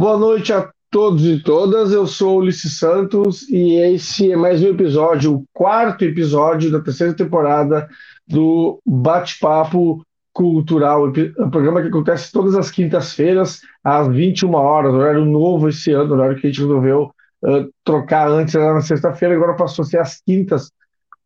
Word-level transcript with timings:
Boa 0.00 0.16
noite 0.16 0.52
a 0.52 0.72
todos 0.90 1.24
e 1.24 1.40
todas. 1.40 1.92
Eu 1.92 2.06
sou 2.06 2.38
Ulisses 2.38 2.78
Santos 2.78 3.48
e 3.48 3.74
esse 3.74 4.32
é 4.32 4.36
mais 4.36 4.60
um 4.62 4.68
episódio, 4.68 5.36
o 5.36 5.44
quarto 5.52 6.04
episódio 6.04 6.70
da 6.70 6.80
terceira 6.80 7.14
temporada 7.14 7.88
do 8.26 8.80
Bate-Papo 8.84 10.04
Cultural, 10.32 11.06
um 11.38 11.50
programa 11.50 11.80
que 11.80 11.88
acontece 11.88 12.32
todas 12.32 12.56
as 12.56 12.70
quintas-feiras, 12.70 13.60
às 13.84 14.08
21 14.08 14.52
horas, 14.54 14.92
horário 14.92 15.24
novo 15.24 15.68
esse 15.68 15.92
ano, 15.92 16.14
horário 16.14 16.36
que 16.36 16.46
a 16.46 16.50
gente 16.50 16.60
resolveu 16.60 17.12
uh, 17.44 17.70
trocar 17.84 18.28
antes, 18.28 18.54
era 18.54 18.74
na 18.74 18.80
sexta-feira, 18.80 19.34
agora 19.34 19.54
passou 19.54 19.84
a 19.84 19.86
ser 19.86 19.98
às 19.98 20.20
quintas, 20.20 20.68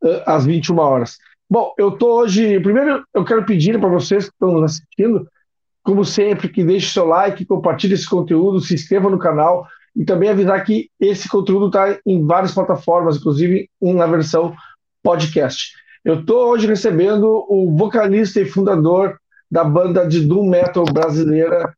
uh, 0.02 0.22
às 0.26 0.44
21 0.44 0.78
horas. 0.78 1.18
Bom, 1.48 1.72
eu 1.78 1.92
tô 1.92 2.20
hoje. 2.20 2.58
Primeiro, 2.60 3.04
eu 3.14 3.24
quero 3.24 3.44
pedir 3.44 3.78
para 3.78 3.88
vocês 3.88 4.24
que 4.24 4.32
estão 4.34 4.52
nos 4.52 4.64
assistindo 4.64 5.26
como 5.84 6.02
sempre, 6.02 6.48
que 6.48 6.64
deixe 6.64 6.92
seu 6.92 7.04
like, 7.04 7.44
compartilhe 7.44 7.92
esse 7.92 8.08
conteúdo, 8.08 8.58
se 8.58 8.74
inscreva 8.74 9.10
no 9.10 9.18
canal 9.18 9.68
e 9.94 10.04
também 10.04 10.30
avisar 10.30 10.64
que 10.64 10.90
esse 10.98 11.28
conteúdo 11.28 11.66
está 11.66 11.98
em 12.06 12.26
várias 12.26 12.52
plataformas, 12.52 13.18
inclusive 13.18 13.68
na 13.80 14.06
versão 14.06 14.56
podcast. 15.02 15.74
Eu 16.02 16.20
estou 16.20 16.48
hoje 16.48 16.66
recebendo 16.66 17.46
o 17.48 17.76
vocalista 17.76 18.40
e 18.40 18.46
fundador 18.46 19.18
da 19.50 19.62
banda 19.62 20.08
de 20.08 20.26
doom 20.26 20.48
metal 20.48 20.84
brasileira, 20.86 21.72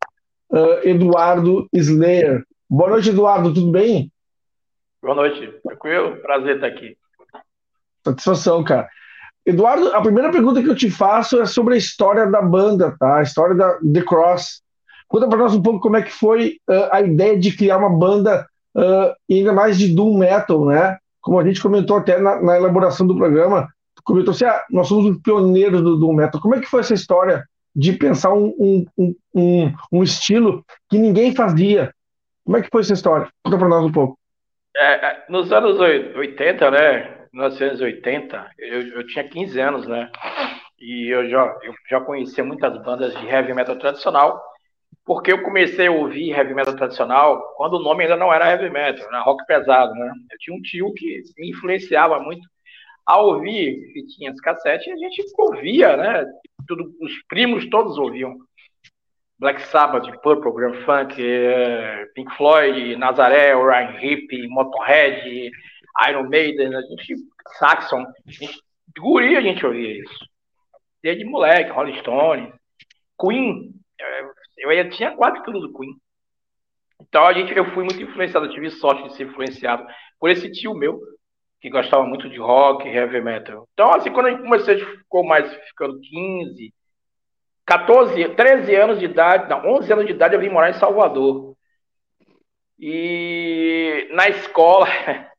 uh, 0.51 0.89
Eduardo 0.89 1.69
Slayer. 1.73 2.45
Boa 2.71 2.91
noite, 2.91 3.11
Eduardo, 3.11 3.53
tudo 3.53 3.73
bem? 3.73 4.11
Boa 5.03 5.17
noite, 5.17 5.53
tranquilo? 5.65 6.17
Prazer 6.23 6.55
estar 6.55 6.69
aqui. 6.69 6.97
Satisfação, 8.05 8.63
cara. 8.63 8.89
Eduardo, 9.47 9.95
a 9.95 10.03
primeira 10.03 10.33
pergunta 10.33 10.61
que 10.61 10.69
eu 10.69 10.75
te 10.75 10.91
faço 10.91 11.41
é 11.41 11.47
sobre 11.47 11.75
a 11.75 11.79
história 11.79 12.27
da 12.27 12.43
banda, 12.43 12.97
tá? 12.99 13.19
A 13.19 13.23
história 13.23 13.55
da 13.55 13.79
The 13.79 14.03
Cross. 14.03 14.61
Conta 15.07 15.29
para 15.29 15.39
nós 15.39 15.55
um 15.55 15.63
pouco 15.63 15.79
como 15.79 15.97
é 15.97 16.03
que 16.03 16.11
foi 16.11 16.57
uh, 16.69 16.89
a 16.91 17.01
ideia 17.01 17.39
de 17.39 17.57
criar 17.57 17.79
uma 17.79 17.89
banda 17.89 18.45
uh, 18.77 19.15
ainda 19.31 19.53
mais 19.53 19.79
de 19.79 19.95
doom 19.95 20.19
metal, 20.19 20.65
né? 20.67 20.97
Como 21.21 21.39
a 21.39 21.45
gente 21.45 21.63
comentou 21.63 21.97
até 21.97 22.19
na, 22.19 22.43
na 22.43 22.57
elaboração 22.57 23.07
do 23.07 23.17
programa, 23.17 23.69
comentou 24.05 24.33
assim, 24.33 24.45
ah, 24.45 24.65
nós 24.69 24.89
somos 24.89 25.15
os 25.15 25.23
pioneiros 25.23 25.81
do 25.81 25.97
doom 25.97 26.15
metal. 26.15 26.41
Como 26.41 26.57
é 26.57 26.61
que 26.61 26.67
foi 26.67 26.81
essa 26.81 26.95
história 26.95 27.45
de 27.75 27.93
pensar 27.93 28.33
um, 28.33 28.85
um, 28.99 29.15
um, 29.33 29.73
um 29.93 30.03
estilo 30.03 30.65
que 30.89 30.99
ninguém 30.99 31.35
fazia? 31.35 31.93
Como 32.45 32.57
é 32.57 32.63
que 32.63 32.71
foi 32.71 32.81
essa 32.81 32.95
história? 32.95 33.29
Conta 33.45 33.59
para 33.59 33.69
nós 33.69 33.85
um 33.85 33.93
pouco. 33.93 34.19
É, 34.77 35.07
é 35.07 35.25
nos 35.29 35.53
anos 35.53 35.79
80, 35.79 36.71
né? 36.73 37.16
1980, 37.33 38.51
eu, 38.59 38.89
eu 38.89 39.07
tinha 39.07 39.29
15 39.29 39.61
anos, 39.61 39.87
né? 39.87 40.11
E 40.79 41.09
eu 41.13 41.29
já, 41.29 41.59
eu 41.63 41.75
já 41.89 42.01
conhecia 42.01 42.45
muitas 42.45 42.77
bandas 42.83 43.17
de 43.19 43.27
heavy 43.27 43.55
metal 43.55 43.77
tradicional, 43.77 44.43
porque 45.05 45.33
eu 45.33 45.43
comecei 45.43 45.87
a 45.87 45.93
ouvir 45.93 46.31
heavy 46.31 46.55
metal 46.55 46.77
tradicional 46.77 47.41
quando 47.57 47.75
o 47.75 47.83
nome 47.83 48.05
ainda 48.05 48.17
não 48.17 48.33
era 48.33 48.51
heavy 48.51 48.71
metal, 48.71 49.07
era 49.07 49.23
rock 49.23 49.45
pesado, 49.47 49.95
né? 49.95 50.13
Eu 50.31 50.39
tinha 50.39 50.57
um 50.57 50.61
tio 50.61 50.93
que 50.95 51.23
me 51.39 51.51
influenciava 51.51 52.21
muito 52.21 52.47
a 53.07 53.21
ouvir 53.21 53.93
fitinhas 53.93 54.41
cassete 54.41 54.91
a 54.91 54.97
gente 54.97 55.25
ouvia, 55.39 55.97
né? 55.97 56.25
Tudo, 56.67 56.93
os 57.01 57.13
primos 57.29 57.69
todos 57.71 57.97
ouviam. 57.97 58.37
Black 59.39 59.61
Sabbath, 59.67 60.11
Purple, 60.23 60.53
Grand 60.53 60.75
Funk, 60.85 61.15
eh, 61.19 62.07
Pink 62.15 62.35
Floyd, 62.37 62.97
Nazaré, 62.97 63.55
Ryan 63.55 64.01
Hip, 64.01 64.49
Motorhead, 64.49 65.51
Iron 66.09 66.29
Maiden, 66.29 66.75
a 66.75 66.81
gente, 66.83 67.17
Saxon, 67.59 68.03
a 68.03 68.31
gente, 68.31 68.61
guri 68.99 69.37
a 69.37 69.41
gente 69.41 69.65
ouvia 69.65 70.01
isso. 70.01 70.27
Desde 71.03 71.25
moleque, 71.25 71.71
Rolling 71.71 71.99
Stone, 72.01 72.53
Queen, 73.21 73.73
eu, 74.59 74.73
eu 74.73 74.91
tinha 74.91 75.17
quase 75.17 75.43
tudo 75.45 75.61
do 75.61 75.73
Queen. 75.73 75.95
Então 77.01 77.27
a 77.27 77.33
gente, 77.33 77.57
eu 77.57 77.73
fui 77.73 77.85
muito 77.85 78.03
influenciado, 78.03 78.47
eu 78.47 78.53
tive 78.53 78.71
sorte 78.71 79.09
de 79.09 79.15
ser 79.15 79.25
influenciado 79.25 79.87
por 80.19 80.31
esse 80.31 80.51
tio 80.51 80.75
meu, 80.75 81.01
que 81.61 81.71
gostava 81.71 82.05
muito 82.05 82.29
de 82.29 82.39
rock, 82.39 82.87
heavy 82.87 83.21
metal. 83.21 83.69
Então, 83.73 83.93
assim, 83.93 84.11
quando 84.13 84.27
a 84.27 84.31
gente 84.31 84.43
começou, 84.43 84.75
a 84.75 84.77
gente 84.77 84.99
ficou 84.99 85.25
mais 85.25 85.53
ficando 85.69 86.01
15, 86.01 86.75
14, 87.65 88.29
13 88.35 88.75
anos 88.77 88.99
de 88.99 89.05
idade, 89.07 89.49
não, 89.49 89.75
11 89.75 89.93
anos 89.93 90.07
de 90.07 90.13
idade, 90.13 90.35
eu 90.35 90.41
vim 90.41 90.49
morar 90.49 90.71
em 90.71 90.75
Salvador. 90.75 91.57
E 92.79 94.09
na 94.13 94.29
escola, 94.29 94.87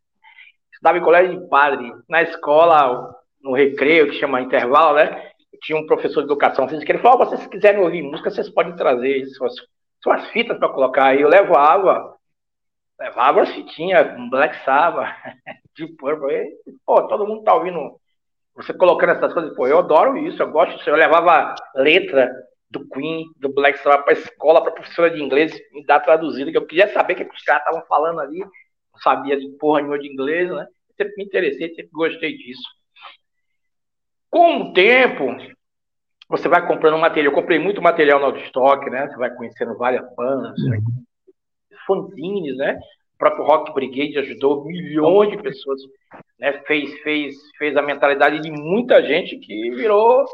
estudava 0.78 0.98
em 0.98 1.02
colégio 1.02 1.40
de 1.40 1.48
padre. 1.50 1.92
Na 2.08 2.22
escola, 2.22 3.14
no 3.42 3.54
recreio, 3.54 4.08
que 4.08 4.20
chama 4.20 4.42
intervalo, 4.42 4.96
né? 4.96 5.32
Tinha 5.64 5.78
um 5.78 5.88
professor 5.88 6.22
de 6.22 6.28
educação 6.28 6.68
física, 6.70 6.92
ele 6.92 7.02
falou, 7.02 7.20
oh, 7.20 7.26
vocês 7.26 7.48
quiserem 7.48 7.82
ouvir 7.82 8.04
música, 8.04 8.30
vocês 8.30 8.50
podem 8.50 8.76
trazer 8.76 9.26
suas, 9.28 9.54
suas 10.02 10.28
fitas 10.30 10.58
para 10.58 10.70
colocar. 10.70 11.16
E 11.16 11.22
eu 11.22 11.30
levava, 11.30 12.16
levava 13.00 13.42
as 13.42 13.50
fitinhas, 13.50 14.08
Black 14.30 14.56
Sabbath, 14.64 15.16
de 15.76 15.88
Purple. 15.88 16.52
pô, 16.86 17.08
todo 17.08 17.26
mundo 17.26 17.44
tá 17.44 17.56
ouvindo 17.56 18.00
você 18.56 18.74
colocando 18.74 19.12
essas 19.12 19.34
coisas, 19.34 19.56
pô, 19.56 19.68
eu 19.68 19.80
adoro 19.80 20.18
isso, 20.18 20.42
eu 20.42 20.52
gosto 20.52 20.78
disso. 20.78 20.90
Eu 20.90 20.96
levava 20.96 21.56
letra 21.76 22.32
do 22.70 22.88
Queen, 22.90 23.26
do 23.38 23.50
Black 23.50 23.80
Sabbath 23.80 24.04
para 24.04 24.14
escola, 24.14 24.62
para 24.62 24.72
professora 24.74 25.10
de 25.10 25.22
inglês 25.22 25.58
me 25.72 25.84
dar 25.86 26.02
traduzido, 26.02 26.52
que 26.52 26.58
eu 26.58 26.66
queria 26.66 26.92
saber 26.94 27.14
o 27.14 27.16
que 27.18 27.36
os 27.36 27.44
caras 27.44 27.64
estavam 27.64 27.84
falando 27.88 28.20
ali 28.20 28.44
sabia 29.02 29.38
de 29.38 29.50
porra 29.58 29.80
nenhuma 29.80 30.00
de 30.00 30.12
inglês, 30.12 30.50
né? 30.50 30.68
Sempre 30.96 31.14
me 31.18 31.24
interessei, 31.26 31.70
sempre 31.70 31.92
gostei 31.92 32.36
disso. 32.36 32.64
Com 34.30 34.62
o 34.62 34.74
tempo, 34.74 35.36
você 36.30 36.48
vai 36.48 36.66
comprando 36.68 36.98
material. 36.98 37.32
Eu 37.32 37.36
comprei 37.36 37.60
muito 37.60 37.82
material 37.82 38.20
no 38.20 38.26
Outstock, 38.28 38.90
né? 38.90 39.08
Você 39.08 39.18
vai 39.18 39.34
conhecendo 39.34 39.78
várias 39.78 40.04
bandas, 40.16 40.58
uhum. 40.60 41.04
fanzines, 41.86 42.58
né? 42.58 42.78
O 43.16 43.18
próprio 43.18 43.46
Rock 43.46 43.74
Brigade 43.74 44.20
ajudou 44.20 44.66
milhões 44.66 45.32
de 45.32 45.38
pessoas, 45.38 45.82
né? 46.40 46.54
Fez, 46.68 46.94
fez, 47.02 47.36
fez 47.58 47.78
a 47.78 47.82
mentalidade 47.82 48.42
de 48.42 48.52
muita 48.52 49.02
gente 49.02 49.38
que 49.38 49.72
virou 49.72 50.26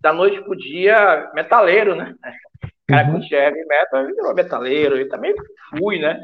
da 0.00 0.12
noite 0.12 0.40
pro 0.42 0.56
dia 0.56 1.30
metaleiro, 1.34 1.94
né? 1.94 2.14
O 2.88 2.90
cara 2.90 3.06
uhum. 3.06 3.18
curtia 3.18 3.38
heavy 3.38 3.66
metal, 3.66 4.06
virou 4.06 4.34
metaleiro. 4.34 4.96
Eu 4.96 5.10
também 5.10 5.34
fui, 5.76 5.98
né? 5.98 6.18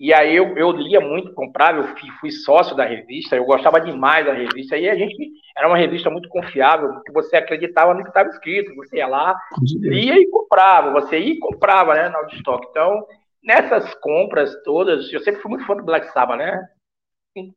E 0.00 0.14
aí 0.14 0.34
eu, 0.34 0.56
eu 0.56 0.70
lia 0.70 0.98
muito, 0.98 1.34
comprava, 1.34 1.76
eu 1.76 1.88
fui, 1.94 2.10
fui, 2.18 2.30
sócio 2.30 2.74
da 2.74 2.86
revista, 2.86 3.36
eu 3.36 3.44
gostava 3.44 3.78
demais 3.78 4.24
da 4.24 4.32
revista. 4.32 4.78
E 4.78 4.88
a 4.88 4.94
gente 4.94 5.30
era 5.54 5.68
uma 5.68 5.76
revista 5.76 6.08
muito 6.08 6.26
confiável, 6.30 6.94
porque 6.94 7.12
você 7.12 7.36
acreditava 7.36 7.92
no 7.92 8.02
que 8.02 8.08
estava 8.08 8.30
escrito, 8.30 8.74
você 8.74 8.96
ia 8.96 9.06
lá, 9.06 9.38
lia 9.82 10.14
e 10.14 10.26
comprava, 10.30 10.90
você 10.90 11.18
ia 11.18 11.34
e 11.34 11.38
comprava, 11.38 11.94
né, 11.94 12.08
na 12.08 12.18
Outstock. 12.20 12.66
Então, 12.70 13.06
nessas 13.44 13.94
compras 13.96 14.50
todas, 14.62 15.12
eu 15.12 15.20
sempre 15.20 15.42
fui 15.42 15.50
muito 15.50 15.66
fã 15.66 15.76
do 15.76 15.84
Black 15.84 16.10
Sabbath, 16.14 16.38
né? 16.38 16.66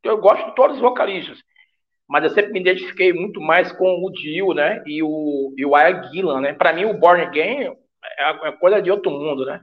Eu 0.03 0.17
gosto 0.17 0.45
de 0.49 0.55
todos 0.55 0.75
os 0.75 0.81
vocalistas, 0.81 1.41
mas 2.09 2.25
eu 2.25 2.29
sempre 2.31 2.51
me 2.51 2.59
identifiquei 2.59 3.13
muito 3.13 3.39
mais 3.39 3.71
com 3.71 4.03
o 4.03 4.11
Dio, 4.11 4.53
né, 4.53 4.83
e 4.85 5.01
o, 5.01 5.53
e 5.57 5.65
o 5.65 5.77
Ian 5.77 6.11
Gillan, 6.11 6.41
né? 6.41 6.53
Para 6.53 6.73
mim, 6.73 6.83
o 6.83 6.93
Born 6.93 7.21
Again 7.21 7.73
é, 8.19 8.49
é 8.49 8.51
coisa 8.51 8.81
de 8.81 8.91
outro 8.91 9.09
mundo, 9.09 9.45
né? 9.45 9.61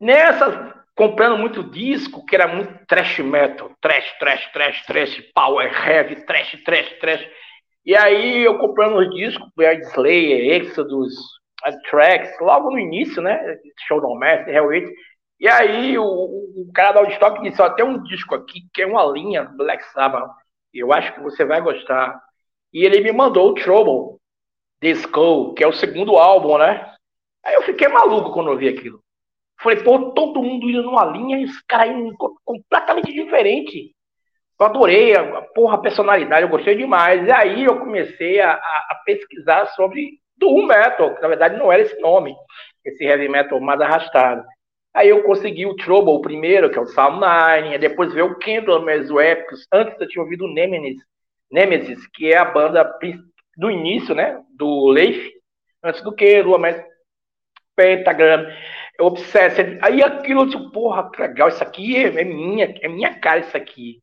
Nessas 0.00 0.81
comprando 0.94 1.38
muito 1.38 1.62
disco, 1.62 2.24
que 2.24 2.34
era 2.34 2.46
muito 2.46 2.86
trash 2.86 3.18
metal, 3.20 3.70
trash, 3.80 4.18
trash, 4.18 4.52
trash, 4.52 4.86
trash, 4.86 5.20
power 5.34 5.70
heavy, 5.88 6.24
trash, 6.26 6.62
trash, 6.64 6.98
trash. 7.00 7.28
E 7.84 7.96
aí 7.96 8.44
eu 8.44 8.58
comprando 8.58 8.98
os 8.98 9.10
discos, 9.14 9.48
Slayer, 9.56 10.62
Exodus, 10.62 11.14
Tracks, 11.90 12.38
logo 12.40 12.70
no 12.70 12.78
início, 12.78 13.22
né? 13.22 13.40
Show 13.86 14.00
No 14.00 14.14
Master, 14.18 14.54
Hellgate. 14.54 14.92
E 15.40 15.48
aí 15.48 15.98
o, 15.98 16.04
o 16.04 16.70
cara 16.74 16.92
da 16.92 17.00
Woodstock 17.00 17.42
disse, 17.42 17.60
ó, 17.60 17.70
tem 17.70 17.84
um 17.84 18.02
disco 18.04 18.34
aqui 18.34 18.60
que 18.72 18.82
é 18.82 18.86
uma 18.86 19.04
linha 19.04 19.44
Black 19.44 19.84
Sabbath, 19.92 20.30
eu 20.72 20.92
acho 20.92 21.12
que 21.14 21.20
você 21.20 21.44
vai 21.44 21.60
gostar. 21.60 22.20
E 22.72 22.84
ele 22.84 23.00
me 23.00 23.12
mandou 23.12 23.50
o 23.50 23.54
Trouble, 23.54 24.18
Skull, 24.82 25.54
que 25.54 25.62
é 25.62 25.66
o 25.66 25.72
segundo 25.72 26.16
álbum, 26.16 26.58
né? 26.58 26.92
Aí 27.44 27.54
eu 27.54 27.62
fiquei 27.62 27.88
maluco 27.88 28.32
quando 28.32 28.50
eu 28.50 28.56
vi 28.56 28.68
aquilo. 28.68 29.02
Falei, 29.60 29.82
pô, 29.82 30.10
todo 30.12 30.42
mundo 30.42 30.68
indo 30.68 30.82
numa 30.82 31.04
linha 31.04 31.38
e 31.38 31.44
os 31.44 31.60
caras 31.62 31.94
completamente 32.44 33.12
diferente. 33.12 33.94
Eu 34.58 34.66
adorei 34.66 35.16
a, 35.16 35.42
porra, 35.54 35.74
a 35.74 35.80
personalidade, 35.80 36.42
eu 36.42 36.48
gostei 36.48 36.76
demais. 36.76 37.26
E 37.26 37.32
aí 37.32 37.64
eu 37.64 37.78
comecei 37.78 38.40
a, 38.40 38.52
a, 38.52 39.02
pesquisar 39.04 39.66
sobre 39.74 40.18
Doom 40.36 40.66
Metal, 40.66 41.14
que 41.14 41.22
na 41.22 41.28
verdade 41.28 41.56
não 41.56 41.72
era 41.72 41.82
esse 41.82 41.98
nome, 42.00 42.34
esse 42.84 43.04
heavy 43.04 43.28
metal 43.28 43.60
mais 43.60 43.80
arrastado. 43.80 44.44
Aí 44.94 45.08
eu 45.08 45.22
consegui 45.22 45.66
o 45.66 45.74
Trouble 45.76 46.20
primeiro, 46.20 46.70
que 46.70 46.78
é 46.78 46.80
o 46.80 46.84
Psalm 46.84 47.18
9, 47.18 47.78
depois 47.78 48.12
veio 48.12 48.26
o 48.26 48.38
Candle 48.38 48.82
Meso 48.82 49.18
Épicos. 49.18 49.66
Antes 49.72 49.98
eu 50.00 50.08
tinha 50.08 50.22
ouvido 50.22 50.44
o 50.44 50.52
Nemesis, 50.52 51.02
Nemesis, 51.50 52.06
que 52.14 52.32
é 52.32 52.36
a 52.36 52.44
banda 52.44 52.84
do 53.56 53.70
início, 53.70 54.14
né? 54.14 54.40
Do 54.56 54.88
Leif, 54.88 55.32
antes 55.82 56.02
do 56.02 56.14
que 56.14 56.42
Lua 56.42 56.58
Mestre 56.58 56.84
Obsessed. 59.02 59.78
Aí 59.82 60.02
aquilo, 60.02 60.48
tipo, 60.48 60.70
porra, 60.70 61.10
que 61.10 61.20
legal, 61.20 61.48
isso 61.48 61.62
aqui 61.62 61.96
é, 61.96 62.20
é, 62.20 62.24
minha, 62.24 62.72
é 62.80 62.88
minha 62.88 63.18
cara 63.18 63.40
isso 63.40 63.56
aqui. 63.56 64.02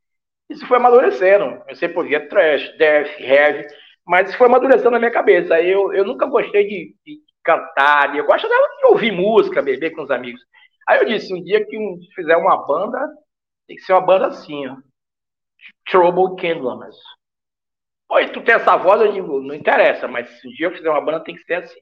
Isso 0.49 0.65
foi 0.67 0.77
amadurecendo. 0.77 1.63
Eu 1.67 1.75
sempre 1.75 1.97
ouvia 1.97 2.27
trash, 2.27 2.77
death, 2.77 3.19
heavy, 3.19 3.67
mas 4.05 4.29
isso 4.29 4.37
foi 4.37 4.47
amadurecendo 4.47 4.91
na 4.91 4.99
minha 4.99 5.11
cabeça. 5.11 5.61
Eu, 5.61 5.93
eu 5.93 6.03
nunca 6.03 6.25
gostei 6.25 6.67
de, 6.67 6.95
de 7.05 7.21
cantar, 7.43 8.15
eu 8.15 8.25
gosto 8.25 8.47
de 8.47 8.85
ouvir 8.87 9.11
música, 9.11 9.61
beber 9.61 9.91
com 9.91 10.01
os 10.01 10.11
amigos. 10.11 10.41
Aí 10.87 10.99
eu 10.99 11.05
disse, 11.05 11.33
um 11.33 11.43
dia 11.43 11.65
que 11.65 11.77
fizer 12.15 12.35
uma 12.35 12.65
banda, 12.65 12.99
tem 13.67 13.77
que 13.77 13.83
ser 13.83 13.93
uma 13.93 14.01
banda 14.01 14.27
assim, 14.27 14.67
ó. 14.67 14.75
Trouble 15.89 16.35
Candlemas. 16.35 16.95
Oi, 18.11 18.27
tu 18.29 18.41
tem 18.41 18.55
essa 18.55 18.75
voz? 18.75 19.01
Eu 19.01 19.13
digo, 19.13 19.39
não 19.41 19.53
interessa, 19.53 20.07
mas 20.07 20.27
se 20.39 20.47
um 20.47 20.51
dia 20.51 20.67
eu 20.67 20.71
fizer 20.71 20.89
uma 20.89 21.01
banda, 21.01 21.23
tem 21.23 21.35
que 21.35 21.43
ser 21.43 21.55
assim. 21.55 21.79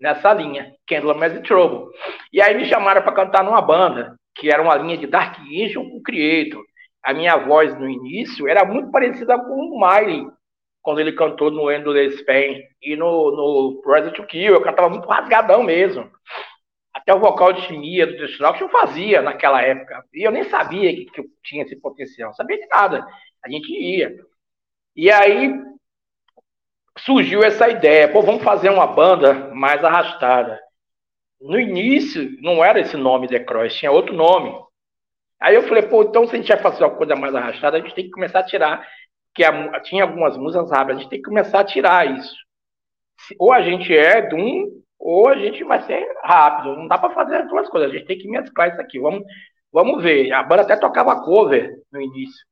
Nessa 0.00 0.32
linha, 0.32 0.72
Candlemas 0.86 1.34
e 1.34 1.42
Trouble. 1.42 1.92
E 2.32 2.40
aí 2.40 2.56
me 2.56 2.64
chamaram 2.64 3.02
para 3.02 3.12
cantar 3.12 3.44
numa 3.44 3.60
banda, 3.60 4.16
que 4.34 4.50
era 4.50 4.62
uma 4.62 4.74
linha 4.74 4.96
de 4.96 5.06
Dark 5.06 5.38
Angel 5.40 5.82
com 5.82 6.02
Creator. 6.02 6.62
A 7.02 7.12
minha 7.12 7.36
voz 7.36 7.78
no 7.78 7.88
início 7.88 8.48
era 8.48 8.64
muito 8.64 8.90
parecida 8.90 9.38
com 9.38 9.54
o 9.54 9.80
Miley, 9.80 10.26
quando 10.82 11.00
ele 11.00 11.12
cantou 11.12 11.50
no 11.50 11.70
Endless 11.70 12.24
Pain 12.24 12.62
e 12.82 12.96
no, 12.96 13.30
no 13.30 13.82
Resident 13.86 14.16
to 14.16 14.26
Kill. 14.26 14.54
Eu 14.54 14.62
cantava 14.62 14.88
muito 14.88 15.08
rasgadão 15.08 15.62
mesmo. 15.62 16.10
Até 16.92 17.14
o 17.14 17.20
vocal 17.20 17.52
de 17.52 17.62
chimia 17.62 18.06
do 18.06 18.16
Destruction 18.16 18.64
eu 18.64 18.70
fazia 18.70 19.22
naquela 19.22 19.62
época. 19.62 20.04
E 20.12 20.26
eu 20.26 20.32
nem 20.32 20.44
sabia 20.44 20.94
que, 20.94 21.04
que 21.06 21.20
eu 21.20 21.24
tinha 21.44 21.62
esse 21.62 21.76
potencial. 21.76 22.30
Não 22.30 22.34
sabia 22.34 22.58
de 22.58 22.66
nada. 22.68 23.06
A 23.44 23.50
gente 23.50 23.70
ia. 23.70 24.16
E 24.96 25.10
aí 25.10 25.54
surgiu 27.04 27.42
essa 27.42 27.68
ideia. 27.68 28.08
Pô, 28.08 28.22
vamos 28.22 28.42
fazer 28.42 28.70
uma 28.70 28.86
banda 28.86 29.54
mais 29.54 29.82
arrastada. 29.84 30.60
No 31.40 31.58
início, 31.58 32.36
não 32.42 32.64
era 32.64 32.80
esse 32.80 32.96
nome 32.96 33.28
The 33.28 33.40
Cross, 33.40 33.74
tinha 33.74 33.90
outro 33.90 34.14
nome. 34.14 34.52
Aí 35.40 35.54
eu 35.54 35.62
falei, 35.62 35.82
pô, 35.82 36.02
então 36.02 36.26
se 36.26 36.34
a 36.34 36.38
gente 36.38 36.48
vai 36.48 36.58
fazer 36.58 36.84
uma 36.84 36.94
coisa 36.94 37.16
mais 37.16 37.34
arrastada, 37.34 37.78
a 37.78 37.80
gente 37.80 37.94
tem 37.94 38.04
que 38.04 38.10
começar 38.10 38.40
a 38.40 38.44
tirar. 38.44 38.86
Que 39.34 39.44
tinha 39.84 40.02
algumas 40.02 40.36
músicas 40.36 40.70
rápidas, 40.70 40.96
a 40.96 41.00
gente 41.00 41.10
tem 41.10 41.22
que 41.22 41.28
começar 41.28 41.60
a 41.60 41.64
tirar 41.64 42.18
isso. 42.18 42.34
Ou 43.38 43.52
a 43.52 43.62
gente 43.62 43.96
é 43.96 44.20
de 44.22 44.34
um 44.34 44.80
ou 44.98 45.28
a 45.28 45.36
gente 45.36 45.64
vai 45.64 45.80
ser 45.82 46.06
rápido. 46.22 46.76
Não 46.76 46.86
dá 46.86 46.98
para 46.98 47.14
fazer 47.14 47.36
as 47.36 47.48
duas 47.48 47.68
coisas. 47.68 47.90
A 47.90 47.92
gente 47.92 48.06
tem 48.06 48.18
que 48.18 48.28
mesclar 48.28 48.68
isso 48.68 48.80
aqui. 48.80 48.98
Vamos, 48.98 49.24
vamos 49.72 50.02
ver. 50.02 50.30
A 50.32 50.42
banda 50.42 50.62
até 50.62 50.76
tocava 50.76 51.22
cover 51.24 51.74
no 51.90 52.00
início. 52.00 52.44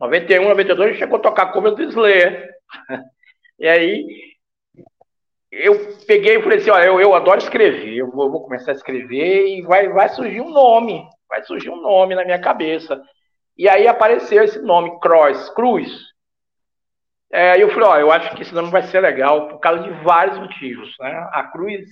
91, 0.00 0.48
92, 0.48 0.80
a 0.80 0.92
gente 0.92 0.98
chegou 0.98 1.16
a 1.16 1.22
tocar 1.22 1.52
cover 1.52 1.74
do 1.74 1.82
Slayer. 1.82 2.50
e 3.58 3.68
aí 3.68 4.06
eu 5.50 5.96
peguei 6.06 6.36
e 6.36 6.42
falei 6.42 6.58
assim, 6.58 6.70
olha, 6.70 6.86
eu, 6.86 7.00
eu 7.00 7.14
adoro 7.14 7.38
escrever, 7.38 7.94
eu 7.96 8.10
vou, 8.10 8.30
vou, 8.30 8.42
começar 8.42 8.72
a 8.72 8.74
escrever 8.74 9.46
e 9.46 9.62
vai, 9.62 9.88
vai 9.88 10.08
surgir 10.08 10.40
um 10.40 10.50
nome, 10.50 11.06
vai 11.28 11.42
surgir 11.44 11.70
um 11.70 11.80
nome 11.80 12.14
na 12.14 12.24
minha 12.24 12.40
cabeça. 12.40 13.00
E 13.56 13.68
aí 13.68 13.86
apareceu 13.86 14.42
esse 14.42 14.60
nome, 14.60 14.98
Cross, 15.00 15.50
Cruz. 15.50 15.88
É, 17.32 17.60
eu 17.62 17.68
falei, 17.70 17.88
ó, 17.88 17.98
eu 17.98 18.12
acho 18.12 18.34
que 18.34 18.42
esse 18.42 18.54
nome 18.54 18.70
vai 18.70 18.82
ser 18.82 19.00
legal 19.00 19.48
por 19.48 19.58
causa 19.58 19.82
de 19.84 19.90
vários 20.02 20.38
motivos. 20.38 20.94
Né? 20.98 21.28
A 21.32 21.44
cruz 21.44 21.84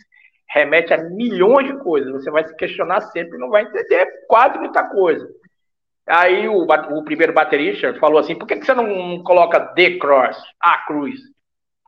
remete 0.49 0.93
a 0.93 0.99
milhões 0.99 1.67
de 1.67 1.79
coisas. 1.79 2.13
Você 2.13 2.31
vai 2.31 2.47
se 2.47 2.57
questionar 2.57 3.01
sempre 3.01 3.37
e 3.37 3.41
não 3.41 3.49
vai 3.49 3.63
entender 3.63 4.07
quase 4.29 4.59
muita 4.59 4.85
coisa. 4.89 5.29
Aí 6.07 6.49
o, 6.49 6.65
o 6.65 7.05
primeiro 7.05 7.33
baterista 7.33 7.95
falou 7.95 8.19
assim, 8.19 8.35
por 8.35 8.47
que, 8.47 8.57
que 8.57 8.67
você 8.67 8.75
não 8.75 9.23
coloca 9.23 9.61
The 9.61 9.99
Cross, 9.99 10.37
a 10.61 10.79
cruz? 10.85 11.21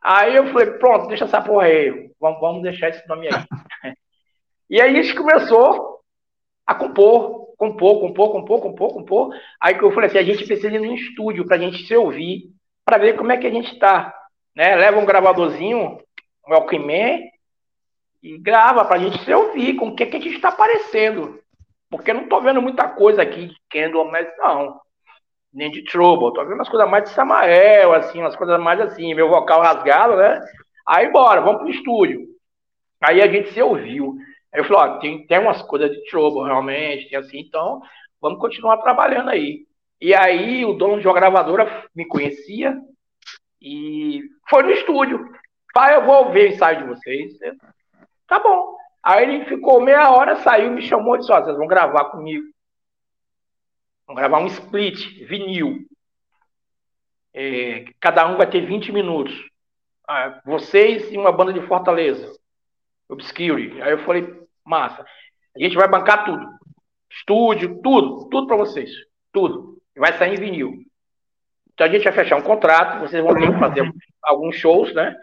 Aí 0.04 0.36
eu 0.36 0.52
falei, 0.52 0.72
pronto, 0.72 1.08
deixa 1.08 1.24
essa 1.24 1.40
porra 1.40 1.64
aí, 1.64 2.10
vamos, 2.20 2.38
vamos 2.38 2.62
deixar 2.62 2.90
esse 2.90 3.08
nome 3.08 3.26
aí. 3.26 3.94
e 4.68 4.78
aí 4.78 4.90
a 4.90 5.02
gente 5.02 5.14
começou 5.14 6.00
a 6.66 6.74
compor, 6.74 7.54
compor, 7.56 8.00
compor, 8.00 8.32
compor, 8.32 8.60
compor, 8.60 8.92
compor. 8.92 9.34
Aí 9.58 9.78
que 9.78 9.82
eu 9.82 9.90
falei 9.92 10.10
assim, 10.10 10.18
a 10.18 10.22
gente 10.22 10.44
precisa 10.44 10.68
ir 10.68 10.78
num 10.78 10.94
estúdio 10.94 11.46
para 11.46 11.56
a 11.56 11.58
gente 11.58 11.86
se 11.86 11.96
ouvir 11.96 12.50
para 12.84 12.98
ver 12.98 13.16
como 13.16 13.32
é 13.32 13.38
que 13.38 13.46
a 13.46 13.50
gente 13.50 13.72
está. 13.72 14.14
Né? 14.54 14.76
Leva 14.76 14.98
um 14.98 15.06
gravadorzinho, 15.06 15.98
um 16.46 16.52
Walkman, 16.52 17.22
e 18.22 18.38
grava 18.38 18.84
para 18.84 18.96
a 18.96 18.98
gente 18.98 19.24
se 19.24 19.32
ouvir 19.32 19.74
com 19.76 19.88
o 19.88 19.96
que, 19.96 20.04
que 20.04 20.18
a 20.18 20.20
gente 20.20 20.36
está 20.36 20.48
aparecendo. 20.48 21.40
Porque 21.88 22.10
eu 22.10 22.14
não 22.14 22.24
estou 22.24 22.42
vendo 22.42 22.60
muita 22.60 22.88
coisa 22.88 23.22
aqui 23.22 23.46
de 23.46 23.56
Kendall, 23.70 24.10
mas 24.10 24.26
não. 24.36 24.80
Nem 25.54 25.70
de 25.70 25.84
Trouble. 25.84 26.28
Estou 26.28 26.44
vendo 26.44 26.54
umas 26.54 26.68
coisas 26.68 26.90
mais 26.90 27.04
de 27.04 27.10
Samael, 27.10 27.92
assim, 27.94 28.20
umas 28.20 28.36
coisas 28.36 28.60
mais 28.60 28.80
assim, 28.80 29.14
meu 29.14 29.28
vocal 29.28 29.62
rasgado, 29.62 30.16
né? 30.16 30.40
Aí 30.86 31.10
bora, 31.10 31.40
vamos 31.40 31.62
pro 31.62 31.70
estúdio. 31.70 32.26
Aí 33.00 33.22
a 33.22 33.28
gente 33.28 33.52
se 33.52 33.62
ouviu. 33.62 34.16
Aí 34.52 34.60
eu 34.60 34.64
falei, 34.64 34.82
ó, 34.82 34.98
tem, 34.98 35.26
tem 35.26 35.38
umas 35.38 35.62
coisas 35.62 35.90
de 35.90 36.04
Trouble 36.10 36.44
realmente, 36.44 37.08
tem 37.08 37.18
assim, 37.18 37.38
então 37.38 37.80
vamos 38.20 38.40
continuar 38.40 38.78
trabalhando 38.78 39.30
aí. 39.30 39.64
E 40.00 40.14
aí 40.14 40.64
o 40.64 40.74
dono 40.74 41.00
de 41.00 41.06
uma 41.06 41.14
gravadora 41.14 41.84
me 41.94 42.06
conhecia 42.06 42.76
e 43.62 44.20
foi 44.50 44.62
no 44.64 44.70
estúdio. 44.72 45.24
Pai, 45.72 45.96
eu 45.96 46.04
vou 46.04 46.30
ver 46.30 46.50
o 46.50 46.52
ensaio 46.52 46.78
de 46.78 46.88
vocês. 46.88 47.32
Tá 48.26 48.38
bom. 48.38 48.74
Aí 49.02 49.22
ele 49.22 49.44
ficou 49.44 49.80
meia 49.80 50.10
hora, 50.10 50.36
saiu, 50.36 50.70
me 50.70 50.82
chamou 50.82 51.16
e 51.16 51.18
disse: 51.18 51.30
vocês 51.30 51.56
vão 51.56 51.66
gravar 51.66 52.06
comigo. 52.06 52.44
Vão 54.06 54.14
gravar 54.14 54.38
um 54.38 54.46
split, 54.46 55.24
vinil. 55.26 55.86
É, 57.32 57.86
cada 58.00 58.26
um 58.28 58.36
vai 58.36 58.48
ter 58.48 58.64
20 58.64 58.92
minutos. 58.92 59.34
Ah, 60.06 60.40
vocês 60.44 61.10
e 61.12 61.16
uma 61.16 61.32
banda 61.32 61.52
de 61.52 61.66
Fortaleza. 61.66 62.32
Obscure. 63.08 63.80
Aí 63.82 63.92
eu 63.92 64.04
falei, 64.04 64.26
massa. 64.64 65.04
A 65.56 65.58
gente 65.58 65.76
vai 65.76 65.88
bancar 65.88 66.24
tudo. 66.24 66.46
Estúdio, 67.10 67.80
tudo, 67.82 68.28
tudo 68.28 68.46
para 68.46 68.56
vocês. 68.56 68.90
Tudo 69.32 69.74
vai 69.96 70.12
sair 70.18 70.34
em 70.34 70.40
vinil. 70.40 70.84
Então 71.72 71.86
a 71.86 71.90
gente 71.90 72.04
vai 72.04 72.12
fechar 72.12 72.36
um 72.36 72.42
contrato, 72.42 73.00
vocês 73.00 73.22
vão 73.22 73.34
ter 73.34 73.52
que 73.52 73.58
fazer 73.58 73.92
alguns 74.22 74.56
shows, 74.56 74.94
né? 74.94 75.16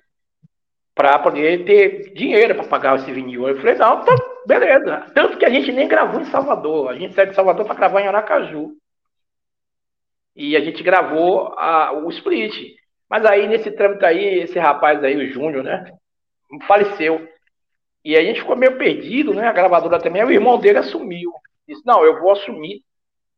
Para 0.93 1.17
poder 1.19 1.65
ter 1.65 2.13
dinheiro 2.13 2.55
para 2.55 2.67
pagar 2.67 2.95
esse 2.97 3.11
vinil. 3.11 3.47
Eu 3.47 3.57
falei, 3.57 3.75
não, 3.75 4.03
tá, 4.03 4.15
beleza. 4.45 5.05
Tanto 5.13 5.37
que 5.37 5.45
a 5.45 5.49
gente 5.49 5.71
nem 5.71 5.87
gravou 5.87 6.21
em 6.21 6.25
Salvador. 6.25 6.89
A 6.89 6.95
gente 6.95 7.13
saiu 7.13 7.29
de 7.29 7.35
Salvador 7.35 7.65
para 7.65 7.75
gravar 7.75 8.01
em 8.01 8.07
Aracaju. 8.07 8.75
E 10.35 10.55
a 10.55 10.61
gente 10.61 10.81
gravou 10.81 11.53
a, 11.57 11.91
o 11.93 12.09
split. 12.09 12.75
Mas 13.09 13.25
aí, 13.25 13.47
nesse 13.47 13.71
trâmite 13.71 14.05
aí, 14.05 14.39
esse 14.39 14.57
rapaz 14.57 15.03
aí, 15.03 15.15
o 15.15 15.31
Júnior, 15.31 15.63
né? 15.63 15.91
Faleceu. 16.67 17.27
E 18.03 18.15
a 18.15 18.23
gente 18.23 18.39
ficou 18.39 18.55
meio 18.55 18.77
perdido, 18.77 19.33
né? 19.33 19.47
A 19.47 19.51
gravadora 19.51 19.99
também. 19.99 20.23
O 20.23 20.31
irmão 20.31 20.57
dele 20.57 20.79
assumiu. 20.79 21.31
Disse, 21.67 21.85
não, 21.85 22.03
eu 22.03 22.19
vou 22.19 22.31
assumir, 22.31 22.83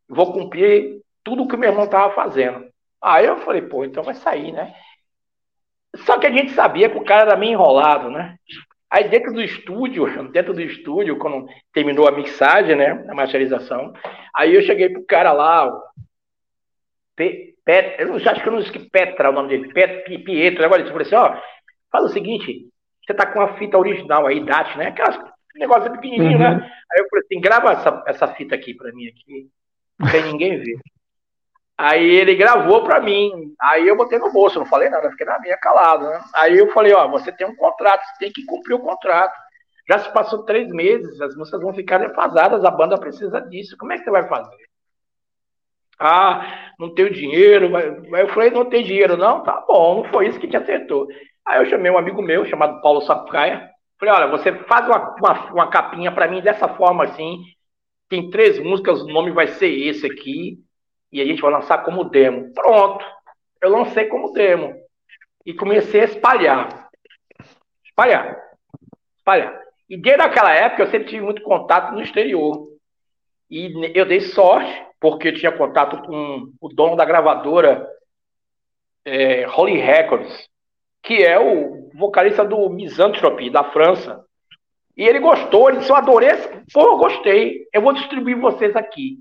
vou 0.08 0.32
cumprir 0.32 1.02
tudo 1.24 1.48
que 1.48 1.56
o 1.56 1.58
meu 1.58 1.70
irmão 1.70 1.86
estava 1.86 2.14
fazendo. 2.14 2.66
Aí 3.02 3.26
eu 3.26 3.38
falei, 3.40 3.62
pô, 3.62 3.84
então 3.84 4.04
vai 4.04 4.16
sair, 4.16 4.52
né? 4.52 4.74
Só 5.98 6.18
que 6.18 6.26
a 6.26 6.32
gente 6.32 6.54
sabia 6.54 6.90
que 6.90 6.98
o 6.98 7.04
cara 7.04 7.32
era 7.32 7.38
meio 7.38 7.54
enrolado, 7.54 8.10
né? 8.10 8.38
Aí 8.94 9.10
dentro 9.10 9.34
do 9.34 9.42
estúdio, 9.42 10.06
dentro 10.32 10.54
do 10.54 10.62
estúdio, 10.62 11.18
quando 11.18 11.48
terminou 11.74 12.08
a 12.08 12.12
mixagem, 12.12 12.76
né, 12.76 13.04
a 13.10 13.16
masterização, 13.16 13.92
aí 14.36 14.54
eu 14.54 14.62
cheguei 14.62 14.90
pro 14.90 15.04
cara 15.06 15.34
lá, 15.34 15.72
Pe, 17.16 17.56
Pet, 17.66 18.02
eu 18.02 18.16
acho 18.16 18.42
que 18.42 18.48
eu 18.48 18.54
não 18.54 18.62
sei 18.62 18.72
que 18.72 18.90
Petra 18.90 19.30
é 19.30 19.32
o 19.32 19.34
nome 19.34 19.50
dele, 19.50 19.74
Pet, 19.74 20.18
Pietro, 20.20 20.64
agora 20.64 20.82
eu 20.82 20.88
falei 20.88 21.08
assim, 21.08 21.16
ó, 21.16 21.36
fala 21.92 22.06
o 22.06 22.10
seguinte, 22.10 22.68
você 23.04 23.14
tá 23.16 23.26
com 23.26 23.42
a 23.42 23.58
fita 23.58 23.78
original 23.78 24.28
aí, 24.28 24.46
DAT, 24.46 24.78
né, 24.78 24.88
aquelas 24.90 25.18
negócio 25.56 25.92
pequenininho, 25.92 26.40
né? 26.40 26.50
uhum. 26.50 26.58
né? 26.58 26.72
Aí 26.92 27.02
eu 27.02 27.08
falei 27.10 27.26
assim, 27.26 27.42
grava 27.42 27.72
essa, 27.72 28.04
essa 28.08 28.28
fita 28.36 28.56
aqui 28.56 28.74
pra 28.74 28.92
mim 28.92 29.08
aqui, 29.08 29.50
sem 30.12 30.24
ninguém 30.24 30.58
ver. 30.60 30.80
Aí 31.78 32.06
ele 32.06 32.36
gravou 32.36 32.84
para 32.84 33.00
mim. 33.02 33.54
Aí 33.60 33.88
eu 33.88 33.98
botei 33.98 34.20
no 34.20 34.32
bolso, 34.32 34.60
não 34.60 34.66
falei 34.66 34.90
nada, 34.90 35.10
fiquei 35.12 35.26
na 35.26 35.40
minha 35.40 35.58
calado, 35.58 36.08
né? 36.08 36.24
Aí 36.36 36.58
eu 36.58 36.72
falei, 36.72 36.94
ó, 36.94 37.08
você 37.08 37.32
tem 37.32 37.48
um 37.48 37.56
contrato, 37.56 38.04
você 38.06 38.20
tem 38.20 38.32
que 38.32 38.46
cumprir 38.46 38.76
o 38.76 38.80
contrato. 38.80 39.34
Já 39.88 40.00
se 40.00 40.14
passou 40.14 40.44
três 40.44 40.70
meses, 40.70 41.20
as 41.20 41.36
músicas 41.36 41.62
vão 41.62 41.74
ficar 41.74 41.98
defasadas, 41.98 42.64
a 42.64 42.72
banda 42.72 42.98
precisa 42.98 43.42
disso. 43.42 43.76
Como 43.78 43.92
é 43.92 43.98
que 43.98 44.04
você 44.04 44.12
vai 44.12 44.28
fazer? 44.28 44.56
Ah, 46.00 46.72
não 46.80 46.94
tenho 46.94 47.12
dinheiro. 47.12 47.76
Aí 47.76 48.22
eu 48.22 48.30
falei, 48.30 48.50
não 48.50 48.66
tem 48.66 48.84
dinheiro, 48.84 49.18
não? 49.18 49.44
Tá 49.44 49.64
bom, 49.68 50.04
não 50.04 50.12
foi 50.12 50.28
isso 50.28 50.40
que 50.40 50.48
te 50.48 50.58
acertou. 50.58 51.08
Aí 51.46 51.60
eu 51.60 51.66
chamei 51.66 51.92
um 51.92 51.98
amigo 51.98 52.22
meu, 52.22 52.46
chamado 52.46 52.82
Paulo 52.82 53.02
Sapucaia. 53.02 53.70
Falei, 54.00 54.14
olha, 54.14 54.28
você 54.28 54.54
faz 54.66 54.88
uma, 54.88 55.16
uma, 55.18 55.52
uma 55.52 55.70
capinha 55.70 56.12
para 56.12 56.28
mim 56.28 56.42
dessa 56.42 56.68
forma 56.70 57.04
assim. 57.04 57.44
Tem 58.10 58.30
três 58.30 58.60
músicas, 58.60 59.02
o 59.02 59.08
nome 59.08 59.32
vai 59.32 59.48
ser 59.48 59.70
esse 59.70 60.06
aqui 60.06 60.64
e 61.14 61.22
a 61.22 61.26
gente 61.26 61.42
vai 61.42 61.52
lançar 61.52 61.84
como 61.84 62.04
demo. 62.04 62.52
Pronto, 62.54 63.06
eu 63.62 63.70
lancei 63.70 64.08
como 64.08 64.34
demo 64.34 64.74
e 65.46 65.54
comecei 65.54 66.02
a 66.02 66.06
espalhar, 66.06 66.90
espalhar, 67.86 68.36
espalhar. 69.18 69.62
E 69.88 69.96
desde 69.96 70.24
aquela 70.24 70.52
época 70.54 70.84
eu 70.84 70.88
sempre 70.88 71.10
tive 71.10 71.22
muito 71.22 71.44
contato 71.44 71.94
no 71.94 72.02
exterior. 72.02 72.68
E 73.50 73.72
eu 73.94 74.06
dei 74.06 74.22
sorte, 74.22 74.86
porque 75.00 75.28
eu 75.28 75.36
tinha 75.36 75.52
contato 75.52 76.02
com 76.08 76.52
o 76.60 76.70
dono 76.70 76.96
da 76.96 77.06
gravadora 77.06 77.88
é, 79.06 79.48
Holy 79.48 79.78
Records, 79.78 80.50
que 81.04 81.24
é 81.24 81.40
o 81.40 81.92
vocalista 81.94 82.44
do 82.44 82.70
Misanthropy, 82.70 83.52
da 83.52 83.66
França. 83.66 84.26
E 84.98 85.04
ele 85.04 85.20
gostou, 85.20 85.70
ele 85.70 85.80
disse, 85.80 85.92
eu 85.92 85.96
adorei, 85.96 86.32
pô, 86.74 86.82
eu 86.82 86.98
gostei, 86.98 87.68
eu 87.72 87.82
vou 87.82 87.94
distribuir 87.94 88.40
vocês 88.40 88.76
aqui. 88.76 89.20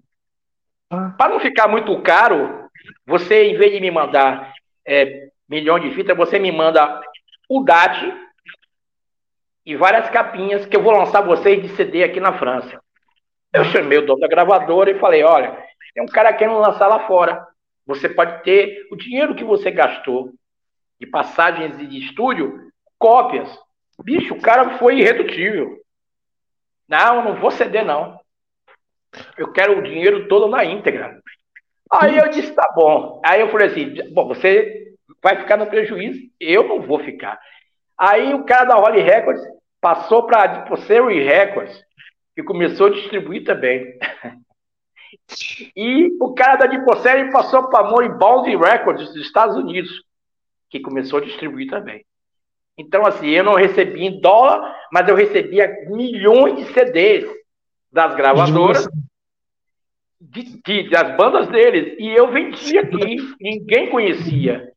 Ah. 0.93 1.15
Para 1.17 1.33
não 1.33 1.41
ficar 1.41 1.69
muito 1.69 1.99
caro, 2.03 2.69
você, 3.07 3.45
em 3.45 3.57
vez 3.57 3.73
de 3.73 3.81
me 3.81 3.91
mandar 3.91 4.53
é, 4.87 5.29
milhões 5.49 5.83
de 5.83 5.95
fitas, 5.95 6.15
você 6.15 6.39
me 6.39 6.53
manda 6.53 7.01
o 7.49 7.65
DAT 7.65 8.13
e 9.65 9.75
várias 9.75 10.11
capinhas 10.11 10.67
que 10.67 10.77
eu 10.77 10.83
vou 10.83 10.93
lançar 10.93 11.23
vocês 11.23 11.63
de 11.63 11.75
CD 11.75 12.05
aqui 12.05 12.21
na 12.21 12.39
França. 12.39 12.79
Eu 13.55 13.65
chamei 13.65 13.99
o 13.99 14.07
dono 14.07 14.21
da 14.21 14.29
gravadora 14.29 14.91
e 14.91 14.99
falei, 14.99 15.23
olha, 15.23 15.57
tem 15.95 16.03
um 16.03 16.07
cara 16.07 16.33
querendo 16.33 16.59
lançar 16.59 16.89
lá 16.89 17.07
fora. 17.07 17.47
Você 17.87 18.09
pode 18.09 18.43
ter 18.43 18.87
o 18.91 18.97
dinheiro 18.97 19.35
que 19.35 19.45
você 19.45 19.71
gastou 19.71 20.33
de 21.01 21.07
passagens 21.07 21.77
de 21.79 21.99
estúdio, 21.99 22.71
cópias. 22.99 23.49
Bicho, 24.03 24.35
o 24.35 24.41
cara 24.41 24.79
foi 24.79 24.99
irredutível. 25.01 25.79
Não, 26.87 27.17
eu 27.17 27.25
não 27.25 27.41
vou 27.41 27.51
ceder, 27.51 27.85
não. 27.85 28.22
Eu 29.37 29.53
quero 29.53 29.79
o 29.79 29.83
dinheiro 29.83 30.29
todo 30.29 30.49
na 30.49 30.65
íntegra. 30.65 31.21
Aí 31.91 32.17
eu 32.17 32.29
disse, 32.31 32.53
tá 32.53 32.73
bom. 32.75 33.21
Aí 33.25 33.41
eu 33.41 33.51
falei 33.51 33.69
assim, 33.69 34.13
bom, 34.13 34.27
você 34.27 34.95
vai 35.23 35.37
ficar 35.41 35.57
no 35.57 35.67
prejuízo, 35.67 36.21
eu 36.41 36.67
não 36.67 36.81
vou 36.81 36.99
ficar. 37.01 37.39
Aí 37.99 38.33
o 38.35 38.45
cara 38.45 38.65
da 38.65 38.75
Holly 38.75 39.01
Records 39.01 39.43
passou 39.81 40.27
para 40.27 40.65
a 40.69 40.77
Series 40.79 41.27
Records 41.27 41.85
e 42.37 42.43
começou 42.43 42.87
a 42.87 42.91
distribuir 42.91 43.45
também. 43.45 43.99
e 45.77 46.09
o 46.21 46.33
cara 46.35 46.57
da 46.57 46.67
Deep 46.67 46.85
passou 47.31 47.69
para 47.69 47.87
a 47.87 47.91
Moribond 47.91 48.49
Records 48.57 49.13
dos 49.13 49.27
Estados 49.27 49.57
Unidos, 49.57 49.91
que 50.71 50.81
começou 50.81 51.19
a 51.19 51.23
distribuir 51.23 51.69
também. 51.69 52.05
Então, 52.79 53.05
assim, 53.05 53.29
eu 53.29 53.45
não 53.45 53.55
recebi 53.55 54.05
em 54.05 54.21
dólar, 54.21 54.75
mas 54.91 55.07
eu 55.07 55.15
recebia 55.15 55.71
milhões 55.91 56.57
de 56.57 56.73
CDs 56.73 57.29
das 57.93 58.15
gravadoras, 58.15 58.89
de, 60.21 60.63
de, 60.63 60.91
das 60.91 61.17
bandas 61.17 61.49
deles, 61.49 61.97
e 61.99 62.09
eu 62.09 62.31
vendia 62.31 62.81
aqui, 62.81 63.17
ninguém 63.41 63.91
conhecia. 63.91 64.73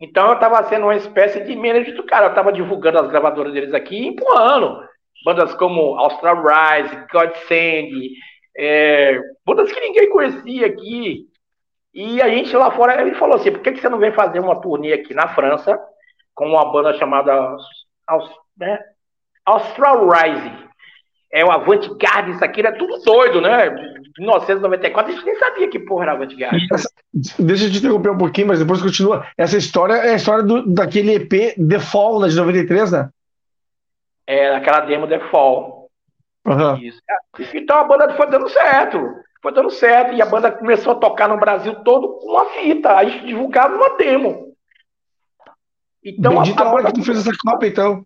Então, 0.00 0.28
eu 0.28 0.34
estava 0.34 0.62
sendo 0.64 0.84
uma 0.84 0.96
espécie 0.96 1.42
de 1.44 1.56
manager 1.56 1.94
do 1.94 2.04
cara, 2.04 2.26
eu 2.26 2.30
estava 2.30 2.52
divulgando 2.52 2.98
as 2.98 3.08
gravadoras 3.08 3.52
deles 3.52 3.72
aqui 3.72 3.96
e 3.96 4.06
empurrando. 4.08 4.86
Bandas 5.24 5.54
como 5.54 5.98
Austral 5.98 6.42
Rise, 6.42 7.06
Godsend, 7.10 8.10
é, 8.56 9.18
bandas 9.44 9.72
que 9.72 9.80
ninguém 9.80 10.10
conhecia 10.10 10.66
aqui. 10.66 11.26
E 11.94 12.20
a 12.20 12.28
gente 12.28 12.54
lá 12.54 12.70
fora, 12.70 13.00
ele 13.00 13.14
falou 13.14 13.36
assim, 13.36 13.50
por 13.50 13.60
que, 13.60 13.72
que 13.72 13.80
você 13.80 13.88
não 13.88 13.98
vem 13.98 14.12
fazer 14.12 14.38
uma 14.38 14.60
turnê 14.60 14.92
aqui 14.92 15.14
na 15.14 15.28
França, 15.34 15.80
com 16.34 16.46
uma 16.46 16.70
banda 16.70 16.92
chamada 16.94 17.56
né, 18.56 18.78
Austral 19.46 20.06
Rising. 20.08 20.65
É 21.36 21.44
o 21.44 21.50
Avantgarde, 21.50 22.30
isso 22.30 22.42
aqui 22.42 22.60
era 22.60 22.72
tudo 22.72 22.96
doido, 23.04 23.42
né? 23.42 23.68
1994, 24.18 25.12
a 25.12 25.14
gente 25.14 25.26
nem 25.26 25.38
sabia 25.38 25.68
que 25.68 25.78
porra 25.78 26.04
era 26.04 26.12
Avantgarde. 26.12 26.66
deixa 27.38 27.66
eu 27.66 27.70
te 27.70 27.76
interromper 27.76 28.08
um 28.08 28.16
pouquinho, 28.16 28.46
mas 28.46 28.58
depois 28.58 28.80
continua. 28.80 29.26
Essa 29.36 29.58
história 29.58 29.92
é 29.92 30.12
a 30.14 30.16
história 30.16 30.42
do, 30.42 30.66
daquele 30.66 31.16
EP 31.16 31.54
The 31.56 31.78
Fall, 31.78 32.20
né, 32.20 32.28
de 32.28 32.36
93, 32.36 32.90
né? 32.90 33.10
É, 34.26 34.56
aquela 34.56 34.80
demo 34.80 35.06
The 35.06 35.28
Fall. 35.28 35.90
Uhum. 36.46 36.76
Isso. 36.78 37.02
Então 37.52 37.76
a 37.76 37.84
banda 37.84 38.14
foi 38.14 38.30
dando 38.30 38.48
certo. 38.48 38.98
Foi 39.42 39.52
dando 39.52 39.70
certo. 39.70 40.14
E 40.14 40.22
a 40.22 40.26
banda 40.26 40.50
começou 40.50 40.92
a 40.92 40.96
tocar 40.96 41.28
no 41.28 41.36
Brasil 41.36 41.74
todo 41.84 42.14
com 42.18 42.30
uma 42.30 42.46
fita. 42.46 42.96
A 42.96 43.04
gente 43.04 43.26
divulgava 43.26 43.76
uma 43.76 43.98
demo. 43.98 44.54
Então, 46.02 46.36
Bendita 46.36 46.62
a, 46.62 46.66
a, 46.68 46.72
hora 46.72 46.84
que 46.86 46.94
tu 46.94 47.04
fez 47.04 47.18
essa 47.18 47.36
copa, 47.44 47.66
então. 47.66 48.02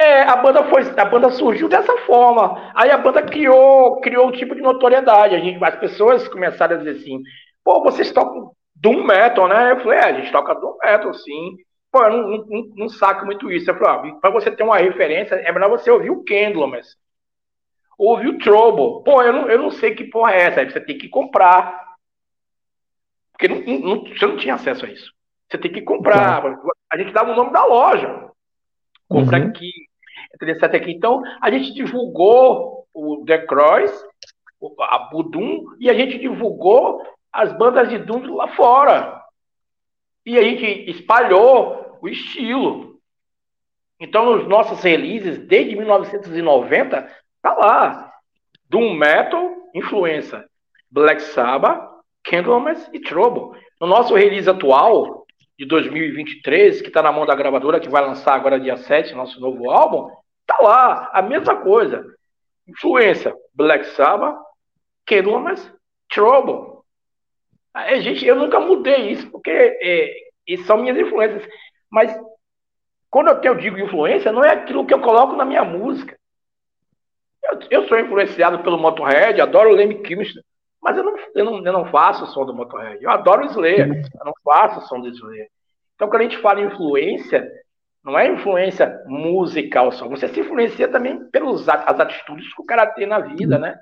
É, 0.00 0.22
a 0.22 0.34
banda 0.36 0.64
foi, 0.64 0.82
a 0.98 1.04
banda 1.04 1.30
surgiu 1.30 1.68
dessa 1.68 1.94
forma. 2.06 2.72
Aí 2.74 2.90
a 2.90 2.96
banda 2.96 3.22
criou, 3.22 4.00
criou 4.00 4.28
um 4.28 4.32
tipo 4.32 4.54
de 4.54 4.62
notoriedade. 4.62 5.34
A 5.34 5.38
gente, 5.38 5.62
as 5.62 5.76
pessoas 5.76 6.26
começaram 6.26 6.76
a 6.76 6.78
dizer 6.78 7.02
assim: 7.02 7.22
"Pô, 7.62 7.82
vocês 7.82 8.10
tocam 8.10 8.52
doom 8.74 9.04
metal, 9.04 9.46
né?" 9.46 9.72
Eu 9.72 9.80
falei: 9.80 9.98
"É, 9.98 10.04
a 10.04 10.12
gente 10.14 10.32
toca 10.32 10.54
doom 10.54 10.74
metal, 10.82 11.12
sim." 11.12 11.58
Pô, 11.92 12.02
eu 12.04 12.10
não, 12.12 12.46
não, 12.46 12.64
não 12.76 12.88
saco 12.88 13.26
muito 13.26 13.52
isso. 13.52 13.70
Eu 13.70 13.76
falei: 13.76 14.10
ah, 14.10 14.14
"Para 14.22 14.30
você 14.30 14.50
ter 14.50 14.62
uma 14.62 14.78
referência, 14.78 15.34
é 15.34 15.52
melhor 15.52 15.68
você 15.68 15.90
ouvir 15.90 16.10
o 16.10 16.24
Candlemas, 16.24 16.96
ouvir 17.98 18.28
o 18.28 18.38
Trouble. 18.38 19.04
Pô, 19.04 19.22
eu 19.22 19.34
não, 19.34 19.50
eu 19.50 19.58
não 19.58 19.70
sei 19.70 19.94
que 19.94 20.04
porra 20.04 20.32
é 20.32 20.42
essa. 20.44 20.60
Aí 20.60 20.70
você 20.70 20.80
tem 20.80 20.96
que 20.96 21.10
comprar, 21.10 21.78
porque 23.32 23.48
não, 23.48 23.60
não, 23.80 24.04
você 24.04 24.26
não 24.26 24.38
tinha 24.38 24.54
acesso 24.54 24.86
a 24.86 24.88
isso. 24.88 25.12
Você 25.50 25.58
tem 25.58 25.70
que 25.70 25.82
comprar. 25.82 26.42
A 26.90 26.96
gente 26.96 27.12
dava 27.12 27.32
o 27.32 27.36
nome 27.36 27.52
da 27.52 27.66
loja. 27.66 28.30
Compra 29.10 29.40
uhum. 29.40 29.48
aqui, 29.48 29.70
etc 30.34 30.74
aqui. 30.74 30.92
Então, 30.92 31.22
a 31.40 31.50
gente 31.50 31.72
divulgou 31.72 32.86
o 32.94 33.24
The 33.24 33.38
Cross, 33.46 34.04
a 34.80 34.98
Budum, 35.10 35.64
e 35.78 35.88
a 35.88 35.94
gente 35.94 36.18
divulgou 36.18 37.02
as 37.32 37.52
bandas 37.56 37.88
de 37.88 37.98
Doom 37.98 38.34
lá 38.34 38.48
fora. 38.48 39.22
E 40.24 40.38
a 40.38 40.42
gente 40.42 40.90
espalhou 40.90 41.98
o 42.00 42.08
estilo. 42.08 42.98
Então, 43.98 44.36
nos 44.36 44.48
nossos 44.48 44.82
releases, 44.82 45.38
desde 45.38 45.76
1990, 45.76 47.10
tá 47.42 47.54
lá. 47.54 48.12
Doom 48.68 48.94
Metal, 48.94 49.50
influência. 49.74 50.44
Black 50.90 51.22
Sabbath, 51.22 51.88
Candlemas 52.24 52.88
e 52.92 53.00
Trouble. 53.00 53.58
No 53.80 53.86
nosso 53.86 54.14
release 54.14 54.48
atual, 54.48 55.20
de 55.60 55.66
2023, 55.66 56.80
que 56.80 56.88
está 56.88 57.02
na 57.02 57.12
mão 57.12 57.26
da 57.26 57.34
gravadora, 57.34 57.78
que 57.78 57.88
vai 57.88 58.02
lançar 58.02 58.34
agora 58.34 58.58
dia 58.58 58.78
7, 58.78 59.14
nosso 59.14 59.38
novo 59.38 59.70
álbum, 59.70 60.10
tá 60.50 60.62
lá, 60.62 61.10
a 61.12 61.22
mesma 61.22 61.56
coisa. 61.56 62.04
Influência, 62.66 63.34
Black 63.54 63.84
Sabbath, 63.88 64.36
Candlemas, 65.06 65.72
Trouble. 66.08 66.80
É, 67.74 68.00
gente, 68.00 68.26
eu 68.26 68.34
nunca 68.36 68.58
mudei 68.58 69.10
isso, 69.10 69.30
porque 69.30 69.50
é, 69.50 70.12
isso 70.46 70.64
são 70.64 70.76
minhas 70.76 70.98
influências. 70.98 71.46
Mas 71.90 72.16
quando 73.08 73.28
eu, 73.28 73.40
eu 73.42 73.54
digo 73.56 73.78
influência, 73.78 74.32
não 74.32 74.44
é 74.44 74.50
aquilo 74.50 74.86
que 74.86 74.94
eu 74.94 75.00
coloco 75.00 75.34
na 75.36 75.44
minha 75.44 75.64
música. 75.64 76.18
Eu, 77.42 77.58
eu 77.70 77.88
sou 77.88 77.98
influenciado 77.98 78.62
pelo 78.62 78.78
Motorhead, 78.78 79.40
adoro 79.40 79.70
o 79.70 79.72
Lemmy 79.72 80.02
Kilmister, 80.02 80.42
mas 80.82 80.96
eu 80.96 81.04
não, 81.04 81.16
eu 81.34 81.44
não, 81.44 81.64
eu 81.64 81.72
não 81.72 81.84
faço 81.86 82.24
o 82.24 82.26
som 82.28 82.44
do 82.44 82.54
Motorhead. 82.54 83.02
Eu 83.02 83.10
adoro 83.10 83.42
o 83.42 83.46
Slayer, 83.46 83.88
eu 83.88 84.24
não 84.24 84.32
faço 84.44 84.80
o 84.80 84.82
som 84.82 85.00
do 85.00 85.08
Slayer. 85.08 85.48
Então, 85.94 86.08
quando 86.08 86.22
a 86.22 86.24
gente 86.24 86.38
fala 86.38 86.60
em 86.60 86.66
influência, 86.66 87.50
não 88.04 88.18
é 88.18 88.32
influência 88.32 88.98
musical 89.06 89.92
só. 89.92 90.08
Você 90.08 90.28
se 90.28 90.40
influencia 90.40 90.88
também 90.88 91.18
pelas 91.30 91.68
as 91.68 92.00
atitudes 92.00 92.52
que 92.54 92.62
o 92.62 92.64
cara 92.64 92.86
tem 92.86 93.06
na 93.06 93.20
vida, 93.20 93.58
né? 93.58 93.78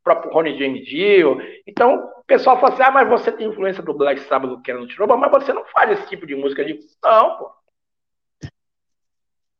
O 0.00 0.04
próprio 0.04 0.32
Ronnie 0.32 0.58
James 0.58 0.84
Dio. 0.84 1.40
Então, 1.66 1.96
o 2.18 2.24
pessoal 2.26 2.58
fala 2.60 2.74
assim, 2.74 2.82
ah, 2.82 2.90
mas 2.90 3.08
você 3.08 3.30
tem 3.30 3.48
influência 3.48 3.82
do 3.82 3.94
Black 3.94 4.20
Sabbath, 4.22 4.50
do 4.50 4.62
Kenneth 4.62 4.88
Tiroba, 4.88 5.16
mas 5.16 5.30
você 5.30 5.52
não 5.52 5.64
faz 5.66 5.92
esse 5.92 6.08
tipo 6.08 6.26
de 6.26 6.34
música. 6.34 6.62
Eu 6.62 6.66
digo, 6.66 6.80
não, 7.02 7.38
pô. 7.38 7.50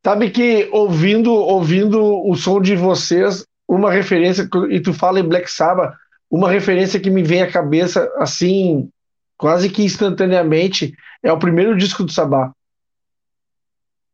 Sabe 0.04 0.30
que 0.30 0.68
ouvindo, 0.72 1.32
ouvindo 1.32 2.26
o 2.26 2.34
som 2.34 2.60
de 2.60 2.74
vocês, 2.74 3.46
uma 3.68 3.92
referência, 3.92 4.48
e 4.70 4.80
tu 4.80 4.94
fala 4.94 5.20
em 5.20 5.28
Black 5.28 5.50
Sabbath, 5.50 5.94
uma 6.30 6.50
referência 6.50 6.98
que 6.98 7.10
me 7.10 7.22
vem 7.22 7.42
à 7.42 7.50
cabeça, 7.50 8.10
assim, 8.16 8.88
quase 9.36 9.68
que 9.68 9.84
instantaneamente, 9.84 10.94
é 11.22 11.30
o 11.32 11.38
primeiro 11.38 11.76
disco 11.76 12.02
do 12.02 12.10
Sabá. 12.10 12.52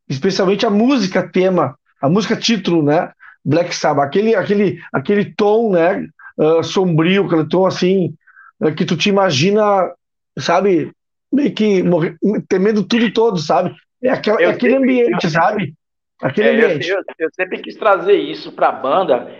Especialmente 0.09 0.65
a 0.65 0.71
música 0.71 1.29
tema, 1.29 1.77
a 2.01 2.09
música 2.09 2.37
título, 2.37 2.83
né? 2.83 3.13
Black 3.45 3.75
Sabbath, 3.75 4.07
aquele, 4.07 4.35
aquele, 4.35 4.81
aquele 4.93 5.25
tom, 5.35 5.73
né? 5.73 6.07
Uh, 6.37 6.63
sombrio, 6.63 7.25
aquele 7.25 7.49
tom 7.49 7.65
assim, 7.65 8.15
uh, 8.61 8.75
que 8.75 8.85
tu 8.85 8.97
te 8.97 9.09
imagina, 9.09 9.93
sabe? 10.39 10.93
Meio 11.33 11.55
que 11.55 11.83
morrer, 11.83 12.17
temendo 12.49 12.85
tudo 12.85 13.05
e 13.05 13.13
todos, 13.13 13.47
sabe? 13.47 13.75
É, 14.03 14.11
aquel, 14.11 14.39
é 14.39 14.47
aquele 14.47 14.77
ambiente, 14.77 15.25
eu, 15.25 15.31
sabe? 15.31 15.75
Aquele 16.21 16.49
é, 16.49 16.65
ambiente. 16.65 16.89
Eu, 16.89 17.03
eu, 17.19 17.29
sempre 17.33 17.59
quis 17.61 17.77
trazer 17.77 18.15
isso 18.15 18.53
para 18.53 18.69
a 18.69 18.73
banda. 18.73 19.31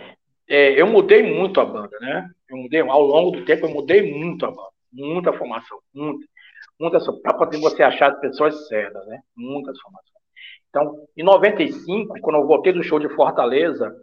É, 0.49 0.79
eu 0.79 0.87
mudei 0.87 1.21
muito 1.21 1.59
a 1.59 1.65
banda, 1.65 1.97
né? 1.99 2.29
Eu 2.49 2.57
mudei, 2.57 2.81
ao 2.81 3.01
longo 3.01 3.31
do 3.31 3.45
tempo, 3.45 3.65
eu 3.65 3.73
mudei 3.73 4.13
muito 4.13 4.45
a 4.45 4.49
banda. 4.49 4.69
Muita 4.91 5.33
formação, 5.33 5.79
muita. 5.93 6.25
Muita 6.79 6.99
para 7.23 7.33
poder 7.33 7.59
você 7.59 7.81
achar 7.81 8.11
as 8.11 8.19
pessoas 8.19 8.67
certas, 8.67 9.05
né? 9.07 9.19
Muitas 9.35 9.79
formações. 9.81 10.06
Então, 10.77 11.07
em 11.17 11.23
95, 11.23 12.19
quando 12.21 12.35
eu 12.35 12.45
voltei 12.45 12.71
do 12.71 12.83
show 12.83 12.99
de 12.99 13.09
Fortaleza, 13.09 13.95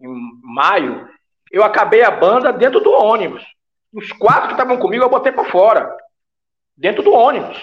em 0.00 0.08
maio, 0.42 1.08
eu 1.50 1.64
acabei 1.64 2.02
a 2.02 2.10
banda 2.10 2.52
dentro 2.52 2.80
do 2.80 2.92
ônibus. 2.92 3.44
Os 3.92 4.12
quatro 4.12 4.48
que 4.48 4.54
estavam 4.54 4.78
comigo, 4.78 5.02
eu 5.02 5.10
botei 5.10 5.32
para 5.32 5.50
fora. 5.50 5.92
Dentro 6.76 7.02
do 7.02 7.12
ônibus. 7.12 7.58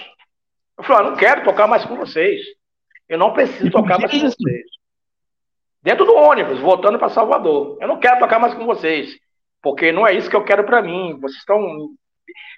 Eu 0.76 0.84
falei, 0.84 1.06
ah, 1.06 1.10
não 1.10 1.16
quero 1.16 1.44
tocar 1.44 1.66
mais 1.66 1.84
com 1.84 1.96
vocês. 1.96 2.42
Eu 3.08 3.16
não 3.16 3.32
preciso 3.32 3.70
tocar 3.70 3.98
mais 3.98 4.12
com 4.12 4.18
vocês. 4.18 4.66
Dentro 5.82 6.04
do 6.04 6.14
ônibus, 6.14 6.60
voltando 6.60 6.98
para 6.98 7.08
Salvador. 7.08 7.78
Eu 7.80 7.88
não 7.88 7.98
quero 7.98 8.18
tocar 8.18 8.38
mais 8.38 8.52
com 8.52 8.66
vocês 8.66 9.16
porque 9.62 9.90
não 9.90 10.06
é 10.06 10.14
isso 10.14 10.28
que 10.28 10.36
eu 10.36 10.44
quero 10.44 10.64
para 10.64 10.82
mim. 10.82 11.18
Vocês 11.20 11.38
estão 11.38 11.90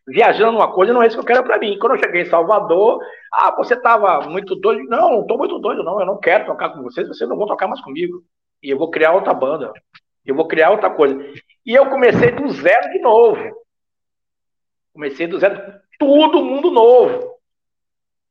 viajando 0.06 0.58
uma 0.58 0.72
coisa, 0.72 0.92
não 0.92 1.02
é 1.02 1.06
isso 1.06 1.16
que 1.16 1.20
eu 1.20 1.26
quero 1.26 1.44
para 1.44 1.58
mim. 1.58 1.78
Quando 1.78 1.94
eu 1.94 1.98
cheguei 1.98 2.22
em 2.22 2.26
Salvador, 2.26 3.00
ah, 3.32 3.54
você 3.56 3.74
estava 3.74 4.28
muito 4.28 4.54
doido. 4.56 4.84
Não, 4.88 5.10
não 5.10 5.20
estou 5.22 5.38
muito 5.38 5.58
doido, 5.58 5.82
não. 5.82 6.00
Eu 6.00 6.06
não 6.06 6.18
quero 6.18 6.46
tocar 6.46 6.70
com 6.70 6.82
vocês, 6.82 7.06
vocês 7.08 7.28
não 7.28 7.36
vão 7.36 7.46
tocar 7.46 7.68
mais 7.68 7.80
comigo. 7.80 8.22
E 8.62 8.70
eu 8.70 8.78
vou 8.78 8.90
criar 8.90 9.12
outra 9.12 9.32
banda. 9.32 9.72
Eu 10.24 10.34
vou 10.34 10.46
criar 10.46 10.70
outra 10.70 10.90
coisa. 10.90 11.18
E 11.64 11.74
eu 11.74 11.88
comecei 11.88 12.32
do 12.32 12.48
zero 12.50 12.90
de 12.90 12.98
novo. 12.98 13.56
Comecei 14.92 15.26
do 15.26 15.38
zero, 15.38 15.80
todo 15.98 16.44
mundo 16.44 16.70
novo. 16.70 17.30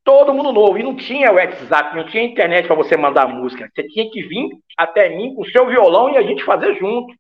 Todo 0.03 0.34
mundo 0.34 0.51
novo. 0.51 0.77
E 0.77 0.84
não 0.84 0.96
tinha 0.96 1.31
WhatsApp, 1.31 1.96
não 1.96 2.05
tinha 2.05 2.24
internet 2.24 2.67
para 2.67 2.75
você 2.75 2.98
mandar 2.98 3.27
música. 3.27 3.69
Você 3.74 3.84
tinha 3.88 4.10
que 4.10 4.24
vir 4.24 4.50
até 4.77 5.10
mim 5.10 5.36
com 5.36 5.41
o 5.41 5.50
seu 5.50 5.67
violão 5.67 6.10
e 6.10 6.17
a 6.17 6.22
gente 6.22 6.43
fazer 6.43 6.75
junto. 6.75 7.13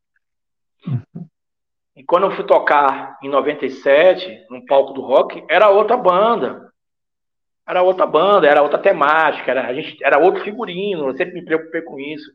E 1.99 2.03
quando 2.05 2.27
eu 2.27 2.31
fui 2.31 2.45
tocar 2.45 3.19
em 3.21 3.27
97, 3.27 4.45
no 4.49 4.65
palco 4.65 4.93
do 4.93 5.01
rock, 5.01 5.43
era 5.49 5.67
outra 5.67 5.97
banda. 5.97 6.71
Era 7.67 7.81
outra 7.81 8.05
banda, 8.05 8.47
era 8.47 8.61
outra 8.61 8.79
temática, 8.79 9.51
era, 9.51 9.67
a 9.67 9.73
gente, 9.73 10.01
era 10.01 10.17
outro 10.17 10.41
figurino, 10.41 11.09
eu 11.09 11.17
sempre 11.17 11.33
me 11.33 11.43
preocupei 11.43 11.81
com 11.81 11.99
isso. 11.99 12.31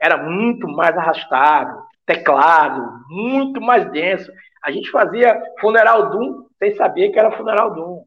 Era 0.00 0.16
muito 0.16 0.66
mais 0.66 0.96
arrastado, 0.96 1.78
teclado, 2.06 2.82
muito 3.10 3.60
mais 3.60 3.92
denso. 3.92 4.32
A 4.64 4.70
gente 4.70 4.90
fazia 4.90 5.38
Funeral 5.60 6.08
Doom 6.08 6.46
sem 6.58 6.74
saber 6.74 7.10
que 7.10 7.18
era 7.18 7.36
Funeral 7.36 7.74
Doom. 7.74 8.02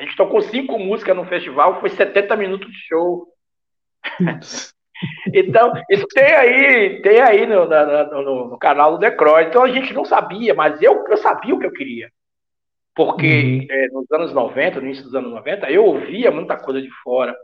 A 0.00 0.02
gente 0.02 0.16
tocou 0.16 0.42
cinco 0.42 0.80
músicas 0.80 1.14
no 1.14 1.24
festival, 1.26 1.78
foi 1.78 1.90
70 1.90 2.34
minutos 2.34 2.66
de 2.72 2.78
show. 2.88 3.28
então, 5.32 5.72
isso 5.90 6.06
tem 6.08 6.34
aí, 6.34 7.02
tem 7.02 7.20
aí 7.20 7.46
no, 7.46 7.66
no, 7.66 8.48
no, 8.50 8.58
canal 8.58 8.92
do 8.92 8.98
Decroy. 8.98 9.44
Então 9.44 9.62
a 9.62 9.68
gente 9.68 9.92
não 9.92 10.04
sabia, 10.04 10.54
mas 10.54 10.80
eu, 10.82 11.04
eu 11.08 11.16
sabia 11.16 11.54
o 11.54 11.58
que 11.58 11.66
eu 11.66 11.72
queria. 11.72 12.10
Porque 12.94 13.26
uhum. 13.26 13.66
é, 13.68 13.88
nos 13.88 14.10
anos 14.12 14.32
90, 14.32 14.80
no 14.80 14.86
início 14.86 15.04
dos 15.04 15.14
anos 15.14 15.30
90, 15.32 15.70
eu 15.70 15.84
ouvia 15.84 16.30
muita 16.30 16.56
coisa 16.56 16.80
de 16.80 16.90
fora. 17.02 17.34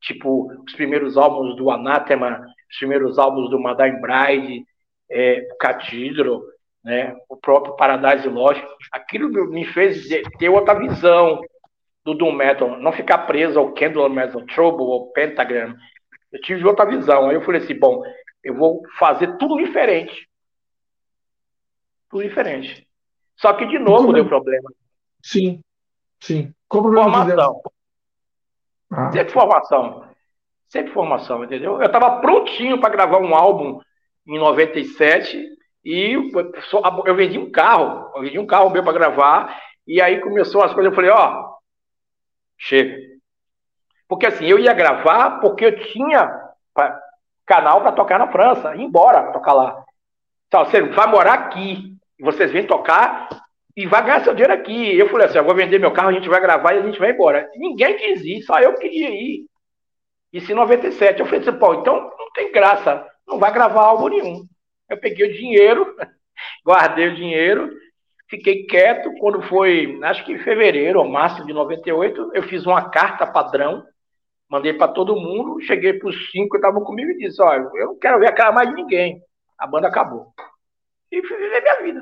Tipo, 0.00 0.52
os 0.64 0.72
primeiros 0.74 1.16
álbuns 1.16 1.56
do 1.56 1.70
Anathema, 1.70 2.46
os 2.70 2.78
primeiros 2.78 3.18
álbuns 3.18 3.50
do 3.50 3.58
Madame 3.58 4.00
Bride, 4.00 4.64
é, 5.10 5.48
Catidro, 5.58 6.44
né, 6.84 7.16
o 7.28 7.36
próprio 7.36 7.74
Paradise 7.74 8.28
Lost. 8.28 8.62
Aquilo 8.92 9.28
me 9.50 9.64
fez 9.64 10.08
ter 10.38 10.48
outra 10.48 10.74
visão 10.74 11.40
do 12.04 12.14
Doom 12.14 12.32
Metal, 12.32 12.78
não 12.78 12.92
ficar 12.92 13.18
preso 13.18 13.58
ao 13.58 13.72
Candle 13.72 14.08
Metal 14.08 14.40
Trouble 14.46 14.84
ou 14.84 15.12
Pentagram. 15.12 15.74
Eu 16.32 16.40
tive 16.40 16.66
outra 16.66 16.84
visão. 16.84 17.28
Aí 17.28 17.34
eu 17.34 17.42
falei 17.42 17.62
assim, 17.62 17.78
bom, 17.78 18.02
eu 18.42 18.54
vou 18.54 18.82
fazer 18.98 19.36
tudo 19.38 19.56
diferente. 19.56 20.28
Tudo 22.10 22.22
diferente. 22.22 22.86
Só 23.36 23.52
que 23.52 23.66
de 23.66 23.78
novo 23.78 24.12
deu 24.12 24.26
problema. 24.26 24.70
Sim, 25.22 25.60
sim. 26.20 26.52
Como 26.68 26.92
formação. 26.92 27.60
Ah. 28.90 29.12
Sempre 29.12 29.32
formação. 29.32 30.08
Sempre 30.68 30.92
formação, 30.92 31.44
entendeu? 31.44 31.80
Eu 31.80 31.86
estava 31.86 32.20
prontinho 32.20 32.80
para 32.80 32.90
gravar 32.90 33.18
um 33.18 33.34
álbum 33.34 33.80
em 34.26 34.38
97 34.38 35.42
e 35.84 36.12
eu 37.06 37.16
vendi 37.16 37.38
um 37.38 37.50
carro. 37.50 38.10
Eu 38.14 38.22
vendi 38.22 38.38
um 38.38 38.46
carro 38.46 38.70
meu 38.70 38.82
para 38.82 38.92
gravar. 38.92 39.58
E 39.86 40.00
aí 40.00 40.20
começou 40.20 40.62
as 40.62 40.74
coisas. 40.74 40.90
Eu 40.90 40.96
falei, 40.96 41.10
ó, 41.10 41.54
chega. 42.58 43.17
Porque 44.08 44.26
assim, 44.26 44.46
eu 44.46 44.58
ia 44.58 44.72
gravar 44.72 45.38
porque 45.40 45.66
eu 45.66 45.80
tinha 45.80 46.48
canal 47.46 47.80
para 47.82 47.92
tocar 47.92 48.18
na 48.18 48.30
França, 48.30 48.74
ir 48.74 48.82
embora 48.82 49.32
tocar 49.32 49.52
lá. 49.52 49.84
Então, 50.46 50.64
você 50.64 50.80
vai 50.82 51.06
morar 51.06 51.34
aqui, 51.34 51.94
vocês 52.18 52.50
vêm 52.50 52.66
tocar 52.66 53.28
e 53.76 53.86
vai 53.86 54.02
ganhar 54.02 54.24
seu 54.24 54.34
dinheiro 54.34 54.52
aqui. 54.52 54.96
Eu 54.96 55.08
falei 55.08 55.26
assim: 55.26 55.38
eu 55.38 55.44
vou 55.44 55.54
vender 55.54 55.78
meu 55.78 55.92
carro, 55.92 56.08
a 56.08 56.12
gente 56.12 56.28
vai 56.28 56.40
gravar 56.40 56.74
e 56.74 56.78
a 56.78 56.82
gente 56.82 56.98
vai 56.98 57.10
embora. 57.10 57.48
Ninguém 57.56 57.96
quis 57.96 58.24
ir, 58.24 58.42
só 58.42 58.58
eu 58.58 58.74
queria 58.74 59.10
ir. 59.10 59.46
Isso 60.32 60.50
em 60.50 60.54
97. 60.54 61.20
Eu 61.20 61.26
falei 61.26 61.40
assim: 61.40 61.58
pô, 61.58 61.74
então 61.74 61.94
não 62.18 62.30
tem 62.32 62.50
graça, 62.50 63.06
não 63.26 63.38
vai 63.38 63.52
gravar 63.52 63.82
álbum 63.82 64.08
nenhum. 64.08 64.46
Eu 64.88 64.98
peguei 64.98 65.28
o 65.28 65.32
dinheiro, 65.32 65.94
guardei 66.64 67.08
o 67.08 67.14
dinheiro 67.14 67.70
Fiquei 68.28 68.64
quieto 68.66 69.10
quando 69.18 69.40
foi, 69.42 69.98
acho 70.02 70.22
que 70.24 70.32
em 70.32 70.38
fevereiro 70.38 70.98
ou 70.98 71.08
março 71.08 71.46
de 71.46 71.52
98, 71.52 72.32
eu 72.34 72.42
fiz 72.42 72.66
uma 72.66 72.90
carta 72.90 73.26
padrão, 73.26 73.82
mandei 74.48 74.72
para 74.72 74.92
todo 74.92 75.16
mundo, 75.16 75.60
cheguei 75.60 75.92
para 75.94 76.08
os 76.08 76.30
cinco 76.30 76.50
que 76.50 76.56
estavam 76.56 76.82
comigo 76.82 77.10
e 77.10 77.18
disse: 77.18 77.40
Olha, 77.42 77.68
eu 77.74 77.86
não 77.86 77.98
quero 77.98 78.18
ver 78.18 78.28
a 78.28 78.34
cara 78.34 78.52
mais 78.52 78.68
de 78.68 78.74
ninguém. 78.74 79.22
A 79.58 79.66
banda 79.66 79.88
acabou. 79.88 80.32
E 81.10 81.22
fui 81.26 81.36
viver 81.36 81.60
minha 81.62 81.82
vida. 81.82 82.00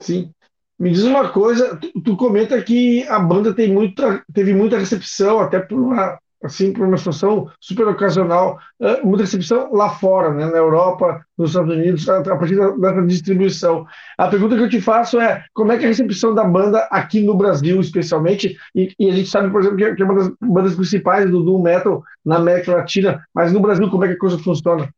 Sim. 0.00 0.32
Me 0.78 0.90
diz 0.90 1.04
uma 1.04 1.30
coisa, 1.30 1.76
tu, 1.76 2.02
tu 2.02 2.16
comenta 2.16 2.60
que 2.60 3.06
a 3.08 3.18
banda 3.18 3.54
tem 3.54 3.72
muita, 3.72 4.24
teve 4.34 4.52
muita 4.52 4.76
recepção, 4.76 5.38
até 5.38 5.60
por 5.60 5.78
uma 5.80 6.18
assim, 6.46 6.72
por 6.72 6.86
uma 6.86 6.96
situação 6.96 7.50
super 7.60 7.86
ocasional, 7.88 8.58
eh, 8.80 9.00
muita 9.02 9.24
recepção 9.24 9.72
lá 9.72 9.90
fora, 9.90 10.32
né, 10.32 10.46
na 10.46 10.58
Europa, 10.58 11.24
nos 11.36 11.50
Estados 11.50 11.74
Unidos, 11.74 12.08
a 12.08 12.22
partir 12.22 12.56
da, 12.56 13.00
distribuição. 13.02 13.86
A 14.18 14.28
pergunta 14.28 14.56
que 14.56 14.62
eu 14.62 14.68
te 14.68 14.80
faço 14.80 15.20
é, 15.20 15.44
como 15.52 15.72
é 15.72 15.78
que 15.78 15.84
é 15.84 15.86
a 15.86 15.88
recepção 15.88 16.34
da 16.34 16.44
banda 16.44 16.86
aqui 16.90 17.22
no 17.22 17.34
Brasil, 17.34 17.80
especialmente, 17.80 18.56
e, 18.74 18.92
e 18.98 19.08
a 19.08 19.12
gente 19.12 19.28
sabe, 19.28 19.50
por 19.50 19.60
exemplo, 19.60 19.96
que 19.96 20.02
é 20.02 20.04
uma 20.04 20.14
das 20.14 20.32
bandas 20.40 20.74
principais 20.74 21.30
do 21.30 21.42
Doom 21.42 21.62
Metal 21.62 22.02
na 22.24 22.36
América 22.36 22.76
Latina, 22.76 23.24
mas 23.34 23.52
no 23.52 23.60
Brasil, 23.60 23.90
como 23.90 24.04
é 24.04 24.08
que 24.08 24.14
a 24.14 24.18
coisa 24.18 24.38
funciona? 24.38 24.88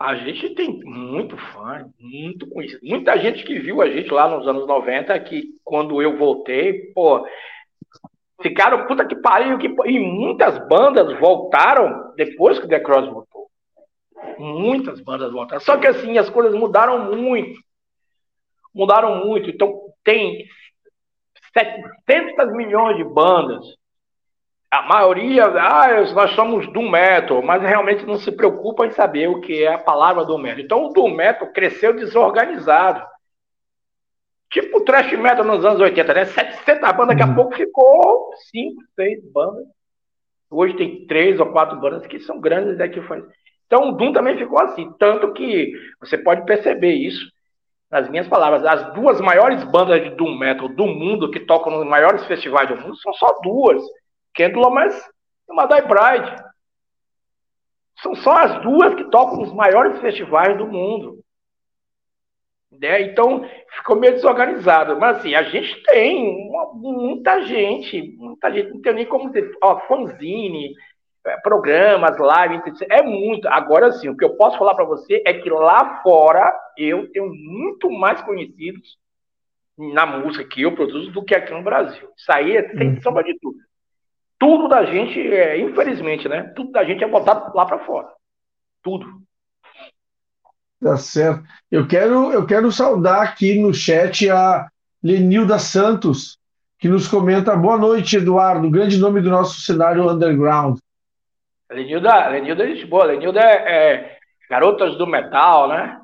A 0.00 0.14
gente 0.14 0.50
tem 0.50 0.80
muito 0.84 1.36
fã, 1.36 1.84
muito 1.98 2.46
conhecido. 2.46 2.80
Muita 2.84 3.18
gente 3.18 3.42
que 3.42 3.58
viu 3.58 3.82
a 3.82 3.90
gente 3.90 4.08
lá 4.12 4.28
nos 4.28 4.46
anos 4.46 4.64
90, 4.64 5.18
que 5.20 5.54
quando 5.64 6.00
eu 6.00 6.16
voltei, 6.16 6.92
pô, 6.94 7.26
Ficaram, 8.40 8.86
puta 8.86 9.04
que 9.04 9.16
pariu, 9.16 9.58
que... 9.58 9.66
e 9.86 9.98
muitas 9.98 10.58
bandas 10.68 11.18
voltaram 11.18 12.12
depois 12.16 12.58
que 12.58 12.66
o 12.66 12.68
The 12.68 12.80
Cross 12.80 13.08
voltou. 13.08 13.50
Muitas 14.38 15.00
bandas 15.00 15.32
voltaram. 15.32 15.60
Só 15.60 15.76
que 15.76 15.86
assim, 15.86 16.18
as 16.18 16.30
coisas 16.30 16.54
mudaram 16.54 17.14
muito. 17.14 17.60
Mudaram 18.72 19.24
muito. 19.24 19.50
Então, 19.50 19.80
tem 20.04 20.46
700 21.52 22.52
milhões 22.52 22.96
de 22.96 23.04
bandas. 23.04 23.64
A 24.70 24.82
maioria, 24.82 25.46
ah, 25.46 26.12
nós 26.12 26.32
somos 26.32 26.70
do 26.72 26.82
metal, 26.82 27.42
mas 27.42 27.62
realmente 27.62 28.04
não 28.04 28.16
se 28.16 28.30
preocupa 28.30 28.86
em 28.86 28.90
saber 28.90 29.28
o 29.28 29.40
que 29.40 29.64
é 29.64 29.74
a 29.74 29.78
palavra 29.78 30.24
do 30.24 30.38
metal. 30.38 30.60
Então, 30.60 30.86
o 30.86 30.92
do 30.92 31.08
metal 31.08 31.48
cresceu 31.48 31.94
desorganizado. 31.94 33.02
Tipo 34.50 34.78
o 34.78 34.84
thrash 34.84 35.12
metal 35.12 35.44
nos 35.44 35.64
anos 35.64 35.80
80, 35.80 36.14
né? 36.14 36.24
700 36.24 36.92
bandas, 36.92 37.08
daqui 37.08 37.22
a 37.22 37.26
uhum. 37.26 37.34
pouco 37.34 37.54
ficou 37.54 38.30
5, 38.50 38.82
6 38.94 39.32
bandas. 39.32 39.66
Hoje 40.50 40.74
tem 40.76 41.06
3 41.06 41.38
ou 41.40 41.52
4 41.52 41.78
bandas 41.78 42.06
que 42.06 42.18
são 42.20 42.40
grandes 42.40 42.78
daqui 42.78 43.00
faz. 43.02 43.22
Então 43.66 43.90
o 43.90 43.92
Doom 43.92 44.12
também 44.12 44.38
ficou 44.38 44.58
assim. 44.60 44.90
Tanto 44.98 45.32
que 45.34 45.72
você 46.00 46.16
pode 46.16 46.46
perceber 46.46 46.94
isso 46.94 47.30
nas 47.90 48.08
minhas 48.08 48.26
palavras. 48.26 48.64
As 48.64 48.94
duas 48.94 49.20
maiores 49.20 49.62
bandas 49.64 50.02
de 50.02 50.10
Doom 50.10 50.38
Metal 50.38 50.68
do 50.68 50.86
mundo, 50.86 51.30
que 51.30 51.40
tocam 51.40 51.72
nos 51.72 51.86
maiores 51.86 52.24
festivais 52.26 52.68
do 52.68 52.76
mundo, 52.76 52.96
são 52.96 53.12
só 53.12 53.38
duas. 53.42 53.82
Candlemas 54.34 54.94
e 55.48 55.54
Madai 55.54 55.82
Pride. 55.82 56.42
São 58.02 58.14
só 58.14 58.38
as 58.38 58.62
duas 58.62 58.94
que 58.94 59.10
tocam 59.10 59.38
nos 59.38 59.52
maiores 59.52 60.00
festivais 60.00 60.56
do 60.56 60.66
mundo. 60.66 61.17
Né? 62.70 63.02
Então, 63.02 63.48
ficou 63.76 63.96
meio 63.96 64.14
desorganizado. 64.14 64.98
Mas, 64.98 65.18
assim, 65.18 65.34
a 65.34 65.42
gente 65.42 65.82
tem 65.84 66.48
uma, 66.48 66.72
muita 66.74 67.42
gente, 67.42 68.02
muita 68.16 68.52
gente, 68.52 68.70
não 68.70 68.80
tem 68.80 68.94
nem 68.94 69.06
como 69.06 69.28
dizer, 69.28 69.50
ó, 69.62 69.80
fanzine, 69.80 70.74
é, 71.26 71.36
programas, 71.38 72.18
live, 72.18 72.62
é 72.90 73.02
muito. 73.02 73.48
Agora, 73.48 73.92
sim, 73.92 74.08
o 74.08 74.16
que 74.16 74.24
eu 74.24 74.36
posso 74.36 74.58
falar 74.58 74.74
para 74.74 74.84
você 74.84 75.22
é 75.26 75.32
que 75.32 75.50
lá 75.50 76.02
fora 76.02 76.54
eu 76.76 77.10
tenho 77.10 77.32
muito 77.34 77.90
mais 77.90 78.20
conhecidos 78.22 78.98
na 79.76 80.04
música 80.04 80.44
que 80.44 80.62
eu 80.62 80.74
produzo 80.74 81.10
do 81.12 81.24
que 81.24 81.34
aqui 81.34 81.52
no 81.52 81.62
Brasil. 81.62 82.08
Isso 82.16 82.32
aí 82.32 82.56
é 82.56 82.68
sem 82.68 82.88
uhum. 82.88 83.00
sombra 83.00 83.22
de 83.22 83.38
tudo. 83.38 83.58
Tudo 84.38 84.68
da 84.68 84.84
gente, 84.84 85.20
é, 85.20 85.58
infelizmente, 85.58 86.28
né? 86.28 86.52
Tudo 86.54 86.70
da 86.70 86.84
gente 86.84 87.02
é 87.02 87.08
botado 87.08 87.54
lá 87.56 87.66
para 87.66 87.78
fora. 87.80 88.08
Tudo. 88.82 89.06
Tá 90.80 90.96
certo. 90.96 91.42
Eu 91.70 91.86
quero, 91.86 92.32
eu 92.32 92.46
quero 92.46 92.70
saudar 92.70 93.22
aqui 93.22 93.60
no 93.60 93.74
chat 93.74 94.30
a 94.30 94.68
Lenilda 95.02 95.58
Santos, 95.58 96.38
que 96.78 96.88
nos 96.88 97.08
comenta: 97.08 97.56
Boa 97.56 97.76
noite, 97.76 98.16
Eduardo, 98.16 98.70
grande 98.70 98.98
nome 98.98 99.20
do 99.20 99.28
nosso 99.28 99.60
cenário 99.60 100.08
underground. 100.08 100.78
Lenilda, 101.70 102.28
Lenilda 102.28 102.64
é 102.64 102.68
gente 102.68 102.86
boa. 102.86 103.04
Lenilda 103.04 103.40
é, 103.40 103.92
é 103.92 104.18
Garotas 104.48 104.96
do 104.96 105.06
Metal, 105.06 105.68
né? 105.68 106.00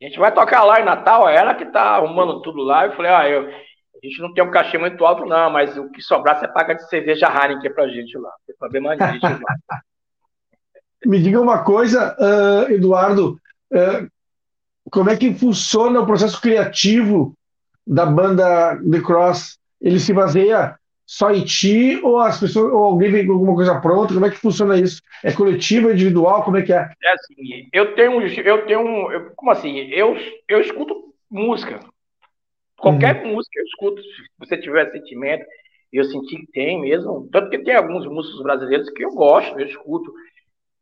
A 0.00 0.06
gente 0.06 0.18
vai 0.18 0.32
tocar 0.32 0.64
lá 0.64 0.80
em 0.80 0.84
Natal, 0.84 1.28
é 1.28 1.36
ela 1.36 1.54
que 1.54 1.66
tá 1.66 1.96
arrumando 1.96 2.40
tudo 2.40 2.62
lá. 2.62 2.86
Eu 2.86 2.92
falei: 2.92 3.10
Ah, 3.10 3.28
eu, 3.28 3.48
a 3.48 4.06
gente 4.06 4.20
não 4.20 4.32
tem 4.32 4.44
um 4.44 4.50
cachê 4.50 4.78
muito 4.78 5.04
alto, 5.04 5.26
não, 5.26 5.50
mas 5.50 5.76
o 5.76 5.90
que 5.90 6.00
sobrar 6.00 6.38
você 6.38 6.46
paga 6.46 6.74
de 6.74 6.88
cerveja 6.88 7.26
Heineken 7.26 7.72
pra 7.72 7.88
gente 7.88 8.16
lá. 8.16 8.30
Tem 8.46 8.56
problema. 8.56 8.94
Me 11.04 11.20
diga 11.20 11.40
uma 11.40 11.62
coisa, 11.64 12.16
uh, 12.18 12.70
Eduardo. 12.72 13.38
É, 13.72 14.06
como 14.90 15.10
é 15.10 15.16
que 15.16 15.34
funciona 15.34 16.00
o 16.00 16.06
processo 16.06 16.40
criativo 16.40 17.34
da 17.86 18.06
banda 18.06 18.78
The 18.90 19.00
Cross, 19.00 19.58
ele 19.80 19.98
se 19.98 20.12
baseia 20.12 20.78
só 21.06 21.30
em 21.30 21.44
ti 21.44 22.00
ou 22.02 22.18
as 22.18 22.40
pessoas 22.40 22.72
ou 22.72 22.82
alguém 22.82 23.10
vem 23.10 23.26
com 23.26 23.32
alguma 23.34 23.54
coisa 23.54 23.80
pronta? 23.80 24.14
Como 24.14 24.24
é 24.26 24.30
que 24.30 24.36
funciona 24.36 24.78
isso? 24.78 25.02
É 25.22 25.32
coletivo, 25.32 25.90
é 25.90 25.92
individual? 25.92 26.42
Como 26.42 26.56
é 26.56 26.62
que 26.62 26.72
é? 26.72 26.90
É 27.02 27.12
assim, 27.12 27.68
eu 27.72 27.94
tenho, 27.94 28.20
eu 28.22 28.66
tenho, 28.66 29.12
eu, 29.12 29.30
como 29.34 29.50
assim? 29.50 29.78
Eu, 29.90 30.16
eu 30.48 30.60
escuto 30.60 30.94
música. 31.30 31.80
Qualquer 32.78 33.22
uhum. 33.24 33.34
música 33.34 33.58
eu 33.58 33.64
escuto. 33.64 34.02
Se 34.02 34.08
você 34.38 34.56
tiver 34.58 34.90
sentimento, 34.90 35.44
eu 35.92 36.04
senti 36.04 36.36
que 36.36 36.52
tem 36.52 36.80
mesmo. 36.80 37.28
Tanto 37.30 37.50
que 37.50 37.58
tem 37.58 37.74
alguns 37.74 38.06
músicos 38.06 38.42
brasileiros 38.42 38.90
que 38.90 39.04
eu 39.04 39.10
gosto, 39.10 39.58
eu 39.58 39.66
escuto. 39.66 40.12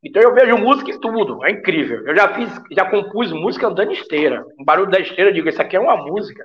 Então 0.03 0.21
eu 0.21 0.35
vejo 0.35 0.59
música 0.59 0.91
em 0.91 1.01
tudo, 1.01 1.45
é 1.45 1.51
incrível. 1.53 2.05
Eu 2.07 2.17
já 2.17 2.35
fiz, 2.35 2.51
já 2.73 2.89
compus 2.91 3.33
música 3.33 3.69
andando 3.69 3.93
esteira. 3.93 4.45
Um 4.59 4.65
barulho 4.65 4.91
da 4.91 4.99
esteira, 4.99 5.31
eu 5.31 5.35
digo, 5.35 5.49
isso 5.49 5.63
aqui 5.63 5.77
é 5.77 5.81
uma 5.81 5.97
música. 5.97 6.45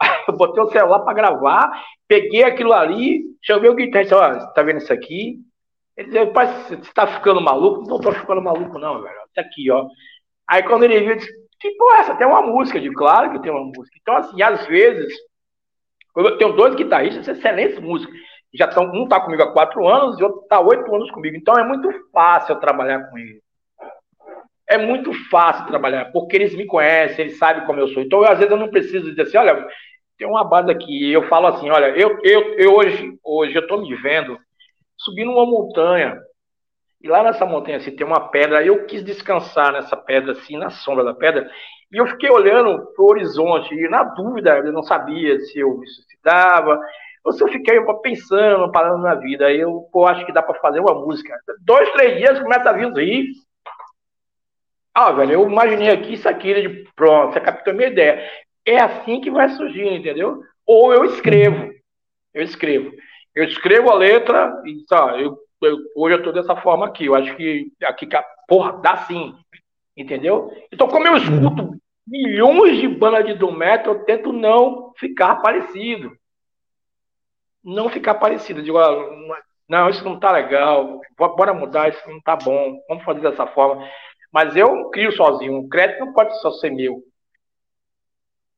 Eu 0.28 0.36
botei 0.36 0.62
o 0.62 0.70
celular 0.70 1.00
para 1.00 1.14
gravar, 1.14 1.84
peguei 2.08 2.42
aquilo 2.42 2.72
ali, 2.72 3.22
chamei 3.40 3.70
o 3.70 3.74
guitarrista, 3.74 4.16
ó, 4.16 4.32
você 4.32 4.52
tá 4.52 4.62
vendo 4.62 4.78
isso 4.78 4.92
aqui? 4.92 5.38
Ele 5.96 6.10
disse, 6.10 6.26
pai, 6.26 6.46
você 6.46 6.92
tá 6.92 7.06
ficando 7.06 7.40
maluco? 7.40 7.88
Não 7.88 8.00
tô 8.00 8.12
ficando 8.12 8.42
maluco, 8.42 8.78
não, 8.78 9.02
velho. 9.02 9.14
Isso 9.14 9.40
aqui, 9.40 9.70
ó. 9.70 9.86
Aí 10.48 10.62
quando 10.62 10.84
ele 10.84 11.00
viu, 11.00 11.10
eu 11.10 11.16
disse, 11.16 11.32
que 11.60 11.70
porra, 11.76 11.98
essa 11.98 12.14
tem 12.16 12.26
uma 12.26 12.42
música. 12.42 12.78
Eu 12.78 12.82
digo, 12.82 12.94
claro 12.94 13.32
que 13.32 13.40
tem 13.40 13.52
uma 13.52 13.64
música. 13.64 13.96
Então, 14.00 14.16
assim, 14.16 14.42
às 14.42 14.66
vezes, 14.66 15.12
eu 16.16 16.36
tenho 16.36 16.54
dois 16.54 16.74
guitarristas 16.74 17.28
excelentes 17.28 17.78
músicos. 17.78 18.14
Já 18.54 18.66
estão, 18.66 18.84
um 18.84 19.08
tá 19.08 19.20
comigo 19.20 19.42
há 19.42 19.52
quatro 19.52 19.88
anos 19.88 20.18
e 20.18 20.22
outro 20.22 20.42
tá 20.48 20.60
oito 20.60 20.94
anos 20.94 21.10
comigo. 21.10 21.36
Então 21.36 21.58
é 21.58 21.64
muito 21.64 21.88
fácil 22.12 22.54
eu 22.54 22.60
trabalhar 22.60 23.10
com 23.10 23.18
eles. 23.18 23.40
É 24.68 24.78
muito 24.78 25.12
fácil 25.28 25.66
trabalhar, 25.66 26.12
porque 26.12 26.36
eles 26.36 26.54
me 26.54 26.66
conhecem, 26.66 27.26
eles 27.26 27.38
sabem 27.38 27.66
como 27.66 27.80
eu 27.80 27.88
sou. 27.88 28.02
Então, 28.02 28.20
eu, 28.20 28.30
às 28.30 28.38
vezes, 28.38 28.50
eu 28.50 28.56
não 28.56 28.68
preciso 28.68 29.10
dizer 29.10 29.22
assim, 29.22 29.36
olha, 29.36 29.66
tem 30.16 30.26
uma 30.26 30.44
base 30.44 30.70
aqui. 30.70 31.12
Eu 31.12 31.28
falo 31.28 31.48
assim, 31.48 31.68
olha, 31.68 31.88
eu, 31.88 32.18
eu, 32.22 32.54
eu 32.54 32.74
hoje, 32.74 33.18
hoje 33.22 33.54
eu 33.54 33.66
tô 33.66 33.78
me 33.78 33.94
vendo 33.96 34.38
subindo 34.96 35.30
uma 35.30 35.44
montanha. 35.44 36.18
E 37.02 37.08
lá 37.08 37.22
nessa 37.22 37.44
montanha 37.44 37.78
assim, 37.78 37.94
tem 37.94 38.06
uma 38.06 38.28
pedra. 38.28 38.64
Eu 38.64 38.86
quis 38.86 39.04
descansar 39.04 39.72
nessa 39.72 39.96
pedra, 39.96 40.32
assim, 40.32 40.56
na 40.56 40.70
sombra 40.70 41.04
da 41.04 41.12
pedra. 41.12 41.50
E 41.92 41.96
eu 41.98 42.06
fiquei 42.06 42.30
olhando 42.30 42.86
para 42.94 43.04
o 43.04 43.10
horizonte, 43.10 43.74
e 43.74 43.88
na 43.88 44.04
dúvida, 44.04 44.56
eu 44.58 44.72
não 44.72 44.82
sabia 44.82 45.38
se 45.40 45.58
eu 45.58 45.76
me 45.76 45.86
suicidava, 45.86 46.80
eu 47.24 47.48
fiquei 47.48 47.80
pensando, 48.02 48.70
parando 48.72 49.02
na 49.02 49.14
vida. 49.14 49.46
Aí 49.46 49.60
eu 49.60 49.88
pô, 49.92 50.06
acho 50.06 50.26
que 50.26 50.32
dá 50.32 50.42
para 50.42 50.58
fazer 50.60 50.80
uma 50.80 50.94
música. 50.94 51.38
Dois, 51.60 51.90
três 51.92 52.18
dias 52.18 52.40
começa 52.40 52.68
a 52.68 52.72
vir 52.72 52.86
os 52.86 52.96
riffs. 52.96 53.38
Ah, 54.94 55.10
velho, 55.12 55.32
eu 55.32 55.48
imaginei 55.48 55.90
aqui 55.90 56.14
isso 56.14 56.28
aqui, 56.28 56.52
de 56.54 56.90
pronto, 56.94 57.32
você 57.32 57.40
captou 57.40 57.72
a 57.72 57.76
minha 57.76 57.88
ideia. 57.88 58.28
É 58.66 58.78
assim 58.78 59.20
que 59.20 59.30
vai 59.30 59.48
surgindo, 59.48 59.94
entendeu? 59.94 60.42
Ou 60.66 60.92
eu 60.92 61.04
escrevo. 61.04 61.72
Eu 62.34 62.42
escrevo. 62.42 62.92
Eu 63.34 63.44
escrevo 63.44 63.90
a 63.90 63.94
letra 63.94 64.62
e 64.66 64.84
tá, 64.86 65.18
eu, 65.18 65.38
eu, 65.62 65.78
hoje 65.96 66.16
eu 66.16 66.22
tô 66.22 66.32
dessa 66.32 66.54
forma 66.56 66.86
aqui. 66.86 67.06
Eu 67.06 67.14
acho 67.14 67.34
que 67.36 67.72
aqui, 67.82 68.06
porra, 68.46 68.72
dá 68.82 68.98
sim. 68.98 69.34
Entendeu? 69.96 70.50
Então, 70.70 70.88
como 70.88 71.06
eu 71.06 71.16
escuto 71.16 71.76
milhões 72.06 72.78
de 72.78 72.88
bandas 72.88 73.24
de 73.24 73.34
doom 73.34 73.52
metal, 73.52 73.94
eu 73.94 74.04
tento 74.04 74.32
não 74.32 74.92
ficar 74.96 75.36
parecido. 75.36 76.12
Não 77.64 77.88
ficar 77.88 78.14
parecido. 78.14 78.62
Digo, 78.62 78.78
não, 79.68 79.88
isso 79.88 80.04
não 80.04 80.18
tá 80.18 80.30
legal, 80.32 81.00
bora 81.16 81.54
mudar, 81.54 81.88
isso 81.88 82.08
não 82.08 82.20
tá 82.20 82.36
bom, 82.36 82.78
vamos 82.88 83.04
fazer 83.04 83.20
dessa 83.20 83.46
forma. 83.46 83.88
Mas 84.32 84.56
eu 84.56 84.90
crio 84.90 85.12
sozinho, 85.12 85.58
o 85.58 85.68
crédito 85.68 86.00
não 86.00 86.12
pode 86.12 86.38
só 86.40 86.50
ser 86.52 86.70
meu. 86.70 87.02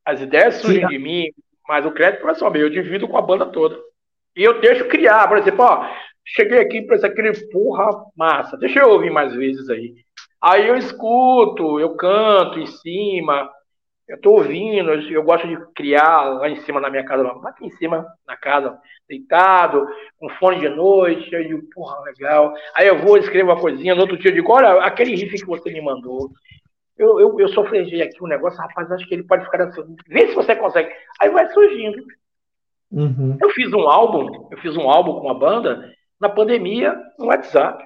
As 0.03 0.21
ideias 0.21 0.55
surgem 0.55 0.87
de 0.87 0.99
mim, 0.99 1.27
mas 1.67 1.85
o 1.85 1.91
crédito 1.91 2.23
não 2.23 2.31
é 2.31 2.35
só 2.35 2.49
meu, 2.49 2.63
eu 2.63 2.69
divido 2.69 3.07
com 3.07 3.17
a 3.17 3.21
banda 3.21 3.45
toda. 3.45 3.77
E 4.35 4.43
eu 4.43 4.59
deixo 4.59 4.87
criar, 4.87 5.27
por 5.27 5.37
exemplo, 5.37 5.63
ó, 5.63 5.89
cheguei 6.23 6.59
aqui 6.59 6.81
para 6.81 6.95
aquele 7.07 7.33
porra 7.49 7.89
massa, 8.15 8.57
deixa 8.57 8.79
eu 8.79 8.89
ouvir 8.89 9.09
mais 9.09 9.33
vezes 9.33 9.69
aí. 9.69 9.93
Aí 10.41 10.67
eu 10.67 10.75
escuto, 10.75 11.79
eu 11.79 11.95
canto 11.95 12.59
em 12.59 12.67
cima, 12.67 13.49
eu 14.07 14.21
tô 14.21 14.33
ouvindo, 14.33 14.91
eu 14.91 15.23
gosto 15.23 15.47
de 15.47 15.57
criar 15.73 16.25
lá 16.25 16.49
em 16.49 16.57
cima 16.57 16.79
na 16.79 16.89
minha 16.89 17.03
casa, 17.03 17.23
lá 17.23 17.49
aqui 17.49 17.65
em 17.65 17.71
cima 17.71 18.05
na 18.27 18.37
casa, 18.37 18.77
deitado, 19.09 19.87
com 20.19 20.29
fone 20.29 20.59
de 20.59 20.69
noite, 20.69 21.35
aí 21.35 21.43
eu 21.43 21.57
digo, 21.57 21.69
porra, 21.73 21.99
legal. 22.01 22.53
Aí 22.75 22.87
eu 22.87 22.99
vou, 22.99 23.17
escrevo 23.17 23.49
uma 23.51 23.59
coisinha, 23.59 23.95
no 23.95 24.01
outro 24.01 24.17
dia 24.17 24.29
eu 24.29 24.35
digo, 24.35 24.51
olha, 24.51 24.83
aquele 24.83 25.15
riff 25.15 25.35
que 25.35 25.45
você 25.45 25.71
me 25.71 25.81
mandou, 25.81 26.29
eu, 26.97 27.19
eu, 27.19 27.39
eu 27.39 27.47
sofrejei 27.49 28.01
aqui 28.01 28.23
um 28.23 28.27
negócio, 28.27 28.59
rapaz, 28.59 28.91
acho 28.91 29.07
que 29.07 29.15
ele 29.15 29.23
pode 29.23 29.43
ficar 29.43 29.63
assim, 29.63 29.95
vê 30.07 30.27
se 30.27 30.35
você 30.35 30.55
consegue. 30.55 30.93
Aí 31.19 31.29
vai 31.29 31.49
surgindo. 31.49 31.97
Uhum. 32.91 33.37
Eu 33.41 33.49
fiz 33.49 33.73
um 33.73 33.89
álbum, 33.89 34.47
eu 34.51 34.57
fiz 34.59 34.77
um 34.77 34.89
álbum 34.89 35.13
com 35.13 35.21
uma 35.21 35.37
banda 35.37 35.91
na 36.19 36.29
pandemia 36.29 36.95
no 37.19 37.25
WhatsApp 37.25 37.85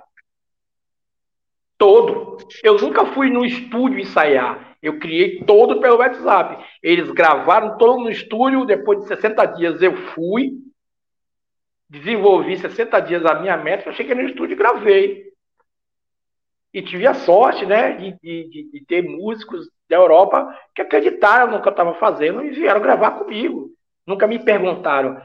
todo. 1.80 2.38
Eu 2.62 2.78
nunca 2.78 3.06
fui 3.08 3.32
no 3.32 3.44
estúdio 3.44 4.00
ensaiar. 4.00 4.78
Eu 4.84 5.00
criei 5.00 5.44
todo 5.44 5.80
pelo 5.80 5.98
WhatsApp. 5.98 6.64
Eles 6.84 7.10
gravaram 7.10 7.78
todo 7.78 8.04
no 8.04 8.12
estúdio. 8.12 8.66
Depois 8.66 9.00
de 9.00 9.08
60 9.08 9.46
dias 9.46 9.82
eu 9.82 9.96
fui, 10.14 10.52
desenvolvi 11.90 12.58
60 12.58 13.00
dias 13.00 13.26
a 13.26 13.36
minha. 13.36 13.60
Eu 13.84 13.94
cheguei 13.94 14.14
no 14.14 14.22
estúdio 14.22 14.54
e 14.54 14.58
gravei. 14.58 15.30
E 16.72 16.84
tive 16.84 17.08
a 17.08 17.16
sorte, 17.16 17.66
né, 17.66 17.94
de, 17.94 18.12
de, 18.22 18.70
de 18.72 18.86
ter 18.86 19.02
músicos 19.02 19.68
da 19.90 19.96
Europa 19.96 20.56
que 20.76 20.84
acreditaram 20.84 21.52
no 21.52 21.62
que 21.64 21.68
eu 21.68 21.72
estava 21.72 21.96
fazendo 21.96 22.44
e 22.44 22.52
vieram 22.52 22.80
gravar 22.80 23.12
comigo. 23.12 23.72
Nunca 24.06 24.28
me 24.28 24.38
perguntaram. 24.38 25.20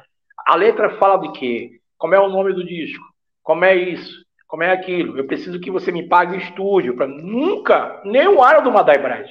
A 0.47 0.55
letra 0.57 0.97
fala 0.97 1.19
de 1.19 1.39
quê? 1.39 1.81
Como 1.99 2.15
é 2.15 2.21
o 2.21 2.31
nome 2.31 2.55
do 2.55 2.65
disco? 2.65 3.05
Como 3.43 3.63
é 3.65 3.77
isso? 3.77 4.24
Como 4.55 4.63
é 4.63 4.71
aquilo? 4.71 5.19
Eu 5.19 5.27
preciso 5.27 5.59
que 5.59 5.69
você 5.69 5.91
me 5.91 6.09
pague 6.09 6.37
estúdio. 6.37 6.95
Nunca, 7.09 8.01
nem 8.05 8.29
o 8.29 8.41
ar 8.41 8.63
do 8.63 8.71
Madai 8.71 8.99
Brad. 8.99 9.29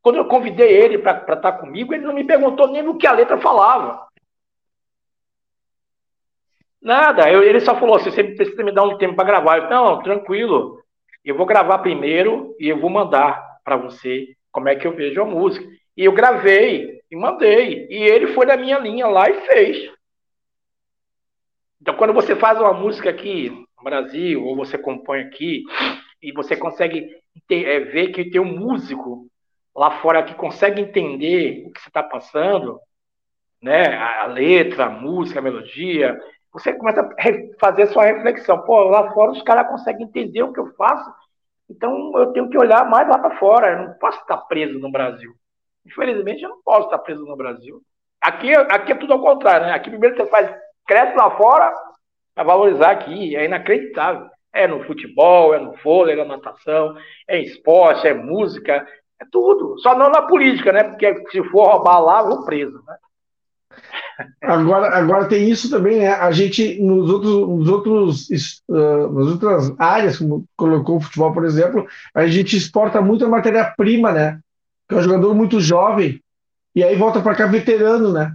Quando 0.00 0.18
eu 0.18 0.24
convidei 0.26 0.70
ele 0.70 0.98
para 0.98 1.18
estar 1.18 1.36
tá 1.36 1.50
comigo, 1.50 1.92
ele 1.92 2.06
não 2.06 2.14
me 2.14 2.22
perguntou 2.22 2.68
nem 2.68 2.86
o 2.86 2.96
que 2.96 3.08
a 3.08 3.12
letra 3.12 3.40
falava. 3.40 4.06
Nada. 6.80 7.28
Eu, 7.28 7.42
ele 7.42 7.58
só 7.58 7.74
falou 7.74 7.96
assim: 7.96 8.12
você 8.12 8.22
precisa 8.22 8.62
me 8.62 8.70
dar 8.70 8.84
um 8.84 8.96
tempo 8.98 9.16
para 9.16 9.24
gravar. 9.24 9.56
Eu, 9.64 9.68
não, 9.68 10.00
tranquilo. 10.00 10.80
Eu 11.24 11.36
vou 11.36 11.44
gravar 11.44 11.78
primeiro 11.78 12.54
e 12.60 12.68
eu 12.68 12.78
vou 12.78 12.88
mandar 12.88 13.58
para 13.64 13.76
você 13.76 14.28
como 14.52 14.68
é 14.68 14.76
que 14.76 14.86
eu 14.86 14.94
vejo 14.94 15.20
a 15.20 15.24
música. 15.24 15.68
E 15.96 16.04
eu 16.04 16.12
gravei 16.12 17.00
e 17.10 17.16
mandei. 17.16 17.88
E 17.90 17.96
ele 17.96 18.28
foi 18.28 18.46
na 18.46 18.56
minha 18.56 18.78
linha 18.78 19.08
lá 19.08 19.28
e 19.28 19.44
fez. 19.48 19.90
Então, 21.80 21.96
quando 21.96 22.12
você 22.12 22.36
faz 22.36 22.60
uma 22.60 22.72
música 22.72 23.10
aqui 23.10 23.66
Brasil, 23.82 24.44
ou 24.44 24.56
você 24.56 24.76
compõe 24.78 25.20
aqui, 25.20 25.64
e 26.22 26.32
você 26.32 26.56
consegue 26.56 27.08
ter, 27.48 27.66
é, 27.66 27.80
ver 27.80 28.08
que 28.08 28.30
tem 28.30 28.40
um 28.40 28.58
músico 28.58 29.26
lá 29.74 30.00
fora 30.00 30.22
que 30.22 30.34
consegue 30.34 30.82
entender 30.82 31.66
o 31.66 31.72
que 31.72 31.80
você 31.80 31.88
está 31.88 32.02
passando, 32.02 32.78
né? 33.62 33.94
A, 33.94 34.24
a, 34.24 34.26
letra, 34.26 34.86
a 34.86 34.90
música, 34.90 35.38
a 35.38 35.42
melodia, 35.42 36.18
você 36.52 36.72
começa 36.72 37.00
a 37.00 37.58
fazer 37.58 37.82
a 37.82 37.86
sua 37.86 38.04
reflexão. 38.04 38.62
Pô, 38.62 38.84
lá 38.84 39.12
fora 39.12 39.32
os 39.32 39.42
caras 39.42 39.68
conseguem 39.68 40.06
entender 40.06 40.42
o 40.42 40.52
que 40.52 40.60
eu 40.60 40.74
faço, 40.74 41.10
então 41.68 42.12
eu 42.16 42.32
tenho 42.32 42.48
que 42.50 42.58
olhar 42.58 42.88
mais 42.88 43.08
lá 43.08 43.18
para 43.18 43.36
fora. 43.38 43.72
Eu 43.72 43.88
não 43.88 43.94
posso 43.94 44.18
estar 44.20 44.36
preso 44.38 44.78
no 44.78 44.90
Brasil. 44.90 45.32
Infelizmente, 45.86 46.42
eu 46.42 46.50
não 46.50 46.60
posso 46.62 46.86
estar 46.86 46.98
preso 46.98 47.24
no 47.24 47.36
Brasil. 47.36 47.80
Aqui, 48.20 48.54
aqui 48.54 48.92
é 48.92 48.96
tudo 48.96 49.14
ao 49.14 49.22
contrário, 49.22 49.66
né? 49.66 49.72
Aqui 49.72 49.88
primeiro 49.88 50.16
você 50.16 50.26
faz 50.26 50.54
cresce 50.86 51.16
lá 51.16 51.30
fora 51.36 51.72
para 52.40 52.44
valorizar 52.44 52.90
aqui. 52.92 53.36
É 53.36 53.44
inacreditável. 53.44 54.26
É 54.52 54.66
no 54.66 54.82
futebol, 54.84 55.54
é 55.54 55.60
no 55.60 55.74
vôlei, 55.84 56.14
é 56.14 56.18
na 56.18 56.36
natação, 56.36 56.96
é 57.28 57.38
em 57.38 57.44
esporte, 57.44 58.08
é 58.08 58.14
música, 58.14 58.84
é 59.20 59.24
tudo. 59.30 59.78
Só 59.78 59.96
não 59.96 60.10
na 60.10 60.22
política, 60.22 60.72
né? 60.72 60.84
Porque 60.84 61.14
se 61.30 61.42
for 61.50 61.68
roubar 61.68 62.00
lá, 62.00 62.22
vou 62.22 62.44
preso, 62.44 62.82
né? 62.84 62.96
Agora, 64.42 64.88
agora 64.88 65.28
tem 65.28 65.48
isso 65.48 65.70
também, 65.70 66.00
né? 66.00 66.08
A 66.08 66.32
gente, 66.32 66.82
nos 66.82 67.08
outros, 67.10 67.48
nos 67.48 67.68
outros, 67.68 68.28
uh, 68.68 69.12
nas 69.12 69.26
outras 69.28 69.74
áreas, 69.78 70.18
como 70.18 70.44
colocou 70.56 70.96
o 70.96 71.00
futebol, 71.00 71.32
por 71.32 71.44
exemplo, 71.44 71.86
a 72.12 72.26
gente 72.26 72.56
exporta 72.56 73.00
muita 73.00 73.28
matéria-prima, 73.28 74.10
né? 74.12 74.40
Que 74.88 74.96
é 74.96 74.98
um 74.98 75.02
jogador 75.02 75.32
muito 75.32 75.60
jovem, 75.60 76.20
e 76.74 76.82
aí 76.82 76.96
volta 76.96 77.20
para 77.20 77.36
cá 77.36 77.46
veterano, 77.46 78.12
né? 78.12 78.34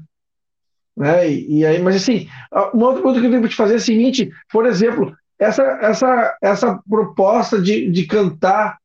Né? 0.96 1.30
E, 1.30 1.60
e, 1.60 1.66
aí, 1.66 1.82
mas 1.82 1.96
assim, 1.96 2.28
uma 2.74 2.88
outra 2.88 3.02
coisa 3.02 3.20
que 3.20 3.26
eu 3.26 3.32
tenho 3.32 3.44
que 3.44 3.50
te 3.50 3.56
fazer 3.56 3.74
é 3.74 3.78
a 3.78 3.80
seguinte, 3.80 4.30
por 4.52 4.66
exemplo, 4.66 5.16
essa, 5.38 5.64
essa, 5.82 6.38
essa 6.42 6.80
proposta 6.90 7.62
de, 7.62 7.90
de 7.92 8.06
cantar 8.06 8.78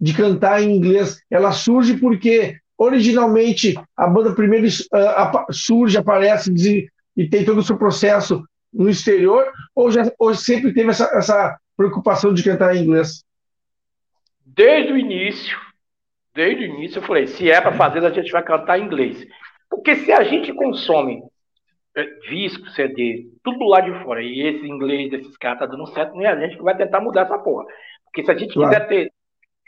de 0.00 0.12
cantar 0.12 0.60
em 0.60 0.76
inglês, 0.76 1.22
ela 1.30 1.52
surge 1.52 1.96
porque 1.96 2.58
originalmente 2.76 3.74
a 3.96 4.06
banda 4.06 4.34
primeiro 4.34 4.66
uh, 4.66 5.52
surge, 5.52 5.96
aparece 5.96 6.52
e 7.16 7.28
tem 7.28 7.44
todo 7.44 7.58
o 7.58 7.62
seu 7.62 7.78
processo 7.78 8.44
no 8.72 8.90
exterior, 8.90 9.50
ou, 9.74 9.90
já, 9.90 10.10
ou 10.18 10.34
sempre 10.34 10.74
teve 10.74 10.90
essa, 10.90 11.04
essa 11.16 11.56
preocupação 11.76 12.34
de 12.34 12.42
cantar 12.42 12.74
em 12.74 12.82
inglês? 12.82 13.24
Desde 14.44 14.92
o 14.92 14.98
início, 14.98 15.56
desde 16.34 16.64
o 16.64 16.66
início 16.66 16.98
eu 16.98 17.02
falei, 17.02 17.28
se 17.28 17.48
é 17.50 17.60
para 17.60 17.72
fazer, 17.72 18.04
a 18.04 18.10
gente 18.10 18.32
vai 18.32 18.42
cantar 18.42 18.78
em 18.78 18.84
inglês. 18.84 19.24
Porque 19.70 19.96
se 19.96 20.12
a 20.12 20.24
gente 20.24 20.52
consome 20.52 21.22
disco, 22.28 22.68
CD, 22.70 23.28
tudo 23.42 23.64
lá 23.66 23.80
de 23.80 23.92
fora, 24.02 24.22
e 24.22 24.40
esse 24.40 24.66
inglês 24.66 25.10
desses 25.10 25.36
caras 25.36 25.60
tá 25.60 25.66
dando 25.66 25.86
certo, 25.88 26.16
nem 26.16 26.26
a 26.26 26.36
gente 26.38 26.56
que 26.56 26.62
vai 26.62 26.76
tentar 26.76 27.00
mudar 27.00 27.22
essa 27.22 27.38
porra. 27.38 27.64
Porque 28.04 28.24
se 28.24 28.30
a 28.30 28.36
gente 28.36 28.54
claro. 28.54 28.70
quiser 28.70 28.88
ter, 28.88 29.12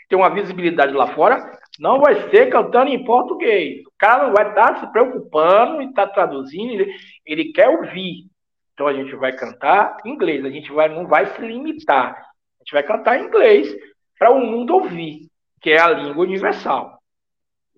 ter 0.09 0.17
uma 0.17 0.31
visibilidade 0.31 0.93
lá 0.93 1.15
fora, 1.15 1.59
não 1.79 2.01
vai 2.01 2.29
ser 2.31 2.51
cantando 2.51 2.91
em 2.91 3.05
português. 3.05 3.85
O 3.87 3.93
cara 3.99 4.27
não 4.27 4.35
vai 4.35 4.49
estar 4.49 4.75
tá 4.75 4.81
se 4.81 4.93
preocupando 4.93 5.83
e 5.83 5.93
tá 5.93 6.07
traduzindo, 6.07 6.73
ele, 6.73 6.95
ele 7.25 7.53
quer 7.53 7.69
ouvir. 7.69 8.27
Então 8.75 8.87
a 8.87 8.93
gente 8.93 9.15
vai 9.15 9.33
cantar 9.33 9.97
em 10.05 10.11
inglês, 10.11 10.45
a 10.45 10.51
gente 10.51 10.71
vai, 10.73 10.89
não 10.89 11.07
vai 11.07 11.27
se 11.27 11.41
limitar. 11.41 12.13
A 12.13 12.59
gente 12.63 12.73
vai 12.73 12.83
cantar 12.83 13.19
em 13.19 13.27
inglês 13.27 13.75
para 14.19 14.31
o 14.31 14.41
mundo 14.41 14.75
ouvir, 14.75 15.29
que 15.61 15.71
é 15.71 15.81
a 15.81 15.91
língua 15.91 16.25
universal. 16.25 16.96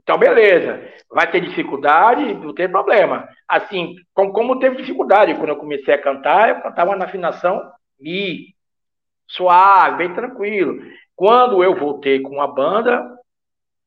Então, 0.09 0.17
beleza. 0.17 0.91
Vai 1.11 1.31
ter 1.31 1.39
dificuldade, 1.39 2.33
não 2.33 2.55
tem 2.55 2.67
problema. 2.67 3.29
Assim, 3.47 3.95
como, 4.15 4.59
teve 4.59 4.77
dificuldade 4.77 5.35
quando 5.35 5.51
eu 5.51 5.57
comecei 5.57 5.93
a 5.93 6.01
cantar, 6.01 6.49
eu 6.49 6.63
cantava 6.63 6.97
na 6.97 7.05
afinação 7.05 7.71
Mi, 8.01 8.55
suave, 9.27 9.99
bem 9.99 10.15
tranquilo. 10.15 10.81
Quando 11.15 11.63
eu 11.63 11.77
voltei 11.77 12.21
com 12.21 12.41
a 12.41 12.47
banda, 12.47 13.07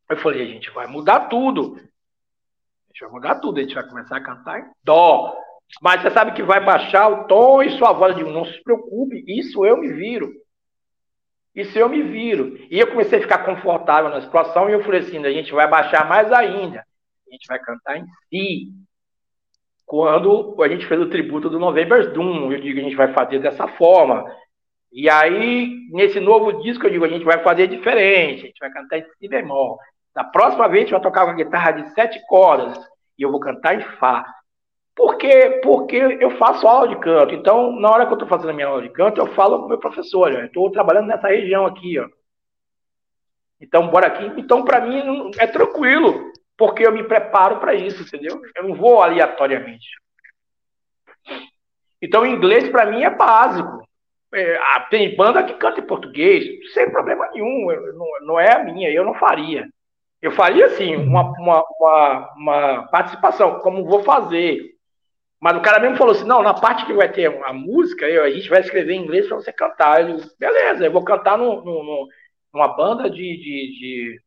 eu 0.07 0.17
falei, 0.17 0.43
a 0.43 0.45
gente 0.45 0.69
vai 0.69 0.85
mudar 0.85 1.21
tudo. 1.21 1.77
A 1.77 2.93
gente 2.93 3.01
vai 3.01 3.09
mudar 3.09 3.35
tudo, 3.39 3.57
a 3.57 3.63
gente 3.63 3.73
vai 3.73 3.87
começar 3.87 4.17
a 4.17 4.23
cantar 4.23 4.59
em 4.59 4.65
dó. 4.83 5.35
Mas 5.81 6.03
você 6.03 6.11
sabe 6.11 6.33
que 6.33 6.43
vai 6.43 6.63
baixar 6.63 7.07
o 7.07 7.23
tom 7.23 7.63
e 7.63 7.75
sua 7.79 7.93
voz. 7.93 8.11
Eu 8.11 8.25
digo, 8.25 8.29
não 8.29 8.45
se 8.45 8.61
preocupe, 8.61 9.23
isso 9.27 9.65
eu 9.65 9.77
me 9.77 9.91
viro. 9.91 10.31
Isso 11.55 11.77
eu 11.77 11.89
me 11.89 12.01
viro. 12.01 12.57
E 12.69 12.79
eu 12.79 12.87
comecei 12.87 13.19
a 13.19 13.21
ficar 13.21 13.39
confortável 13.39 14.09
na 14.09 14.21
situação 14.21 14.69
e 14.69 14.73
eu 14.73 14.83
falei 14.83 15.01
assim: 15.01 15.23
a 15.23 15.31
gente 15.31 15.51
vai 15.51 15.67
baixar 15.67 16.07
mais 16.07 16.31
ainda. 16.31 16.85
A 17.27 17.31
gente 17.31 17.47
vai 17.47 17.59
cantar 17.59 17.97
em 17.97 18.05
si. 18.29 18.69
Quando 19.85 20.55
a 20.61 20.67
gente 20.69 20.85
fez 20.85 21.01
o 21.01 21.09
tributo 21.09 21.49
do 21.49 21.59
November's 21.59 22.11
Doom, 22.13 22.51
eu 22.51 22.61
digo: 22.61 22.79
a 22.79 22.83
gente 22.83 22.95
vai 22.95 23.13
fazer 23.13 23.39
dessa 23.39 23.67
forma. 23.67 24.25
E 24.91 25.09
aí, 25.09 25.87
nesse 25.91 26.19
novo 26.19 26.61
disco, 26.61 26.85
eu 26.85 26.89
digo: 26.89 27.05
a 27.05 27.09
gente 27.09 27.25
vai 27.25 27.43
fazer 27.43 27.67
diferente. 27.67 28.43
A 28.43 28.47
gente 28.47 28.59
vai 28.59 28.71
cantar 28.71 28.99
em 28.99 29.05
si 29.19 29.27
bemol. 29.27 29.77
Da 30.15 30.23
próxima 30.23 30.67
vez, 30.67 30.83
a 30.83 30.85
gente 30.85 30.91
vai 30.91 31.01
tocar 31.01 31.25
com 31.25 31.31
a 31.31 31.35
guitarra 31.35 31.71
de 31.71 31.93
sete 31.93 32.21
cordas. 32.27 32.77
E 33.17 33.23
eu 33.23 33.31
vou 33.31 33.39
cantar 33.39 33.75
em 33.75 33.81
Fá. 33.97 34.25
Por 34.95 35.17
quê? 35.17 35.61
Porque 35.63 35.95
eu 35.95 36.31
faço 36.37 36.67
aula 36.67 36.87
de 36.87 36.99
canto. 36.99 37.33
Então, 37.33 37.71
na 37.79 37.89
hora 37.89 38.05
que 38.05 38.11
eu 38.11 38.15
estou 38.15 38.27
fazendo 38.27 38.49
a 38.49 38.53
minha 38.53 38.67
aula 38.67 38.81
de 38.81 38.89
canto, 38.89 39.19
eu 39.19 39.27
falo 39.33 39.59
com 39.59 39.65
o 39.65 39.69
meu 39.69 39.79
professor. 39.79 40.31
Eu 40.31 40.45
estou 40.45 40.71
trabalhando 40.71 41.07
nessa 41.07 41.27
região 41.27 41.65
aqui. 41.65 41.99
Ó. 41.99 42.07
Então, 43.59 43.87
bora 43.87 44.07
aqui. 44.07 44.25
Então, 44.37 44.63
para 44.63 44.81
mim, 44.81 45.31
é 45.37 45.47
tranquilo. 45.47 46.31
Porque 46.57 46.85
eu 46.85 46.91
me 46.91 47.03
preparo 47.03 47.59
para 47.59 47.73
isso, 47.73 48.03
entendeu? 48.03 48.41
Eu 48.55 48.67
não 48.67 48.75
vou 48.75 49.01
aleatoriamente. 49.01 49.87
Então, 52.01 52.25
inglês, 52.25 52.69
para 52.69 52.85
mim, 52.85 53.03
é 53.03 53.09
básico. 53.09 53.81
É, 54.33 54.59
tem 54.89 55.15
banda 55.15 55.43
que 55.43 55.53
canta 55.55 55.79
em 55.79 55.85
português, 55.85 56.45
sem 56.73 56.89
problema 56.89 57.29
nenhum. 57.31 57.71
Eu, 57.71 57.93
não, 57.93 58.07
não 58.21 58.39
é 58.39 58.53
a 58.53 58.63
minha, 58.63 58.89
eu 58.89 59.03
não 59.03 59.13
faria. 59.13 59.67
Eu 60.21 60.31
faria, 60.31 60.69
sim, 60.69 60.95
uma, 60.95 61.23
uma, 61.39 61.63
uma, 61.79 62.33
uma 62.35 62.87
participação, 62.87 63.59
como 63.59 63.85
vou 63.85 64.03
fazer. 64.03 64.71
Mas 65.41 65.57
o 65.57 65.61
cara 65.61 65.79
mesmo 65.79 65.97
falou 65.97 66.13
assim: 66.13 66.25
não, 66.25 66.43
na 66.43 66.53
parte 66.53 66.85
que 66.85 66.93
vai 66.93 67.11
ter 67.11 67.25
a 67.43 67.51
música, 67.51 68.05
a 68.05 68.29
gente 68.29 68.47
vai 68.49 68.61
escrever 68.61 68.93
em 68.93 69.01
inglês 69.03 69.27
para 69.27 69.37
você 69.37 69.51
cantar. 69.51 70.07
Eu, 70.07 70.17
beleza, 70.39 70.85
eu 70.85 70.91
vou 70.91 71.03
cantar 71.03 71.37
no, 71.37 71.63
no, 71.63 71.83
no, 71.83 72.07
numa 72.53 72.67
banda 72.67 73.09
de, 73.09 73.17
de, 73.17 73.71
de, 73.79 74.21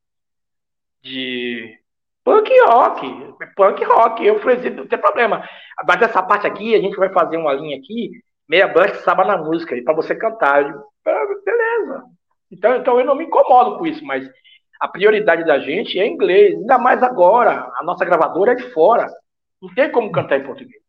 de, 1.03 1.79
punk 2.25 2.51
rock. 2.67 3.35
Punk 3.55 3.85
rock. 3.85 4.27
Eu 4.27 4.41
falei 4.41 4.57
assim: 4.57 4.71
não 4.71 4.89
tem 4.89 4.99
problema. 4.99 5.49
Mas 5.87 6.03
essa 6.03 6.23
parte 6.23 6.47
aqui, 6.49 6.75
a 6.75 6.81
gente 6.81 6.97
vai 6.97 7.09
fazer 7.11 7.37
uma 7.37 7.53
linha 7.53 7.79
aqui, 7.79 8.11
meia 8.49 8.67
banda 8.67 8.95
saba 8.97 9.25
na 9.25 9.39
música, 9.39 9.81
para 9.85 9.95
você 9.95 10.17
cantar. 10.17 10.69
Eu 10.69 10.85
ah, 11.07 11.27
beleza. 11.45 12.05
Então, 12.51 12.77
então 12.77 12.99
eu 12.99 13.07
não 13.07 13.15
me 13.15 13.25
incomodo 13.25 13.79
com 13.79 13.87
isso, 13.87 14.05
mas 14.05 14.29
a 14.81 14.89
prioridade 14.89 15.45
da 15.45 15.59
gente 15.61 15.99
é 15.99 16.07
inglês, 16.07 16.55
ainda 16.55 16.79
mais 16.79 17.03
agora. 17.03 17.71
A 17.79 17.85
nossa 17.85 18.05
gravadora 18.05 18.53
é 18.53 18.57
de 18.57 18.71
fora. 18.73 19.07
Não 19.63 19.73
tem 19.75 19.91
como 19.93 20.11
cantar 20.11 20.39
em 20.39 20.45
português. 20.45 20.84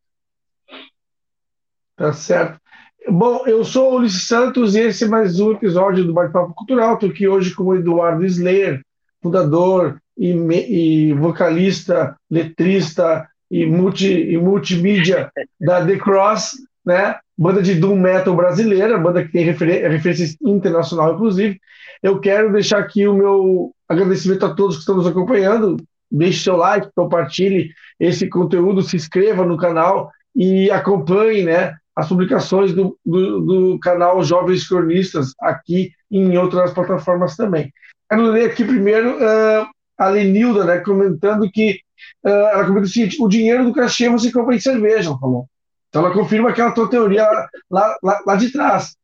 Tá 1.96 2.12
certo. 2.12 2.60
Bom, 3.08 3.44
eu 3.48 3.64
sou 3.64 3.94
o 3.94 3.96
Ulisses 3.98 4.28
Santos 4.28 4.76
e 4.76 4.82
esse 4.82 5.06
é 5.06 5.08
mais 5.08 5.40
um 5.40 5.54
episódio 5.54 6.04
do 6.04 6.14
Bate-Papo 6.14 6.54
Cultural. 6.54 6.96
Estou 6.96 7.10
aqui 7.10 7.26
hoje 7.26 7.56
com 7.56 7.64
o 7.64 7.76
Eduardo 7.76 8.26
Slayer, 8.26 8.82
fundador 9.22 9.98
e, 10.18 10.32
e 10.32 11.14
vocalista, 11.14 12.18
letrista 12.30 13.26
e, 13.50 13.66
multi, 13.66 14.12
e 14.12 14.38
multimídia 14.38 15.32
da 15.60 15.86
The 15.86 15.98
Cross, 15.98 16.58
né? 16.86 17.16
banda 17.38 17.62
de 17.62 17.76
doom 17.76 17.98
metal 17.98 18.36
brasileira, 18.36 18.98
banda 18.98 19.24
que 19.24 19.32
tem 19.32 19.46
refer 19.46 19.90
referência 19.90 20.36
internacional, 20.42 21.14
inclusive. 21.14 21.58
Eu 22.04 22.20
quero 22.20 22.52
deixar 22.52 22.80
aqui 22.80 23.08
o 23.08 23.14
meu 23.14 23.72
agradecimento 23.88 24.46
a 24.46 24.54
todos 24.54 24.76
que 24.76 24.82
estão 24.82 24.98
nos 24.98 25.08
acompanhando. 25.08 25.78
Deixe 26.12 26.44
seu 26.44 26.58
like, 26.58 26.90
compartilhe 26.94 27.72
esse 27.98 28.28
conteúdo, 28.28 28.82
se 28.82 28.98
inscreva 28.98 29.46
no 29.46 29.56
canal 29.56 30.12
e 30.36 30.70
acompanhe 30.70 31.44
né, 31.44 31.74
as 31.96 32.08
publicações 32.10 32.74
do, 32.74 32.98
do, 33.06 33.40
do, 33.42 33.80
canal 33.80 34.22
Jovens 34.24 34.68
Cronistas 34.68 35.34
aqui 35.40 35.92
e 36.12 36.20
em 36.20 36.38
outras 36.38 36.74
plataformas 36.74 37.36
também. 37.36 37.72
Quero 38.10 38.24
ler 38.24 38.52
aqui 38.52 38.66
primeiro 38.66 39.18
uh, 39.18 39.66
a 39.98 40.10
Lenilda, 40.10 40.66
né, 40.66 40.80
comentando 40.80 41.50
que 41.50 41.80
uh, 42.26 42.30
ela 42.30 42.66
comenta 42.66 42.86
o 42.86 42.90
seguinte: 42.90 43.18
o 43.22 43.30
dinheiro 43.30 43.64
do 43.64 43.74
cachê 43.74 44.10
você 44.10 44.32
compra 44.32 44.56
em 44.56 44.60
cerveja, 44.60 45.18
falou. 45.18 45.48
Então 45.88 46.06
ela 46.06 46.14
confirma 46.14 46.50
aquela 46.50 46.72
tua 46.72 46.90
teoria 46.90 47.26
lá, 47.72 47.98
lá, 48.04 48.22
lá 48.28 48.36
de 48.36 48.52
trás. 48.52 48.96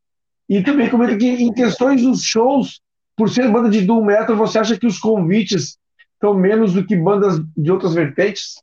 E 0.49 0.61
também 0.61 0.89
comenta 0.89 1.15
que 1.15 1.25
em 1.25 1.53
questões 1.53 2.01
dos 2.01 2.21
shows, 2.21 2.81
por 3.15 3.29
ser 3.29 3.49
banda 3.49 3.69
de 3.69 3.81
doom 3.81 4.03
metal, 4.03 4.35
você 4.35 4.59
acha 4.59 4.77
que 4.77 4.85
os 4.85 4.99
convites 4.99 5.77
estão 6.13 6.33
menos 6.33 6.73
do 6.73 6.85
que 6.85 6.95
bandas 6.97 7.39
de 7.55 7.71
outras 7.71 7.93
vertentes? 7.93 8.55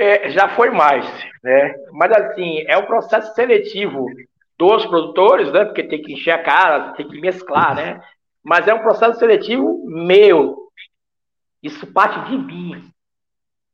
É, 0.00 0.30
já 0.30 0.48
foi 0.50 0.70
mais, 0.70 1.04
né? 1.42 1.74
Mas 1.90 2.12
assim, 2.12 2.62
é 2.68 2.78
um 2.78 2.86
processo 2.86 3.34
seletivo 3.34 4.06
dos 4.56 4.86
produtores, 4.86 5.50
né? 5.50 5.64
Porque 5.64 5.82
tem 5.82 6.00
que 6.00 6.12
encher 6.12 6.30
a 6.30 6.42
cara, 6.42 6.92
tem 6.92 7.08
que 7.08 7.20
mesclar, 7.20 7.74
né? 7.74 8.00
Mas 8.40 8.68
é 8.68 8.72
um 8.72 8.78
processo 8.78 9.18
seletivo 9.18 9.84
meu. 9.88 10.70
Isso 11.60 11.84
parte 11.92 12.30
de 12.30 12.38
mim 12.38 12.88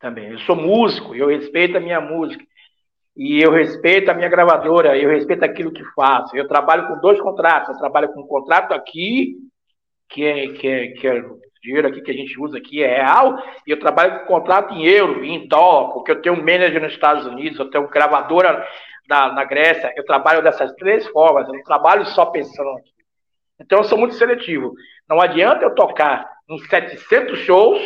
também. 0.00 0.30
Eu 0.30 0.38
sou 0.40 0.56
músico, 0.56 1.14
eu 1.14 1.28
respeito 1.28 1.76
a 1.76 1.80
minha 1.80 2.00
música. 2.00 2.42
E 3.14 3.42
eu 3.42 3.52
respeito 3.52 4.10
a 4.10 4.14
minha 4.14 4.28
gravadora, 4.28 4.96
eu 4.96 5.10
respeito 5.10 5.44
aquilo 5.44 5.72
que 5.72 5.84
faço. 5.94 6.34
Eu 6.34 6.48
trabalho 6.48 6.88
com 6.88 7.00
dois 7.00 7.20
contratos. 7.20 7.68
Eu 7.68 7.78
trabalho 7.78 8.10
com 8.14 8.22
um 8.22 8.26
contrato 8.26 8.72
aqui, 8.72 9.36
que 10.08 10.24
é, 10.24 10.48
que 10.54 10.66
é, 10.66 10.88
que 10.88 11.06
é 11.06 11.22
dinheiro 11.64 11.88
aqui 11.88 12.02
que 12.02 12.10
a 12.10 12.14
gente 12.14 12.38
usa 12.38 12.58
aqui 12.58 12.82
é 12.82 12.98
real, 12.98 13.42
e 13.66 13.70
eu 13.70 13.78
trabalho 13.78 14.20
com 14.20 14.26
contrato 14.26 14.74
em 14.74 14.84
euro, 14.84 15.24
em 15.24 15.48
dólar, 15.48 15.94
porque 15.94 16.10
eu 16.10 16.20
tenho 16.20 16.34
um 16.34 16.44
manager 16.44 16.80
nos 16.80 16.92
Estados 16.92 17.26
Unidos, 17.26 17.58
eu 17.58 17.70
tenho 17.70 17.88
gravadora 17.88 18.66
na, 19.08 19.32
na 19.32 19.44
Grécia, 19.44 19.92
eu 19.96 20.04
trabalho 20.04 20.42
dessas 20.42 20.72
três 20.74 21.06
formas, 21.08 21.48
eu 21.48 21.54
não 21.54 21.62
trabalho 21.62 22.04
só 22.06 22.26
pensando 22.26 22.70
aqui. 22.70 22.92
Então 23.58 23.78
eu 23.78 23.84
sou 23.84 23.96
muito 23.96 24.14
seletivo. 24.14 24.74
Não 25.08 25.20
adianta 25.20 25.64
eu 25.64 25.74
tocar 25.74 26.28
em 26.48 26.58
700 26.58 27.38
shows 27.40 27.80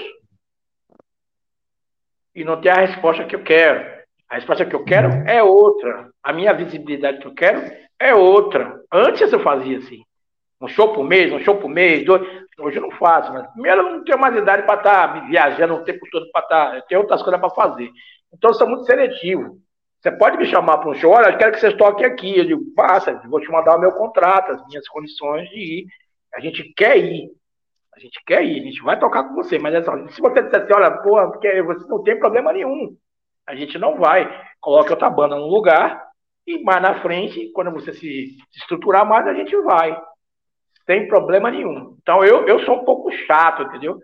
e 2.34 2.44
não 2.44 2.60
ter 2.60 2.70
a 2.70 2.80
resposta 2.80 3.24
que 3.24 3.36
eu 3.36 3.42
quero. 3.42 3.98
A 4.28 4.36
resposta 4.36 4.64
que 4.64 4.74
eu 4.74 4.84
quero 4.84 5.08
é 5.28 5.42
outra. 5.42 6.10
A 6.22 6.32
minha 6.32 6.52
visibilidade 6.52 7.18
que 7.18 7.26
eu 7.26 7.34
quero 7.34 7.70
é 7.98 8.14
outra. 8.14 8.80
Antes 8.92 9.32
eu 9.32 9.40
fazia 9.40 9.78
assim. 9.78 10.02
Um 10.60 10.68
show 10.68 10.92
por 10.92 11.04
mês, 11.04 11.32
um 11.32 11.40
show 11.40 11.56
por 11.56 11.68
mês, 11.68 12.04
dois. 12.04 12.26
Hoje 12.59 12.77
eu 12.77 12.83
não 12.83 12.90
faço, 12.90 13.33
mas 13.33 13.47
primeiro 13.53 13.83
eu 13.83 13.90
não 13.92 14.05
tenho 14.05 14.18
mais 14.18 14.35
idade 14.37 14.64
para 14.64 14.75
estar 14.75 15.12
tá 15.14 15.21
viajando 15.27 15.75
o 15.75 15.85
tempo 15.85 16.05
todo 16.11 16.29
para 16.33 16.42
estar. 16.42 16.71
Tá, 16.71 16.77
eu 16.77 16.83
tenho 16.83 17.01
outras 17.01 17.23
coisas 17.23 17.40
para 17.40 17.51
fazer. 17.51 17.90
Então 18.33 18.51
eu 18.51 18.55
sou 18.55 18.68
muito 18.68 18.85
seletivo. 18.85 19.61
Você 20.01 20.11
pode 20.12 20.37
me 20.37 20.47
chamar 20.47 20.79
para 20.79 20.90
um 20.90 20.94
show, 20.94 21.12
olha, 21.12 21.31
eu 21.31 21.38
quero 21.38 21.53
que 21.53 21.61
vocês 21.61 21.75
toquem 21.75 22.07
aqui. 22.07 22.37
Eu 22.37 22.44
digo, 22.44 22.75
passa, 22.75 23.21
vou 23.29 23.40
te 23.40 23.51
mandar 23.51 23.77
o 23.77 23.81
meu 23.81 23.92
contrato, 23.92 24.53
as 24.53 24.66
minhas 24.66 24.88
condições 24.88 25.49
de 25.51 25.57
ir. 25.57 25.87
A 26.35 26.40
gente 26.40 26.64
quer 26.75 26.97
ir. 26.99 27.31
A 27.94 28.01
gente 28.01 28.21
quer 28.25 28.44
ir, 28.44 28.61
a 28.61 28.64
gente 28.64 28.83
vai 28.83 28.99
tocar 28.99 29.25
com 29.25 29.35
você. 29.35 29.59
Mas 29.59 29.75
é 29.75 29.83
só, 29.83 29.92
se 30.09 30.21
você 30.21 30.42
disser 30.42 30.62
assim, 30.62 30.73
olha, 30.73 30.90
pô, 30.99 31.31
porque 31.31 31.62
você 31.62 31.87
não 31.88 32.03
tem 32.03 32.18
problema 32.18 32.53
nenhum. 32.53 32.97
A 33.47 33.55
gente 33.55 33.79
não 33.79 33.97
vai. 33.97 34.29
Coloque 34.61 34.90
outra 34.90 35.09
banda 35.11 35.37
no 35.37 35.47
lugar 35.47 36.09
e 36.47 36.62
mais 36.62 36.83
na 36.83 37.01
frente, 37.03 37.51
quando 37.53 37.71
você 37.71 37.92
se 37.92 38.37
estruturar 38.57 39.07
mais, 39.07 39.27
a 39.27 39.35
gente 39.35 39.57
vai 39.62 39.97
tem 40.88 41.07
problema 41.07 41.51
nenhum. 41.51 41.94
Então 42.01 42.24
eu, 42.24 42.48
eu 42.48 42.64
sou 42.64 42.77
um 42.77 42.85
pouco 42.85 43.12
chato, 43.27 43.62
entendeu? 43.62 44.01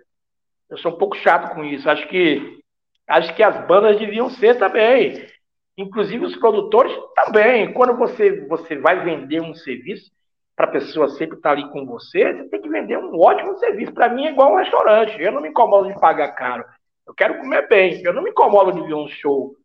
Eu 0.69 0.77
sou 0.77 0.93
um 0.93 0.99
pouco 0.99 1.17
chato 1.17 1.55
com 1.55 1.65
isso. 1.65 1.89
Acho 1.89 2.07
que 2.09 2.61
acho 3.09 3.35
que 3.35 3.43
as 3.43 3.67
bandas 3.67 3.99
deviam 3.99 4.29
ser 4.29 4.59
também. 4.59 5.27
Inclusive 5.79 6.27
os 6.27 6.37
produtores 6.37 6.95
também. 7.17 7.73
Quando 7.73 7.97
você, 7.97 8.47
você 8.47 8.77
vai 8.77 9.03
vender 9.03 9.41
um 9.41 9.55
serviço 9.55 10.13
para 10.55 10.67
a 10.67 10.73
pessoa 10.73 11.09
sempre 11.09 11.39
estar 11.39 11.49
tá 11.49 11.53
ali 11.55 11.67
com 11.71 11.87
você, 11.87 12.35
você 12.35 12.49
tem 12.51 12.61
que 12.61 12.69
vender 12.69 12.99
um 12.99 13.19
ótimo 13.19 13.59
serviço. 13.59 13.95
Para 13.95 14.11
mim 14.11 14.27
é 14.27 14.33
igual 14.33 14.53
um 14.53 14.59
restaurante. 14.59 15.19
Eu 15.19 15.33
não 15.33 15.41
me 15.41 15.49
incomodo 15.49 15.89
de 15.89 15.99
pagar 15.99 16.33
caro. 16.33 16.67
Eu 17.07 17.15
quero 17.15 17.39
comer 17.39 17.67
bem. 17.67 18.03
Eu 18.05 18.13
não 18.13 18.23
me 18.23 18.29
incomodo 18.29 18.73
de 18.73 18.87
ver 18.87 18.95
um 18.95 19.09
show 19.09 19.57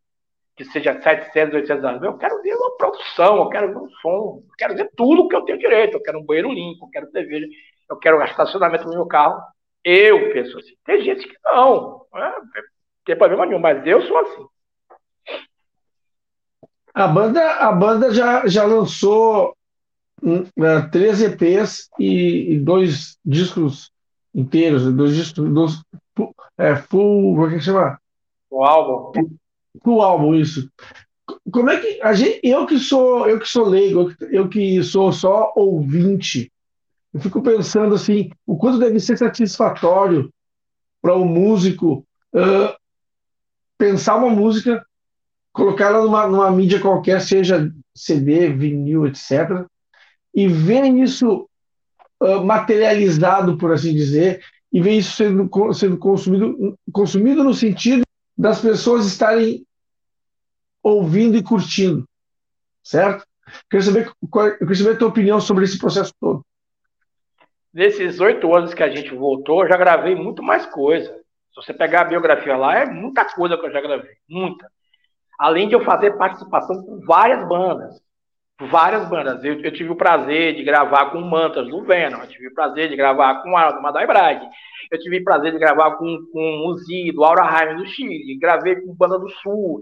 que 0.60 0.64
seja 0.66 1.00
700, 1.00 1.54
800 1.54 1.84
anos. 1.84 2.02
Eu 2.02 2.18
quero 2.18 2.42
ver 2.42 2.54
uma 2.54 2.76
produção, 2.76 3.36
eu 3.38 3.48
quero 3.48 3.68
ver 3.68 3.78
um 3.78 3.88
som, 4.02 4.42
eu 4.46 4.56
quero 4.58 4.74
ver 4.76 4.90
tudo 4.94 5.26
que 5.26 5.34
eu 5.34 5.40
tenho 5.42 5.58
direito. 5.58 5.94
Eu 5.94 6.02
quero 6.02 6.18
um 6.18 6.24
banheiro 6.24 6.52
limpo, 6.52 6.84
eu 6.84 6.90
quero 6.90 7.10
TV, 7.10 7.48
eu 7.88 7.96
quero 7.96 8.22
estacionamento 8.22 8.84
no 8.84 8.90
meu 8.90 9.06
carro. 9.06 9.40
Eu 9.82 10.30
penso 10.34 10.58
assim. 10.58 10.74
Tem 10.84 11.00
gente 11.00 11.26
que 11.26 11.34
não. 11.46 12.04
Né? 12.12 12.30
Não 12.30 12.44
tem 13.06 13.16
problema 13.16 13.46
nenhum, 13.46 13.58
mas 13.58 13.86
eu 13.86 14.02
sou 14.02 14.18
assim. 14.18 14.46
A 16.92 17.08
banda, 17.08 17.54
a 17.54 17.72
banda 17.72 18.12
já, 18.12 18.46
já 18.46 18.64
lançou 18.64 19.56
um, 20.22 20.40
uh, 20.42 20.90
três 20.92 21.22
EPs 21.22 21.88
e, 21.98 22.52
e, 22.52 22.58
dois 22.58 23.16
discos 23.24 23.90
inteiros, 24.34 24.92
dois 24.92 25.16
discos, 25.16 25.48
dois, 25.48 25.82
é, 26.58 26.76
full, 26.76 27.34
como 27.34 27.46
é 27.46 27.54
que 27.54 27.60
chama? 27.60 27.98
O 28.50 28.62
álbum. 28.62 29.39
Full 29.82 30.02
álbum, 30.02 30.34
isso. 30.34 30.70
Como 31.52 31.70
é 31.70 31.80
que 31.80 32.02
a 32.02 32.12
gente, 32.12 32.40
eu 32.42 32.66
que 32.66 32.78
sou, 32.78 33.28
eu 33.28 33.38
que 33.38 33.48
sou 33.48 33.66
leigo, 33.66 34.12
eu 34.30 34.48
que 34.48 34.82
sou 34.82 35.12
só 35.12 35.52
ouvinte, 35.54 36.52
eu 37.12 37.20
fico 37.20 37.42
pensando 37.42 37.94
assim, 37.94 38.30
o 38.46 38.56
quanto 38.56 38.78
deve 38.78 38.98
ser 39.00 39.16
satisfatório 39.16 40.32
para 41.00 41.16
um 41.16 41.24
músico 41.24 42.04
uh, 42.34 42.74
pensar 43.78 44.16
uma 44.16 44.30
música 44.30 44.84
colocar 45.52 45.86
ela 45.86 46.04
numa, 46.04 46.26
numa 46.26 46.50
mídia 46.50 46.80
qualquer, 46.80 47.20
seja 47.20 47.72
CD, 47.94 48.52
vinil, 48.52 49.06
etc., 49.06 49.66
e 50.32 50.46
ver 50.46 50.84
isso 50.84 51.48
uh, 52.22 52.44
materializado, 52.44 53.58
por 53.58 53.72
assim 53.72 53.92
dizer, 53.92 54.44
e 54.72 54.80
ver 54.80 54.92
isso 54.92 55.16
sendo, 55.16 55.50
sendo 55.74 55.98
consumido, 55.98 56.78
consumido 56.92 57.42
no 57.42 57.52
sentido 57.52 58.04
das 58.40 58.62
pessoas 58.62 59.04
estarem 59.04 59.66
ouvindo 60.82 61.36
e 61.36 61.42
curtindo, 61.42 62.08
certo? 62.82 63.22
Quero 63.68 63.82
saber, 63.82 64.12
qual, 64.30 64.56
quero 64.56 64.74
saber 64.74 64.92
a 64.92 64.96
tua 64.96 65.08
opinião 65.08 65.38
sobre 65.38 65.64
esse 65.64 65.78
processo 65.78 66.14
todo. 66.18 66.42
Nesses 67.70 68.18
oito 68.18 68.52
anos 68.54 68.72
que 68.72 68.82
a 68.82 68.88
gente 68.88 69.14
voltou, 69.14 69.62
eu 69.62 69.68
já 69.68 69.76
gravei 69.76 70.14
muito 70.14 70.42
mais 70.42 70.64
coisa. 70.64 71.12
Se 71.50 71.56
você 71.56 71.74
pegar 71.74 72.00
a 72.00 72.04
biografia 72.04 72.56
lá, 72.56 72.78
é 72.78 72.86
muita 72.86 73.26
coisa 73.26 73.58
que 73.58 73.66
eu 73.66 73.72
já 73.72 73.80
gravei, 73.82 74.16
muita. 74.26 74.72
Além 75.38 75.68
de 75.68 75.74
eu 75.74 75.84
fazer 75.84 76.16
participação 76.16 76.82
com 76.82 76.98
várias 77.04 77.46
bandas. 77.46 78.00
Várias 78.60 79.08
bandas. 79.08 79.42
Eu, 79.42 79.60
eu 79.60 79.72
tive 79.72 79.90
o 79.90 79.96
prazer 79.96 80.54
de 80.54 80.62
gravar 80.62 81.06
com 81.06 81.20
Mantas 81.20 81.66
do 81.66 81.82
Venom, 81.82 82.20
eu 82.20 82.28
tive 82.28 82.48
o 82.48 82.54
prazer 82.54 82.90
de 82.90 82.96
gravar 82.96 83.42
com 83.42 83.56
Arno 83.56 83.80
Madai 83.80 84.06
Brag, 84.06 84.46
eu 84.90 84.98
tive 84.98 85.18
o 85.18 85.24
prazer 85.24 85.52
de 85.52 85.58
gravar 85.58 85.92
com, 85.92 86.18
com 86.30 86.66
o 86.66 86.76
Zi, 86.76 87.10
do 87.10 87.24
Aura 87.24 87.42
Heim 87.42 87.78
do 87.78 87.86
Chile, 87.86 88.38
gravei 88.38 88.76
com 88.76 88.94
banda 88.94 89.18
do 89.18 89.30
Sul, 89.30 89.80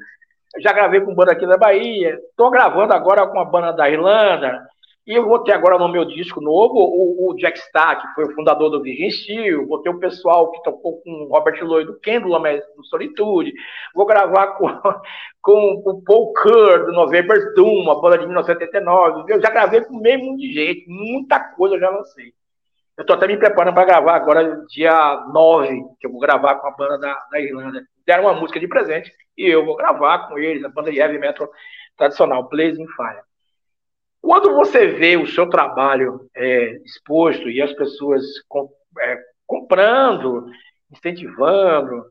já 0.61 0.73
gravei 0.73 1.01
com 1.01 1.15
banda 1.15 1.33
aqui 1.33 1.45
da 1.45 1.57
Bahia, 1.57 2.19
estou 2.31 2.51
gravando 2.51 2.93
agora 2.93 3.27
com 3.27 3.41
a 3.41 3.45
banda 3.45 3.73
da 3.73 3.91
Irlanda, 3.91 4.65
e 5.09 5.15
eu 5.15 5.25
vou 5.25 5.39
ter 5.39 5.53
agora 5.53 5.79
no 5.79 5.89
meu 5.89 6.05
disco 6.05 6.39
novo 6.39 6.75
o, 6.75 7.31
o 7.31 7.35
Jack 7.37 7.59
Starr, 7.59 7.99
que 7.99 8.15
foi 8.15 8.27
o 8.27 8.35
fundador 8.35 8.69
do 8.69 8.83
Virgin 8.83 9.11
Steel, 9.11 9.67
vou 9.67 9.81
ter 9.81 9.89
o 9.89 9.99
pessoal 9.99 10.51
que 10.51 10.63
tocou 10.63 11.01
com 11.01 11.11
o 11.11 11.29
Robert 11.29 11.59
Lloyd 11.65 11.87
do 11.87 11.99
Kendall, 11.99 12.43
do 12.77 12.85
Solitude, 12.85 13.55
vou 13.95 14.05
gravar 14.05 14.49
com, 14.49 14.69
com 15.41 15.83
o 15.83 16.03
Paul 16.03 16.35
Kerr 16.35 16.85
do 16.85 16.93
November's 16.93 17.55
Doom, 17.55 17.85
uma 17.85 17.99
banda 18.03 18.19
de 18.19 18.27
1979. 18.27 19.33
Eu 19.33 19.41
já 19.41 19.49
gravei 19.49 19.81
com 19.81 19.99
meio 19.99 20.19
mundo 20.19 20.41
de 20.41 20.53
gente, 20.53 20.85
muita 20.87 21.41
coisa 21.41 21.77
eu 21.77 21.81
já 21.81 21.89
lancei. 21.89 22.35
Eu 22.95 23.03
estou 23.03 23.17
até 23.17 23.27
me 23.27 23.39
preparando 23.39 23.73
para 23.73 23.87
gravar 23.87 24.15
agora, 24.15 24.63
dia 24.69 25.27
9, 25.33 25.85
que 25.99 26.07
eu 26.07 26.11
vou 26.11 26.21
gravar 26.21 26.57
com 26.57 26.67
a 26.67 26.73
banda 26.73 26.99
da, 26.99 27.15
da 27.31 27.41
Irlanda. 27.41 27.83
Deram 28.05 28.25
uma 28.25 28.35
música 28.35 28.61
de 28.61 28.69
presente 28.69 29.11
e 29.39 29.47
eu 29.47 29.65
vou 29.65 29.75
gravar 29.75 30.29
com 30.29 30.39
eles, 30.39 30.63
a 30.65 30.69
banda 30.69 30.91
de 30.91 30.99
heavy 30.99 31.19
metal 31.19 31.49
tradicional, 31.97 32.47
Blazing 32.47 32.87
Fire. 32.89 33.28
Quando 34.29 34.55
você 34.55 34.89
vê 34.89 35.17
o 35.17 35.27
seu 35.27 35.49
trabalho 35.49 36.29
é, 36.37 36.73
exposto 36.85 37.49
e 37.49 37.63
as 37.63 37.73
pessoas 37.73 38.23
com, 38.47 38.69
é, 39.01 39.19
comprando, 39.47 40.45
incentivando, 40.93 42.05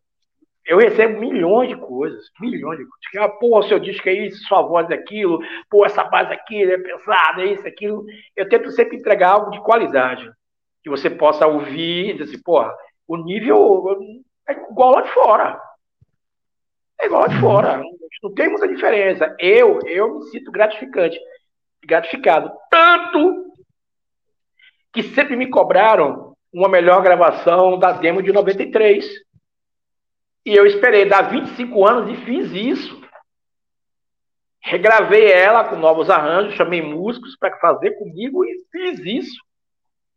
eu 0.65 0.79
recebo 0.79 1.19
milhões 1.19 1.69
de 1.69 1.75
coisas, 1.75 2.25
milhões 2.41 2.79
de 2.79 2.85
coisas. 2.85 3.15
Ah, 3.17 3.29
pô, 3.29 3.61
seu 3.61 3.77
disco 3.77 4.09
é 4.09 4.13
isso, 4.13 4.43
sua 4.47 4.63
voz 4.63 4.89
é 4.89 4.95
aquilo, 4.95 5.39
pô, 5.69 5.85
essa 5.85 6.03
base 6.05 6.33
aqui 6.33 6.63
é 6.63 6.79
pesada, 6.79 7.43
é 7.43 7.53
isso, 7.53 7.67
aquilo. 7.67 8.03
Eu 8.35 8.49
tento 8.49 8.71
sempre 8.71 8.97
entregar 8.97 9.33
algo 9.33 9.51
de 9.51 9.61
qualidade, 9.61 10.27
que 10.81 10.89
você 10.89 11.11
possa 11.11 11.45
ouvir 11.45 12.09
e 12.09 12.13
dizer 12.13 12.23
assim, 12.23 12.41
porra, 12.41 12.73
o 13.07 13.15
nível 13.15 13.95
é 14.49 14.53
igual 14.53 14.93
lá 14.93 15.01
de 15.01 15.09
fora. 15.09 15.61
É 16.99 17.05
igual 17.05 17.21
lá 17.21 17.27
de 17.27 17.39
fora. 17.39 17.83
Não 18.23 18.33
tem 18.33 18.49
muita 18.49 18.67
diferença. 18.67 19.35
Eu, 19.37 19.77
eu 19.85 20.15
me 20.15 20.23
sinto 20.31 20.51
gratificante 20.51 21.19
gratificado. 21.87 22.51
Tanto 22.69 23.53
que 24.93 25.03
sempre 25.03 25.35
me 25.35 25.49
cobraram 25.49 26.35
uma 26.53 26.67
melhor 26.67 27.01
gravação 27.01 27.79
da 27.79 27.93
demo 27.93 28.21
de 28.21 28.31
93. 28.31 29.05
E 30.45 30.55
eu 30.55 30.65
esperei 30.65 31.05
dar 31.05 31.29
25 31.29 31.85
anos 31.85 32.11
e 32.11 32.25
fiz 32.25 32.51
isso. 32.51 33.01
Regravei 34.61 35.31
ela 35.31 35.63
com 35.63 35.77
novos 35.77 36.09
arranjos, 36.09 36.55
chamei 36.55 36.81
músicos 36.81 37.37
para 37.37 37.57
fazer 37.57 37.91
comigo 37.91 38.43
e 38.43 38.65
fiz 38.71 38.99
isso. 38.99 39.47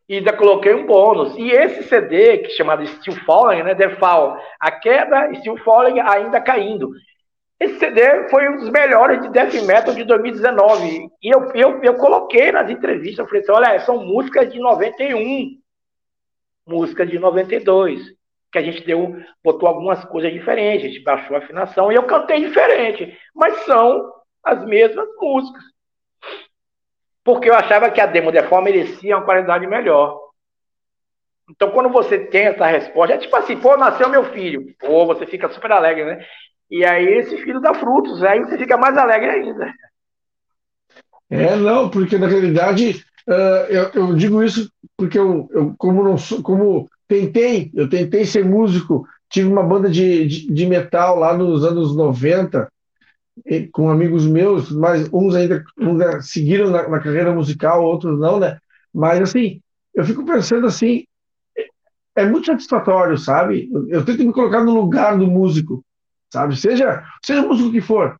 E 0.08 0.16
ainda 0.16 0.32
coloquei 0.32 0.74
um 0.74 0.86
bônus. 0.86 1.36
E 1.36 1.50
esse 1.50 1.84
CD, 1.84 2.38
que 2.38 2.46
é 2.46 2.56
chamado 2.56 2.84
Still 2.84 3.14
Falling, 3.24 3.62
né? 3.62 3.76
The 3.76 3.96
Fall, 3.96 4.36
a 4.58 4.72
queda, 4.72 5.32
Still 5.36 5.56
Falling 5.58 6.00
ainda 6.00 6.40
caindo. 6.40 6.90
Esse 7.60 7.78
CD 7.78 8.26
foi 8.30 8.48
um 8.48 8.56
dos 8.56 8.70
melhores 8.70 9.20
de 9.20 9.28
death 9.28 9.52
metal 9.66 9.94
de 9.94 10.02
2019. 10.04 11.10
E 11.22 11.28
eu, 11.28 11.50
eu, 11.52 11.82
eu 11.82 11.94
coloquei 11.96 12.50
nas 12.50 12.70
entrevistas, 12.70 13.18
eu 13.18 13.26
falei 13.26 13.42
assim, 13.42 13.52
olha, 13.52 13.80
são 13.80 14.02
músicas 14.02 14.50
de 14.50 14.58
91, 14.58 15.60
músicas 16.66 17.10
de 17.10 17.18
92, 17.18 18.00
que 18.50 18.58
a 18.58 18.62
gente 18.62 18.82
deu, 18.86 19.14
botou 19.44 19.68
algumas 19.68 20.02
coisas 20.06 20.32
diferentes, 20.32 20.86
a 20.86 20.88
gente 20.88 21.02
baixou 21.02 21.36
a 21.36 21.40
afinação 21.40 21.92
e 21.92 21.96
eu 21.96 22.04
cantei 22.04 22.40
diferente, 22.40 23.14
mas 23.34 23.54
são 23.66 24.10
as 24.42 24.64
mesmas 24.64 25.06
músicas. 25.20 25.62
Porque 27.22 27.50
eu 27.50 27.54
achava 27.54 27.90
que 27.90 28.00
a 28.00 28.06
demo 28.06 28.32
de 28.32 28.42
forma 28.44 28.70
merecia 28.70 29.18
uma 29.18 29.24
qualidade 29.24 29.66
melhor. 29.66 30.18
Então, 31.50 31.70
quando 31.72 31.90
você 31.90 32.18
tem 32.18 32.46
essa 32.46 32.64
resposta, 32.64 33.14
é 33.14 33.18
tipo 33.18 33.36
assim, 33.36 33.60
pô, 33.60 33.76
nasceu 33.76 34.08
meu 34.08 34.24
filho. 34.32 34.74
Pô, 34.78 35.04
você 35.04 35.26
fica 35.26 35.48
super 35.50 35.70
alegre, 35.72 36.04
né? 36.04 36.24
E 36.70 36.84
aí 36.84 37.06
esse 37.18 37.36
filho 37.38 37.60
dá 37.60 37.74
frutos, 37.74 38.22
aí 38.22 38.40
você 38.40 38.56
fica 38.56 38.76
mais 38.76 38.96
alegre 38.96 39.28
ainda. 39.28 39.72
É, 41.28 41.56
não, 41.56 41.88
porque 41.88 42.16
na 42.16 42.26
realidade 42.26 43.04
uh, 43.28 43.66
eu, 43.68 43.90
eu, 43.94 44.14
digo 44.14 44.42
isso 44.42 44.70
porque 44.96 45.18
eu, 45.18 45.48
eu, 45.52 45.74
como 45.78 46.02
não 46.02 46.16
sou, 46.16 46.42
como 46.42 46.88
tentei, 47.08 47.70
eu 47.74 47.88
tentei 47.88 48.24
ser 48.24 48.44
músico, 48.44 49.06
tive 49.28 49.48
uma 49.48 49.62
banda 49.62 49.88
de, 49.88 50.26
de, 50.26 50.52
de 50.52 50.66
metal 50.66 51.16
lá 51.18 51.36
nos 51.36 51.64
anos 51.64 51.96
90 51.96 52.68
com 53.72 53.88
amigos 53.88 54.26
meus, 54.26 54.70
mas 54.70 55.08
uns 55.12 55.34
ainda, 55.34 55.64
uns 55.78 56.30
seguiram 56.30 56.70
na, 56.70 56.88
na, 56.88 57.00
carreira 57.00 57.32
musical, 57.32 57.82
outros 57.82 58.18
não, 58.18 58.38
né? 58.38 58.58
Mas 58.92 59.20
assim, 59.22 59.60
eu 59.94 60.04
fico 60.04 60.24
pensando 60.24 60.66
assim, 60.66 61.04
é 62.14 62.26
muito 62.26 62.46
satisfatório, 62.46 63.16
sabe? 63.16 63.70
Eu 63.88 64.04
tento 64.04 64.24
me 64.24 64.32
colocar 64.32 64.62
no 64.62 64.74
lugar 64.74 65.16
do 65.16 65.26
músico 65.26 65.82
sabe? 66.30 66.56
Seja, 66.56 67.04
seja 67.24 67.42
músico 67.42 67.72
que 67.72 67.80
for, 67.80 68.16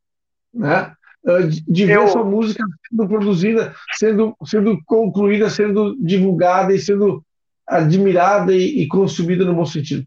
né? 0.52 0.92
Ah, 1.26 1.40
de 1.68 1.86
ver 1.86 1.96
eu... 1.96 2.08
sua 2.08 2.24
música 2.24 2.64
sendo 2.88 3.08
produzida, 3.08 3.74
sendo, 3.92 4.34
sendo 4.44 4.78
concluída, 4.84 5.50
sendo 5.50 5.94
divulgada 6.00 6.74
e 6.74 6.78
sendo 6.78 7.22
admirada 7.66 8.52
e, 8.52 8.82
e 8.82 8.88
consumida 8.88 9.44
no 9.44 9.54
bom 9.54 9.66
sentido. 9.66 10.04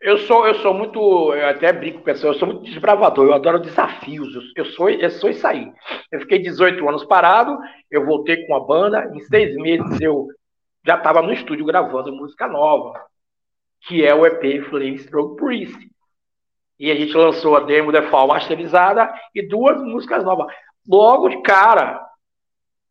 Eu 0.00 0.18
sou, 0.18 0.46
eu 0.46 0.54
sou 0.56 0.74
muito, 0.74 0.98
eu 1.32 1.48
até 1.48 1.72
brinco 1.72 1.98
com 1.98 2.04
pessoas, 2.04 2.34
eu 2.34 2.40
sou 2.40 2.48
muito 2.48 2.64
desbravador, 2.64 3.26
eu 3.26 3.32
adoro 3.32 3.58
desafios, 3.58 4.34
eu, 4.34 4.42
eu, 4.56 4.64
sou, 4.66 4.90
eu 4.90 5.10
sou 5.10 5.30
isso 5.30 5.46
aí. 5.46 5.72
Eu 6.12 6.20
fiquei 6.20 6.38
18 6.40 6.86
anos 6.86 7.04
parado, 7.04 7.58
eu 7.90 8.04
voltei 8.04 8.46
com 8.46 8.54
a 8.54 8.60
banda, 8.60 9.10
em 9.14 9.20
seis 9.20 9.56
meses 9.56 10.00
eu 10.00 10.28
já 10.86 10.96
estava 10.96 11.22
no 11.22 11.32
estúdio 11.32 11.64
gravando 11.64 12.12
música 12.12 12.46
nova, 12.46 13.00
que 13.86 14.04
é 14.04 14.14
o 14.14 14.26
EP 14.26 14.68
Flame 14.68 14.98
Stroke 14.98 15.36
Priest. 15.42 15.93
E 16.78 16.90
a 16.90 16.94
gente 16.94 17.16
lançou 17.16 17.56
a 17.56 17.60
demo 17.60 17.92
Fall 18.10 18.28
masterizada 18.28 19.12
e 19.34 19.46
duas 19.46 19.80
músicas 19.82 20.24
novas. 20.24 20.52
Logo 20.86 21.28
de 21.28 21.40
cara. 21.42 22.04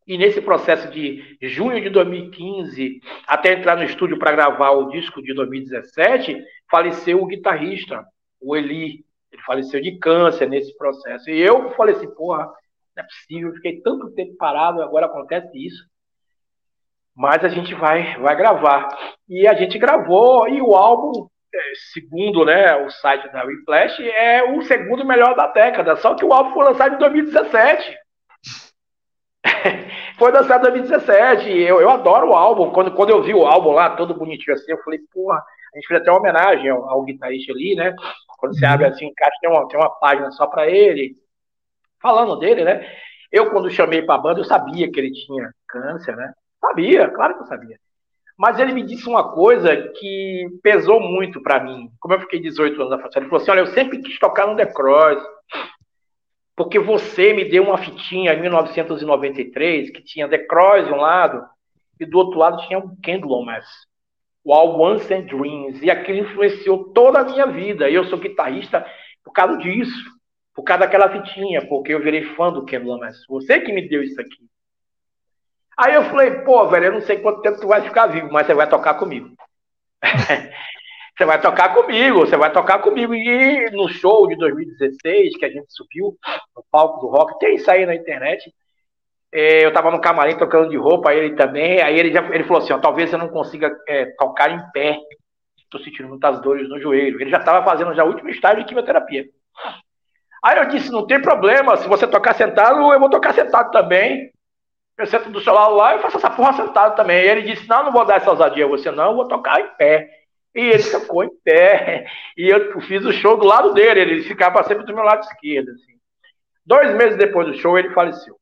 E 0.06 0.18
nesse 0.18 0.40
processo 0.40 0.90
de 0.90 1.38
junho 1.40 1.80
de 1.80 1.88
2015 1.88 3.00
até 3.26 3.54
entrar 3.54 3.76
no 3.76 3.84
estúdio 3.84 4.18
para 4.18 4.32
gravar 4.32 4.70
o 4.72 4.90
disco 4.90 5.22
de 5.22 5.32
2017, 5.34 6.42
faleceu 6.70 7.22
o 7.22 7.26
guitarrista, 7.26 8.04
o 8.40 8.56
Eli. 8.56 9.04
Ele 9.32 9.42
faleceu 9.42 9.80
de 9.80 9.98
câncer 9.98 10.48
nesse 10.48 10.76
processo. 10.76 11.28
E 11.30 11.40
eu 11.40 11.70
falei 11.70 11.94
assim, 11.94 12.12
porra, 12.14 12.44
não 12.96 13.02
é 13.02 13.06
possível, 13.06 13.48
eu 13.48 13.54
fiquei 13.54 13.80
tanto 13.80 14.12
tempo 14.12 14.36
parado, 14.36 14.82
agora 14.82 15.06
acontece 15.06 15.50
isso. 15.58 15.84
Mas 17.16 17.44
a 17.44 17.48
gente 17.48 17.74
vai, 17.74 18.18
vai 18.18 18.36
gravar. 18.36 18.88
E 19.28 19.46
a 19.46 19.54
gente 19.54 19.78
gravou, 19.78 20.48
e 20.48 20.60
o 20.60 20.74
álbum 20.74 21.28
segundo 21.92 22.44
né, 22.44 22.76
o 22.76 22.90
site 22.90 23.30
da 23.32 23.44
Whiplash, 23.44 24.00
é 24.00 24.42
o 24.42 24.62
segundo 24.62 25.04
melhor 25.04 25.34
da 25.34 25.46
década. 25.48 25.96
Só 25.96 26.14
que 26.14 26.24
o 26.24 26.32
álbum 26.32 26.52
foi 26.54 26.64
lançado 26.64 26.94
em 26.94 26.98
2017. 26.98 27.98
foi 30.18 30.32
lançado 30.32 30.60
em 30.68 30.72
2017. 30.72 31.50
Eu, 31.50 31.80
eu 31.80 31.90
adoro 31.90 32.30
o 32.30 32.34
álbum. 32.34 32.70
Quando, 32.70 32.92
quando 32.92 33.10
eu 33.10 33.22
vi 33.22 33.34
o 33.34 33.46
álbum 33.46 33.72
lá, 33.72 33.96
todo 33.96 34.14
bonitinho 34.14 34.54
assim, 34.54 34.72
eu 34.72 34.82
falei, 34.82 35.00
porra, 35.12 35.38
a 35.38 35.76
gente 35.76 35.86
fez 35.86 36.00
até 36.00 36.10
uma 36.10 36.20
homenagem 36.20 36.68
ao, 36.70 36.88
ao 36.88 37.02
guitarrista 37.04 37.52
ali, 37.52 37.74
né? 37.74 37.94
Quando 38.38 38.56
você 38.56 38.64
abre 38.64 38.86
assim, 38.86 39.06
encaixa, 39.06 39.36
tem 39.40 39.50
uma, 39.50 39.66
tem 39.68 39.78
uma 39.78 39.90
página 39.90 40.30
só 40.30 40.46
para 40.46 40.68
ele, 40.68 41.16
falando 42.00 42.36
dele, 42.36 42.64
né? 42.64 42.86
Eu, 43.32 43.50
quando 43.50 43.70
chamei 43.70 44.02
para 44.02 44.14
a 44.14 44.18
banda, 44.18 44.40
eu 44.40 44.44
sabia 44.44 44.90
que 44.90 45.00
ele 45.00 45.10
tinha 45.10 45.50
câncer, 45.66 46.14
né? 46.14 46.32
Sabia, 46.60 47.08
claro 47.08 47.34
que 47.34 47.42
eu 47.42 47.46
sabia. 47.46 47.78
Mas 48.36 48.58
ele 48.58 48.72
me 48.72 48.82
disse 48.82 49.08
uma 49.08 49.32
coisa 49.32 49.76
que 49.76 50.48
pesou 50.62 51.00
muito 51.00 51.40
para 51.40 51.62
mim. 51.62 51.88
Como 52.00 52.14
eu 52.14 52.20
fiquei 52.20 52.40
18 52.40 52.74
anos 52.74 52.90
na 52.90 52.96
faculdade, 52.96 53.20
ele 53.20 53.30
falou 53.30 53.42
assim: 53.42 53.50
Olha, 53.52 53.60
eu 53.60 53.66
sempre 53.68 54.02
quis 54.02 54.18
tocar 54.18 54.46
no 54.46 54.56
The 54.56 54.66
Cross, 54.66 55.22
porque 56.56 56.78
você 56.78 57.32
me 57.32 57.44
deu 57.44 57.62
uma 57.62 57.78
fitinha 57.78 58.34
em 58.34 58.40
1993 58.40 59.90
que 59.90 60.02
tinha 60.02 60.28
The 60.28 60.38
Cross 60.38 60.86
de 60.86 60.92
um 60.92 60.96
lado 60.96 61.44
e 62.00 62.04
do 62.04 62.18
outro 62.18 62.38
lado 62.38 62.66
tinha 62.66 62.78
um 62.78 62.96
Candlemas, 63.02 63.64
o 64.42 64.52
All 64.52 64.80
Once 64.80 65.12
and 65.14 65.26
Dreams, 65.26 65.80
e 65.82 65.90
aquilo 65.90 66.18
influenciou 66.18 66.92
toda 66.92 67.20
a 67.20 67.24
minha 67.24 67.46
vida. 67.46 67.88
E 67.88 67.94
eu 67.94 68.04
sou 68.04 68.18
guitarrista 68.18 68.84
por 69.22 69.32
causa 69.32 69.56
disso, 69.58 70.10
por 70.54 70.64
causa 70.64 70.80
daquela 70.80 71.08
fitinha, 71.08 71.66
porque 71.68 71.94
eu 71.94 72.02
virei 72.02 72.24
fã 72.34 72.52
do 72.52 72.66
Candlemas. 72.66 73.24
Você 73.28 73.60
que 73.60 73.72
me 73.72 73.88
deu 73.88 74.02
isso 74.02 74.20
aqui. 74.20 74.44
Aí 75.76 75.94
eu 75.94 76.04
falei, 76.04 76.30
pô, 76.42 76.66
velho, 76.68 76.86
eu 76.86 76.92
não 76.92 77.00
sei 77.00 77.18
quanto 77.18 77.42
tempo 77.42 77.60
tu 77.60 77.66
vai 77.66 77.82
ficar 77.82 78.06
vivo, 78.06 78.30
mas 78.30 78.46
você 78.46 78.54
vai 78.54 78.68
tocar 78.68 78.94
comigo. 78.94 79.30
você 81.16 81.24
vai 81.24 81.40
tocar 81.40 81.74
comigo, 81.74 82.20
você 82.20 82.36
vai 82.36 82.52
tocar 82.52 82.78
comigo. 82.78 83.14
E 83.14 83.70
no 83.72 83.88
show 83.88 84.28
de 84.28 84.36
2016, 84.36 85.36
que 85.36 85.44
a 85.44 85.50
gente 85.50 85.66
subiu 85.72 86.16
no 86.56 86.64
palco 86.70 87.00
do 87.00 87.08
rock, 87.08 87.38
tem 87.40 87.56
isso 87.56 87.70
aí 87.70 87.84
na 87.84 87.94
internet. 87.94 88.52
É, 89.32 89.64
eu 89.64 89.72
tava 89.72 89.90
no 89.90 90.00
camarim 90.00 90.38
tocando 90.38 90.70
de 90.70 90.76
roupa, 90.76 91.12
ele 91.12 91.34
também. 91.34 91.82
Aí 91.82 91.98
ele, 91.98 92.12
já, 92.12 92.22
ele 92.32 92.44
falou 92.44 92.62
assim: 92.62 92.72
ó, 92.72 92.78
talvez 92.78 93.12
eu 93.12 93.18
não 93.18 93.28
consiga 93.28 93.76
é, 93.88 94.06
tocar 94.16 94.50
em 94.52 94.70
pé. 94.70 94.96
Tô 95.70 95.80
sentindo 95.80 96.08
muitas 96.08 96.40
dores 96.40 96.68
no 96.68 96.78
joelho. 96.80 97.20
Ele 97.20 97.30
já 97.30 97.38
estava 97.38 97.64
fazendo 97.64 97.92
já 97.94 98.04
o 98.04 98.08
último 98.08 98.30
estágio 98.30 98.60
de 98.60 98.66
quimioterapia. 98.66 99.24
Aí 100.40 100.58
eu 100.58 100.68
disse: 100.68 100.92
não 100.92 101.04
tem 101.04 101.20
problema, 101.20 101.76
se 101.76 101.88
você 101.88 102.06
tocar 102.06 102.34
sentado, 102.34 102.92
eu 102.92 103.00
vou 103.00 103.10
tocar 103.10 103.34
sentado 103.34 103.72
também 103.72 104.32
eu 104.96 105.06
sento 105.06 105.30
do 105.30 105.40
seu 105.40 105.52
lado 105.52 105.74
lá 105.74 105.96
e 105.96 106.02
faço 106.02 106.16
essa 106.18 106.30
porra 106.30 106.52
sentado 106.52 106.94
também. 106.94 107.24
E 107.24 107.28
ele 107.28 107.42
disse: 107.42 107.68
Não, 107.68 107.84
não 107.84 107.92
vou 107.92 108.04
dar 108.04 108.16
essa 108.16 108.30
ousadia 108.30 108.64
a 108.64 108.68
você, 108.68 108.90
não, 108.90 109.10
eu 109.10 109.16
vou 109.16 109.28
tocar 109.28 109.60
em 109.60 109.68
pé. 109.76 110.08
E 110.54 110.60
ele 110.60 110.90
tocou 110.90 111.24
em 111.24 111.30
pé. 111.42 112.06
E 112.36 112.48
eu 112.48 112.80
fiz 112.82 113.04
o 113.04 113.12
show 113.12 113.36
do 113.36 113.44
lado 113.44 113.72
dele, 113.72 114.00
ele 114.00 114.22
ficava 114.24 114.62
sempre 114.64 114.84
do 114.84 114.94
meu 114.94 115.04
lado 115.04 115.22
esquerdo. 115.22 115.70
Assim. 115.70 115.94
Dois 116.66 116.94
meses 116.94 117.16
depois 117.16 117.46
do 117.46 117.54
show, 117.54 117.78
ele 117.78 117.90
faleceu. 117.90 118.36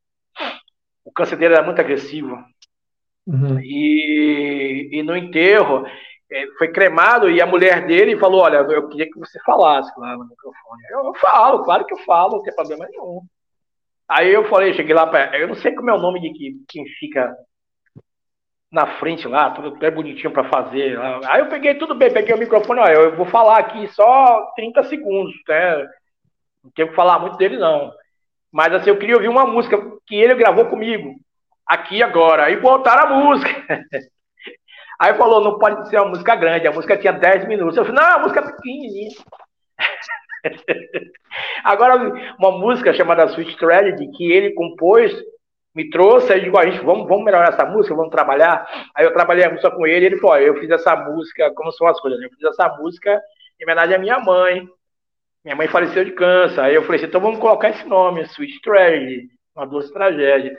O 1.04 1.12
câncer 1.12 1.36
dele 1.36 1.54
era 1.54 1.62
muito 1.62 1.80
agressivo. 1.80 2.38
Uhum. 3.26 3.60
E, 3.60 4.88
e 4.92 5.02
no 5.02 5.16
enterro, 5.16 5.86
é, 6.30 6.46
foi 6.58 6.68
cremado 6.68 7.30
e 7.30 7.40
a 7.40 7.46
mulher 7.46 7.86
dele 7.86 8.16
falou: 8.18 8.42
Olha, 8.42 8.56
eu 8.56 8.88
queria 8.88 9.10
que 9.10 9.18
você 9.18 9.38
falasse 9.44 9.92
lá 9.98 10.16
no 10.16 10.24
microfone. 10.24 10.82
Eu, 10.90 11.06
eu 11.06 11.14
falo, 11.14 11.62
claro 11.64 11.84
que 11.84 11.94
eu 11.94 11.98
falo, 11.98 12.36
não 12.36 12.42
tem 12.42 12.54
problema 12.54 12.86
nenhum. 12.90 13.22
Aí 14.12 14.32
eu 14.32 14.48
falei, 14.48 14.74
cheguei 14.74 14.94
lá 14.94 15.06
para. 15.06 15.38
Eu 15.38 15.48
não 15.48 15.54
sei 15.54 15.74
como 15.74 15.90
é 15.90 15.94
o 15.94 16.00
nome 16.00 16.20
de 16.20 16.32
que, 16.32 16.56
quem 16.68 16.84
fica 16.98 17.34
na 18.70 18.98
frente 18.98 19.26
lá, 19.26 19.50
tudo 19.50 19.84
é 19.84 19.90
bonitinho 19.90 20.30
para 20.32 20.48
fazer. 20.48 20.98
Aí 21.26 21.40
eu 21.40 21.48
peguei 21.48 21.74
tudo 21.74 21.94
bem, 21.94 22.12
peguei 22.12 22.34
o 22.34 22.38
microfone, 22.38 22.80
ó, 22.80 22.86
eu 22.86 23.16
vou 23.16 23.26
falar 23.26 23.58
aqui 23.58 23.86
só 23.88 24.52
30 24.56 24.84
segundos, 24.84 25.34
né? 25.48 25.86
Não 26.64 26.70
tenho 26.74 26.88
que 26.88 26.94
falar 26.94 27.18
muito 27.18 27.36
dele, 27.36 27.56
não. 27.58 27.92
Mas 28.50 28.72
assim, 28.74 28.90
eu 28.90 28.98
queria 28.98 29.16
ouvir 29.16 29.28
uma 29.28 29.46
música 29.46 29.78
que 30.06 30.14
ele 30.14 30.34
gravou 30.34 30.66
comigo, 30.66 31.14
aqui 31.66 32.02
agora. 32.02 32.44
Aí 32.44 32.56
botaram 32.56 33.14
a 33.14 33.18
música. 33.18 33.50
Aí 34.98 35.14
falou, 35.14 35.42
não 35.42 35.58
pode 35.58 35.88
ser 35.88 35.96
uma 35.96 36.10
música 36.10 36.36
grande, 36.36 36.66
a 36.66 36.72
música 36.72 36.96
tinha 36.96 37.12
10 37.12 37.48
minutos. 37.48 37.76
Eu 37.76 37.84
falei, 37.84 38.00
não, 38.00 38.10
a 38.10 38.18
música 38.20 38.40
é 38.40 38.52
pequenininha. 38.52 39.10
Agora, 41.64 41.96
uma 42.38 42.50
música 42.52 42.92
chamada 42.92 43.26
Sweet 43.26 43.56
Tragedy, 43.56 44.10
que 44.12 44.30
ele 44.30 44.52
compôs, 44.52 45.12
me 45.74 45.88
trouxe, 45.88 46.32
aí 46.32 46.40
eu 46.40 46.44
digo, 46.44 46.58
a 46.58 46.66
gente, 46.66 46.84
vamos, 46.84 47.08
vamos 47.08 47.24
melhorar 47.24 47.48
essa 47.48 47.64
música, 47.64 47.94
vamos 47.94 48.10
trabalhar. 48.10 48.66
Aí 48.94 49.04
eu 49.04 49.12
trabalhei 49.12 49.44
a 49.44 49.50
música 49.50 49.70
com 49.70 49.86
ele, 49.86 50.06
ele 50.06 50.18
falou, 50.18 50.38
eu 50.38 50.58
fiz 50.58 50.70
essa 50.70 50.94
música, 50.96 51.50
como 51.54 51.72
são 51.72 51.86
as 51.86 51.98
coisas, 52.00 52.20
né? 52.20 52.26
eu 52.26 52.30
fiz 52.30 52.42
essa 52.44 52.68
música 52.76 53.20
em 53.60 53.64
homenagem 53.64 53.96
à 53.96 53.98
minha 53.98 54.18
mãe. 54.18 54.68
Minha 55.44 55.56
mãe 55.56 55.66
faleceu 55.66 56.04
de 56.04 56.12
câncer. 56.12 56.60
Aí 56.60 56.74
eu 56.74 56.82
falei 56.82 56.98
assim, 56.98 57.06
então 57.06 57.20
vamos 57.20 57.40
colocar 57.40 57.70
esse 57.70 57.84
nome, 57.86 58.22
Sweet 58.22 58.60
Tragedy, 58.60 59.28
uma 59.56 59.66
doce 59.66 59.92
tragédia. 59.92 60.56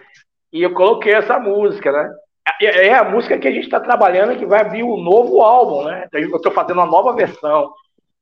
E 0.51 0.61
eu 0.61 0.73
coloquei 0.73 1.13
essa 1.13 1.39
música, 1.39 1.91
né? 1.91 2.13
É 2.61 2.93
a 2.93 3.05
música 3.05 3.37
que 3.39 3.47
a 3.47 3.51
gente 3.51 3.63
está 3.63 3.79
trabalhando, 3.79 4.37
que 4.37 4.45
vai 4.45 4.61
abrir 4.61 4.83
o 4.83 4.95
um 4.95 5.01
novo 5.01 5.41
álbum, 5.41 5.85
né? 5.85 6.03
Então, 6.07 6.19
eu 6.19 6.35
estou 6.35 6.51
fazendo 6.51 6.77
uma 6.77 6.85
nova 6.85 7.13
versão 7.15 7.71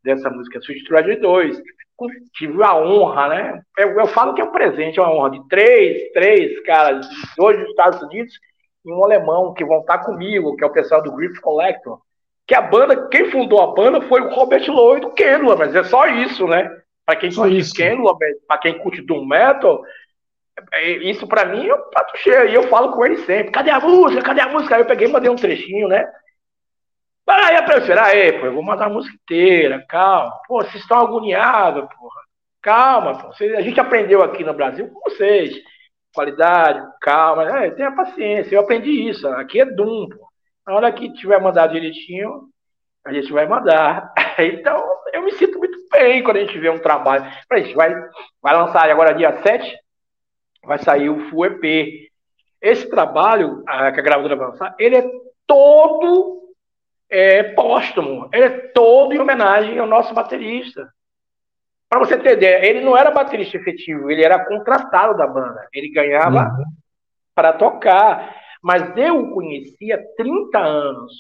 dessa 0.04 0.30
música 0.30 0.60
Sweet 0.60 0.86
Tragedy 0.86 1.22
2. 1.22 1.62
Tive 2.34 2.64
a 2.64 2.76
honra, 2.76 3.28
né? 3.30 3.62
Eu, 3.78 3.92
eu, 3.92 4.08
falo 4.08 4.34
que 4.34 4.42
é 4.42 4.44
um 4.44 4.52
presente, 4.52 5.00
é 5.00 5.02
uma 5.04 5.14
honra 5.14 5.32
de 5.32 5.48
três, 5.48 6.12
três 6.14 6.60
caras, 6.64 7.08
dois 7.38 7.60
dos 7.60 7.70
Estados 7.70 8.02
Unidos 8.02 8.34
e 8.84 8.92
um 8.92 9.04
alemão 9.04 9.54
que 9.54 9.64
vão 9.64 9.82
estar 9.82 10.00
comigo, 10.00 10.56
que 10.56 10.64
é 10.64 10.68
o 10.68 10.74
pessoal 10.74 11.04
do 11.04 11.12
Griff 11.12 11.40
Collector. 11.40 12.00
Que 12.48 12.56
a 12.56 12.62
banda, 12.62 13.08
quem 13.08 13.30
fundou 13.30 13.62
a 13.62 13.74
banda 13.74 14.02
foi 14.02 14.22
o 14.22 14.30
Robert 14.30 14.68
Lowe 14.68 15.00
do 15.00 15.12
Kendall, 15.12 15.58
mas 15.58 15.76
é 15.76 15.84
só 15.84 16.08
isso, 16.08 16.48
né? 16.48 16.76
Para 17.06 17.16
quem 17.16 17.30
só 17.30 17.44
curte 17.44 17.74
Kendall, 17.74 18.18
para 18.48 18.58
quem 18.58 18.80
curte 18.80 19.02
Doom 19.02 19.26
Metal, 19.26 19.84
é, 20.74 20.92
isso 21.10 21.28
para 21.28 21.46
mim 21.46 21.68
é 21.68 21.74
um 21.74 21.90
prato 21.90 22.18
cheio. 22.18 22.50
E 22.50 22.56
eu 22.56 22.64
falo 22.64 22.92
com 22.94 23.06
ele 23.06 23.18
sempre: 23.18 23.52
cadê 23.52 23.70
a 23.70 23.80
música? 23.80 24.22
Cadê 24.22 24.42
a 24.42 24.50
música? 24.50 24.76
Aí 24.76 24.82
eu 24.82 24.88
peguei 24.88 25.08
e 25.08 25.12
mandei 25.12 25.30
um 25.30 25.36
trechinho, 25.36 25.88
né? 25.88 26.08
Aí 27.28 27.56
a 27.56 27.64
professora, 27.64 28.06
aí, 28.06 28.40
pô, 28.40 28.46
eu 28.48 28.54
vou 28.54 28.64
mandar 28.64 28.86
a 28.86 28.90
música 28.90 29.16
inteira, 29.16 29.86
calma. 29.88 30.34
Pô, 30.48 30.64
vocês 30.64 30.84
estão 30.84 31.00
agoniados, 31.00 31.88
porra. 31.96 32.22
Calma, 32.62 33.18
pô. 33.18 33.30
a 33.30 33.62
gente 33.62 33.80
aprendeu 33.80 34.22
aqui 34.22 34.44
no 34.44 34.54
Brasil 34.54 34.90
com 34.90 35.10
vocês. 35.10 35.56
Qualidade, 36.14 36.86
calma. 37.02 37.60
É, 37.60 37.72
tenha 37.72 37.92
paciência. 37.92 38.56
Eu 38.56 38.62
aprendi 38.62 39.10
isso. 39.10 39.28
Aqui 39.30 39.62
é 39.62 39.66
Doom, 39.66 40.10
pô. 40.10 40.28
Na 40.68 40.76
hora 40.76 40.92
que 40.92 41.12
tiver 41.14 41.40
mandado 41.42 41.74
direitinho, 41.74 42.50
a 43.06 43.14
gente 43.14 43.32
vai 43.32 43.48
mandar. 43.48 44.12
Então, 44.40 44.82
eu 45.14 45.22
me 45.24 45.34
sinto 45.34 45.60
muito 45.60 45.78
bem 45.92 46.24
quando 46.24 46.38
a 46.38 46.40
gente 46.40 46.58
vê 46.58 46.70
um 46.70 46.80
trabalho. 46.80 47.26
A 47.52 47.60
gente 47.60 47.76
vai, 47.76 47.94
vai 48.42 48.56
lançar 48.56 48.90
agora 48.90 49.14
dia 49.14 49.44
7, 49.44 49.78
vai 50.64 50.80
sair 50.80 51.10
o 51.10 51.30
Full 51.30 51.46
EP. 51.46 52.10
Esse 52.62 52.90
trabalho 52.90 53.62
a, 53.68 53.92
que 53.92 54.00
a 54.00 54.04
gravadora 54.04 54.36
vai 54.36 54.48
lançar, 54.48 54.74
ele 54.80 54.96
é 54.96 55.12
todo 55.46 56.41
é, 57.12 57.44
póstumo. 57.44 58.30
Ele 58.32 58.46
é 58.46 58.50
todo 58.50 59.14
em 59.14 59.20
homenagem 59.20 59.78
ao 59.78 59.86
nosso 59.86 60.14
baterista. 60.14 60.90
Para 61.90 62.00
você 62.00 62.18
ter 62.18 62.38
ideia, 62.38 62.66
ele 62.66 62.80
não 62.80 62.96
era 62.96 63.12
baterista 63.12 63.58
efetivo, 63.58 64.10
ele 64.10 64.24
era 64.24 64.46
contratado 64.46 65.18
da 65.18 65.28
banda. 65.28 65.68
Ele 65.74 65.92
ganhava 65.92 66.46
uhum. 66.46 66.64
para 67.36 67.52
tocar. 67.52 68.40
Mas 68.64 68.96
eu 68.96 69.20
o 69.20 69.32
conheci 69.34 69.92
há 69.92 70.00
30 70.16 70.58
anos. 70.58 71.12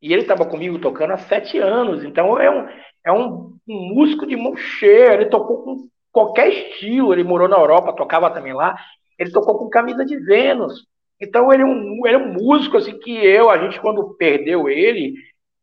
E 0.00 0.12
ele 0.12 0.22
estava 0.22 0.44
comigo 0.46 0.78
tocando 0.78 1.12
há 1.12 1.18
7 1.18 1.58
anos. 1.58 2.04
Então 2.04 2.38
é 2.38 2.48
um, 2.48 2.68
é 3.04 3.12
um, 3.12 3.56
um 3.68 3.94
músico 3.94 4.26
de 4.26 4.36
mão 4.36 4.56
cheia. 4.56 5.14
Ele 5.14 5.26
tocou 5.26 5.64
com 5.64 5.88
qualquer 6.12 6.48
estilo. 6.48 7.12
Ele 7.12 7.24
morou 7.24 7.48
na 7.48 7.56
Europa, 7.56 7.96
tocava 7.96 8.30
também 8.30 8.52
lá. 8.52 8.78
Ele 9.18 9.32
tocou 9.32 9.58
com 9.58 9.68
camisa 9.68 10.04
de 10.04 10.16
Vênus. 10.18 10.86
Então 11.22 11.52
ele 11.52 11.62
é 11.62 11.66
um, 11.66 12.04
ele 12.04 12.16
é 12.16 12.18
um 12.18 12.32
músico 12.32 12.76
assim 12.76 12.98
que 12.98 13.12
eu, 13.12 13.48
a 13.48 13.56
gente 13.56 13.80
quando 13.80 14.14
perdeu 14.14 14.68
ele, 14.68 15.14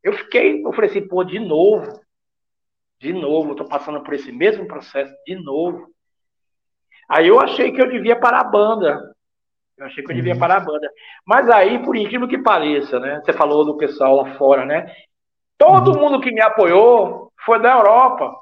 eu 0.01 0.13
fiquei, 0.13 0.65
eu 0.65 0.71
falei 0.71 0.89
assim, 0.89 1.05
pô, 1.05 1.21
de 1.21 1.37
novo, 1.37 1.99
de 3.01 3.11
novo, 3.11 3.51
eu 3.51 3.55
tô 3.55 3.65
passando 3.65 4.01
por 4.01 4.13
esse 4.13 4.31
mesmo 4.31 4.65
processo 4.65 5.13
de 5.27 5.35
novo. 5.35 5.89
Aí 7.09 7.27
eu 7.27 7.41
achei 7.41 7.73
que 7.73 7.81
eu 7.81 7.89
devia 7.89 8.17
parar 8.17 8.39
a 8.39 8.49
banda. 8.49 9.13
Eu 9.77 9.85
achei 9.85 10.01
que 10.03 10.11
eu 10.11 10.15
devia 10.15 10.33
uhum. 10.33 10.39
parar 10.39 10.57
a 10.57 10.65
banda. 10.65 10.89
Mas 11.25 11.49
aí, 11.49 11.83
por 11.83 11.95
incrível 11.95 12.27
que 12.27 12.37
pareça, 12.37 12.99
né? 12.99 13.21
Você 13.23 13.33
falou 13.33 13.65
do 13.65 13.77
pessoal 13.77 14.15
lá 14.15 14.37
fora, 14.37 14.65
né? 14.65 14.93
Todo 15.57 15.91
uhum. 15.91 15.99
mundo 15.99 16.21
que 16.21 16.31
me 16.31 16.41
apoiou 16.41 17.31
foi 17.45 17.61
da 17.61 17.73
Europa. 17.73 18.33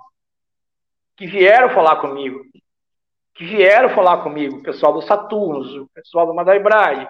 Que 1.15 1.25
vieram 1.25 1.69
falar 1.69 1.95
comigo 1.97 2.41
que 3.37 3.45
vieram 3.45 3.89
falar 3.89 4.23
comigo, 4.23 4.57
o 4.57 4.63
pessoal 4.63 4.93
do 4.93 5.01
Saturnos, 5.03 5.71
o 5.75 5.87
pessoal 5.93 6.25
do 6.25 6.33
Madai 6.33 6.59
Bride, 6.59 7.07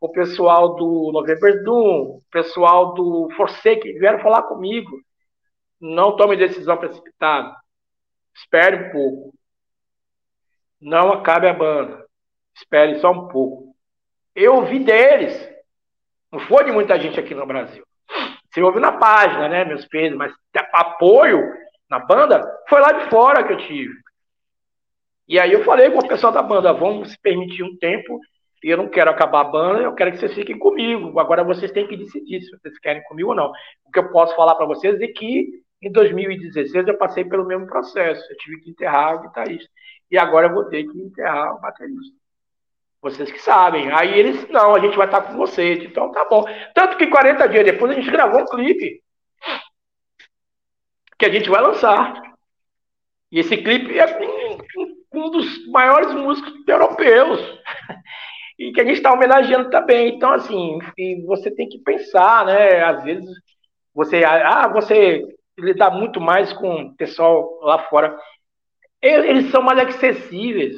o 0.00 0.08
pessoal 0.08 0.74
do 0.74 1.10
November 1.12 1.62
Doom, 1.62 2.16
o 2.16 2.22
pessoal 2.32 2.94
do 2.94 3.28
Forsaken, 3.36 3.98
vieram 3.98 4.18
falar 4.18 4.42
comigo. 4.42 4.90
Não 5.80 6.16
tome 6.16 6.36
decisão 6.36 6.76
precipitada. 6.76 7.54
Espere 8.34 8.88
um 8.88 8.90
pouco. 8.90 9.34
Não 10.80 11.12
acabe 11.12 11.48
a 11.48 11.54
banda. 11.54 12.04
Espere 12.56 12.98
só 12.98 13.12
um 13.12 13.28
pouco. 13.28 13.74
Eu 14.34 14.56
ouvi 14.56 14.80
deles. 14.80 15.48
Não 16.30 16.40
foi 16.40 16.64
de 16.64 16.72
muita 16.72 16.98
gente 16.98 17.18
aqui 17.18 17.34
no 17.34 17.46
Brasil. 17.46 17.84
Você 18.50 18.62
ouve 18.62 18.80
na 18.80 18.92
página, 18.92 19.48
né? 19.48 19.64
Meus 19.64 19.86
pesos, 19.86 20.18
mas 20.18 20.32
apoio 20.72 21.40
na 21.88 22.00
banda 22.00 22.44
foi 22.68 22.80
lá 22.80 22.92
de 22.92 23.10
fora 23.10 23.44
que 23.44 23.52
eu 23.52 23.58
tive. 23.58 23.94
E 25.28 25.38
aí 25.38 25.52
eu 25.52 25.62
falei 25.62 25.90
com 25.90 25.98
o 25.98 26.08
pessoal 26.08 26.32
da 26.32 26.42
banda, 26.42 26.72
vamos 26.72 27.10
se 27.10 27.18
permitir 27.20 27.62
um 27.62 27.76
tempo, 27.76 28.18
eu 28.62 28.76
não 28.76 28.88
quero 28.88 29.10
acabar 29.10 29.42
a 29.42 29.44
banda, 29.44 29.82
eu 29.82 29.94
quero 29.94 30.10
que 30.10 30.18
vocês 30.18 30.34
fiquem 30.34 30.58
comigo. 30.58 31.18
Agora 31.20 31.44
vocês 31.44 31.70
têm 31.70 31.86
que 31.86 31.96
decidir 31.96 32.42
se 32.42 32.50
vocês 32.50 32.78
querem 32.78 33.02
comigo 33.04 33.30
ou 33.30 33.34
não. 33.34 33.52
O 33.84 33.90
que 33.92 33.98
eu 33.98 34.10
posso 34.10 34.34
falar 34.34 34.54
para 34.54 34.66
vocês 34.66 35.00
é 35.00 35.06
que 35.06 35.62
em 35.80 35.92
2016 35.92 36.88
eu 36.88 36.98
passei 36.98 37.24
pelo 37.24 37.46
mesmo 37.46 37.66
processo. 37.66 38.20
Eu 38.30 38.36
tive 38.38 38.60
que 38.60 38.70
enterrar 38.70 39.14
o 39.14 39.22
guitarrista. 39.22 39.70
E 40.10 40.18
agora 40.18 40.48
eu 40.48 40.54
vou 40.54 40.64
ter 40.64 40.84
que 40.84 40.98
enterrar 40.98 41.56
o 41.56 41.60
baterista. 41.60 42.16
Vocês 43.00 43.30
que 43.30 43.40
sabem. 43.40 43.92
Aí 43.92 44.18
eles, 44.18 44.48
não, 44.48 44.74
a 44.74 44.80
gente 44.80 44.96
vai 44.96 45.06
estar 45.06 45.22
com 45.22 45.36
vocês. 45.36 45.84
Então 45.84 46.10
tá 46.10 46.24
bom. 46.24 46.44
Tanto 46.74 46.96
que 46.96 47.06
40 47.06 47.48
dias 47.48 47.64
depois 47.64 47.92
a 47.92 47.94
gente 47.94 48.10
gravou 48.10 48.40
um 48.40 48.46
clipe. 48.46 49.00
Que 51.16 51.26
a 51.26 51.30
gente 51.30 51.48
vai 51.48 51.60
lançar. 51.60 52.20
E 53.30 53.38
esse 53.38 53.56
clipe 53.56 53.96
é 53.98 54.06
um 55.18 55.30
dos 55.30 55.66
maiores 55.68 56.14
músicos 56.14 56.52
europeus 56.66 57.40
e 58.58 58.72
que 58.72 58.80
a 58.80 58.84
gente 58.84 58.96
está 58.96 59.12
homenageando 59.12 59.70
também. 59.70 60.16
Então, 60.16 60.32
assim, 60.32 60.78
você 61.26 61.50
tem 61.50 61.68
que 61.68 61.78
pensar, 61.78 62.44
né? 62.44 62.82
Às 62.82 63.04
vezes 63.04 63.30
você, 63.94 64.24
ah, 64.24 64.68
você 64.68 65.22
lidar 65.58 65.90
muito 65.90 66.20
mais 66.20 66.52
com 66.52 66.82
o 66.82 66.96
pessoal 66.96 67.58
lá 67.62 67.78
fora. 67.84 68.16
Eles 69.00 69.50
são 69.50 69.62
mais 69.62 69.78
acessíveis. 69.78 70.76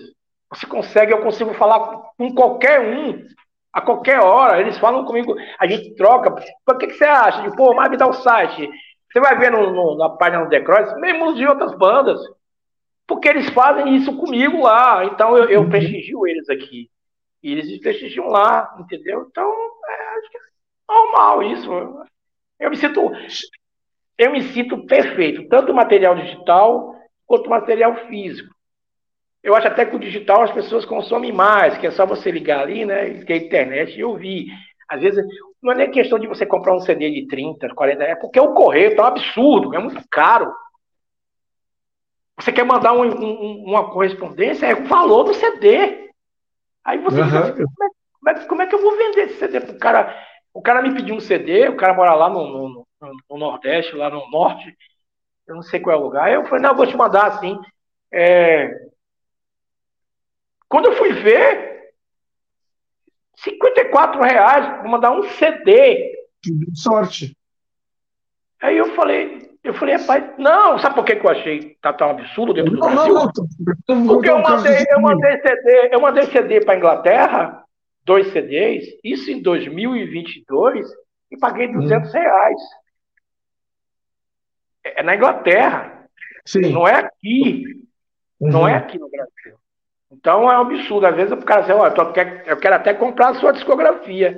Você 0.53 0.67
consegue, 0.67 1.13
eu 1.13 1.23
consigo 1.23 1.55
falar 1.55 1.81
com 2.19 2.35
qualquer 2.35 2.81
um 2.81 3.25
a 3.73 3.81
qualquer 3.81 4.21
hora. 4.21 4.61
Eles 4.61 4.79
falam 4.79 5.05
comigo, 5.05 5.35
a 5.59 5.67
gente 5.67 5.95
troca. 5.95 6.35
O 6.69 6.79
que, 6.79 6.89
que 6.89 6.95
você 6.95 7.05
acha? 7.05 7.51
Pô, 7.57 7.75
mas 7.75 7.91
me 7.91 7.97
dá 7.97 8.07
o 8.07 8.13
site. 8.13 8.69
Você 9.11 9.21
vai 9.21 9.39
ver 9.39 9.51
no, 9.51 9.73
no, 9.73 9.97
na 9.97 10.11
página 10.11 10.45
do 10.45 10.51
The 10.51 10.61
Cross, 10.61 10.95
mesmo 11.01 11.35
de 11.35 11.47
outras 11.47 11.75
bandas 11.77 12.21
porque 13.11 13.29
eles 13.29 13.51
fazem 13.51 13.97
isso 13.97 14.17
comigo 14.17 14.63
lá. 14.63 15.05
Então 15.05 15.37
eu, 15.37 15.51
eu 15.51 15.61
uhum. 15.63 15.69
prestigio 15.69 16.25
eles 16.29 16.49
aqui. 16.49 16.89
E 17.43 17.51
eles 17.51 17.81
prestigiam 17.81 18.29
lá, 18.29 18.73
entendeu? 18.79 19.27
Então, 19.29 19.51
é, 19.89 20.19
acho 20.19 20.31
que 20.31 20.37
é 20.37 20.41
normal 20.89 21.43
isso. 21.43 21.71
Eu 22.61 22.71
me 22.71 22.77
sinto. 22.77 23.11
Eu 24.17 24.31
me 24.31 24.43
sinto 24.43 24.87
perfeito, 24.87 25.49
tanto 25.49 25.75
material 25.75 26.15
digital 26.15 26.95
quanto 27.27 27.51
material 27.51 27.97
físico. 28.07 28.55
Eu 29.43 29.57
acho 29.57 29.67
até 29.67 29.87
que 29.87 29.97
o 29.97 30.01
digital 30.01 30.43
as 30.43 30.53
pessoas 30.53 30.85
consomem 30.85 31.33
mais, 31.33 31.79
que 31.79 31.87
é 31.89 31.91
só 31.91 32.07
você 32.07 32.31
ligar 32.31 32.61
ali, 32.61 32.85
né? 32.85 33.25
Que 33.25 33.33
é 33.33 33.37
a 33.37 33.39
internet 33.39 33.99
e 33.99 34.05
ouvir. 34.05 34.53
Às 34.89 35.01
vezes, 35.01 35.25
não 35.61 35.73
é 35.73 35.75
nem 35.75 35.91
questão 35.91 36.19
de 36.19 36.29
você 36.29 36.47
comprar 36.47 36.77
um 36.77 36.81
CD 36.81 37.11
de 37.11 37.27
30, 37.27 37.75
40, 37.75 38.05
é 38.05 38.15
porque 38.15 38.39
o 38.39 38.55
correio 38.55 38.95
tá 38.95 39.03
um 39.03 39.07
absurdo, 39.07 39.75
é 39.75 39.79
muito 39.81 40.01
caro. 40.09 40.53
Você 42.39 42.53
quer 42.53 42.65
mandar 42.65 42.93
um, 42.93 43.03
um, 43.03 43.65
uma 43.65 43.91
correspondência, 43.91 44.67
é 44.67 44.75
o 44.75 44.85
valor 44.85 45.25
do 45.25 45.35
CD. 45.35 46.11
Aí 46.85 46.99
você 46.99 47.21
uhum. 47.21 47.27
diz 47.27 47.35
assim, 47.35 47.65
como, 47.65 47.85
é, 47.85 47.91
como, 48.13 48.31
é, 48.31 48.47
como, 48.47 48.63
é, 48.63 48.67
que 48.67 48.75
eu 48.75 48.83
vou 48.83 48.97
vender 48.97 49.23
esse 49.23 49.39
CD 49.39 49.61
pro 49.61 49.79
cara? 49.79 50.17
O 50.53 50.63
cara 50.63 50.83
me 50.83 50.95
pediu 50.95 51.15
um 51.15 51.21
CD, 51.21 51.69
o 51.69 51.77
cara 51.77 51.95
mora 51.95 52.15
lá 52.15 52.29
no, 52.29 52.47
no, 52.47 52.87
no, 53.01 53.17
no 53.31 53.39
Nordeste, 53.39 53.95
lá 53.95 54.11
no 54.11 54.29
Norte, 54.31 54.77
eu 55.47 55.55
não 55.55 55.63
sei 55.63 55.81
qual 55.81 55.97
é 55.97 55.99
o 55.99 56.03
lugar. 56.03 56.33
Eu 56.33 56.45
falei, 56.47 56.63
não, 56.63 56.71
eu 56.71 56.77
vou 56.77 56.87
te 56.87 56.97
mandar 56.97 57.27
assim. 57.27 57.59
É... 58.13 58.71
Quando 60.69 60.87
eu 60.87 60.97
fui 60.97 61.13
ver, 61.13 61.93
54 63.37 64.23
reais, 64.23 64.83
vou 64.83 64.91
mandar 64.91 65.11
um 65.13 65.23
CD. 65.25 66.15
Sorte. 66.75 67.37
Aí 68.61 68.77
eu 68.77 68.95
falei, 68.95 69.40
eu 69.63 69.75
falei, 69.75 69.97
rapaz, 69.97 70.25
não, 70.39 70.79
sabe 70.79 70.95
por 70.95 71.05
que, 71.05 71.13
eu 71.13 71.31
achei 71.31 71.77
tá 71.83 71.93
tão 71.93 72.11
absurdo 72.11 72.55
dentro 72.55 72.73
do 72.73 72.81
Brasil? 72.81 73.15
Não, 73.15 73.31
não, 73.89 74.07
Porque 74.07 74.31
eu 74.31 74.39
mandei, 74.39 74.87
eu 74.91 75.01
mandei 75.01 75.41
CD, 75.41 75.89
eu 75.93 76.01
mandei 76.01 76.27
CD 76.27 76.65
para 76.65 76.77
Inglaterra, 76.77 77.63
dois 78.05 78.33
CDs, 78.33 78.87
isso 79.05 79.31
em 79.31 79.43
2022, 79.43 80.89
e 81.31 81.37
paguei 81.37 81.69
200 81.69 82.09
hum. 82.09 82.13
reais. 82.13 82.61
É, 84.85 85.01
é 85.01 85.03
na 85.03 85.15
Inglaterra. 85.15 86.07
Sim. 86.47 86.73
Não 86.73 86.89
é 86.89 86.95
aqui. 86.95 87.65
Uhum. 88.41 88.51
Não 88.51 88.67
é 88.67 88.75
aqui 88.75 88.99
no 88.99 89.11
Brasil. 89.11 89.59
Então 90.11 90.51
é 90.51 90.59
um 90.59 90.63
absurdo. 90.63 91.07
Às 91.07 91.17
vezes 91.17 91.33
o 91.33 91.37
cara 91.37 91.61
diz, 91.61 91.71
olha, 91.71 91.95
eu 92.47 92.57
quero 92.57 92.75
até 92.75 92.95
comprar 92.95 93.29
a 93.29 93.35
sua 93.35 93.53
discografia 93.53 94.37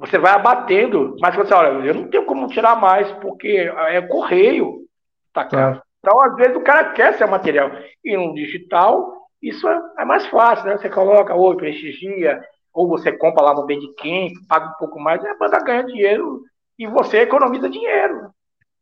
você 0.00 0.18
vai 0.18 0.32
abatendo, 0.32 1.14
mas 1.20 1.36
você 1.36 1.52
olha, 1.52 1.86
eu 1.86 1.94
não 1.94 2.08
tenho 2.08 2.24
como 2.24 2.48
tirar 2.48 2.74
mais, 2.74 3.12
porque 3.20 3.70
é 3.88 4.00
correio, 4.00 4.86
tá 5.30 5.44
caro. 5.44 5.82
Então, 5.98 6.18
às 6.22 6.34
vezes, 6.36 6.56
o 6.56 6.62
cara 6.62 6.92
quer 6.92 7.18
ser 7.18 7.26
material. 7.26 7.70
E 8.02 8.16
no 8.16 8.32
digital, 8.34 9.28
isso 9.42 9.68
é, 9.68 9.78
é 9.98 10.04
mais 10.06 10.26
fácil, 10.28 10.64
né? 10.64 10.78
Você 10.78 10.88
coloca, 10.88 11.34
ou 11.34 11.54
prestigia, 11.54 12.42
ou 12.72 12.88
você 12.88 13.12
compra 13.12 13.42
lá 13.42 13.54
no 13.54 13.66
Bandcamp, 13.66 14.32
paga 14.48 14.70
um 14.70 14.78
pouco 14.78 14.98
mais, 14.98 15.22
e 15.22 15.28
a 15.28 15.36
banda 15.36 15.62
ganha 15.62 15.84
dinheiro 15.84 16.40
e 16.78 16.86
você 16.86 17.18
economiza 17.18 17.68
dinheiro. 17.68 18.30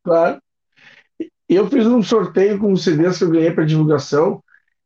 Claro. 0.05 0.41
Eu 1.49 1.66
fiz 1.66 1.85
um 1.85 2.01
sorteio 2.01 2.61
com 2.61 2.77
CDs 2.77 3.19
que 3.19 3.25
eu 3.25 3.31
ganhei 3.31 3.51
para 3.51 3.64
divulgação, 3.64 4.41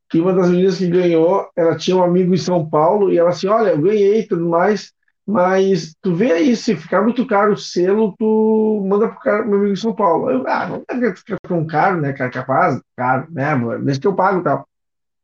que 0.08 0.18
uma 0.18 0.32
das 0.32 0.48
meninas 0.48 0.78
que 0.78 0.86
ganhou, 0.86 1.46
ela 1.54 1.76
tinha 1.76 1.98
um 1.98 2.02
amigo 2.02 2.32
em 2.32 2.38
São 2.38 2.66
Paulo, 2.66 3.12
e 3.12 3.18
ela 3.18 3.28
assim, 3.28 3.48
olha, 3.48 3.70
eu 3.70 3.82
ganhei 3.82 4.20
e 4.20 4.26
tudo 4.26 4.48
mais, 4.48 4.94
mas 5.26 5.94
tu 6.02 6.14
vê 6.14 6.32
aí, 6.32 6.56
se 6.56 6.74
ficar 6.74 7.02
muito 7.02 7.26
caro 7.26 7.52
o 7.52 7.56
selo, 7.56 8.14
tu 8.18 8.84
manda 8.88 9.08
pro 9.08 9.20
cara, 9.20 9.44
meu 9.44 9.58
amigo 9.58 9.72
em 9.72 9.76
São 9.76 9.94
Paulo. 9.94 10.30
Eu, 10.30 10.44
ah, 10.48 10.66
não 10.66 11.00
deve 11.00 11.16
ficar 11.16 11.38
tão 11.42 11.64
caro, 11.66 12.00
né, 12.00 12.12
cara? 12.12 12.30
Capaz, 12.30 12.80
caro, 12.96 13.28
né? 13.30 13.54
Desde 13.84 14.00
que 14.00 14.06
eu 14.06 14.14
pago 14.14 14.40
e 14.40 14.44
tal. 14.44 14.66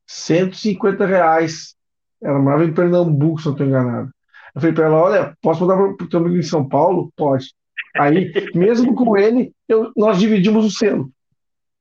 150 0.07 1.05
reais. 1.05 1.75
Ela 2.23 2.39
morava 2.39 2.65
em 2.65 2.73
Pernambuco, 2.73 3.41
se 3.41 3.47
não 3.47 3.53
estou 3.53 3.67
enganado. 3.67 4.11
Eu 4.55 4.61
falei 4.61 4.75
para 4.75 4.87
ela: 4.87 4.97
olha, 4.97 5.37
posso 5.43 5.67
mandar 5.67 5.95
pro 5.95 6.09
teu 6.09 6.21
amigo 6.21 6.37
em 6.37 6.43
São 6.43 6.69
Paulo? 6.69 7.13
Pode. 7.17 7.53
Aí, 7.97 8.33
mesmo 8.55 8.95
com 8.95 9.17
ele, 9.17 9.53
eu, 9.69 9.93
nós 9.97 10.19
dividimos 10.19 10.65
o 10.65 10.71
selo. 10.71 11.11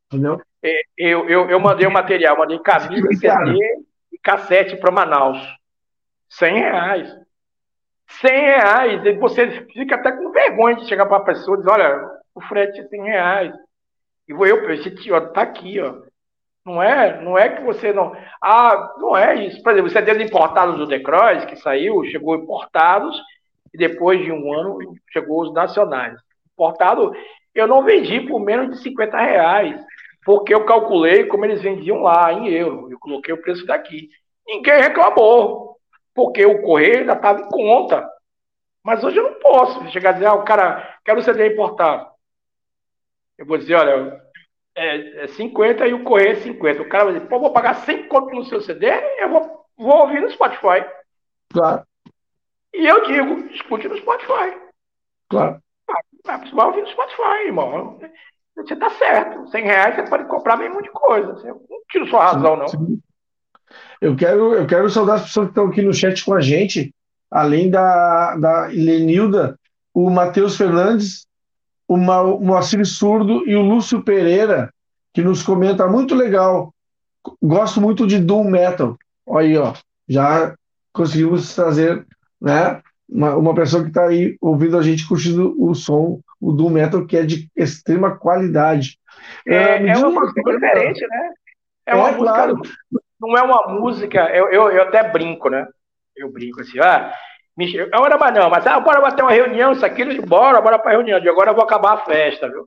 Entendeu? 0.07 0.41
É, 0.63 0.81
eu, 0.97 1.29
eu, 1.29 1.49
eu 1.49 1.59
mandei 1.59 1.85
o 1.85 1.91
material, 1.91 2.37
mandei 2.37 2.57
camisa, 2.59 3.07
CD 3.13 3.59
e 4.11 4.17
cassete 4.17 4.75
para 4.77 4.91
Manaus. 4.91 5.37
100 6.29 6.53
reais. 6.55 7.26
100 8.07 8.31
reais, 8.31 9.05
e 9.05 9.13
você 9.13 9.65
fica 9.73 9.95
até 9.95 10.11
com 10.11 10.31
vergonha 10.31 10.75
de 10.77 10.87
chegar 10.87 11.05
para 11.05 11.17
a 11.17 11.25
pessoa 11.25 11.57
e 11.57 11.59
dizer, 11.59 11.71
olha, 11.71 12.09
o 12.33 12.41
frete 12.41 12.79
é 12.79 12.87
100 12.87 13.03
reais. 13.03 13.53
E 14.27 14.33
vou 14.33 14.45
eu, 14.45 14.69
esse 14.71 14.91
tio, 14.91 15.19
tá 15.31 15.41
aqui, 15.41 15.79
ó. 15.79 15.95
Não 16.65 16.83
é, 16.83 17.21
não 17.21 17.37
é 17.37 17.47
que 17.47 17.63
você 17.63 17.93
não. 17.93 18.13
Ah, 18.41 18.93
não 18.97 19.15
é 19.15 19.45
isso. 19.45 19.63
Por 19.63 19.71
exemplo, 19.71 19.89
CDs 19.89 20.19
importados 20.19 20.77
do 20.77 20.85
Decroix, 20.85 21.45
que 21.45 21.55
saiu, 21.55 22.03
chegou 22.05 22.35
importados, 22.35 23.17
e 23.73 23.77
depois 23.77 24.19
de 24.21 24.31
um 24.31 24.53
ano 24.53 24.77
chegou 25.11 25.43
os 25.43 25.53
nacionais. 25.53 26.19
Importado, 26.53 27.13
eu 27.55 27.67
não 27.67 27.83
vendi 27.83 28.19
por 28.21 28.39
menos 28.39 28.75
de 28.75 28.83
50 28.83 29.17
reais, 29.17 29.81
porque 30.25 30.53
eu 30.53 30.65
calculei 30.65 31.25
como 31.25 31.45
eles 31.45 31.61
vendiam 31.61 32.01
lá, 32.01 32.33
em 32.33 32.49
euro. 32.49 32.91
Eu 32.91 32.99
coloquei 32.99 33.33
o 33.33 33.41
preço 33.41 33.65
daqui. 33.65 34.09
Ninguém 34.45 34.81
reclamou 34.81 35.76
porque 36.17 36.43
o 36.43 36.63
correio 36.63 37.01
ainda 37.01 37.13
estava 37.13 37.41
em 37.41 37.47
conta. 37.47 38.09
Mas 38.83 39.03
hoje 39.03 39.17
eu 39.17 39.23
não 39.29 39.39
posso 39.39 39.87
chegar 39.91 40.09
a 40.09 40.13
dizer, 40.13 40.25
ah, 40.25 40.33
o 40.33 40.43
cara, 40.43 40.97
quero 41.05 41.19
o 41.19 41.23
CD 41.23 41.53
importado. 41.53 42.09
Eu 43.37 43.45
vou 43.45 43.55
dizer, 43.55 43.75
olha, 43.75 44.19
é, 44.73 45.25
é 45.25 45.27
50 45.27 45.87
e 45.87 45.93
o 45.93 46.03
correio 46.03 46.31
é 46.31 46.41
50. 46.41 46.81
O 46.81 46.89
cara 46.89 47.03
vai 47.03 47.13
dizer, 47.13 47.27
pô, 47.27 47.39
vou 47.39 47.53
pagar 47.53 47.75
100 47.75 48.07
conto 48.07 48.33
no 48.33 48.45
seu 48.45 48.59
CD, 48.61 48.87
eu 49.19 49.29
vou, 49.29 49.65
vou 49.77 49.95
ouvir 50.01 50.19
no 50.19 50.31
Spotify. 50.31 50.83
Claro. 51.53 51.85
E 52.73 52.83
eu 52.83 53.05
digo, 53.05 53.53
escute 53.53 53.87
no 53.87 53.97
Spotify. 53.97 54.57
Claro. 55.29 55.61
Ah, 56.27 56.37
você 56.39 56.55
vai 56.55 56.65
ouvir 56.65 56.81
no 56.81 56.89
Spotify, 56.89 57.45
irmão. 57.45 57.99
Você 58.55 58.75
tá 58.75 58.89
certo. 58.89 59.47
100 59.51 59.63
reais 59.63 59.95
você 59.95 60.09
pode 60.09 60.27
comprar 60.27 60.57
mesmo 60.57 60.81
de 60.81 60.89
coisa. 60.89 61.47
Eu 61.47 61.63
não 61.69 61.79
tiro 61.91 62.07
sua 62.07 62.23
razão, 62.23 62.55
não. 62.55 62.67
Sim. 62.67 62.99
Eu 63.99 64.15
quero, 64.15 64.53
eu 64.53 64.67
quero 64.67 64.89
saudar 64.89 65.15
as 65.15 65.23
pessoas 65.23 65.47
que 65.47 65.51
estão 65.51 65.67
aqui 65.67 65.81
no 65.81 65.93
chat 65.93 66.23
com 66.23 66.33
a 66.33 66.41
gente, 66.41 66.93
além 67.29 67.69
da, 67.69 68.35
da 68.35 68.65
Lenilda, 68.67 69.57
o 69.93 70.09
Matheus 70.09 70.55
Fernandes, 70.55 71.25
o, 71.87 71.97
Moacir 71.97 72.85
Surdo 72.85 73.47
e 73.49 73.55
o 73.55 73.61
Lúcio 73.61 74.03
Pereira, 74.03 74.71
que 75.13 75.23
nos 75.23 75.41
comenta 75.41 75.87
muito 75.87 76.13
legal. 76.13 76.73
Gosto 77.41 77.81
muito 77.81 78.05
de 78.05 78.19
Doom 78.19 78.49
Metal. 78.49 78.97
Olha 79.25 79.47
aí, 79.47 79.57
ó. 79.57 79.73
Já 80.07 80.55
conseguimos 80.93 81.53
trazer 81.55 82.05
né, 82.39 82.81
uma, 83.09 83.35
uma 83.35 83.55
pessoa 83.55 83.83
que 83.83 83.89
está 83.89 84.07
aí 84.07 84.37
ouvindo 84.39 84.77
a 84.77 84.83
gente 84.83 85.07
curtindo 85.07 85.55
o 85.57 85.73
som, 85.73 86.19
o 86.39 86.51
Doom 86.51 86.69
Metal, 86.69 87.05
que 87.05 87.17
é 87.17 87.23
de 87.23 87.49
extrema 87.55 88.15
qualidade. 88.15 88.99
É, 89.45 89.55
é, 89.55 89.87
é 89.87 89.97
uma 89.97 90.21
música 90.21 90.41
diferente, 90.43 91.01
né? 91.07 91.29
É 91.87 91.95
uma 91.95 92.09
é, 92.09 92.13
claro 92.13 92.61
não 93.19 93.37
é 93.37 93.41
uma 93.41 93.67
música. 93.67 94.29
Eu, 94.29 94.49
eu, 94.49 94.71
eu 94.71 94.83
até 94.83 95.03
brinco, 95.09 95.49
né? 95.49 95.67
Eu 96.15 96.31
brinco 96.31 96.61
assim, 96.61 96.79
ah, 96.79 97.13
Eu 97.59 98.05
era 98.05 98.17
mais 98.17 98.33
não, 98.33 98.49
mas 98.49 98.65
ah, 98.65 98.79
bora 98.79 99.01
bater 99.01 99.23
uma 99.23 99.31
reunião, 99.31 99.71
isso 99.71 99.85
aqui, 99.85 100.21
bora, 100.21 100.61
bora 100.61 100.79
pra 100.79 100.91
reunião. 100.91 101.19
De 101.19 101.29
agora 101.29 101.51
eu 101.51 101.55
vou 101.55 101.63
acabar 101.63 101.93
a 101.93 102.05
festa, 102.05 102.49
viu? 102.49 102.65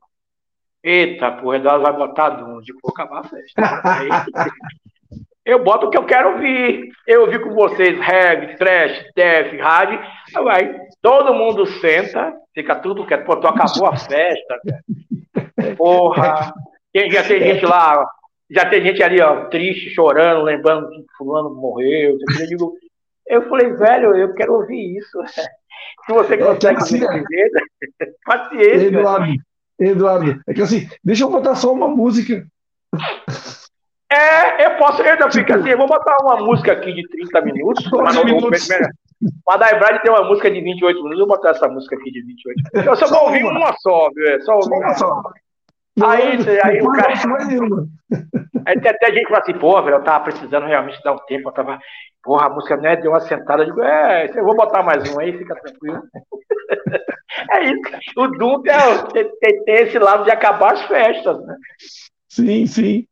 Eita, 0.83 1.31
porra, 1.33 1.57
Eduardo 1.57 1.83
vai 1.83 1.93
botar 1.93 2.31
Dum, 2.31 2.61
de 2.61 2.73
vou 2.73 2.91
acabar 2.91 3.21
a 3.21 3.25
festa. 3.25 3.81
Aí, 3.85 4.09
eu 5.45 5.63
boto 5.63 5.87
o 5.87 5.91
que 5.91 5.99
eu 5.99 6.07
quero 6.07 6.33
ouvir. 6.33 6.91
Eu 7.07 7.23
ouvi 7.23 7.39
com 7.39 7.51
vocês 7.55 7.99
reggae, 8.01 8.57
trash, 8.57 9.05
def, 9.15 9.59
rádio. 9.59 10.01
Vai, 10.43 10.75
todo 11.03 11.35
mundo 11.35 11.67
senta, 11.67 12.33
fica 12.55 12.77
tudo 12.77 13.07
quieto. 13.07 13.27
Pô, 13.27 13.37
tu 13.37 13.47
acabou 13.47 13.87
a 13.87 13.97
festa, 13.97 14.61
velho. 14.65 15.77
Porra. 15.77 16.53
Tem, 16.93 17.11
já 17.11 17.23
tem 17.23 17.41
gente 17.41 17.65
lá, 17.65 18.05
já 18.51 18.69
tem 18.69 18.83
gente 18.83 19.03
ali, 19.03 19.21
ó, 19.21 19.47
triste, 19.47 19.91
chorando, 19.91 20.43
lembrando 20.43 20.91
que 20.91 21.05
fulano 21.17 21.55
morreu. 21.55 22.19
Eu 22.39 22.47
digo, 22.47 22.75
eu 23.27 23.49
falei, 23.49 23.73
velho, 23.73 24.17
eu 24.17 24.35
quero 24.35 24.55
ouvir 24.55 24.99
isso. 24.99 25.19
Se 26.07 26.13
você 26.13 26.35
é 26.35 26.39
consegue 26.39 26.79
é 26.79 26.83
assim, 26.83 26.97
entender, 26.97 27.51
paciência. 28.25 28.87
Eduardo, 28.87 29.35
Eduardo, 29.79 30.43
é 30.47 30.53
que 30.53 30.63
assim, 30.63 30.89
deixa 31.03 31.25
eu 31.25 31.31
botar 31.31 31.55
só 31.55 31.73
uma 31.73 31.89
música. 31.89 32.47
É, 34.13 34.67
eu 34.67 34.77
posso, 34.77 35.01
eu 35.03 35.13
ainda 35.13 35.31
fico 35.31 35.53
assim, 35.53 35.71
eu 35.71 35.79
vou 35.79 35.87
botar 35.87 36.17
uma 36.23 36.37
música 36.39 36.73
aqui 36.73 36.93
de 36.93 37.09
30 37.09 37.41
minutos, 37.43 37.89
mas 37.93 38.15
não 38.15 38.25
minutos. 38.25 38.69
Mas 39.47 39.63
a 39.63 39.79
Brad 39.79 40.03
tem 40.03 40.11
uma 40.11 40.25
música 40.25 40.51
de 40.51 40.61
28 40.61 40.97
minutos, 40.97 41.21
eu 41.21 41.27
vou 41.27 41.37
botar 41.37 41.51
essa 41.51 41.69
música 41.69 41.95
aqui 41.95 42.11
de 42.11 42.23
28 42.23 42.57
minutos. 42.57 42.87
Eu 42.87 42.97
só 42.97 43.15
vou 43.15 43.27
ouvir 43.27 43.45
uma 43.45 43.75
só, 43.79 44.11
viu? 44.15 44.41
Só 44.43 44.55
ouvir 44.57 44.75
uma 44.75 44.95
só. 44.95 45.23
Aí, 46.05 46.39
aí 46.63 46.83
o 46.83 46.93
cara. 46.93 47.13
Aí 48.67 48.81
tem 48.81 48.91
até 48.91 49.07
gente 49.13 49.25
que 49.25 49.31
fala 49.31 49.41
assim, 49.41 49.59
pô, 49.59 49.83
velho, 49.83 49.97
eu 49.97 50.05
tava 50.05 50.25
precisando 50.25 50.67
realmente 50.67 51.03
dar 51.03 51.13
um 51.13 51.19
tempo, 51.27 51.49
eu 51.49 51.53
tava. 51.53 51.79
Porra, 52.23 52.47
a 52.47 52.51
música 52.51 52.77
né, 52.77 52.97
deu 52.97 53.13
uma 53.13 53.21
sentada. 53.21 53.63
Eu 53.63 53.67
digo, 53.67 53.83
é, 53.83 54.31
eu 54.37 54.45
vou 54.45 54.55
botar 54.55 54.83
mais 54.83 55.11
um 55.11 55.19
aí, 55.19 55.37
fica 55.37 55.55
tranquilo. 55.55 56.03
é 57.51 57.65
isso. 57.65 57.83
O 58.17 58.27
Doom 58.29 58.63
tem, 58.63 58.75
tem, 59.41 59.65
tem, 59.65 59.75
esse 59.77 59.99
lado 59.99 60.25
de 60.25 60.31
acabar 60.31 60.75
as 60.75 60.83
festas, 60.83 61.45
né? 61.47 61.57
Sim, 62.29 62.67
sim. 62.67 63.07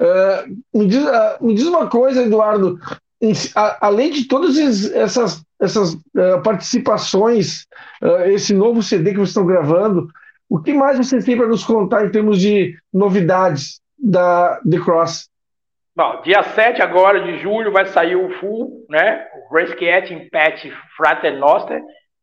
Uh, 0.00 0.78
me, 0.78 0.86
diz, 0.86 1.04
uh, 1.04 1.44
me 1.44 1.54
diz 1.54 1.66
uma 1.66 1.88
coisa, 1.88 2.22
Eduardo. 2.22 2.78
além 3.80 4.10
de 4.10 4.26
todas 4.26 4.56
essas, 4.92 5.44
essas 5.60 5.94
uh, 5.94 6.42
participações, 6.42 7.66
esse 8.26 8.54
novo 8.54 8.82
CD 8.82 9.10
que 9.10 9.16
vocês 9.16 9.30
estão 9.30 9.46
gravando, 9.46 10.08
o 10.48 10.60
que 10.60 10.72
mais 10.72 10.98
vocês 10.98 11.24
têm 11.24 11.36
para 11.36 11.46
nos 11.46 11.64
contar 11.64 12.04
em 12.04 12.10
termos 12.10 12.40
de 12.40 12.76
novidades 12.92 13.80
da 13.98 14.60
The 14.68 14.78
Cross? 14.78 15.28
Bom, 15.96 16.22
dia 16.22 16.42
7 16.42 16.82
agora 16.82 17.20
de 17.20 17.38
julho 17.38 17.70
vai 17.70 17.86
sair 17.86 18.16
o 18.16 18.30
full, 18.40 18.84
né? 18.90 19.28
O 19.36 19.54
Resquiet 19.54 20.12
Impet 20.12 20.72
Fraternoster. 20.96 21.80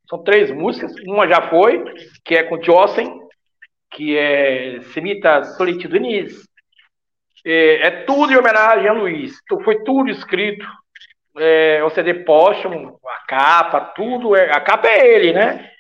São 0.10 0.22
três 0.24 0.52
músicas. 0.52 0.94
Uma 1.08 1.26
já 1.26 1.50
foi, 1.50 1.82
que 2.26 2.36
é 2.36 2.44
com 2.44 2.62
Jossen, 2.62 3.18
que 3.92 4.18
é 4.18 4.82
Semita 4.94 5.44
Solitudinis. 5.44 6.46
É, 7.46 7.88
é, 7.88 7.92
tudo 8.04 8.34
em 8.34 8.38
homenagem 8.38 8.90
a 8.90 8.94
Luiz. 8.94 9.40
Então, 9.44 9.64
foi 9.64 9.84
tudo 9.84 10.10
escrito. 10.10 10.66
É, 11.38 11.82
o 11.84 11.90
CD 11.90 12.14
póstumo, 12.26 13.00
a 13.08 13.26
capa, 13.26 13.80
tudo. 13.96 14.36
É, 14.36 14.52
a 14.52 14.60
capa 14.60 14.90
é 14.90 15.16
ele, 15.16 15.32
né? 15.32 15.72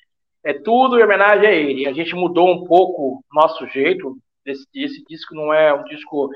É 0.43 0.53
tudo 0.53 0.99
em 0.99 1.03
homenagem 1.03 1.47
a 1.47 1.51
ele. 1.51 1.87
A 1.87 1.93
gente 1.93 2.15
mudou 2.15 2.49
um 2.49 2.65
pouco 2.65 3.23
nosso 3.31 3.67
jeito. 3.67 4.17
Esse, 4.45 4.65
esse 4.73 5.03
disco 5.07 5.35
não 5.35 5.53
é 5.53 5.73
um 5.73 5.83
disco 5.83 6.29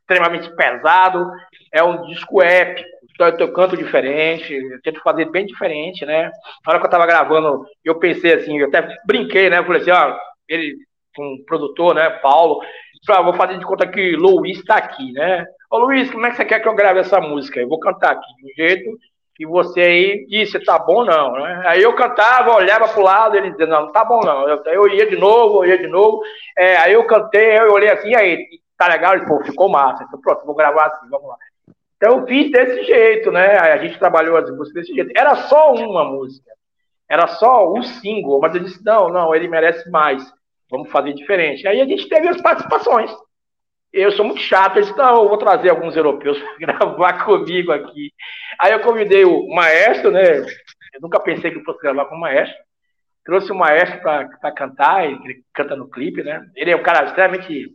extremamente 0.00 0.54
pesado, 0.54 1.30
é 1.72 1.82
um 1.82 2.02
disco 2.06 2.42
épico. 2.42 2.88
Então, 3.14 3.28
eu 3.28 3.52
canto 3.52 3.76
diferente, 3.76 4.52
eu 4.52 4.80
tento 4.82 5.00
fazer 5.00 5.30
bem 5.30 5.46
diferente, 5.46 6.04
né? 6.04 6.24
Na 6.64 6.72
hora 6.72 6.80
que 6.80 6.86
eu 6.86 6.90
tava 6.90 7.06
gravando, 7.06 7.64
eu 7.82 7.98
pensei 7.98 8.34
assim, 8.34 8.58
eu 8.58 8.68
até 8.68 8.94
brinquei, 9.06 9.48
né? 9.48 9.58
Eu 9.58 9.64
falei 9.64 9.80
assim, 9.80 9.90
ó, 9.90 10.18
ele, 10.46 10.76
um 11.18 11.42
produtor, 11.46 11.94
né, 11.94 12.10
Paulo, 12.10 12.60
falou, 13.06 13.20
ah, 13.20 13.24
vou 13.24 13.34
fazer 13.34 13.58
de 13.58 13.64
conta 13.64 13.86
que 13.86 14.16
Luiz 14.16 14.58
está 14.58 14.76
aqui, 14.76 15.12
né? 15.12 15.46
Ô 15.70 15.78
Luiz, 15.78 16.10
como 16.10 16.26
é 16.26 16.30
que 16.30 16.36
você 16.36 16.44
quer 16.44 16.60
que 16.60 16.68
eu 16.68 16.74
grave 16.74 17.00
essa 17.00 17.20
música? 17.20 17.60
Eu 17.60 17.68
vou 17.68 17.78
cantar 17.78 18.12
aqui 18.12 18.34
de 18.36 18.44
um 18.44 18.54
jeito 18.54 18.90
que 19.36 19.46
você 19.46 19.80
aí 19.80 20.26
disse, 20.28 20.58
tá 20.64 20.78
bom 20.78 21.04
não, 21.04 21.32
né? 21.32 21.62
Aí 21.66 21.82
eu 21.82 21.94
cantava, 21.94 22.54
olhava 22.54 22.88
pro 22.88 23.02
lado, 23.02 23.36
ele 23.36 23.50
dizia, 23.50 23.66
não, 23.66 23.82
não 23.82 23.92
tá 23.92 24.02
bom 24.02 24.20
não. 24.20 24.48
Eu, 24.48 24.62
eu 24.64 24.88
ia 24.88 25.06
de 25.06 25.16
novo, 25.16 25.62
eu 25.62 25.70
ia 25.70 25.78
de 25.78 25.86
novo. 25.86 26.22
É, 26.56 26.76
aí 26.78 26.94
eu 26.94 27.04
cantei, 27.04 27.58
eu 27.58 27.70
olhei 27.72 27.90
assim, 27.90 28.14
aí, 28.14 28.46
tá 28.78 28.88
legal? 28.88 29.14
Ele, 29.14 29.26
pô, 29.26 29.44
ficou 29.44 29.68
massa. 29.68 30.04
Então, 30.04 30.18
pronto, 30.20 30.46
vou 30.46 30.54
gravar 30.54 30.86
assim, 30.86 31.08
vamos 31.10 31.28
lá. 31.28 31.36
Então 31.96 32.18
eu 32.18 32.26
fiz 32.26 32.50
desse 32.50 32.84
jeito, 32.84 33.30
né? 33.30 33.58
A 33.58 33.76
gente 33.76 33.98
trabalhou 33.98 34.38
as 34.38 34.50
músicas 34.50 34.82
desse 34.82 34.94
jeito. 34.94 35.12
Era 35.14 35.36
só 35.36 35.74
uma 35.74 36.04
música. 36.04 36.50
Era 37.08 37.26
só 37.26 37.70
um 37.70 37.82
single, 37.82 38.40
mas 38.40 38.54
eu 38.54 38.62
disse, 38.62 38.82
não, 38.84 39.10
não, 39.10 39.34
ele 39.34 39.48
merece 39.48 39.90
mais. 39.90 40.24
Vamos 40.70 40.90
fazer 40.90 41.12
diferente. 41.12 41.68
Aí 41.68 41.80
a 41.80 41.84
gente 41.84 42.08
teve 42.08 42.26
as 42.26 42.40
participações 42.40 43.10
eu 43.96 44.12
sou 44.12 44.24
muito 44.24 44.40
chato, 44.40 44.76
eles 44.76 44.94
não, 44.94 45.22
eu 45.22 45.28
vou 45.28 45.38
trazer 45.38 45.70
alguns 45.70 45.96
europeus 45.96 46.38
para 46.38 46.72
gravar 46.78 47.24
comigo 47.24 47.72
aqui. 47.72 48.12
Aí 48.60 48.72
eu 48.72 48.80
convidei 48.80 49.24
o 49.24 49.48
maestro, 49.48 50.10
né? 50.10 50.40
Eu 50.40 51.00
nunca 51.00 51.18
pensei 51.20 51.50
que 51.50 51.58
eu 51.58 51.64
fosse 51.64 51.80
gravar 51.80 52.04
com 52.04 52.14
o 52.14 52.20
maestro. 52.20 52.56
Trouxe 53.24 53.50
o 53.50 53.56
maestro 53.56 54.00
para 54.00 54.52
cantar, 54.52 55.04
ele 55.04 55.42
canta 55.52 55.74
no 55.74 55.88
clipe, 55.88 56.22
né? 56.22 56.46
Ele 56.54 56.70
é 56.70 56.76
um 56.76 56.82
cara 56.82 57.06
extremamente. 57.06 57.74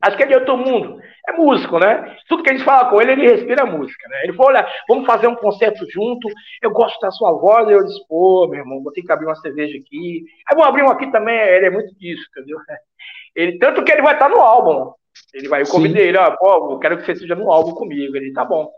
Acho 0.00 0.16
que 0.16 0.22
é 0.22 0.26
de 0.26 0.34
outro 0.34 0.56
mundo. 0.56 1.00
É 1.28 1.32
músico, 1.32 1.78
né? 1.78 2.16
Tudo 2.26 2.42
que 2.42 2.50
a 2.50 2.52
gente 2.52 2.64
fala 2.64 2.88
com 2.88 3.00
ele, 3.00 3.12
ele 3.12 3.30
respira 3.30 3.66
música, 3.66 4.08
né? 4.08 4.22
Ele 4.24 4.32
falou: 4.32 4.50
olha, 4.50 4.66
vamos 4.88 5.06
fazer 5.06 5.26
um 5.26 5.36
concerto 5.36 5.84
junto. 5.90 6.28
Eu 6.62 6.70
gosto 6.70 6.98
da 7.00 7.10
sua 7.10 7.32
voz. 7.32 7.68
Eu 7.68 7.84
disse: 7.84 8.00
pô, 8.08 8.48
meu 8.48 8.60
irmão, 8.60 8.82
vou 8.82 8.92
ter 8.92 9.02
que 9.02 9.12
abrir 9.12 9.26
uma 9.26 9.36
cerveja 9.36 9.76
aqui. 9.76 10.24
Aí 10.48 10.56
vou 10.56 10.64
abrir 10.64 10.82
um 10.82 10.90
aqui 10.90 11.10
também. 11.12 11.36
Ele 11.36 11.66
é 11.66 11.70
muito 11.70 11.94
disso, 11.98 12.24
entendeu? 12.30 12.58
Ele, 13.34 13.58
tanto 13.58 13.82
que 13.82 13.90
ele 13.90 14.02
vai 14.02 14.12
estar 14.12 14.28
no 14.28 14.40
álbum. 14.40 14.92
Ele 15.32 15.48
vai, 15.48 15.62
eu 15.62 15.66
convidei 15.66 16.08
ele, 16.08 16.18
ó, 16.18 16.30
pô, 16.36 16.72
eu 16.72 16.78
quero 16.78 16.98
que 16.98 17.04
você 17.04 17.16
seja 17.16 17.34
no 17.34 17.50
álbum 17.50 17.72
comigo. 17.72 18.16
Ele, 18.16 18.32
tá 18.32 18.44
bom. 18.44 18.70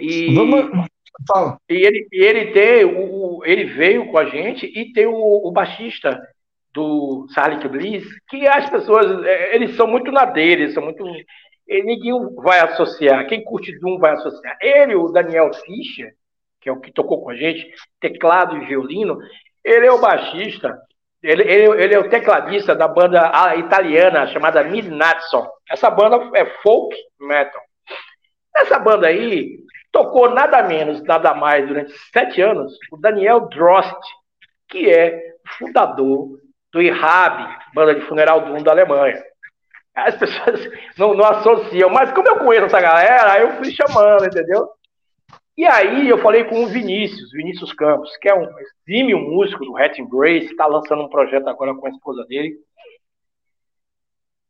E, 0.00 0.34
Vamos... 0.34 0.86
Fala. 1.28 1.58
e 1.68 1.74
ele, 1.74 2.08
ele 2.10 2.52
tem, 2.52 2.84
o, 2.84 3.42
ele 3.44 3.64
veio 3.64 4.10
com 4.10 4.18
a 4.18 4.24
gente 4.24 4.66
e 4.66 4.92
tem 4.92 5.06
o, 5.06 5.14
o 5.14 5.50
baixista 5.52 6.20
do 6.72 7.26
Silent 7.28 7.66
Bliss, 7.68 8.06
que 8.28 8.46
as 8.46 8.68
pessoas, 8.70 9.24
é, 9.24 9.54
eles 9.54 9.76
são 9.76 9.86
muito 9.86 10.10
na 10.10 10.24
dele, 10.24 10.72
são 10.72 10.82
muito. 10.82 11.04
Ninguém 11.68 12.12
vai 12.36 12.60
associar, 12.60 13.26
quem 13.26 13.44
curte 13.44 13.78
Doom 13.78 13.98
vai 13.98 14.12
associar. 14.12 14.56
Ele, 14.60 14.94
o 14.94 15.08
Daniel 15.08 15.52
Fischer, 15.52 16.14
que 16.60 16.68
é 16.68 16.72
o 16.72 16.80
que 16.80 16.92
tocou 16.92 17.22
com 17.22 17.30
a 17.30 17.36
gente, 17.36 17.70
teclado 18.00 18.56
e 18.56 18.66
violino, 18.66 19.18
ele 19.64 19.86
é 19.86 19.92
o 19.92 20.00
baixista 20.00 20.76
ele, 21.22 21.42
ele, 21.42 21.82
ele, 21.82 21.94
é 21.94 21.98
o 21.98 22.08
tecladista 22.08 22.74
da 22.74 22.88
banda 22.88 23.30
italiana 23.56 24.26
chamada 24.26 24.64
Midnatson. 24.64 25.48
Essa 25.70 25.88
banda 25.88 26.30
é 26.36 26.44
folk 26.62 26.96
metal. 27.20 27.62
Essa 28.56 28.78
banda 28.78 29.06
aí 29.06 29.58
tocou 29.92 30.30
nada 30.30 30.62
menos, 30.62 31.02
nada 31.04 31.32
mais 31.34 31.66
durante 31.66 31.92
sete 32.12 32.40
anos 32.40 32.76
o 32.90 32.96
Daniel 32.96 33.48
Drost, 33.48 34.00
que 34.68 34.90
é 34.90 35.32
fundador 35.58 36.40
do 36.72 36.82
IRAB, 36.82 37.56
banda 37.74 37.94
de 37.94 38.00
funeral 38.02 38.40
do 38.40 38.48
mundo 38.48 38.64
da 38.64 38.72
Alemanha. 38.72 39.22
As 39.94 40.16
pessoas 40.16 40.68
não, 40.98 41.14
não 41.14 41.24
associam, 41.24 41.90
mas 41.90 42.10
como 42.12 42.28
eu 42.28 42.38
conheço 42.38 42.66
essa 42.66 42.80
galera, 42.80 43.40
eu 43.40 43.52
fui 43.56 43.70
chamando, 43.70 44.24
entendeu? 44.24 44.68
E 45.56 45.66
aí 45.66 46.08
eu 46.08 46.18
falei 46.18 46.44
com 46.44 46.64
o 46.64 46.68
Vinícius, 46.68 47.30
Vinícius 47.30 47.72
Campos, 47.74 48.16
que 48.16 48.28
é 48.28 48.34
um 48.34 48.48
exímio 48.88 49.18
músico 49.18 49.64
do 49.64 49.76
Hat 49.76 50.02
Grace, 50.04 50.46
está 50.46 50.66
lançando 50.66 51.02
um 51.02 51.08
projeto 51.08 51.46
agora 51.48 51.74
com 51.74 51.86
a 51.86 51.90
esposa 51.90 52.24
dele. 52.24 52.56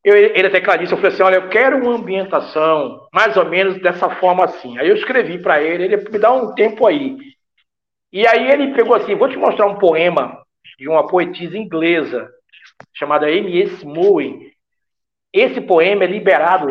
Eu, 0.04 0.16
ele 0.16 0.46
até 0.46 0.60
tecladista, 0.60 0.94
eu 0.94 0.98
falei 0.98 1.12
assim, 1.12 1.22
olha, 1.22 1.36
eu 1.36 1.48
quero 1.48 1.76
uma 1.78 1.94
ambientação 1.94 3.08
mais 3.12 3.36
ou 3.36 3.44
menos 3.44 3.80
dessa 3.80 4.10
forma 4.16 4.44
assim. 4.44 4.78
Aí 4.78 4.88
eu 4.88 4.96
escrevi 4.96 5.40
para 5.40 5.62
ele, 5.62 5.84
ele 5.84 5.96
me 5.96 6.18
dá 6.18 6.32
um 6.32 6.54
tempo 6.54 6.86
aí. 6.86 7.16
E 8.12 8.26
aí 8.26 8.50
ele 8.50 8.74
pegou 8.74 8.94
assim, 8.94 9.14
vou 9.14 9.28
te 9.28 9.36
mostrar 9.36 9.66
um 9.66 9.78
poema 9.78 10.40
de 10.78 10.88
uma 10.88 11.06
poetisa 11.06 11.56
inglesa 11.56 12.28
chamada 12.92 13.30
M.S. 13.30 13.84
Moe. 13.84 14.52
Esse 15.32 15.60
poema 15.60 16.04
é 16.04 16.08
liberado 16.08 16.68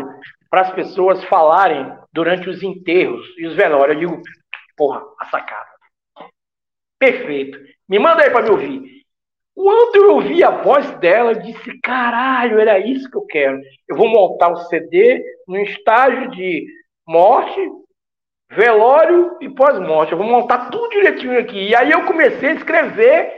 para 0.50 0.62
as 0.62 0.74
pessoas 0.74 1.24
falarem 1.26 2.01
durante 2.14 2.50
os 2.50 2.62
enterros 2.62 3.26
e 3.38 3.48
os 3.48 3.56
velórios. 3.56 4.02
Eu 4.02 4.10
digo, 4.10 4.22
porra, 4.76 5.02
a 5.20 5.26
sacada. 5.26 5.70
Perfeito. 7.00 7.58
Me 7.88 8.00
manda 8.00 8.24
aí 8.24 8.30
para 8.30 8.44
me 8.44 8.52
ouvir. 8.52 9.02
Quando 9.54 9.96
eu 9.96 10.16
ouvi 10.16 10.44
a 10.44 10.50
voz 10.50 10.90
dela, 11.00 11.32
eu 11.32 11.42
disse: 11.42 11.80
caralho, 11.82 12.60
era 12.60 12.80
isso 12.80 13.10
que 13.10 13.18
eu 13.18 13.26
quero. 13.26 13.60
Eu 13.88 13.96
vou 13.96 14.08
montar 14.08 14.50
o 14.50 14.58
CD 14.68 15.24
no 15.48 15.58
estágio 15.58 16.32
de 16.32 16.66
morte, 17.08 17.60
velório 18.52 19.38
e 19.42 19.50
pós-morte. 19.50 20.12
Eu 20.12 20.18
vou 20.18 20.28
montar 20.28 20.70
tudo 20.70 20.90
direitinho 20.90 21.38
aqui. 21.38 21.70
E 21.70 21.76
aí 21.76 21.92
eu 21.92 22.06
comecei 22.06 22.50
a 22.50 22.54
escrever 22.54 23.32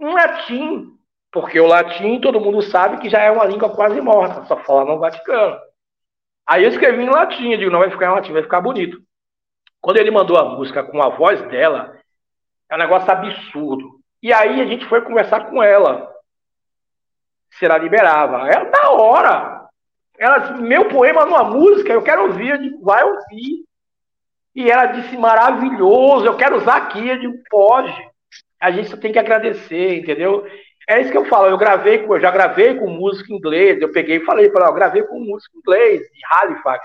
em 0.00 0.12
latim, 0.12 0.86
porque 1.30 1.60
o 1.60 1.66
latim 1.66 2.20
todo 2.20 2.40
mundo 2.40 2.62
sabe 2.62 2.98
que 2.98 3.10
já 3.10 3.20
é 3.20 3.30
uma 3.30 3.44
língua 3.44 3.74
quase 3.74 4.00
morta, 4.00 4.44
só 4.46 4.56
fala 4.58 4.84
no 4.84 4.98
Vaticano. 4.98 5.58
Aí 6.48 6.64
eu 6.64 6.70
escrevi 6.70 7.02
em 7.02 7.10
latim, 7.10 7.56
digo, 7.58 7.70
não 7.70 7.80
vai 7.80 7.90
ficar 7.90 8.06
em 8.06 8.14
latim, 8.14 8.32
vai 8.32 8.42
ficar 8.42 8.62
bonito. 8.62 9.02
Quando 9.82 9.98
ele 9.98 10.10
mandou 10.10 10.38
a 10.38 10.56
música 10.56 10.82
com 10.82 11.02
a 11.02 11.10
voz 11.10 11.42
dela, 11.48 11.94
É 12.70 12.74
um 12.74 12.78
negócio 12.78 13.10
absurdo. 13.10 14.00
E 14.22 14.32
aí 14.32 14.60
a 14.60 14.66
gente 14.66 14.84
foi 14.86 15.00
conversar 15.02 15.48
com 15.48 15.62
ela. 15.62 16.10
Se 17.50 17.64
ela 17.64 17.78
liberava. 17.78 18.48
Ela, 18.48 18.64
da 18.64 18.90
hora. 18.90 19.68
Ela, 20.18 20.56
meu 20.56 20.88
poema 20.88 21.24
numa 21.24 21.44
música, 21.44 21.92
eu 21.92 22.02
quero 22.02 22.24
ouvir. 22.24 22.50
Eu 22.50 22.58
digo, 22.58 22.84
vai 22.84 23.02
ouvir. 23.04 23.64
E 24.54 24.70
ela 24.70 24.86
disse, 24.86 25.16
maravilhoso, 25.16 26.26
eu 26.26 26.36
quero 26.36 26.56
usar 26.56 26.76
aqui. 26.76 27.08
Eu 27.08 27.18
digo, 27.18 27.42
pode. 27.48 27.94
A 28.60 28.70
gente 28.70 28.88
só 28.88 28.96
tem 28.96 29.12
que 29.12 29.18
agradecer, 29.18 30.00
entendeu? 30.00 30.46
É 30.88 31.02
isso 31.02 31.12
que 31.12 31.18
eu 31.18 31.26
falo. 31.26 31.48
Eu 31.48 31.58
gravei, 31.58 32.02
eu 32.02 32.20
já 32.20 32.30
gravei 32.30 32.74
com 32.74 32.88
música 32.88 33.30
inglês. 33.30 33.80
Eu 33.80 33.92
peguei 33.92 34.16
e 34.16 34.24
falei 34.24 34.48
para 34.48 34.62
ela, 34.62 34.70
eu 34.70 34.74
gravei 34.74 35.02
com 35.02 35.20
música 35.20 35.56
inglês 35.58 36.00
de 36.00 36.20
Halifax. 36.30 36.84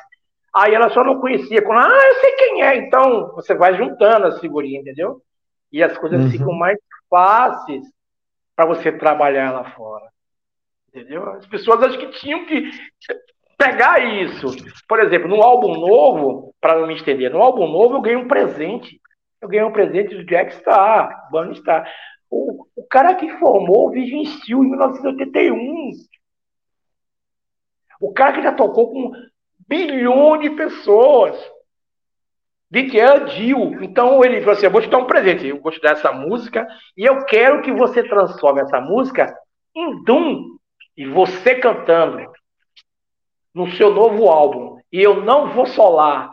Aí 0.54 0.76
ela 0.76 0.90
só 0.90 1.04
não 1.06 1.22
conhecia. 1.22 1.62
Quando, 1.62 1.80
ah, 1.80 2.08
eu 2.08 2.16
sei 2.16 2.32
quem 2.34 2.64
é. 2.64 2.76
Então 2.76 3.34
você 3.34 3.56
vai 3.56 3.76
juntando 3.78 4.28
as 4.28 4.40
figurinhas, 4.42 4.82
entendeu? 4.82 5.22
E 5.72 5.82
as 5.82 5.98
coisas 5.98 6.22
uhum. 6.22 6.30
ficam 6.30 6.54
mais 6.54 6.78
fáceis 7.10 7.84
para 8.54 8.66
você 8.66 8.92
trabalhar 8.92 9.52
lá 9.52 9.72
fora. 9.72 10.06
Entendeu? 10.90 11.28
As 11.30 11.48
pessoas 11.48 11.82
acho 11.82 11.98
que 11.98 12.12
tinham 12.20 12.46
que 12.46 12.70
pegar 13.58 14.00
isso. 14.00 14.48
Por 14.88 15.00
exemplo, 15.00 15.30
no 15.30 15.42
álbum 15.42 15.76
novo, 15.80 16.54
para 16.60 16.78
não 16.78 16.88
me 16.88 16.96
estender, 16.96 17.32
no 17.32 17.42
álbum 17.42 17.68
novo 17.68 17.96
eu 17.96 18.02
ganhei 18.02 18.18
um 18.18 18.28
presente. 18.28 19.00
Eu 19.42 19.48
ganhei 19.48 19.66
um 19.66 19.72
presente 19.72 20.14
do 20.16 20.26
Jack 20.26 20.54
Star, 20.56 21.30
Bunny 21.32 21.56
Star. 21.56 21.90
O, 22.34 22.68
o 22.76 22.84
cara 22.88 23.14
que 23.14 23.30
formou 23.38 23.88
o 23.88 23.92
Vision 23.92 24.26
Steel 24.26 24.64
em 24.64 24.70
1981. 24.70 25.92
O 28.02 28.12
cara 28.12 28.34
que 28.34 28.42
já 28.42 28.52
tocou 28.52 28.92
com 28.92 29.12
bilhões 29.68 30.42
de 30.42 30.50
pessoas. 30.52 31.38
Que 32.72 33.00
é 33.00 33.20
Dio. 33.26 33.84
Então 33.84 34.24
ele 34.24 34.40
falou 34.40 34.54
assim: 34.54 34.66
eu 34.66 34.72
vou 34.72 34.82
te 34.82 34.90
dar 34.90 34.98
um 34.98 35.06
presente, 35.06 35.46
eu 35.46 35.62
vou 35.62 35.72
te 35.72 35.80
dar 35.80 35.92
essa 35.92 36.12
música 36.12 36.68
e 36.98 37.06
eu 37.06 37.24
quero 37.26 37.62
que 37.62 37.72
você 37.72 38.02
transforme 38.02 38.62
essa 38.62 38.82
música 38.82 39.32
em 39.76 40.04
Doom. 40.04 40.58
E 40.98 41.06
você 41.06 41.56
cantando 41.56 42.32
no 43.54 43.70
seu 43.74 43.94
novo 43.94 44.28
álbum. 44.28 44.80
E 44.92 45.02
eu 45.02 45.24
não 45.24 45.54
vou 45.54 45.68
solar. 45.68 46.33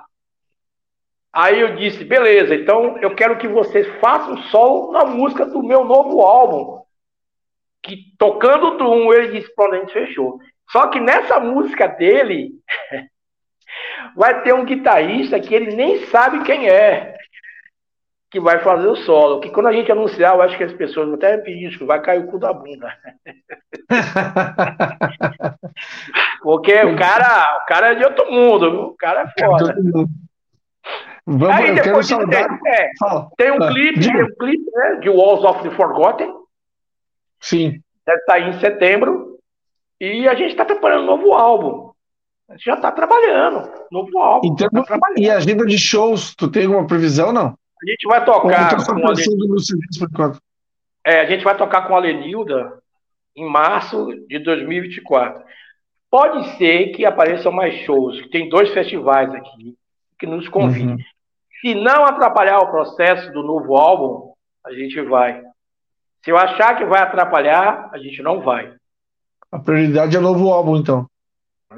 Aí 1.33 1.61
eu 1.61 1.77
disse, 1.77 2.05
beleza, 2.05 2.55
então 2.55 2.99
eu 2.99 3.15
quero 3.15 3.39
que 3.39 3.47
você 3.47 3.85
faça 4.01 4.31
um 4.31 4.43
solo 4.45 4.93
na 4.93 5.05
música 5.05 5.47
do 5.47 5.63
meu 5.63 5.85
novo 5.85 6.21
álbum. 6.23 6.83
Que 7.83 8.15
tocando 8.19 8.77
Doom, 8.77 9.13
ele 9.13 9.39
disse, 9.39 9.55
pronto, 9.55 9.75
a 9.75 9.79
gente 9.79 9.93
fechou. 9.93 10.41
Só 10.71 10.89
que 10.89 10.99
nessa 11.01 11.39
música 11.39 11.87
dele, 11.87 12.51
vai 14.17 14.43
ter 14.43 14.53
um 14.53 14.65
guitarrista 14.65 15.39
que 15.39 15.55
ele 15.55 15.77
nem 15.77 16.07
sabe 16.07 16.43
quem 16.43 16.69
é 16.69 17.17
que 18.31 18.39
vai 18.39 18.61
fazer 18.61 18.87
o 18.87 18.97
solo. 18.97 19.41
Que 19.41 19.51
quando 19.51 19.67
a 19.67 19.73
gente 19.73 19.91
anunciar, 19.91 20.35
eu 20.35 20.43
acho 20.43 20.57
que 20.57 20.65
as 20.65 20.73
pessoas 20.73 21.07
vão 21.07 21.17
até 21.17 21.37
pedir 21.39 21.69
isso, 21.69 21.85
vai 21.85 22.01
cair 22.01 22.21
o 22.21 22.29
cu 22.29 22.39
da 22.39 22.53
bunda. 22.53 22.97
Porque 26.43 26.75
o 26.85 26.97
cara, 26.97 27.59
o 27.63 27.67
cara 27.67 27.93
é 27.93 27.95
de 27.97 28.05
outro 28.05 28.31
mundo, 28.31 28.91
o 28.91 28.97
cara 28.97 29.23
é 29.23 29.45
foda. 29.45 29.75
Vamos, 31.27 31.57
Aí 31.57 31.75
depois 31.75 32.07
de, 32.07 32.15
é, 32.15 32.89
tem 33.37 33.53
um 33.53 33.63
ah, 33.63 33.69
clipe, 33.69 34.01
tem 34.01 34.23
um 34.23 34.35
clipe 34.35 34.71
né, 34.73 34.97
de 35.01 35.09
Walls 35.09 35.45
of 35.45 35.63
the 35.63 35.75
Forgotten. 35.77 36.33
Sim. 37.41 37.81
Deve 38.07 38.23
sair 38.23 38.49
em 38.49 38.61
setembro. 38.61 39.39
E 40.01 40.27
a 40.27 40.35
gente 40.35 40.51
está 40.51 40.65
preparando 40.65 41.03
um 41.03 41.07
novo 41.07 41.33
álbum. 41.35 41.91
A 42.49 42.55
gente 42.55 42.65
já 42.65 42.75
está 42.75 42.91
trabalhando. 42.91 43.71
Novo 43.93 44.19
álbum. 44.19 44.49
Então, 44.49 44.69
tá 44.83 44.99
e 45.17 45.31
a 45.31 45.37
agenda 45.37 45.65
de 45.67 45.79
shows, 45.79 46.35
tu 46.35 46.51
tem 46.51 46.65
alguma 46.65 46.87
previsão, 46.87 47.33
não? 47.33 47.47
A 47.83 47.91
gente 47.91 48.07
vai 48.07 48.25
tocar. 48.25 48.77
Com 48.77 49.09
a 49.09 50.33
é, 51.07 51.21
a 51.21 51.27
gente 51.27 51.45
vai 51.45 51.57
tocar 51.57 51.87
com 51.87 51.97
a 51.97 52.01
Lenilda 52.01 52.79
em 53.37 53.49
março 53.49 54.07
de 54.27 54.39
2024. 54.39 55.45
Pode 56.11 56.57
ser 56.57 56.89
que 56.89 57.05
apareçam 57.05 57.53
mais 57.53 57.75
shows, 57.85 58.29
tem 58.31 58.49
dois 58.49 58.71
festivais 58.71 59.33
aqui 59.33 59.79
que 60.21 60.27
nos 60.27 60.49
convidem. 60.49 60.95
Uhum. 60.95 60.99
Se 61.61 61.75
não 61.75 62.05
atrapalhar 62.05 62.59
o 62.61 62.71
processo 62.71 63.33
do 63.33 63.43
novo 63.43 63.77
álbum, 63.77 64.33
a 64.65 64.73
gente 64.73 65.01
vai. 65.03 65.43
Se 66.23 66.31
eu 66.31 66.37
achar 66.37 66.77
que 66.77 66.85
vai 66.85 67.01
atrapalhar, 67.01 67.91
a 67.93 67.99
gente 67.99 68.23
não 68.23 68.41
vai. 68.43 68.73
A 69.51 69.59
prioridade 69.59 70.15
é 70.15 70.19
o 70.19 70.23
novo 70.23 70.53
álbum, 70.53 70.77
então. 70.77 71.07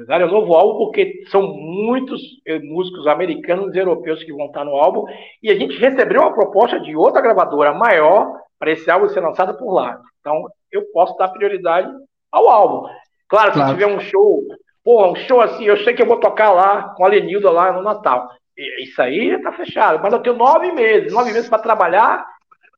Na 0.07 0.17
é 0.17 0.25
o 0.25 0.31
novo 0.31 0.55
álbum 0.55 0.85
porque 0.85 1.23
são 1.27 1.43
muitos 1.53 2.19
eh, 2.47 2.57
músicos 2.59 3.05
americanos 3.05 3.75
e 3.75 3.77
europeus 3.77 4.23
que 4.23 4.33
vão 4.33 4.47
estar 4.47 4.65
no 4.65 4.71
álbum 4.71 5.05
e 5.41 5.51
a 5.51 5.55
gente 5.55 5.77
recebeu 5.77 6.21
uma 6.21 6.33
proposta 6.33 6.79
de 6.79 6.95
outra 6.95 7.21
gravadora 7.21 7.73
maior 7.75 8.39
para 8.57 8.71
esse 8.71 8.89
álbum 8.89 9.07
ser 9.09 9.19
lançado 9.19 9.55
por 9.55 9.71
lá. 9.71 10.01
Então 10.19 10.47
eu 10.71 10.81
posso 10.91 11.15
dar 11.15 11.27
prioridade 11.27 11.87
ao 12.31 12.49
álbum. 12.49 12.89
Claro, 13.29 13.51
claro. 13.51 13.69
se 13.69 13.73
tiver 13.75 13.85
um 13.85 13.99
show, 13.99 14.43
pô, 14.83 15.11
um 15.11 15.15
show 15.15 15.41
assim, 15.41 15.63
eu 15.63 15.77
sei 15.83 15.93
que 15.93 16.01
eu 16.01 16.07
vou 16.07 16.19
tocar 16.19 16.51
lá 16.51 16.89
com 16.89 17.05
a 17.05 17.07
Lenilda 17.07 17.49
lá 17.49 17.71
no 17.71 17.81
Natal. 17.81 18.29
Isso 18.55 19.01
aí 19.01 19.41
tá 19.41 19.51
fechado, 19.53 19.99
mas 20.01 20.13
eu 20.13 20.19
tenho 20.19 20.35
nove 20.35 20.71
meses, 20.71 21.11
nove 21.11 21.31
meses 21.31 21.49
para 21.49 21.61
trabalhar 21.61 22.25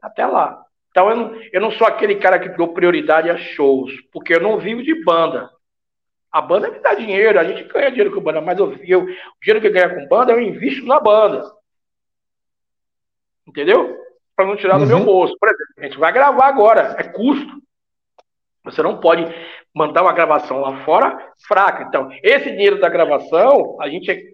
até 0.01 0.25
lá. 0.25 0.63
Então 0.89 1.09
eu 1.09 1.15
não, 1.15 1.35
eu 1.51 1.61
não 1.61 1.71
sou 1.71 1.85
aquele 1.85 2.15
cara 2.15 2.39
que 2.39 2.49
dou 2.49 2.73
prioridade 2.73 3.29
a 3.29 3.37
shows, 3.37 3.91
porque 4.13 4.33
eu 4.33 4.39
não 4.39 4.57
vivo 4.57 4.81
de 4.81 5.03
banda. 5.03 5.49
A 6.31 6.41
banda 6.41 6.69
me 6.69 6.79
dá 6.79 6.93
dinheiro, 6.93 7.39
a 7.39 7.43
gente 7.43 7.63
ganha 7.65 7.89
dinheiro 7.89 8.13
com 8.13 8.21
banda, 8.21 8.39
mas 8.39 8.57
eu, 8.57 8.73
eu, 8.83 9.03
o 9.03 9.07
dinheiro 9.41 9.61
que 9.61 9.67
eu 9.67 9.73
ganho 9.73 9.95
com 9.95 10.07
banda 10.07 10.31
eu 10.31 10.41
invisto 10.41 10.85
na 10.85 10.99
banda. 10.99 11.43
Entendeu? 13.45 13.97
Para 14.35 14.45
não 14.45 14.55
tirar 14.55 14.75
uhum. 14.75 14.81
do 14.81 14.87
meu 14.87 14.97
uhum. 14.97 15.05
bolso. 15.05 15.35
Por 15.37 15.49
exemplo, 15.49 15.73
a 15.77 15.83
gente 15.83 15.97
vai 15.97 16.13
gravar 16.13 16.47
agora, 16.47 16.95
é 16.97 17.03
custo. 17.03 17.61
Você 18.63 18.81
não 18.81 18.99
pode 18.99 19.23
mandar 19.75 20.03
uma 20.03 20.13
gravação 20.13 20.61
lá 20.61 20.83
fora 20.85 21.33
fraca. 21.47 21.83
Então, 21.83 22.09
esse 22.23 22.49
dinheiro 22.49 22.79
da 22.79 22.87
gravação, 22.87 23.77
a 23.81 23.89
gente 23.89 24.33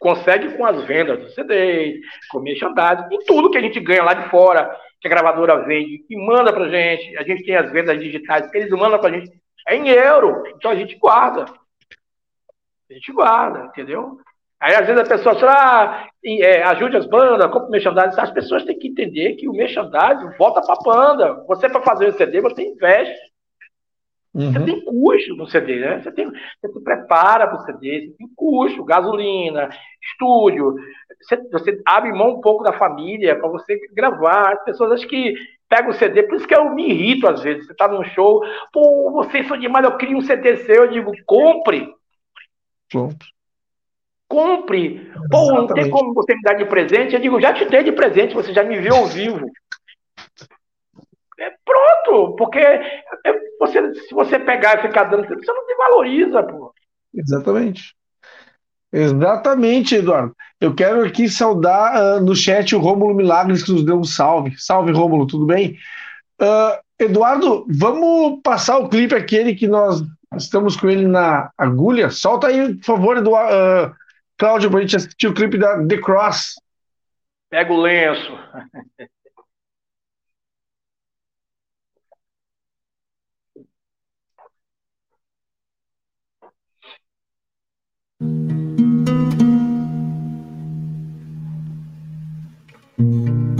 consegue 0.00 0.56
com 0.56 0.66
as 0.66 0.82
vendas 0.84 1.20
do 1.20 1.28
CD, 1.30 2.00
com 2.30 2.40
merchandising, 2.40 3.06
e 3.12 3.24
tudo 3.24 3.50
que 3.50 3.58
a 3.58 3.60
gente 3.62 3.78
ganha 3.78 4.02
lá 4.02 4.14
de 4.14 4.28
fora, 4.30 4.74
que 5.00 5.06
a 5.06 5.10
gravadora 5.10 5.64
vende 5.64 6.04
e 6.08 6.16
manda 6.16 6.52
pra 6.52 6.68
gente. 6.68 7.16
A 7.16 7.22
gente 7.22 7.44
tem 7.44 7.54
as 7.54 7.70
vendas 7.70 7.98
digitais 8.00 8.50
que 8.50 8.58
eles 8.58 8.70
mandam 8.70 8.98
pra 8.98 9.10
gente 9.10 9.30
é 9.66 9.76
em 9.76 9.88
euro. 9.88 10.42
Então 10.56 10.70
a 10.70 10.74
gente 10.74 10.96
guarda. 10.96 11.44
A 12.90 12.94
gente 12.94 13.12
guarda, 13.12 13.66
entendeu? 13.66 14.18
Aí 14.58 14.74
às 14.74 14.86
vezes 14.86 15.00
a 15.00 15.08
pessoa 15.08 15.38
fala, 15.38 15.52
ah, 15.52 16.08
é, 16.24 16.62
ajude 16.64 16.96
as 16.96 17.06
bandas, 17.06 17.50
compre 17.50 17.70
merchandising. 17.70 18.20
As 18.20 18.30
pessoas 18.30 18.64
têm 18.64 18.78
que 18.78 18.88
entender 18.88 19.34
que 19.36 19.48
o 19.48 19.52
merchandising 19.52 20.36
volta 20.36 20.60
para 20.60 20.74
a 20.74 20.82
banda. 20.82 21.44
Você, 21.46 21.68
para 21.68 21.82
fazer 21.82 22.08
o 22.08 22.12
CD, 22.12 22.40
você 22.40 22.62
investe. 22.62 23.29
Uhum. 24.32 24.52
Você 24.52 24.60
tem 24.64 24.84
custo 24.84 25.34
no 25.34 25.46
CD, 25.46 25.80
né? 25.80 26.00
Você, 26.00 26.12
tem, 26.12 26.26
você 26.26 26.72
se 26.72 26.80
prepara 26.84 27.48
para 27.48 27.56
o 27.56 27.64
CD, 27.64 28.06
você 28.06 28.16
tem 28.16 28.28
custo, 28.36 28.84
gasolina, 28.84 29.68
estúdio. 30.00 30.76
Você, 31.20 31.36
você 31.50 31.82
abre 31.84 32.12
mão 32.12 32.36
um 32.36 32.40
pouco 32.40 32.62
da 32.62 32.72
família 32.72 33.36
para 33.36 33.48
você 33.48 33.78
gravar. 33.92 34.52
As 34.52 34.64
pessoas 34.64 34.92
acham 34.92 35.08
que 35.08 35.34
pega 35.68 35.88
o 35.88 35.92
CD, 35.92 36.22
por 36.24 36.36
isso 36.36 36.46
que 36.46 36.54
eu 36.54 36.72
me 36.74 36.90
irrito 36.90 37.28
às 37.28 37.42
vezes. 37.42 37.66
Você 37.66 37.74
tá 37.74 37.88
num 37.88 38.04
show, 38.04 38.42
pô, 38.72 39.10
vocês 39.12 39.46
são 39.48 39.58
demais, 39.58 39.84
eu 39.84 39.96
queria 39.96 40.16
um 40.16 40.22
CD 40.22 40.58
seu, 40.58 40.84
eu 40.84 40.90
digo, 40.90 41.12
compre. 41.26 41.92
Compre. 42.92 43.28
Compre. 44.28 45.12
Pô, 45.28 45.52
não 45.52 45.66
tem 45.66 45.90
como 45.90 46.14
você 46.14 46.36
me 46.36 46.42
dar 46.42 46.54
de 46.54 46.64
presente. 46.64 47.14
Eu 47.14 47.20
digo, 47.20 47.40
já 47.40 47.52
te 47.52 47.64
dei 47.64 47.82
de 47.82 47.90
presente, 47.90 48.34
você 48.34 48.52
já 48.52 48.62
me 48.62 48.78
viu 48.78 48.94
ao 48.94 49.06
vivo. 49.06 49.44
É 51.40 51.50
pronto, 51.64 52.36
porque 52.36 52.58
é, 52.58 52.82
você, 53.58 53.94
se 53.94 54.14
você 54.14 54.38
pegar 54.38 54.78
e 54.78 54.82
ficar 54.82 55.04
dando, 55.04 55.26
você 55.26 55.52
não 55.52 55.66
te 55.66 55.74
valoriza, 55.74 56.42
pô. 56.42 56.74
Exatamente. 57.14 57.94
Exatamente, 58.92 59.94
Eduardo. 59.94 60.36
Eu 60.60 60.74
quero 60.74 61.02
aqui 61.02 61.30
saudar 61.30 62.18
uh, 62.18 62.20
no 62.20 62.36
chat 62.36 62.76
o 62.76 62.80
Rômulo 62.80 63.14
Milagres, 63.14 63.62
que 63.62 63.72
nos 63.72 63.84
deu 63.84 63.98
um 63.98 64.04
salve. 64.04 64.54
Salve, 64.58 64.92
Rômulo, 64.92 65.26
tudo 65.26 65.46
bem? 65.46 65.78
Uh, 66.38 66.78
Eduardo, 66.98 67.66
vamos 67.70 68.40
passar 68.42 68.76
o 68.78 68.90
clipe 68.90 69.14
aquele 69.14 69.54
que 69.54 69.66
nós 69.66 70.02
estamos 70.36 70.76
com 70.76 70.90
ele 70.90 71.06
na 71.06 71.50
agulha. 71.56 72.10
Solta 72.10 72.48
aí, 72.48 72.74
por 72.74 72.84
favor, 72.84 73.16
Eduardo, 73.16 73.54
uh, 73.54 73.94
Cláudio, 74.36 74.70
para 74.70 74.80
a 74.80 74.82
gente 74.82 74.96
assistir 74.96 75.28
o 75.28 75.34
clipe 75.34 75.56
da 75.56 75.86
The 75.86 75.96
Cross. 75.98 76.56
Pega 77.48 77.72
o 77.72 77.80
lenço. 77.80 78.30
thank 88.20 88.50
you. 93.00 93.59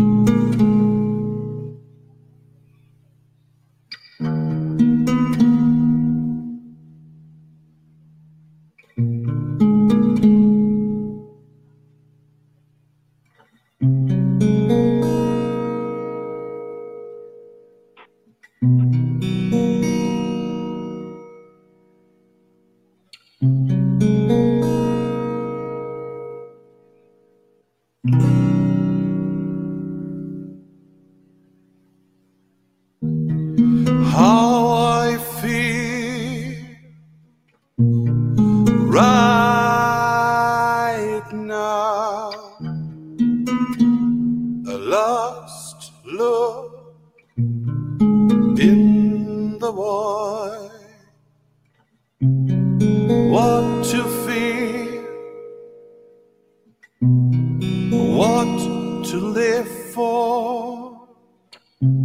The 61.80 61.96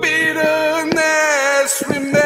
bitterness 0.00 1.82
remains 1.88 2.20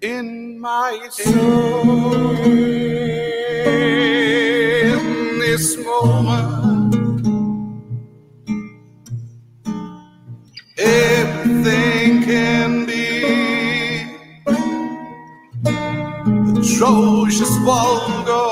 in 0.00 0.60
my 0.60 1.08
soul. 1.10 2.36
In 3.66 5.40
this 5.40 5.76
moment, 5.84 6.94
everything 10.78 12.22
can 12.22 12.86
be 12.86 14.06
atrocious, 16.60 17.56
vulgar. 17.64 18.45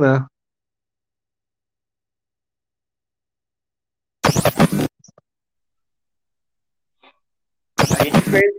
né? 0.00 0.26
A 7.78 8.04
gente 8.04 8.20
fez, 8.22 8.52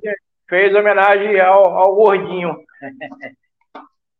fez 0.47 0.75
homenagem 0.75 1.39
ao, 1.39 1.65
ao 1.77 1.95
gordinho. 1.95 2.63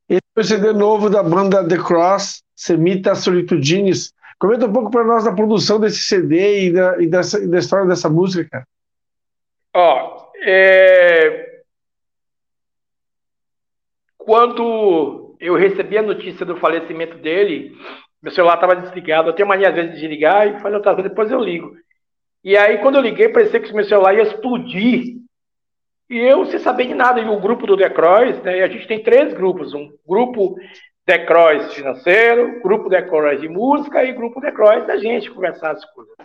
Esse 0.10 0.22
foi 0.34 0.44
o 0.44 0.46
CD 0.46 0.74
novo 0.74 1.10
da 1.10 1.22
banda 1.22 1.68
The 1.68 1.78
Cross, 1.78 2.44
Semita 2.56 3.16
Solitudines. 3.16 4.14
Comenta 4.40 4.66
um 4.66 4.74
pouco 4.74 4.92
para 4.92 5.04
nós 5.04 5.24
da 5.24 5.32
produção 5.32 5.80
desse 5.80 6.04
CD 6.04 6.68
e 6.68 6.74
da, 6.74 7.02
e 7.02 7.08
dessa, 7.08 7.40
e 7.44 7.48
da 7.48 7.60
história 7.60 7.88
dessa 7.88 8.10
música, 8.10 8.50
cara. 8.50 8.68
Ó, 9.76 10.32
é... 10.46 11.64
quando 14.18 15.23
eu 15.44 15.56
recebi 15.56 15.98
a 15.98 16.02
notícia 16.02 16.46
do 16.46 16.56
falecimento 16.56 17.18
dele, 17.18 17.76
meu 18.22 18.32
celular 18.32 18.56
estava 18.56 18.78
desligado. 18.78 19.30
Eu 19.30 19.34
tenho 19.34 19.48
mania 19.48 19.68
às 19.68 19.76
vezes 19.76 19.92
de 19.92 20.00
desligar 20.00 20.48
e 20.48 20.62
fazer 20.62 20.76
outra 20.76 20.94
coisa, 20.94 21.10
depois 21.10 21.30
eu 21.30 21.40
ligo. 21.40 21.76
E 22.42 22.56
aí, 22.56 22.78
quando 22.78 22.96
eu 22.96 23.02
liguei, 23.02 23.28
parecia 23.28 23.60
que 23.60 23.72
o 23.72 23.76
meu 23.76 23.84
celular 23.84 24.16
ia 24.16 24.24
explodir. 24.24 25.18
E 26.10 26.18
eu, 26.18 26.46
sem 26.46 26.60
saber 26.60 26.88
de 26.88 26.94
nada, 26.94 27.20
e 27.20 27.28
o 27.28 27.40
grupo 27.40 27.68
do 27.68 27.76
Decrois, 27.76 28.42
né, 28.42 28.64
a 28.64 28.68
gente 28.70 28.88
tem 28.88 29.04
três 29.04 29.34
grupos: 29.34 29.74
um 29.74 29.92
grupo 30.08 30.56
Decrois 31.06 31.74
financeiro, 31.74 32.62
grupo 32.62 32.88
Decrois 32.88 33.42
de 33.42 33.50
música 33.50 34.04
e 34.04 34.14
grupo 34.14 34.40
Decrois 34.40 34.88
da 34.88 34.96
gente 34.96 35.30
conversar 35.30 35.72
as 35.72 35.84
coisas. 35.92 36.16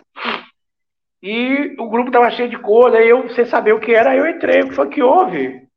E 1.21 1.75
o 1.77 1.89
grupo 1.89 2.07
estava 2.07 2.31
cheio 2.31 2.49
de 2.49 2.57
coisa, 2.57 2.97
aí 2.97 3.09
eu, 3.09 3.29
sem 3.31 3.45
saber 3.45 3.73
o 3.73 3.79
que 3.79 3.93
era, 3.93 4.15
eu 4.15 4.25
entrei. 4.25 4.61
O 4.61 4.69
que 4.69 4.75
foi 4.75 4.87
que 4.87 5.03
houve? 5.03 5.67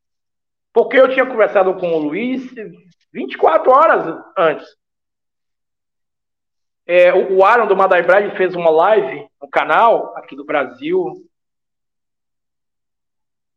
Porque 0.73 0.97
eu 0.97 1.09
tinha 1.09 1.27
conversado 1.27 1.75
com 1.75 1.89
o 1.93 1.99
Luiz 1.99 2.49
24 3.13 3.71
horas 3.71 4.25
antes. 4.37 4.67
É, 6.87 7.15
o 7.15 7.45
Aaron 7.45 7.67
do 7.67 7.77
Madai 7.77 8.03
Bride 8.03 8.37
fez 8.37 8.55
uma 8.55 8.71
live 8.71 9.27
no 9.41 9.49
canal 9.49 10.17
aqui 10.17 10.35
do 10.35 10.45
Brasil, 10.45 11.15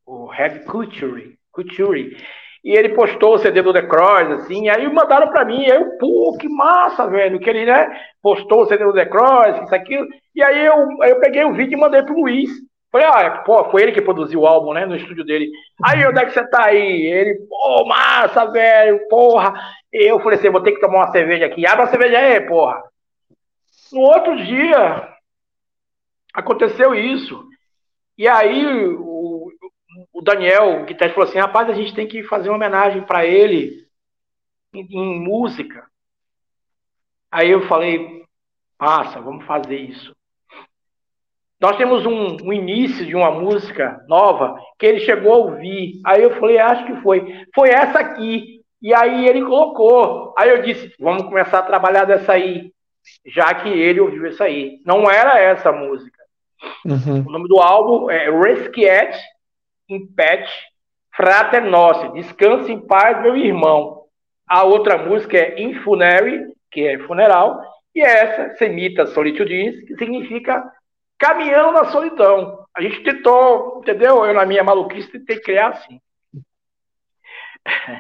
o 0.06 0.32
Heavy 0.32 0.64
Couture, 0.64 1.40
Couture, 1.52 2.18
e 2.64 2.72
ele 2.72 2.90
postou 2.90 3.36
o 3.36 3.38
CD 3.40 3.62
do 3.62 3.74
The 3.74 3.88
Cross, 3.88 4.42
assim, 4.42 4.70
aí 4.70 4.88
mandaram 4.92 5.30
para 5.30 5.44
mim, 5.44 5.66
aí 5.66 5.78
eu, 5.78 5.98
pô, 5.98 6.38
que 6.40 6.48
massa, 6.48 7.08
velho, 7.08 7.40
que 7.40 7.50
ele, 7.50 7.66
né, 7.66 8.00
postou 8.22 8.62
o 8.62 8.66
CD 8.68 8.84
do 8.84 8.94
The 8.94 9.06
Cross, 9.08 9.64
isso, 9.64 9.74
aquilo, 9.74 10.08
e 10.36 10.44
aí 10.44 10.66
eu, 10.66 11.02
aí 11.02 11.10
eu 11.10 11.20
peguei 11.20 11.44
o 11.46 11.54
vídeo 11.54 11.78
e 11.78 11.80
mandei 11.80 12.04
pro 12.04 12.20
Luiz, 12.20 12.52
falei, 13.00 13.08
ah, 13.08 13.38
pô, 13.40 13.70
foi 13.72 13.84
ele 13.84 13.92
que 13.92 14.02
produziu 14.02 14.42
o 14.42 14.48
álbum, 14.48 14.74
né, 14.74 14.86
no 14.86 14.96
estúdio 14.96 15.26
dele, 15.26 15.52
aí 15.84 16.06
onde 16.06 16.20
é 16.20 16.26
que 16.26 16.32
você 16.32 16.48
tá 16.48 16.66
aí? 16.66 17.06
Ele, 17.06 17.36
pô, 17.50 17.86
massa, 17.86 18.46
velho, 18.46 19.08
porra, 19.10 19.54
eu 19.92 20.20
falei 20.20 20.40
assim, 20.40 20.50
vou 20.50 20.62
ter 20.62 20.72
que 20.72 20.80
tomar 20.80 20.98
uma 20.98 21.12
cerveja 21.12 21.46
aqui, 21.46 21.66
abre 21.66 21.86
a 21.86 21.88
cerveja 21.88 22.18
aí, 22.18 22.42
porra, 22.42 22.84
no 23.92 24.02
outro 24.02 24.36
dia, 24.44 25.10
aconteceu 26.34 26.94
isso. 26.96 27.48
E 28.18 28.28
aí 28.28 28.66
o, 28.66 29.52
o 30.14 30.22
Daniel, 30.22 30.82
o 30.82 30.86
guitarrista, 30.86 31.14
falou 31.14 31.30
assim: 31.30 31.40
rapaz, 31.40 31.70
a 31.70 31.74
gente 31.74 31.94
tem 31.94 32.08
que 32.08 32.24
fazer 32.24 32.50
uma 32.50 32.56
homenagem 32.56 33.06
para 33.06 33.26
ele 33.26 33.88
em, 34.74 34.88
em, 34.90 35.20
música. 35.20 35.86
Aí 37.32 37.50
eu 37.50 37.68
falei: 37.68 38.26
passa, 38.78 39.20
vamos 39.20 39.46
fazer 39.46 39.78
isso. 39.78 40.15
Nós 41.66 41.78
temos 41.78 42.06
um, 42.06 42.38
um, 42.44 42.54
início 42.54 43.04
de 43.04 43.16
uma 43.16 43.32
música 43.32 44.00
nova 44.08 44.56
que 44.78 44.86
ele 44.86 45.00
chegou 45.00 45.34
a 45.34 45.38
ouvir. 45.38 46.00
Aí 46.06 46.22
eu 46.22 46.40
falei: 46.40 46.60
acho 46.60 46.86
que 46.86 47.02
foi. 47.02 47.44
Foi 47.56 47.70
essa 47.70 47.98
aqui. 47.98 48.62
E 48.80 48.94
aí 48.94 49.28
ele 49.28 49.44
colocou. 49.44 50.32
Aí 50.38 50.48
eu 50.48 50.62
disse: 50.62 50.94
vamos 51.00 51.24
começar 51.24 51.58
a 51.58 51.64
trabalhar 51.64 52.06
dessa 52.06 52.34
aí 52.34 52.72
já 53.26 53.52
que 53.52 53.70
ele 53.70 54.00
ouviu 54.00 54.28
isso 54.28 54.44
aí. 54.44 54.80
Não 54.86 55.10
era 55.10 55.40
essa 55.40 55.72
música. 55.72 56.20
Uhum. 56.86 57.26
O 57.28 57.32
nome 57.32 57.48
do 57.48 57.60
álbum 57.60 58.12
é 58.12 58.30
Resquiet 58.30 59.18
in 59.90 60.06
Pet 60.06 60.48
Frater 61.16 61.64
Descanse 62.14 62.72
em 62.72 62.80
Paz, 62.80 63.24
meu 63.24 63.36
irmão. 63.36 64.04
A 64.48 64.64
outra 64.64 65.00
música 65.00 65.36
é 65.36 65.60
Infunary, 65.60 66.46
que 66.70 66.86
é 66.88 67.00
funeral, 67.00 67.60
e 67.96 68.02
essa, 68.02 68.56
Semita 68.58 69.08
Solitude, 69.08 69.84
que 69.88 69.96
significa 69.96 70.64
caminhando 71.18 71.72
na 71.72 71.86
solidão. 71.86 72.66
A 72.76 72.82
gente 72.82 73.04
tentou, 73.04 73.80
entendeu? 73.82 74.26
Eu, 74.26 74.34
na 74.34 74.46
minha 74.46 74.64
maluquice, 74.64 75.12
tentei 75.12 75.40
criar 75.40 75.70
assim. 75.70 76.00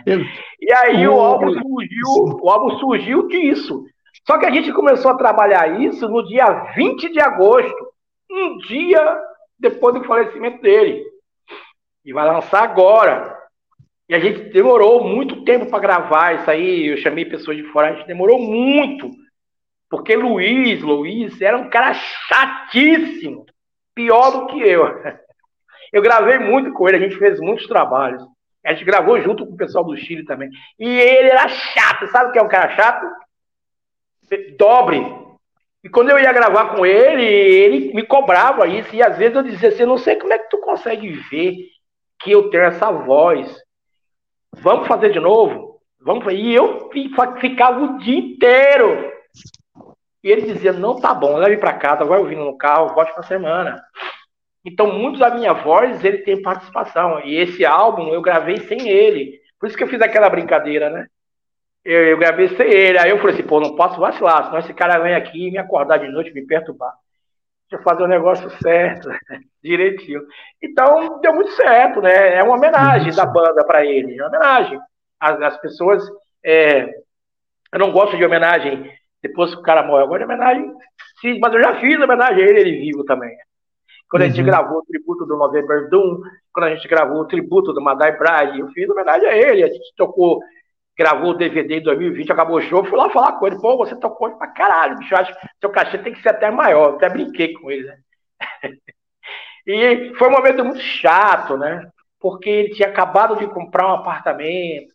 Eu... 0.05 0.19
E 0.61 0.71
aí 0.71 1.07
o 1.07 1.19
álbum 1.19 1.51
surgiu, 1.51 2.39
o 2.41 2.49
álbum 2.49 2.77
surgiu 2.77 3.27
disso. 3.27 3.85
Só 4.25 4.37
que 4.37 4.45
a 4.45 4.51
gente 4.51 4.71
começou 4.73 5.11
a 5.11 5.17
trabalhar 5.17 5.79
isso 5.81 6.07
no 6.07 6.25
dia 6.25 6.45
20 6.75 7.11
de 7.11 7.19
agosto, 7.19 7.93
um 8.29 8.57
dia 8.57 9.21
depois 9.59 9.95
do 9.95 10.03
falecimento 10.03 10.61
dele. 10.61 11.03
E 12.03 12.13
vai 12.13 12.25
lançar 12.25 12.63
agora. 12.63 13.35
E 14.07 14.13
a 14.13 14.19
gente 14.19 14.51
demorou 14.51 15.03
muito 15.03 15.43
tempo 15.43 15.67
para 15.67 15.79
gravar 15.79 16.35
isso 16.35 16.49
aí. 16.49 16.87
Eu 16.87 16.97
chamei 16.97 17.25
pessoas 17.25 17.57
de 17.57 17.63
fora, 17.71 17.89
a 17.89 17.93
gente 17.93 18.07
demorou 18.07 18.39
muito. 18.39 19.09
Porque 19.89 20.15
Luiz, 20.15 20.81
Luiz 20.81 21.39
era 21.41 21.57
um 21.57 21.69
cara 21.69 21.93
chatíssimo. 21.93 23.45
Pior 23.93 24.31
do 24.31 24.47
que 24.47 24.59
eu. 24.59 24.85
Eu 25.93 26.01
gravei 26.01 26.39
muito 26.39 26.73
com 26.73 26.89
ele, 26.89 26.97
a 26.97 26.99
gente 26.99 27.17
fez 27.17 27.39
muitos 27.39 27.67
trabalhos. 27.67 28.21
A 28.65 28.73
gente 28.73 28.83
gravou 28.83 29.21
junto 29.21 29.45
com 29.45 29.53
o 29.53 29.57
pessoal 29.57 29.85
do 29.85 29.95
Chile 29.95 30.25
também. 30.25 30.49
E 30.77 30.89
ele 30.89 31.29
era 31.29 31.47
chato. 31.47 32.07
Sabe 32.07 32.29
o 32.29 32.31
que 32.33 32.39
é 32.39 32.41
um 32.41 32.49
cara 32.49 32.75
chato? 32.75 33.05
dobre. 34.57 35.05
E 35.83 35.89
quando 35.89 36.09
eu 36.09 36.19
ia 36.19 36.33
gravar 36.33 36.75
com 36.75 36.85
ele, 36.85 37.23
ele 37.23 37.93
me 37.93 38.03
cobrava 38.03 38.67
isso. 38.67 38.93
E 38.95 39.03
às 39.03 39.17
vezes 39.17 39.35
eu 39.35 39.43
dizia 39.43 39.69
assim: 39.69 39.85
não 39.85 39.97
sei 39.97 40.15
como 40.15 40.33
é 40.33 40.39
que 40.39 40.49
tu 40.49 40.57
consegue 40.57 41.09
ver 41.29 41.55
que 42.19 42.31
eu 42.31 42.49
tenho 42.49 42.63
essa 42.63 42.91
voz. 42.91 43.55
Vamos 44.57 44.87
fazer 44.87 45.11
de 45.11 45.19
novo? 45.19 45.79
Vamos. 46.01 46.25
E 46.33 46.53
eu 46.53 46.89
ficava 47.39 47.83
o 47.83 47.97
dia 47.99 48.17
inteiro. 48.17 49.14
E 50.25 50.31
ele 50.31 50.41
dizia: 50.41 50.73
não, 50.73 50.99
tá 50.99 51.13
bom, 51.13 51.37
leve 51.37 51.57
para 51.57 51.77
casa, 51.77 52.03
vai 52.03 52.17
ouvindo 52.17 52.43
no 52.43 52.57
carro, 52.57 52.95
volte 52.95 53.13
para 53.13 53.21
semana. 53.21 53.85
Então, 54.65 54.91
muitos 54.91 55.19
da 55.19 55.29
minha 55.29 55.53
voz, 55.53 56.03
ele 56.03 56.17
tem 56.17 56.41
participação. 56.41 57.21
E 57.23 57.35
esse 57.35 57.63
álbum 57.63 58.11
eu 58.11 58.23
gravei 58.23 58.57
sem 58.57 58.89
ele. 58.89 59.39
Por 59.59 59.67
isso 59.67 59.77
que 59.77 59.83
eu 59.83 59.87
fiz 59.87 60.01
aquela 60.01 60.27
brincadeira, 60.27 60.89
né? 60.89 61.05
eu, 61.85 62.03
eu 62.07 62.17
gravei 62.17 62.47
sem 62.49 62.67
ele. 62.67 62.97
Aí 62.97 63.11
eu 63.11 63.19
falei 63.19 63.35
assim, 63.35 63.43
pô, 63.43 63.59
não 63.59 63.75
posso 63.75 63.99
vacilar, 63.99 64.45
senão 64.45 64.57
esse 64.57 64.73
cara 64.73 64.97
vem 64.97 65.13
aqui 65.13 65.51
me 65.51 65.59
acordar 65.59 65.97
de 65.97 66.07
noite, 66.07 66.33
me 66.33 66.43
perturbar. 66.43 66.93
Deixa 67.69 67.79
eu 67.79 67.83
fazer 67.83 68.03
o 68.03 68.07
negócio 68.07 68.49
certo, 68.61 69.07
direitinho. 69.63 70.21
Então, 70.59 71.21
deu 71.21 71.35
muito 71.35 71.51
certo, 71.51 72.01
né? 72.01 72.35
É 72.35 72.41
uma 72.41 72.55
homenagem 72.55 73.13
da 73.13 73.27
banda 73.27 73.63
para 73.63 73.85
ele, 73.85 74.17
é 74.17 74.23
uma 74.23 74.29
homenagem. 74.29 74.79
As, 75.19 75.39
as 75.39 75.57
pessoas. 75.61 76.03
É, 76.43 76.89
eu 77.71 77.79
não 77.79 77.91
gosto 77.91 78.17
de 78.17 78.25
homenagem 78.25 78.91
depois 79.27 79.53
que 79.53 79.61
o 79.61 79.63
cara 79.63 79.83
morre. 79.83 80.03
Eu 80.03 80.07
gosto 80.07 80.19
de 80.19 80.25
homenagem, 80.25 80.71
sim, 81.21 81.39
mas 81.39 81.53
eu 81.53 81.61
já 81.61 81.79
fiz 81.79 81.99
homenagem 81.99 82.43
a 82.43 82.47
ele, 82.47 82.59
ele 82.59 82.79
vivo 82.79 83.03
também. 83.03 83.35
Quando 84.09 84.21
uhum. 84.21 84.27
a 84.27 84.29
gente 84.29 84.39
uhum. 84.41 84.45
gravou 84.45 84.79
o 84.79 84.85
tributo 84.85 85.25
do 85.25 85.37
November 85.37 85.89
Doom, 85.89 86.21
quando 86.53 86.65
a 86.67 86.75
gente 86.75 86.87
gravou 86.87 87.21
o 87.21 87.27
tributo 87.27 87.73
do 87.73 87.81
Madai 87.81 88.17
Bride, 88.17 88.59
eu 88.59 88.67
fiz 88.69 88.89
homenagem 88.89 89.27
a 89.27 89.35
ele. 89.35 89.63
A 89.63 89.67
gente 89.67 89.93
tocou 89.97 90.39
gravou 90.97 91.31
o 91.31 91.37
DVD 91.37 91.79
em 91.79 91.83
2020, 91.83 92.31
acabou 92.31 92.57
o 92.57 92.61
show, 92.61 92.85
fui 92.85 92.97
lá 92.97 93.09
falar 93.09 93.33
com 93.33 93.45
ele, 93.47 93.59
pô, 93.59 93.75
você 93.75 93.95
tocou 93.99 94.37
pra 94.37 94.47
caralho, 94.47 94.97
bicho, 94.97 95.15
acho 95.15 95.33
que 95.33 95.47
seu 95.59 95.69
cachê 95.69 95.97
tem 95.97 96.13
que 96.13 96.21
ser 96.21 96.29
até 96.29 96.49
maior, 96.49 96.91
eu 96.91 96.95
até 96.95 97.09
brinquei 97.09 97.51
com 97.53 97.69
ele, 97.69 97.83
né? 97.83 97.97
e 99.67 100.13
foi 100.15 100.29
um 100.29 100.31
momento 100.31 100.63
muito 100.63 100.79
chato, 100.79 101.57
né? 101.57 101.85
Porque 102.17 102.49
ele 102.49 102.73
tinha 102.73 102.87
acabado 102.87 103.35
de 103.35 103.45
comprar 103.47 103.87
um 103.87 103.95
apartamento, 103.95 104.93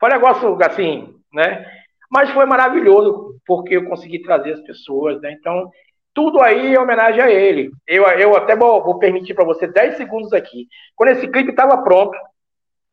foi 0.00 0.10
um 0.10 0.12
negócio 0.12 0.62
assim, 0.64 1.14
né? 1.32 1.79
Mas 2.10 2.30
foi 2.30 2.44
maravilhoso, 2.44 3.36
porque 3.46 3.76
eu 3.76 3.86
consegui 3.86 4.20
trazer 4.22 4.54
as 4.54 4.60
pessoas, 4.62 5.20
né? 5.20 5.32
Então, 5.32 5.70
tudo 6.12 6.42
aí 6.42 6.74
é 6.74 6.80
homenagem 6.80 7.22
a 7.22 7.30
ele. 7.30 7.70
Eu, 7.86 8.04
eu 8.04 8.36
até 8.36 8.56
vou, 8.56 8.82
vou 8.82 8.98
permitir 8.98 9.34
para 9.34 9.44
você 9.44 9.66
10 9.66 9.96
segundos 9.96 10.32
aqui. 10.32 10.66
Quando 10.96 11.10
esse 11.10 11.28
clipe 11.28 11.50
estava 11.50 11.82
pronto, 11.82 12.16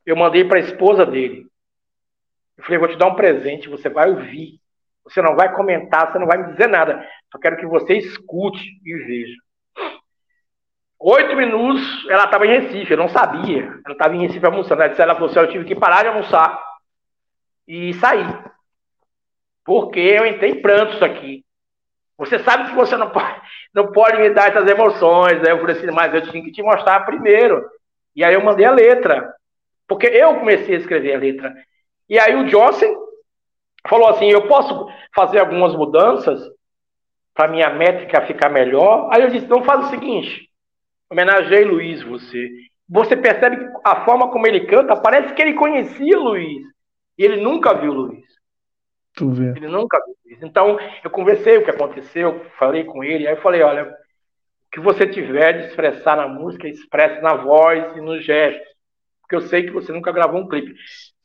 eu 0.05 0.15
mandei 0.15 0.45
para 0.45 0.57
a 0.57 0.61
esposa 0.61 1.05
dele. 1.05 1.47
Eu 2.57 2.63
falei, 2.63 2.79
vou 2.79 2.87
te 2.87 2.97
dar 2.97 3.07
um 3.07 3.15
presente, 3.15 3.69
você 3.69 3.89
vai 3.89 4.09
ouvir. 4.09 4.59
Você 5.03 5.21
não 5.21 5.35
vai 5.35 5.53
comentar, 5.55 6.11
você 6.11 6.19
não 6.19 6.27
vai 6.27 6.37
me 6.37 6.51
dizer 6.51 6.67
nada. 6.67 7.03
Só 7.31 7.39
quero 7.39 7.57
que 7.57 7.65
você 7.65 7.97
escute 7.97 8.63
e 8.85 8.93
veja. 8.93 9.35
Oito 10.99 11.35
minutos, 11.35 12.07
ela 12.09 12.25
estava 12.25 12.45
em 12.45 12.59
Recife, 12.59 12.91
eu 12.91 12.97
não 12.97 13.07
sabia. 13.07 13.63
Ela 13.85 13.93
estava 13.93 14.15
em 14.15 14.21
Recife 14.21 14.45
almoçando. 14.45 14.81
Ela 14.81 14.89
disse, 14.89 15.01
ela 15.01 15.13
falou 15.15 15.29
assim, 15.29 15.39
eu 15.39 15.49
tive 15.49 15.65
que 15.65 15.75
parar 15.75 16.03
de 16.03 16.09
almoçar 16.09 16.61
e 17.67 17.93
sair. 17.95 18.56
Porque 19.67 19.99
eu 19.99 20.25
entrei 20.25 20.51
em 20.51 20.61
prantos 20.61 21.03
aqui. 21.03 21.43
Você 22.17 22.39
sabe 22.39 22.69
que 22.69 22.75
você 22.75 22.95
não 22.95 23.09
pode, 23.11 23.41
não 23.75 23.91
pode 23.91 24.17
me 24.17 24.29
dar 24.29 24.49
essas 24.49 24.65
emoções. 24.65 25.43
Aí 25.43 25.49
eu 25.49 25.59
falei 25.59 25.75
assim, 25.75 25.91
mas 25.91 26.13
eu 26.13 26.21
tinha 26.31 26.41
que 26.41 26.53
te 26.53 26.63
mostrar 26.63 27.01
primeiro. 27.01 27.61
E 28.15 28.23
aí 28.23 28.33
eu 28.33 28.41
mandei 28.41 28.65
a 28.65 28.71
letra. 28.71 29.35
Porque 29.85 30.07
eu 30.07 30.35
comecei 30.35 30.73
a 30.75 30.79
escrever 30.79 31.15
a 31.15 31.19
letra. 31.19 31.53
E 32.09 32.17
aí 32.17 32.33
o 32.37 32.45
Johnson 32.45 32.95
falou 33.89 34.07
assim: 34.07 34.29
eu 34.29 34.47
posso 34.47 34.87
fazer 35.13 35.39
algumas 35.39 35.75
mudanças 35.75 36.41
para 37.33 37.49
minha 37.49 37.69
métrica 37.69 38.25
ficar 38.25 38.49
melhor? 38.49 39.09
Aí 39.11 39.21
eu 39.21 39.29
disse: 39.29 39.45
então 39.45 39.63
faz 39.63 39.85
o 39.85 39.89
seguinte, 39.89 40.49
homenageei 41.11 41.65
Luiz 41.65 42.01
você. 42.03 42.49
você 42.87 43.17
percebe 43.17 43.69
a 43.83 44.05
forma 44.05 44.29
como 44.31 44.47
ele 44.47 44.61
canta, 44.61 44.95
parece 44.95 45.33
que 45.33 45.41
ele 45.41 45.53
conhecia 45.53 46.17
Luiz. 46.17 46.65
E 47.17 47.25
ele 47.25 47.41
nunca 47.41 47.73
viu 47.73 47.91
Luiz. 47.91 48.26
Tu 49.17 49.27
vê. 49.31 49.49
Ele 49.57 49.67
nunca 49.67 49.97
viu 50.05 50.13
o 50.13 50.29
Luiz. 50.29 50.43
Então, 50.43 50.77
eu 51.03 51.09
conversei 51.09 51.57
o 51.57 51.63
que 51.63 51.71
aconteceu, 51.71 52.45
falei 52.59 52.83
com 52.83 53.03
ele, 53.03 53.27
aí 53.27 53.33
eu 53.33 53.41
falei, 53.41 53.63
olha, 53.63 53.85
o 53.85 53.95
que 54.71 54.79
você 54.79 55.07
tiver 55.07 55.53
de 55.53 55.67
expressar 55.67 56.15
na 56.15 56.27
música, 56.27 56.67
expresse 56.67 57.19
na 57.21 57.33
voz 57.33 57.97
e 57.97 58.01
nos 58.01 58.23
gestos. 58.23 58.67
Porque 59.21 59.35
eu 59.35 59.41
sei 59.41 59.63
que 59.63 59.71
você 59.71 59.91
nunca 59.91 60.11
gravou 60.11 60.39
um 60.39 60.47
clipe. 60.47 60.73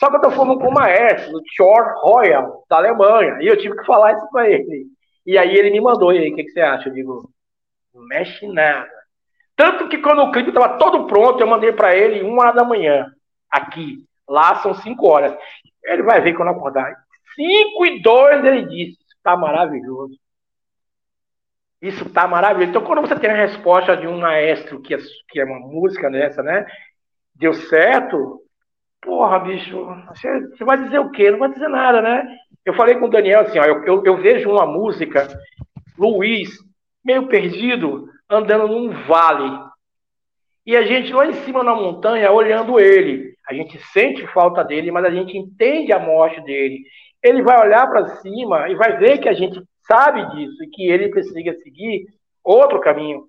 Só 0.01 0.09
que 0.09 0.17
eu 0.17 0.21
tô 0.23 0.31
falando 0.31 0.59
com 0.59 0.69
o 0.69 0.75
maestro, 0.75 1.37
o 1.37 1.43
Thor 1.57 1.85
Royal, 2.01 2.65
da 2.69 2.79
Alemanha, 2.79 3.39
e 3.43 3.47
eu 3.47 3.59
tive 3.59 3.77
que 3.77 3.85
falar 3.85 4.15
isso 4.15 4.27
pra 4.31 4.49
ele. 4.49 4.87
E 5.27 5.37
aí 5.37 5.55
ele 5.55 5.71
me 5.71 5.81
mandou, 5.81 6.15
e 6.15 6.19
aí, 6.19 6.33
o 6.33 6.35
que, 6.35 6.45
que 6.45 6.51
você 6.51 6.61
acha? 6.63 6.89
Eu 6.89 6.95
digo, 6.95 7.31
não 7.95 8.03
mexe 8.07 8.47
nada. 8.47 8.91
Tanto 9.55 9.87
que 9.89 9.99
quando 9.99 10.23
o 10.23 10.33
clipe 10.33 10.49
estava 10.49 10.79
todo 10.79 11.07
pronto, 11.07 11.41
eu 11.41 11.47
mandei 11.47 11.73
para 11.73 11.95
ele 11.95 12.23
uma 12.23 12.43
hora 12.43 12.53
da 12.53 12.65
manhã, 12.65 13.13
aqui. 13.51 13.99
Lá 14.27 14.57
são 14.57 14.73
cinco 14.73 15.07
horas. 15.07 15.37
Ele 15.85 16.03
vai 16.03 16.23
ver 16.23 16.33
quando 16.33 16.49
acordar. 16.49 17.02
Cinco 17.35 17.87
e 17.87 18.03
dois 18.03 18.45
ele 18.45 18.67
disse, 18.67 18.93
isso 18.93 19.17
tá 19.23 19.37
maravilhoso. 19.37 20.17
Isso 21.81 22.09
tá 22.11 22.29
maravilhoso. 22.29 22.71
Então, 22.71 22.85
quando 22.85 23.01
você 23.01 23.19
tem 23.19 23.31
a 23.31 23.47
resposta 23.47 23.97
de 23.97 24.07
um 24.07 24.21
maestro 24.21 24.81
que 24.81 24.95
é, 24.95 24.99
que 25.29 25.41
é 25.41 25.45
uma 25.45 25.59
música 25.59 26.09
dessa, 26.11 26.43
né? 26.43 26.65
Deu 27.35 27.53
certo, 27.55 28.41
porra, 29.01 29.41
bicho, 29.41 29.85
você, 30.09 30.49
você 30.49 30.65
vai 30.65 30.83
dizer 30.83 31.01
o 31.01 31.11
quê? 31.11 31.31
Não 31.31 31.41
vai 31.41 31.51
dizer 31.51 31.69
nada, 31.69 32.01
né? 32.01 32.25
Eu 32.65 32.75
falei 32.75 32.95
com 32.95 33.07
o 33.07 33.11
Daniel 33.11 33.41
assim, 33.41 33.59
ó, 33.59 33.65
eu, 33.65 33.85
eu, 33.85 34.05
eu 34.05 34.17
vejo 34.19 34.49
uma 34.49 34.65
música, 34.65 35.29
Luiz, 35.99 36.51
meio 37.05 37.27
perdido, 37.27 38.09
andando 38.31 38.69
num 38.69 38.91
vale. 39.07 39.59
E 40.65 40.77
a 40.77 40.83
gente 40.83 41.13
lá 41.13 41.27
em 41.27 41.33
cima 41.45 41.65
na 41.65 41.75
montanha 41.75 42.31
olhando 42.31 42.79
ele. 42.79 43.33
A 43.49 43.53
gente 43.53 43.77
sente 43.93 44.25
falta 44.29 44.63
dele, 44.63 44.93
mas 44.93 45.05
a 45.05 45.11
gente 45.11 45.37
entende 45.37 45.93
a 45.93 45.99
morte 45.99 46.41
dele. 46.43 46.85
Ele 47.23 47.43
vai 47.43 47.61
olhar 47.61 47.89
para 47.89 48.17
cima 48.17 48.69
e 48.69 48.75
vai 48.75 48.97
ver 48.97 49.19
que 49.19 49.29
a 49.29 49.33
gente 49.33 49.63
sabe 49.87 50.25
disso 50.35 50.63
e 50.65 50.69
que 50.69 50.89
ele 50.91 51.09
precisa 51.09 51.35
seguir 51.63 52.07
outro 52.43 52.81
caminho, 52.81 53.29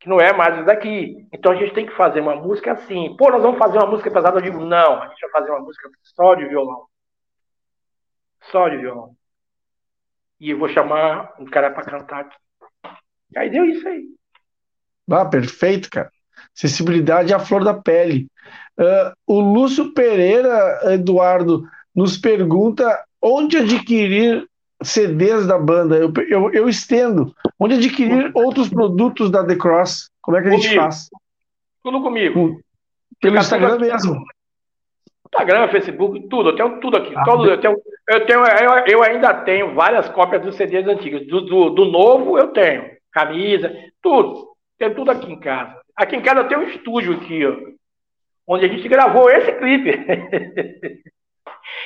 que 0.00 0.08
não 0.08 0.20
é 0.20 0.32
mais 0.32 0.64
daqui. 0.64 1.26
Então 1.32 1.52
a 1.52 1.56
gente 1.56 1.74
tem 1.74 1.86
que 1.86 1.96
fazer 1.96 2.20
uma 2.20 2.36
música 2.36 2.72
assim. 2.72 3.14
Pô, 3.16 3.30
nós 3.30 3.42
vamos 3.42 3.58
fazer 3.58 3.78
uma 3.78 3.86
música 3.86 4.10
pesada. 4.10 4.38
Eu 4.38 4.42
digo, 4.42 4.60
não, 4.60 5.02
a 5.02 5.08
gente 5.08 5.20
vai 5.20 5.30
fazer 5.30 5.50
uma 5.50 5.60
música 5.60 5.88
só 6.02 6.34
de 6.34 6.46
violão. 6.46 6.86
Só 8.50 8.68
de 8.68 8.76
violão. 8.78 9.14
E 10.40 10.50
eu 10.50 10.58
vou 10.58 10.68
chamar 10.68 11.34
um 11.38 11.44
cara 11.44 11.70
para 11.70 11.84
cantar 11.84 12.20
aqui. 12.20 12.36
E 13.34 13.38
aí 13.38 13.50
deu 13.50 13.64
isso 13.64 13.86
aí. 13.86 14.04
Ah, 15.10 15.24
perfeito, 15.24 15.90
cara. 15.90 16.10
Sensibilidade 16.54 17.32
à 17.32 17.38
flor 17.38 17.64
da 17.64 17.74
pele. 17.74 18.28
Uh, 18.78 19.14
o 19.26 19.40
Lúcio 19.40 19.92
Pereira, 19.94 20.92
Eduardo, 20.92 21.64
nos 21.94 22.18
pergunta 22.18 23.04
onde 23.22 23.58
adquirir 23.58 24.46
CDs 24.82 25.46
da 25.46 25.58
banda. 25.58 25.96
Eu, 25.96 26.12
eu, 26.28 26.52
eu 26.52 26.68
estendo. 26.68 27.34
Onde 27.58 27.74
adquirir 27.74 28.30
outros 28.34 28.68
produtos 28.68 29.30
da 29.30 29.44
The 29.44 29.56
Cross? 29.56 30.10
Como 30.20 30.36
é 30.36 30.42
que 30.42 30.48
a 30.48 30.50
gente 30.50 30.68
Comigo. 30.68 30.82
faz? 30.82 31.08
Tudo 31.82 32.02
comigo. 32.02 32.60
Pelo 33.20 33.34
Fica 33.34 33.40
Instagram 33.40 33.78
mesmo. 33.78 34.24
Instagram, 35.26 35.68
Facebook, 35.68 36.28
tudo. 36.28 36.50
Eu 36.50 36.56
tenho 36.56 36.80
tudo 36.80 36.96
aqui. 36.96 37.14
todo, 37.24 37.46
eu, 37.46 37.60
tenho, 37.60 37.76
eu, 38.08 38.26
tenho, 38.26 38.44
eu, 38.44 38.86
eu 38.86 39.02
ainda 39.02 39.34
tenho 39.34 39.74
várias 39.74 40.08
cópias 40.08 40.42
dos 40.42 40.56
CDs 40.56 40.86
antigos. 40.86 41.26
Do, 41.26 41.40
do, 41.42 41.70
do 41.70 41.84
novo 41.86 42.38
eu 42.38 42.48
tenho. 42.48 42.90
Camisa, 43.12 43.72
tudo. 44.02 44.48
Tenho 44.78 44.94
tudo 44.94 45.10
aqui 45.10 45.30
em 45.30 45.38
casa. 45.38 45.76
Aqui 45.96 46.16
em 46.16 46.22
casa 46.22 46.40
eu 46.40 46.48
tenho 46.48 46.60
um 46.60 46.68
estúdio 46.68 47.14
aqui, 47.14 47.46
ó, 47.46 47.56
onde 48.48 48.64
a 48.64 48.68
gente 48.68 48.88
gravou 48.88 49.30
esse 49.30 49.52
clipe. 49.52 49.92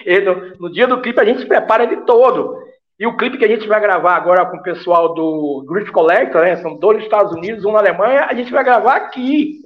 E 0.04 0.20
no, 0.20 0.56
no 0.56 0.72
dia 0.72 0.86
do 0.86 1.00
clipe 1.00 1.20
a 1.20 1.24
gente 1.24 1.40
se 1.40 1.46
prepara 1.46 1.84
ele 1.84 1.98
todo. 2.02 2.66
E 2.98 3.06
o 3.06 3.16
clipe 3.16 3.38
que 3.38 3.44
a 3.44 3.48
gente 3.48 3.66
vai 3.68 3.80
gravar 3.80 4.16
agora 4.16 4.44
com 4.46 4.56
o 4.56 4.62
pessoal 4.62 5.14
do 5.14 5.64
Griff 5.68 5.92
Collector, 5.92 6.42
né? 6.42 6.56
São 6.56 6.76
dois 6.76 6.96
nos 6.96 7.04
Estados 7.06 7.32
Unidos, 7.32 7.64
um 7.64 7.72
na 7.72 7.78
Alemanha, 7.78 8.24
a 8.24 8.34
gente 8.34 8.50
vai 8.50 8.64
gravar 8.64 8.96
aqui. 8.96 9.60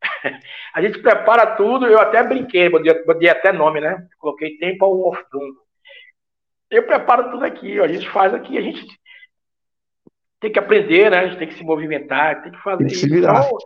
A 0.72 0.80
gente 0.80 1.00
prepara 1.00 1.56
tudo, 1.56 1.84
eu 1.88 1.98
até 1.98 2.22
brinquei, 2.22 2.68
botei, 2.68 3.28
até 3.28 3.52
nome, 3.52 3.80
né? 3.80 4.06
Coloquei 4.20 4.56
Temple 4.56 4.86
of 4.86 5.20
Doom. 5.32 5.50
Eu 6.70 6.84
preparo 6.84 7.32
tudo 7.32 7.44
aqui, 7.44 7.80
ó, 7.80 7.84
a 7.84 7.88
gente 7.88 8.08
faz 8.08 8.32
aqui, 8.32 8.56
a 8.56 8.60
gente 8.60 8.86
tem 10.38 10.52
que 10.52 10.58
aprender, 10.60 11.10
né? 11.10 11.18
A 11.18 11.26
gente 11.26 11.38
tem 11.40 11.48
que 11.48 11.54
se 11.54 11.64
movimentar, 11.64 12.42
tem 12.44 12.52
que 12.52 12.62
fazer 12.62 12.78
Tem 12.84 12.86
que 12.86 12.94
se 12.94 13.06
isso. 13.06 13.14
virar. 13.14 13.44
Então, 13.44 13.58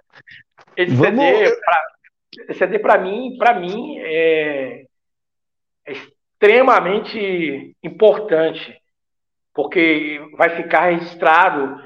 esse 0.78 0.94
Vamos- 0.94 1.24
CD, 1.24 1.56
pra, 1.60 1.82
esse 2.48 2.58
CD 2.58 2.78
para 2.78 2.96
mim, 2.98 3.36
para 3.38 3.60
mim 3.60 3.98
é, 3.98 4.86
é 5.86 5.92
extremamente 5.92 7.76
importante, 7.82 8.76
porque 9.54 10.20
vai 10.36 10.50
ficar 10.50 10.90
registrado 10.90 11.80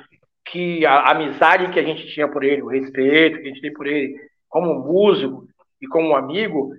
que 0.44 0.84
a 0.86 1.11
amizade 1.11 1.70
que 1.70 1.78
a 1.78 1.82
gente 1.82 2.07
tinha 2.09 2.28
por 2.28 2.42
ele, 2.42 2.62
o 2.62 2.68
respeito 2.68 3.38
que 3.38 3.44
a 3.44 3.49
gente 3.49 3.61
tem 3.61 3.72
por 3.72 3.86
ele 3.86 4.16
como 4.49 4.74
músico 4.74 5.46
e 5.80 5.86
como 5.86 6.16
amigo, 6.16 6.70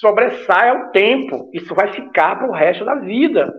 sobressai 0.00 0.68
ao 0.70 0.90
tempo. 0.90 1.50
Isso 1.52 1.74
vai 1.74 1.92
ficar 1.92 2.36
para 2.36 2.48
o 2.48 2.52
resto 2.52 2.84
da 2.84 2.94
vida. 2.94 3.52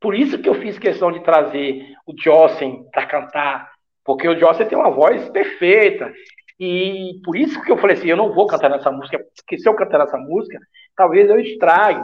Por 0.00 0.14
isso 0.14 0.38
que 0.38 0.48
eu 0.48 0.54
fiz 0.54 0.78
questão 0.78 1.10
de 1.10 1.22
trazer 1.24 1.84
o 2.06 2.14
Jossen 2.16 2.84
para 2.92 3.06
cantar, 3.06 3.70
porque 4.04 4.28
o 4.28 4.38
Jossen 4.38 4.66
tem 4.66 4.78
uma 4.78 4.90
voz 4.90 5.28
perfeita. 5.30 6.12
E 6.58 7.20
por 7.24 7.36
isso 7.36 7.60
que 7.62 7.70
eu 7.70 7.76
falei 7.76 7.96
assim, 7.96 8.08
eu 8.08 8.16
não 8.16 8.32
vou 8.32 8.46
cantar 8.46 8.70
nessa 8.70 8.90
música, 8.90 9.18
porque 9.36 9.58
se 9.58 9.68
eu 9.68 9.74
cantar 9.74 9.98
nessa 9.98 10.16
música, 10.16 10.58
talvez 10.96 11.28
eu 11.28 11.38
estrague. 11.40 12.02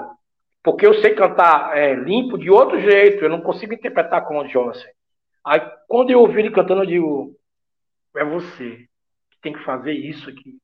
Porque 0.63 0.87
eu 0.87 0.95
sei 0.95 1.15
cantar 1.15 1.77
é, 1.77 1.95
limpo 1.95 2.39
de 2.39 2.51
outro 2.51 2.81
jeito, 2.81 3.25
eu 3.25 3.29
não 3.31 3.41
consigo 3.41 3.75
interpretar 3.75 4.25
como 4.25 4.41
o 4.43 4.49
Jossen. 4.49 4.91
Aí 5.45 5.61
quando 5.89 6.11
eu 6.11 6.21
ouvi 6.21 6.41
ele 6.41 6.51
cantando, 6.51 6.83
eu 6.83 6.87
digo, 6.87 7.37
é 8.17 8.25
você 8.25 8.77
que 9.31 9.41
tem 9.43 9.53
que 9.53 9.65
fazer 9.65 9.93
isso 9.93 10.29
aqui. 10.31 10.57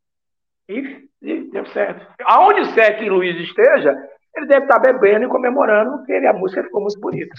E, 0.68 1.08
e 1.22 1.50
deu 1.50 1.66
certo. 1.66 2.06
Aonde 2.24 2.60
o 2.60 2.66
Sete 2.74 3.08
Luiz 3.08 3.36
esteja, 3.40 3.96
ele 4.36 4.46
deve 4.46 4.66
estar 4.66 4.78
bebendo 4.78 5.24
e 5.24 5.28
comemorando, 5.28 5.96
porque 5.98 6.12
ele- 6.12 6.26
a 6.26 6.32
música 6.32 6.62
ficou 6.62 6.82
muito 6.82 7.00
bonita. 7.00 7.34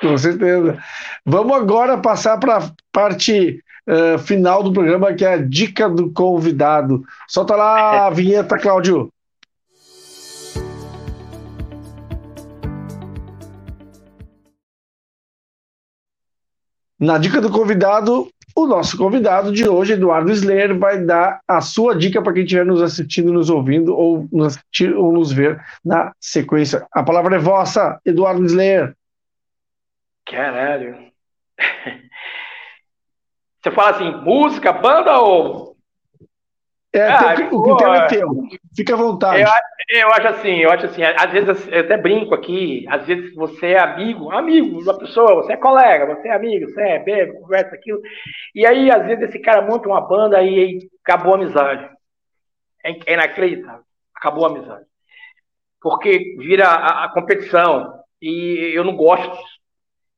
Com 0.00 0.18
certeza. 0.18 0.76
Vamos 1.24 1.56
agora 1.56 1.96
passar 1.96 2.36
para 2.38 2.58
a 2.58 2.70
parte 2.92 3.62
eh, 3.86 4.18
final 4.18 4.62
do 4.62 4.72
programa, 4.72 5.14
que 5.14 5.24
é 5.24 5.34
a 5.34 5.36
dica 5.36 5.88
do 5.88 6.10
convidado. 6.12 7.02
Solta 7.28 7.54
lá 7.54 8.06
a 8.06 8.10
vinheta, 8.10 8.58
Cláudio. 8.58 9.10
Na 17.04 17.18
dica 17.18 17.38
do 17.38 17.50
convidado, 17.50 18.30
o 18.56 18.66
nosso 18.66 18.96
convidado 18.96 19.52
de 19.52 19.68
hoje, 19.68 19.92
Eduardo 19.92 20.32
Slayer, 20.32 20.78
vai 20.78 21.04
dar 21.04 21.42
a 21.46 21.60
sua 21.60 21.94
dica 21.94 22.22
para 22.22 22.32
quem 22.32 22.44
estiver 22.44 22.64
nos 22.64 22.80
assistindo, 22.80 23.30
nos 23.30 23.50
ouvindo 23.50 23.94
ou 23.94 24.26
nos 24.32 24.56
assistir 24.56 24.96
ou 24.96 25.12
nos 25.12 25.30
ver 25.30 25.62
na 25.84 26.14
sequência. 26.18 26.86
A 26.90 27.02
palavra 27.02 27.36
é 27.36 27.38
vossa, 27.38 28.00
Eduardo 28.06 28.42
Slayer. 28.46 28.96
Caralho. 30.24 30.96
Você 33.62 33.70
fala 33.70 33.90
assim, 33.90 34.10
música, 34.24 34.72
banda 34.72 35.18
ou. 35.18 35.73
É, 36.94 37.08
Ah, 37.08 37.34
o 37.50 37.62
pô, 37.62 37.62
critério 37.62 37.94
é 37.94 38.06
teu. 38.06 38.28
Fica 38.76 38.94
à 38.94 38.96
vontade. 38.96 39.42
Eu, 39.42 39.48
eu 40.00 40.08
acho 40.12 40.28
assim, 40.28 40.56
eu 40.58 40.70
acho 40.70 40.86
assim, 40.86 41.02
às 41.02 41.30
vezes 41.30 41.68
eu 41.68 41.80
até 41.80 41.96
brinco 41.96 42.34
aqui, 42.34 42.86
às 42.88 43.04
vezes 43.04 43.34
você 43.34 43.72
é 43.72 43.78
amigo, 43.80 44.30
amigo 44.30 44.84
da 44.84 44.94
pessoa, 44.94 45.34
você 45.34 45.52
é 45.54 45.56
colega, 45.56 46.06
você 46.14 46.28
é 46.28 46.34
amigo, 46.34 46.70
você 46.70 46.80
é 46.80 46.98
bebe, 47.00 47.38
conversa 47.40 47.74
aquilo. 47.74 48.00
E 48.54 48.64
aí, 48.64 48.90
às 48.90 49.06
vezes, 49.06 49.28
esse 49.28 49.38
cara 49.40 49.62
monta 49.62 49.88
uma 49.88 50.00
banda 50.00 50.40
e 50.42 50.58
aí 50.58 50.88
acabou 51.04 51.32
a 51.32 51.36
amizade. 51.36 51.88
É 52.84 52.92
é 53.06 53.14
inacreditável. 53.14 53.82
Acabou 54.14 54.46
a 54.46 54.50
amizade. 54.50 54.84
Porque 55.80 56.36
vira 56.38 56.66
a, 56.68 57.04
a 57.04 57.08
competição. 57.12 57.92
E 58.22 58.72
eu 58.74 58.84
não 58.84 58.96
gosto 58.96 59.30
disso. 59.30 59.58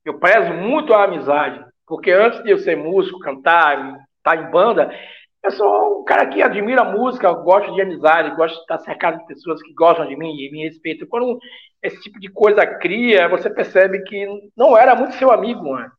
Eu 0.05 0.19
prezo 0.19 0.53
muito 0.53 0.93
a 0.93 1.05
amizade. 1.05 1.65
Porque 1.87 2.11
antes 2.11 2.43
de 2.43 2.51
eu 2.51 2.59
ser 2.59 2.77
músico, 2.77 3.19
cantar, 3.21 3.99
estar 4.19 4.37
em 4.37 4.51
banda, 4.51 4.93
eu 5.43 5.51
sou 5.53 6.01
um 6.01 6.05
cara 6.05 6.27
que 6.27 6.43
admira 6.43 6.83
a 6.83 6.93
música, 6.93 7.33
gosto 7.33 7.73
de 7.75 7.81
amizade, 7.81 8.35
gosto 8.35 8.57
de 8.57 8.61
estar 8.63 8.79
cercado 8.79 9.19
de 9.19 9.27
pessoas 9.27 9.63
que 9.63 9.73
gostam 9.75 10.07
de 10.07 10.17
mim 10.17 10.35
e 10.35 10.51
me 10.51 10.65
respeitam. 10.65 11.07
Quando 11.07 11.39
esse 11.83 12.01
tipo 12.01 12.19
de 12.19 12.29
coisa 12.29 12.67
cria, 12.67 13.29
você 13.29 13.49
percebe 13.49 14.03
que 14.03 14.27
não 14.57 14.77
era 14.77 14.95
muito 14.95 15.15
seu 15.15 15.31
amigo 15.31 15.73
antes. 15.75 15.97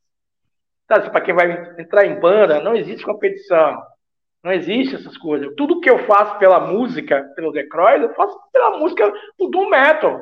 Para 0.88 1.22
quem 1.22 1.34
vai 1.34 1.76
entrar 1.80 2.05
em 2.05 2.19
banda, 2.19 2.61
não 2.61 2.76
existe 2.76 3.05
competição. 3.05 3.81
Não 4.43 4.51
existe 4.51 4.95
essas 4.95 5.18
coisas. 5.18 5.53
Tudo 5.55 5.81
que 5.81 5.89
eu 5.89 5.99
faço 6.05 6.38
pela 6.38 6.59
música, 6.59 7.23
pelo 7.35 7.51
The 7.51 7.64
Croix, 7.68 8.01
eu 8.01 8.14
faço 8.14 8.38
pela 8.51 8.77
música 8.77 9.11
do 9.38 9.49
Doom 9.49 9.69
Metal. 9.69 10.22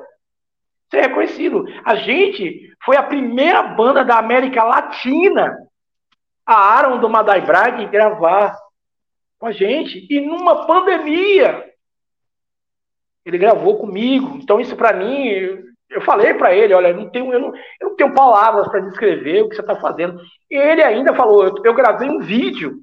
Ser 0.89 1.01
reconhecido. 1.01 1.65
A 1.83 1.95
gente 1.95 2.73
foi 2.83 2.95
a 2.95 3.03
primeira 3.03 3.61
banda 3.61 4.03
da 4.03 4.17
América 4.17 4.63
Latina, 4.63 5.55
a 6.45 6.53
Aaron 6.53 6.99
do 6.99 7.09
Madai 7.09 7.41
Braga, 7.41 7.81
em 7.81 7.89
gravar 7.89 8.55
com 9.45 9.49
a 9.49 9.51
gente. 9.51 10.07
E 10.09 10.19
numa 10.19 10.65
pandemia, 10.65 11.65
ele 13.23 13.37
gravou 13.37 13.77
comigo. 13.77 14.37
Então, 14.37 14.59
isso 14.59 14.75
para 14.75 14.93
mim, 14.93 15.27
eu 15.89 16.01
falei 16.01 16.33
para 16.33 16.53
ele: 16.55 16.73
olha, 16.73 16.87
eu 16.87 16.97
não 16.97 17.09
tenho, 17.09 17.31
eu 17.31 17.39
não, 17.39 17.53
eu 17.79 17.89
não 17.89 17.95
tenho 17.95 18.13
palavras 18.13 18.67
para 18.67 18.79
descrever 18.79 19.43
o 19.43 19.49
que 19.49 19.55
você 19.55 19.61
está 19.61 19.75
fazendo. 19.75 20.19
E 20.49 20.55
ele 20.55 20.81
ainda 20.81 21.13
falou: 21.13 21.45
eu, 21.45 21.53
eu 21.63 21.73
gravei 21.75 22.09
um 22.09 22.19
vídeo, 22.19 22.79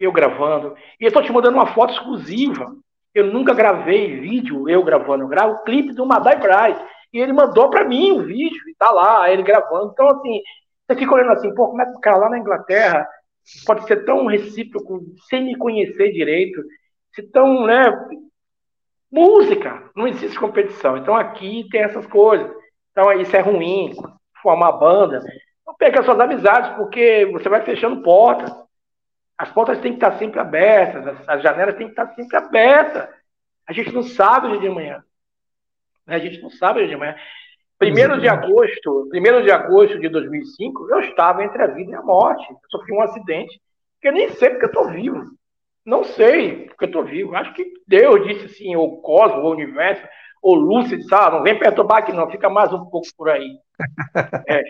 eu 0.00 0.10
gravando, 0.10 0.74
e 0.98 1.04
eu 1.04 1.08
estou 1.08 1.22
te 1.22 1.32
mandando 1.32 1.58
uma 1.58 1.66
foto 1.66 1.92
exclusiva. 1.92 2.74
Eu 3.14 3.26
nunca 3.26 3.52
gravei 3.52 4.20
vídeo, 4.20 4.66
eu 4.70 4.82
gravando, 4.82 5.24
eu 5.24 5.28
gravo 5.28 5.56
o 5.56 5.64
clipe 5.64 5.92
do 5.92 6.06
Madai 6.06 6.40
Braz. 6.40 6.82
E 7.12 7.18
ele 7.18 7.34
mandou 7.34 7.68
para 7.68 7.84
mim 7.84 8.10
o 8.12 8.22
vídeo, 8.22 8.58
e 8.70 8.74
tá 8.74 8.90
lá, 8.90 9.30
ele 9.30 9.42
gravando. 9.42 9.90
Então, 9.92 10.08
assim, 10.08 10.40
você 10.88 10.98
fica 10.98 11.14
olhando 11.14 11.32
assim, 11.32 11.54
pô, 11.54 11.68
como 11.68 11.82
é 11.82 11.84
que 11.84 11.92
o 11.92 12.00
cara 12.00 12.16
lá 12.16 12.30
na 12.30 12.38
Inglaterra 12.38 13.06
pode 13.66 13.86
ser 13.86 14.04
tão 14.04 14.26
recíproco, 14.26 15.04
sem 15.28 15.44
me 15.44 15.56
conhecer 15.56 16.12
direito, 16.12 16.62
ser 17.14 17.30
tão, 17.30 17.66
né, 17.66 17.84
música, 19.10 19.90
não 19.94 20.08
existe 20.08 20.38
competição. 20.38 20.96
Então 20.96 21.14
aqui 21.14 21.68
tem 21.70 21.82
essas 21.82 22.06
coisas. 22.06 22.50
Então 22.90 23.12
isso 23.20 23.36
é 23.36 23.40
ruim, 23.40 23.92
formar 24.42 24.72
banda. 24.72 25.20
Não 25.66 25.74
perca 25.74 26.02
suas 26.02 26.18
amizades, 26.18 26.74
porque 26.76 27.26
você 27.32 27.48
vai 27.48 27.62
fechando 27.62 28.02
portas. 28.02 28.50
As 29.36 29.50
portas 29.50 29.80
têm 29.80 29.92
que 29.92 30.04
estar 30.04 30.18
sempre 30.18 30.40
abertas, 30.40 31.18
as, 31.26 31.42
janelas 31.42 31.76
têm 31.76 31.86
que 31.86 31.92
estar 31.92 32.14
sempre 32.14 32.36
abertas. 32.36 33.08
A 33.66 33.72
gente 33.72 33.92
não 33.92 34.02
sabe 34.02 34.46
o 34.46 34.50
dia 34.50 34.60
de 34.60 34.68
amanhã. 34.68 35.04
Né? 36.06 36.16
A 36.16 36.18
gente 36.18 36.40
não 36.40 36.50
sabe 36.50 36.78
o 36.78 36.82
dia 36.82 36.88
de 36.88 36.94
amanhã. 36.94 37.16
Primeiro 37.82 38.20
de 38.20 38.28
agosto, 38.28 39.08
primeiro 39.10 39.42
de 39.42 39.50
agosto 39.50 39.98
de 39.98 40.08
2005, 40.08 40.88
eu 40.88 41.00
estava 41.00 41.42
entre 41.42 41.62
a 41.62 41.66
vida 41.66 41.90
e 41.90 41.94
a 41.94 42.02
morte. 42.02 42.48
Eu 42.48 42.58
sofri 42.70 42.92
um 42.94 43.02
acidente 43.02 43.60
que 44.00 44.06
eu 44.06 44.12
nem 44.12 44.30
sei 44.30 44.50
porque 44.50 44.66
eu 44.66 44.68
estou 44.68 44.88
vivo. 44.88 45.24
Não 45.84 46.04
sei, 46.04 46.66
porque 46.66 46.84
eu 46.84 46.86
estou 46.86 47.04
vivo. 47.04 47.34
Acho 47.34 47.52
que 47.54 47.72
Deus 47.86 48.24
disse 48.24 48.46
assim, 48.46 48.76
ou 48.76 49.02
cosmos, 49.02 49.42
ou 49.44 49.50
universo, 49.50 50.06
ou 50.40 50.54
Lúcia 50.54 50.96
disse, 50.96 51.12
ah, 51.12 51.30
não 51.30 51.42
vem 51.42 51.58
perturbar 51.58 51.98
aqui 51.98 52.12
não, 52.12 52.30
fica 52.30 52.48
mais 52.48 52.72
um 52.72 52.84
pouco 52.86 53.08
por 53.16 53.28
aí. 53.28 53.50
é, 54.48 54.62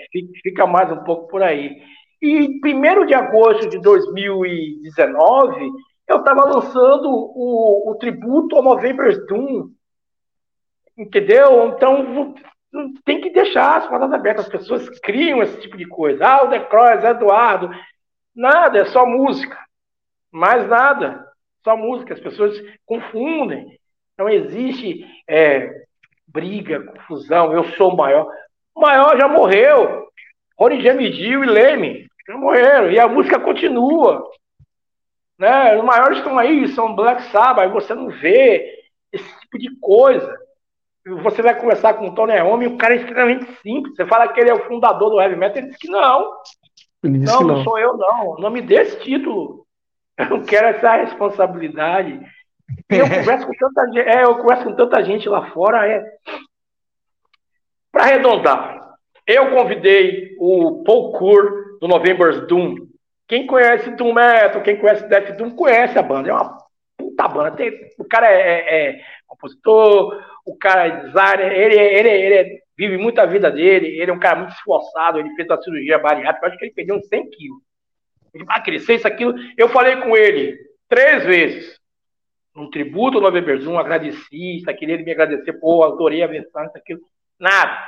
fica 0.43 0.67
mais 0.67 0.91
um 0.91 1.05
pouco 1.05 1.29
por 1.29 1.43
aí. 1.43 1.83
E 2.21 2.61
1 2.65 3.07
de 3.07 3.13
agosto 3.13 3.69
de 3.69 3.79
2019, 3.79 5.71
eu 6.09 6.17
estava 6.17 6.45
lançando 6.45 7.11
o, 7.11 7.91
o, 7.91 7.95
tributo 7.97 8.57
ao 8.57 8.63
November's 8.63 9.19
Doom. 9.27 9.69
Entendeu? 10.97 11.69
Então, 11.69 12.35
tem 13.05 13.21
que 13.21 13.31
deixar 13.31 13.79
as 13.79 13.87
portas 13.87 14.13
abertas. 14.13 14.47
As 14.47 14.51
pessoas 14.51 14.89
criam 15.01 15.43
esse 15.43 15.61
tipo 15.61 15.77
de 15.77 15.87
coisa. 15.87 16.27
Ah, 16.27 16.45
o 16.45 16.51
The 16.51 16.61
Cross, 16.61 17.05
Eduardo. 17.05 17.71
Nada, 18.35 18.79
é 18.79 18.85
só 18.87 19.05
música. 19.05 19.59
Mais 20.31 20.67
nada. 20.69 21.27
Só 21.63 21.77
música. 21.77 22.15
As 22.15 22.21
pessoas 22.21 22.59
confundem. 22.87 23.79
Não 24.17 24.29
existe 24.29 25.05
é, 25.29 25.85
briga, 26.27 26.83
confusão. 26.83 27.53
Eu 27.53 27.65
sou 27.73 27.93
o 27.93 27.97
maior. 27.97 28.27
O 28.75 28.81
maior 28.81 29.19
já 29.19 29.29
morreu. 29.29 30.09
Rony 30.59 30.81
Jamidil 30.81 31.45
e 31.45 31.47
Leme 31.47 32.07
já 32.27 32.37
morreram. 32.37 32.91
E 32.91 32.99
a 32.99 33.07
música 33.07 33.39
continua. 33.39 34.31
Né? 35.39 35.77
Os 35.77 35.85
maiores 35.85 36.19
estão 36.19 36.39
aí, 36.39 36.69
são 36.69 36.95
Black 36.95 37.23
Sabbath. 37.25 37.65
Aí 37.65 37.71
você 37.71 37.95
não 37.95 38.09
vê 38.09 38.81
esse 39.13 39.41
tipo 39.41 39.59
de 39.59 39.77
coisa. 39.79 40.39
Você 41.05 41.43
vai 41.43 41.59
conversar 41.59 41.95
com 41.95 42.09
o 42.09 42.15
Tony 42.15 42.35
Iommi, 42.35 42.67
o 42.67 42.77
cara 42.77 42.95
é 42.95 42.99
extremamente 42.99 43.45
simples. 43.61 43.97
Você 43.97 44.07
fala 44.07 44.29
que 44.29 44.41
ele 44.41 44.51
é 44.51 44.55
o 44.55 44.67
fundador 44.67 45.11
do 45.11 45.21
heavy 45.21 45.37
metal, 45.37 45.59
ele 45.59 45.69
diz 45.69 45.77
que 45.77 45.89
não. 45.89 46.37
Não, 47.03 47.13
que 47.13 47.19
não, 47.19 47.41
não, 47.41 47.65
sou 47.65 47.79
eu, 47.79 47.97
não. 47.97 48.37
Não 48.39 48.51
me 48.51 48.63
dê 48.63 48.77
esse 48.77 49.01
título. 49.01 49.67
Eu 50.17 50.31
não 50.31 50.43
quero 50.43 50.69
essa 50.69 50.95
responsabilidade. 50.97 52.21
Eu 52.89 53.05
converso 53.11 53.47
com 53.47 53.53
tanta 53.55 53.87
gente, 53.87 54.09
é, 54.09 54.25
eu 54.25 54.37
converso 54.37 54.65
com 54.65 54.77
tanta 54.77 55.05
gente 55.05 55.29
lá 55.29 55.51
fora. 55.51 55.87
É... 55.87 56.05
Para 57.91 58.05
arredondar, 58.05 58.97
eu 59.27 59.51
convidei 59.51 60.37
o 60.39 60.83
Paul 60.85 61.13
Kur 61.13 61.79
do 61.81 61.89
November's 61.89 62.47
Doom. 62.47 62.77
Quem 63.27 63.47
conhece 63.47 63.91
Doom 63.91 64.13
Metal, 64.13 64.63
quem 64.63 64.77
conhece 64.77 65.09
Death 65.09 65.37
Doom, 65.37 65.51
conhece 65.51 65.99
a 65.99 66.03
banda. 66.03 66.31
É 66.31 66.33
uma 66.33 66.59
puta 66.97 67.29
banda. 67.29 67.57
Tem, 67.57 67.73
o 67.99 68.05
cara 68.05 68.31
é, 68.31 68.41
é, 68.41 68.91
é, 68.91 69.01
compositor, 69.27 70.23
o 70.45 70.57
cara 70.57 70.87
é 70.87 71.65
ele, 71.65 71.75
ele, 71.75 72.09
ele 72.09 72.63
vive 72.77 72.97
muita 72.97 73.27
vida 73.27 73.51
dele, 73.51 74.01
ele 74.01 74.11
é 74.11 74.15
um 74.15 74.19
cara 74.19 74.41
muito 74.41 74.53
esforçado, 74.53 75.19
ele 75.19 75.35
fez 75.35 75.49
a 75.51 75.61
cirurgia 75.61 75.99
bariátrica, 75.99 76.47
acho 76.47 76.59
que 76.59 76.65
ele 76.65 76.75
perdeu 76.75 76.97
uns 76.97 77.07
100 77.07 77.31
quilos. 77.31 77.63
Ele 78.35 78.45
vai 78.45 78.63
crescer 78.63 78.95
isso, 78.95 79.07
aquilo. 79.07 79.35
Eu 79.57 79.69
falei 79.69 79.97
com 79.97 80.17
ele 80.17 80.59
três 80.89 81.25
vezes. 81.25 81.81
Um 82.57 82.69
tributo 82.69 83.15
no 83.15 83.23
November 83.23 83.59
Zoom, 83.61 83.79
agradeci, 83.79 84.59
isso, 84.59 84.69
aquilo, 84.69 84.93
ele 84.93 85.05
me 85.05 85.13
agradecer, 85.13 85.55
pô, 85.55 85.85
adorei 85.85 86.23
a 86.23 86.27
versão, 86.27 86.65
isso, 86.65 86.77
aquilo. 86.77 87.01
Nada. 87.39 87.79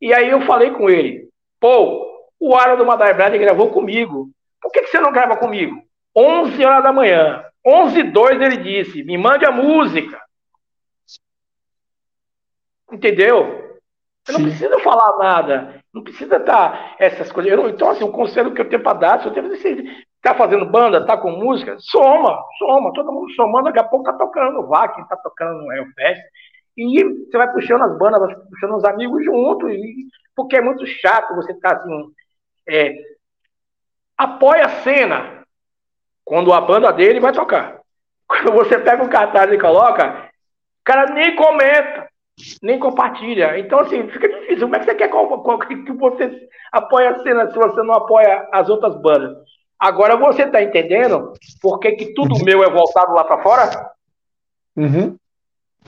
E 0.00 0.12
aí 0.12 0.28
eu 0.28 0.42
falei 0.42 0.70
com 0.70 0.90
ele, 0.90 1.28
pô, 1.58 2.06
o 2.38 2.56
Ara 2.56 2.76
do 2.76 2.84
Madai 2.84 3.14
Brad 3.14 3.34
gravou 3.36 3.70
comigo. 3.70 4.30
Por 4.60 4.70
que, 4.70 4.82
que 4.82 4.88
você 4.88 5.00
não 5.00 5.12
grava 5.12 5.36
comigo? 5.36 5.82
11 6.14 6.64
horas 6.64 6.82
da 6.82 6.92
manhã. 6.92 7.44
11 7.64 7.98
e 8.00 8.02
2 8.02 8.40
ele 8.40 8.56
disse, 8.56 9.04
me 9.04 9.16
mande 9.16 9.46
a 9.46 9.50
música. 9.50 10.20
Entendeu? 12.92 13.80
Você 14.24 14.32
não 14.32 14.42
precisa 14.42 14.78
falar 14.80 15.16
nada. 15.18 15.82
Não 15.92 16.02
precisa 16.02 16.36
estar 16.36 16.94
essas 16.98 17.32
coisas. 17.32 17.56
Não, 17.56 17.68
então, 17.68 17.90
assim, 17.90 18.04
um 18.04 18.12
conselho 18.12 18.54
que 18.54 18.60
eu 18.60 18.68
tenho 18.68 18.82
para 18.82 18.98
dar, 18.98 19.20
se 19.20 19.26
eu 19.26 19.32
tenho 19.32 19.52
assim, 19.52 19.84
tá 20.20 20.34
fazendo 20.34 20.64
banda, 20.66 21.04
tá 21.04 21.16
com 21.16 21.30
música, 21.30 21.76
soma, 21.80 22.38
soma, 22.58 22.92
todo 22.92 23.10
mundo 23.10 23.32
somando, 23.32 23.64
daqui 23.64 23.80
a 23.80 23.84
pouco 23.84 24.04
tá 24.04 24.12
tocando 24.12 24.52
no 24.52 24.68
VAC, 24.68 25.08
tá 25.08 25.16
tocando 25.16 25.62
no 25.62 25.72
Hellfest. 25.72 26.22
E 26.76 27.04
você 27.04 27.36
vai 27.36 27.52
puxando 27.52 27.82
as 27.82 27.98
bandas, 27.98 28.20
vai 28.20 28.36
puxando 28.36 28.76
os 28.76 28.84
amigos 28.84 29.24
junto, 29.24 29.68
e, 29.68 30.06
porque 30.36 30.56
é 30.56 30.60
muito 30.60 30.86
chato 30.86 31.34
você 31.34 31.52
ficar 31.54 31.76
assim. 31.76 32.12
É, 32.68 32.94
apoia 34.16 34.66
a 34.66 34.82
cena 34.82 35.44
quando 36.24 36.52
a 36.52 36.60
banda 36.60 36.92
dele 36.92 37.18
vai 37.18 37.32
tocar. 37.32 37.80
Quando 38.26 38.52
você 38.52 38.78
pega 38.78 39.04
o 39.04 39.10
cartaz 39.10 39.52
e 39.52 39.58
coloca, 39.58 40.30
o 40.80 40.84
cara 40.84 41.12
nem 41.12 41.34
comenta 41.36 42.08
nem 42.62 42.78
compartilha. 42.78 43.58
Então, 43.58 43.80
assim, 43.80 44.08
fica 44.08 44.28
difícil. 44.28 44.62
Como 44.62 44.76
é 44.76 44.78
que 44.78 44.84
você 44.84 44.94
quer 44.94 45.08
que 45.08 45.92
você 45.92 46.48
apoie 46.72 47.06
a 47.06 47.22
cena 47.22 47.50
se 47.50 47.56
você 47.56 47.82
não 47.82 47.94
apoia 47.94 48.48
as 48.52 48.68
outras 48.68 49.00
bandas? 49.00 49.36
Agora 49.78 50.16
você 50.16 50.42
está 50.44 50.62
entendendo 50.62 51.32
por 51.60 51.80
que, 51.80 51.92
que 51.92 52.14
tudo 52.14 52.34
uhum. 52.34 52.44
meu 52.44 52.62
é 52.62 52.70
voltado 52.70 53.12
lá 53.14 53.24
para 53.24 53.42
fora? 53.42 53.90
Uhum. 54.76 55.16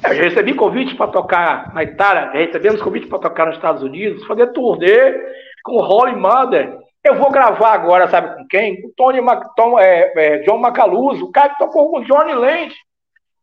Eu 0.02 0.14
já 0.14 0.22
recebi 0.24 0.54
convite 0.54 0.96
para 0.96 1.10
tocar 1.10 1.72
na 1.72 1.84
Itália, 1.84 2.30
recebemos 2.32 2.82
convite 2.82 3.06
para 3.06 3.20
tocar 3.20 3.46
nos 3.46 3.54
Estados 3.54 3.82
Unidos, 3.82 4.26
fazer 4.26 4.48
turnê 4.48 5.14
com 5.62 5.76
Holy 5.76 6.16
Mother. 6.16 6.76
Eu 7.04 7.14
vou 7.14 7.30
gravar 7.30 7.72
agora, 7.72 8.08
sabe 8.08 8.34
com 8.34 8.46
quem? 8.48 8.82
Com 8.82 8.90
Tony 8.96 9.20
Mac, 9.20 9.54
Tom, 9.54 9.78
é, 9.78 10.12
é, 10.16 10.38
John 10.38 10.58
Macaluso, 10.58 11.26
o 11.26 11.30
cara 11.30 11.50
que 11.50 11.58
tocou 11.58 11.90
com 11.90 12.02
Johnny 12.02 12.32
Land, 12.32 12.74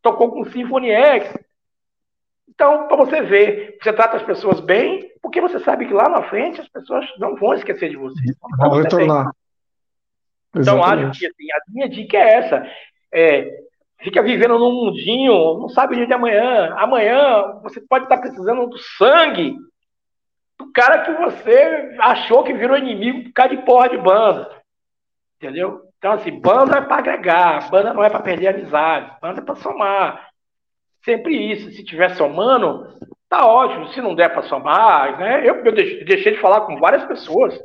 tocou 0.02 0.30
com 0.30 0.44
Symphony 0.44 0.90
X, 0.90 1.32
então, 2.62 2.86
para 2.86 2.96
você 2.96 3.20
ver, 3.22 3.76
você 3.82 3.92
trata 3.92 4.18
as 4.18 4.22
pessoas 4.22 4.60
bem, 4.60 5.10
porque 5.20 5.40
você 5.40 5.58
sabe 5.58 5.84
que 5.84 5.92
lá 5.92 6.08
na 6.08 6.22
frente 6.22 6.60
as 6.60 6.68
pessoas 6.68 7.04
não 7.18 7.34
vão 7.34 7.54
esquecer 7.54 7.90
de 7.90 7.96
você. 7.96 8.22
Vão 8.56 8.80
retornar. 8.80 9.32
Então, 10.54 10.80
acho 10.80 11.18
que 11.18 11.26
assim, 11.26 11.50
a 11.52 11.58
minha 11.66 11.88
dica 11.88 12.16
é 12.16 12.34
essa. 12.34 12.70
É, 13.12 13.50
fica 13.98 14.22
vivendo 14.22 14.60
num 14.60 14.70
mundinho, 14.70 15.58
não 15.58 15.68
sabe 15.70 15.94
o 15.94 15.96
dia 15.96 16.06
de 16.06 16.12
amanhã. 16.12 16.72
Amanhã 16.76 17.58
você 17.64 17.80
pode 17.80 18.04
estar 18.04 18.18
precisando 18.18 18.68
do 18.68 18.78
sangue 18.78 19.56
do 20.56 20.70
cara 20.70 21.02
que 21.02 21.12
você 21.14 21.96
achou 21.98 22.44
que 22.44 22.52
virou 22.52 22.78
inimigo 22.78 23.24
por 23.24 23.32
causa 23.32 23.56
de 23.56 23.62
porra 23.64 23.88
de 23.88 23.98
banda. 23.98 24.48
Entendeu? 25.36 25.82
Então, 25.98 26.12
assim, 26.12 26.38
banda 26.38 26.78
é 26.78 26.80
para 26.80 26.98
agregar, 26.98 27.68
banda 27.70 27.92
não 27.92 28.04
é 28.04 28.08
para 28.08 28.22
perder 28.22 28.48
amizade, 28.48 29.16
banda 29.20 29.40
é 29.40 29.44
para 29.44 29.56
somar 29.56 30.31
sempre 31.04 31.34
isso. 31.52 31.70
Se 31.72 31.84
tiver 31.84 32.14
somando, 32.16 32.98
tá 33.28 33.46
ótimo. 33.46 33.88
Se 33.88 34.00
não 34.00 34.14
der 34.14 34.32
para 34.32 34.42
somar, 34.42 35.18
né? 35.18 35.48
Eu, 35.48 35.64
eu 35.64 35.72
deixei 35.72 36.32
de 36.32 36.40
falar 36.40 36.62
com 36.62 36.78
várias 36.78 37.04
pessoas, 37.04 37.58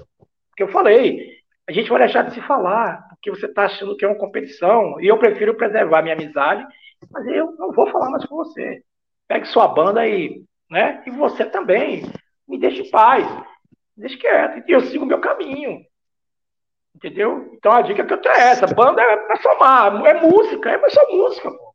porque 0.49 0.63
eu 0.63 0.67
falei, 0.69 1.37
a 1.67 1.71
gente 1.71 1.89
vai 1.89 1.99
deixar 1.99 2.23
de 2.23 2.33
se 2.33 2.41
falar, 2.41 3.07
porque 3.09 3.29
você 3.29 3.45
está 3.45 3.65
achando 3.65 3.95
que 3.95 4.05
é 4.05 4.07
uma 4.07 4.17
competição, 4.17 4.99
e 5.01 5.07
eu 5.07 5.17
prefiro 5.17 5.55
preservar 5.55 6.01
minha 6.01 6.15
amizade, 6.15 6.65
mas 7.11 7.25
eu 7.27 7.51
não 7.57 7.71
vou 7.71 7.89
falar 7.91 8.09
mais 8.09 8.25
com 8.25 8.35
você. 8.35 8.81
Pegue 9.27 9.45
sua 9.47 9.67
banda 9.67 10.01
aí, 10.01 10.41
né? 10.69 11.03
E 11.05 11.11
você 11.11 11.45
também. 11.45 12.03
Me 12.47 12.57
deixe 12.57 12.81
em 12.81 12.89
paz. 12.89 13.29
Me 13.95 14.03
deixe 14.03 14.17
quieto. 14.17 14.63
E 14.67 14.71
eu 14.71 14.79
sigo 14.81 15.03
o 15.03 15.07
meu 15.07 15.19
caminho. 15.19 15.81
Entendeu? 16.95 17.51
Então 17.53 17.73
a 17.73 17.81
dica 17.81 18.05
que 18.05 18.13
eu 18.13 18.21
tenho 18.21 18.33
é 18.33 18.49
essa: 18.49 18.73
banda 18.73 19.01
é 19.01 19.17
pra 19.17 19.35
somar, 19.37 20.05
é 20.05 20.13
música, 20.15 20.71
é 20.71 20.89
só 20.89 21.11
música, 21.11 21.51
pô. 21.51 21.66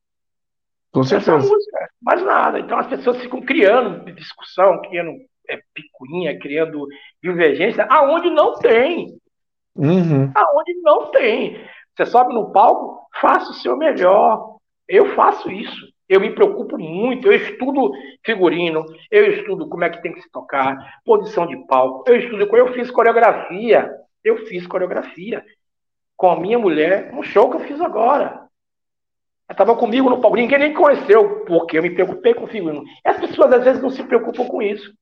Com 0.93 1.03
certeza. 1.03 1.37
Essa 1.37 1.49
música, 1.49 1.91
mais 2.01 2.23
nada. 2.23 2.61
Então 2.61 2.79
as 2.79 2.87
pessoas 2.87 3.21
ficam 3.21 3.41
criando 3.41 4.13
discussão, 4.13 4.81
criando 4.83 5.13
é, 5.49 5.59
picuinha, 5.75 6.39
criando 6.39 6.87
divergência, 7.23 7.87
aonde 7.91 8.29
não 8.31 8.59
tem. 8.59 9.19
Uhum. 9.75 10.31
Aonde 10.35 10.75
não 10.83 11.11
tem. 11.11 11.65
Você 11.97 12.07
sobe 12.07 12.35
no 12.35 12.53
palco, 12.53 13.07
faça 13.21 13.51
o 13.51 13.55
seu 13.55 13.77
melhor. 13.77 14.57
Eu 14.87 15.15
faço 15.15 15.51
isso. 15.51 15.91
Eu 16.09 16.21
me 16.21 16.35
preocupo 16.35 16.77
muito. 16.79 17.27
Eu 17.27 17.33
estudo 17.33 17.91
figurino, 18.25 18.85
eu 19.11 19.33
estudo 19.33 19.69
como 19.69 19.85
é 19.85 19.91
que 19.91 20.03
tem 20.03 20.13
que 20.13 20.21
se 20.21 20.31
tocar, 20.31 21.01
posição 21.05 21.47
de 21.47 21.57
palco. 21.67 22.05
Eu 22.07 22.17
estudo. 22.17 22.57
Eu 22.57 22.73
fiz 22.75 22.91
coreografia. 22.91 23.91
Eu 24.23 24.47
fiz 24.47 24.67
coreografia 24.67 25.45
com 26.17 26.31
a 26.31 26.39
minha 26.39 26.59
mulher 26.59 27.13
no 27.13 27.23
show 27.23 27.51
que 27.51 27.57
eu 27.57 27.61
fiz 27.61 27.81
agora. 27.81 28.42
Estava 29.53 29.77
comigo 29.77 30.11
no 30.11 30.21
palco. 30.21 30.37
Ninguém 30.37 30.59
nem 30.59 30.75
conheceu, 30.75 31.45
porque 31.47 31.79
eu 31.79 31.83
me 31.83 31.91
preocupei 31.91 32.35
com 32.35 32.45
o 32.45 32.49
figurino. 32.49 32.83
E 33.05 33.09
as 33.09 33.19
pessoas 33.19 33.53
às 33.53 33.65
vezes 33.65 33.83
não 33.83 33.91
se 33.91 34.03
preocupam 34.03 34.47
com 34.47 34.61
isso 34.61 34.93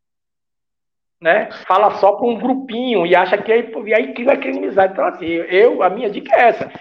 né? 1.21 1.51
Fala 1.67 1.91
só 1.99 2.13
para 2.13 2.27
um 2.27 2.39
grupinho 2.39 3.07
e 3.07 3.15
acha 3.15 3.37
que 3.37 3.53
aí, 3.53 3.71
aí 3.95 4.13
que 4.15 4.25
vai 4.25 4.39
criminalizar. 4.39 4.91
Então, 4.91 5.05
assim, 5.05 5.27
eu, 5.27 5.83
a 5.83 5.91
minha 5.91 6.09
dica 6.09 6.35
é 6.35 6.49
essa. 6.49 6.73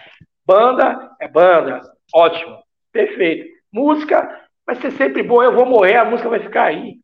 Banda 0.46 1.12
é 1.20 1.28
banda, 1.28 1.82
ótimo, 2.14 2.58
perfeito. 2.92 3.48
Música 3.72 4.48
vai 4.66 4.76
ser 4.76 4.92
sempre 4.92 5.22
boa, 5.22 5.44
eu 5.44 5.54
vou 5.54 5.66
morrer, 5.66 5.98
a 5.98 6.06
música 6.06 6.30
vai 6.30 6.40
ficar 6.40 6.66
aí. 6.66 6.96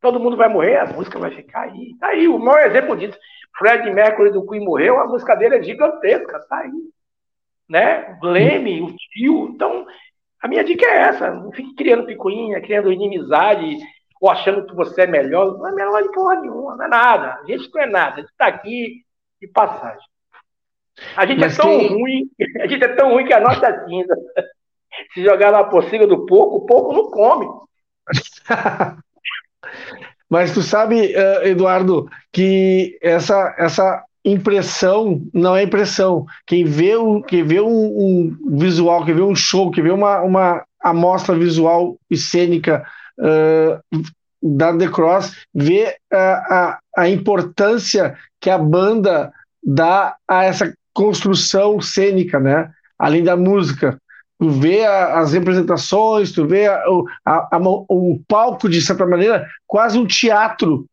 Todo 0.00 0.20
mundo 0.20 0.36
vai 0.36 0.48
morrer, 0.48 0.76
a 0.76 0.86
música 0.86 1.18
vai 1.18 1.30
ficar 1.30 1.62
aí. 1.62 1.96
Tá 1.98 2.08
aí, 2.08 2.28
o 2.28 2.38
maior 2.38 2.66
exemplo 2.66 2.96
disso. 2.96 3.18
Fred 3.58 3.90
Mercury 3.90 4.30
do 4.30 4.46
Queen 4.46 4.64
morreu, 4.64 5.00
a 5.00 5.06
música 5.06 5.34
dele 5.34 5.56
é 5.56 5.62
gigantesca, 5.62 6.38
tá 6.48 6.58
aí. 6.58 6.70
Né? 7.68 8.18
Leme, 8.22 8.82
o 8.82 8.96
tio. 8.96 9.48
Então, 9.54 9.86
a 10.40 10.48
minha 10.48 10.64
dica 10.64 10.86
é 10.86 10.98
essa. 11.08 11.30
Não 11.30 11.50
fique 11.52 11.74
criando 11.74 12.06
picuinha, 12.06 12.60
criando 12.60 12.92
inimizade, 12.92 13.78
ou 14.20 14.30
achando 14.30 14.66
que 14.66 14.74
você 14.74 15.02
é 15.02 15.06
melhor. 15.06 15.58
Não 15.58 15.68
é 15.68 15.72
melhor 15.72 16.02
de 16.02 16.12
porra 16.12 16.40
nenhuma, 16.40 16.76
não 16.76 16.84
é 16.84 16.88
nada. 16.88 17.40
A 17.40 17.44
gente 17.44 17.70
não 17.74 17.82
é 17.82 17.86
nada, 17.86 18.14
a 18.14 18.20
gente 18.20 18.30
está 18.30 18.46
aqui 18.46 19.04
de 19.40 19.48
passagem. 19.48 20.06
A 21.16 21.26
gente 21.26 21.40
Mas 21.40 21.58
é 21.58 21.62
tão 21.62 21.78
quem... 21.78 21.88
ruim, 21.88 22.30
a 22.60 22.66
gente 22.66 22.84
é 22.84 22.88
tão 22.94 23.12
ruim 23.12 23.26
que 23.26 23.32
a 23.32 23.40
nossa 23.40 23.84
cinza. 23.86 24.14
Se 25.12 25.22
jogar 25.22 25.52
na 25.52 25.64
pocilga 25.64 26.06
do 26.06 26.24
porco, 26.24 26.56
o 26.56 26.66
porco 26.66 26.92
não 26.94 27.10
come. 27.10 27.46
Mas 30.28 30.54
tu 30.54 30.62
sabe, 30.62 31.12
eh, 31.12 31.50
Eduardo, 31.50 32.08
que 32.32 32.98
essa, 33.02 33.54
essa 33.58 34.05
impressão 34.26 35.22
não 35.32 35.54
é 35.54 35.62
impressão. 35.62 36.26
Quem 36.46 36.64
vê, 36.64 36.96
um, 36.96 37.22
quem 37.22 37.44
vê 37.44 37.60
um, 37.60 37.68
um 37.68 38.36
visual, 38.58 39.04
quem 39.04 39.14
vê 39.14 39.22
um 39.22 39.36
show, 39.36 39.70
quem 39.70 39.84
vê 39.84 39.90
uma, 39.90 40.20
uma 40.22 40.64
amostra 40.82 41.36
visual 41.36 41.96
e 42.10 42.16
cênica 42.16 42.84
uh, 43.20 44.00
da 44.42 44.76
The 44.76 44.88
Cross, 44.88 45.32
vê 45.54 45.96
a, 46.12 46.18
a, 46.18 46.78
a 46.98 47.08
importância 47.08 48.16
que 48.40 48.50
a 48.50 48.58
banda 48.58 49.32
dá 49.62 50.16
a 50.28 50.44
essa 50.44 50.74
construção 50.92 51.80
cênica, 51.80 52.40
né? 52.40 52.70
Além 52.98 53.22
da 53.22 53.36
música. 53.36 53.96
Tu 54.38 54.50
vê 54.50 54.84
a, 54.84 55.20
as 55.20 55.32
representações, 55.32 56.32
tu 56.32 56.46
vê 56.46 56.66
a, 56.66 56.82
a, 57.24 57.58
o 57.88 58.20
palco, 58.28 58.68
de 58.68 58.82
certa 58.82 59.06
maneira, 59.06 59.46
quase 59.66 59.96
um 59.98 60.06
teatro 60.06 60.84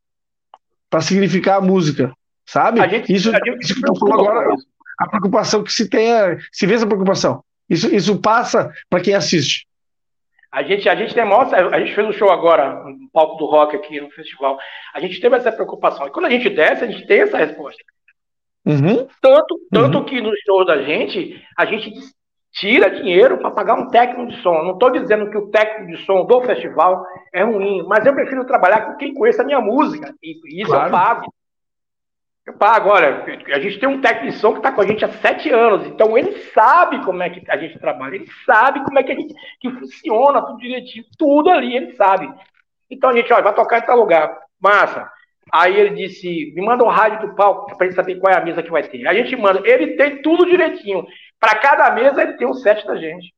para 0.90 1.02
significar 1.02 1.58
a 1.58 1.62
música, 1.62 2.14
sabe? 2.46 2.80
A 2.80 2.88
gente, 2.88 3.14
isso, 3.14 3.30
a 3.30 3.40
gente 3.44 3.74
agora, 4.12 4.56
a 5.00 5.08
preocupação 5.08 5.64
que 5.64 5.72
se 5.72 5.90
tem, 5.90 6.10
se 6.52 6.66
vê 6.66 6.76
essa 6.76 6.88
preocupação. 6.88 7.44
Isso, 7.70 7.94
isso 7.94 8.20
passa 8.20 8.72
para 8.90 9.02
quem 9.02 9.16
assiste. 9.16 9.68
A 10.52 10.62
gente, 10.62 10.88
a 10.88 10.96
gente 10.96 11.16
demonstra, 11.16 11.76
a 11.76 11.80
gente 11.80 11.96
fez 11.96 12.08
um 12.08 12.14
show 12.14 12.30
agora, 12.30 12.84
no 12.84 13.10
palco 13.12 13.38
do 13.38 13.46
rock 13.46 13.76
aqui 13.76 14.00
no 14.00 14.12
festival. 14.12 14.58
A 14.94 15.00
gente 15.00 15.20
teve 15.20 15.36
essa 15.36 15.52
preocupação. 15.52 16.06
E 16.06 16.12
quando 16.12 16.28
a 16.28 16.30
gente 16.30 16.48
desce, 16.50 16.84
a 16.84 16.88
gente 16.88 17.08
tem 17.08 17.22
essa 17.22 17.38
resposta. 17.38 17.84
Uhum. 18.66 19.08
Tanto, 19.20 19.60
tanto 19.72 19.98
uhum. 19.98 20.06
que 20.06 20.22
no 20.22 20.32
show 20.46 20.64
da 20.64 20.84
gente, 20.84 21.44
a 21.58 21.66
gente 21.66 21.92
tira 22.52 22.92
dinheiro 22.92 23.40
para 23.40 23.50
pagar 23.50 23.74
um 23.74 23.90
técnico 23.90 24.32
de 24.32 24.42
som. 24.44 24.62
Não 24.64 24.74
estou 24.74 24.92
dizendo 24.92 25.30
que 25.32 25.38
o 25.38 25.50
técnico 25.50 25.92
de 25.92 26.06
som 26.06 26.24
do 26.24 26.42
festival 26.42 27.04
é 27.34 27.44
ruim, 27.44 27.84
mas 27.88 28.06
eu 28.06 28.14
prefiro 28.14 28.46
trabalhar 28.46 28.82
com 28.82 28.98
quem 28.98 29.14
conhece 29.14 29.42
a 29.42 29.46
minha 29.46 29.60
música. 29.60 30.14
E 30.22 30.62
isso 30.62 30.70
claro. 30.70 30.88
eu 30.88 30.92
pago. 30.92 31.34
Eu 32.46 32.54
pago, 32.54 32.90
olha, 32.90 33.24
a 33.54 33.60
gente 33.60 33.80
tem 33.80 33.88
um 33.88 34.02
técnico 34.02 34.34
de 34.34 34.40
som 34.40 34.52
que 34.52 34.58
está 34.58 34.72
com 34.72 34.82
a 34.82 34.86
gente 34.86 35.06
há 35.06 35.08
sete 35.08 35.50
anos, 35.50 35.88
então 35.88 36.18
ele 36.18 36.34
sabe 36.54 37.04
como 37.06 37.24
é 37.24 37.30
que 37.30 37.42
a 37.50 37.56
gente 37.56 37.80
trabalha, 37.80 38.16
ele 38.16 38.28
sabe 38.46 38.84
como 38.84 39.00
é 39.00 39.04
que 39.04 39.14
a 39.14 39.16
gente 39.16 39.34
que 39.62 39.70
funciona 39.70 40.42
tudo 40.42 40.58
direitinho, 40.58 41.06
tudo 41.18 41.50
ali, 41.50 41.74
ele 41.74 41.94
sabe. 41.94 42.30
Então 42.92 43.10
a 43.10 43.14
gente, 43.14 43.32
olha, 43.32 43.44
vai 43.44 43.56
tocar 43.56 43.80
em 43.80 43.86
tal 43.86 43.98
lugar, 43.98 44.38
massa. 44.60 45.10
Aí 45.54 45.80
ele 45.80 45.92
disse, 45.92 46.54
me 46.54 46.62
manda 46.66 46.84
um 46.84 46.90
rádio 46.90 47.28
do 47.28 47.36
palco 47.36 47.78
para 47.78 47.88
gente 47.88 47.96
saber 47.96 48.16
qual 48.16 48.34
é 48.34 48.38
a 48.38 48.44
mesa 48.44 48.62
que 48.62 48.72
vai 48.72 48.84
ter. 48.84 49.08
A 49.08 49.14
gente 49.14 49.36
manda, 49.38 49.62
ele 49.66 49.96
tem 49.96 50.22
tudo 50.22 50.46
direitinho. 50.46 51.06
Para 51.40 51.56
cada 51.56 51.92
mesa 51.92 52.24
ele 52.24 52.34
tem 52.34 52.48
um 52.48 52.54
set 52.54 52.86
da 52.86 52.98
gente. 52.98 53.34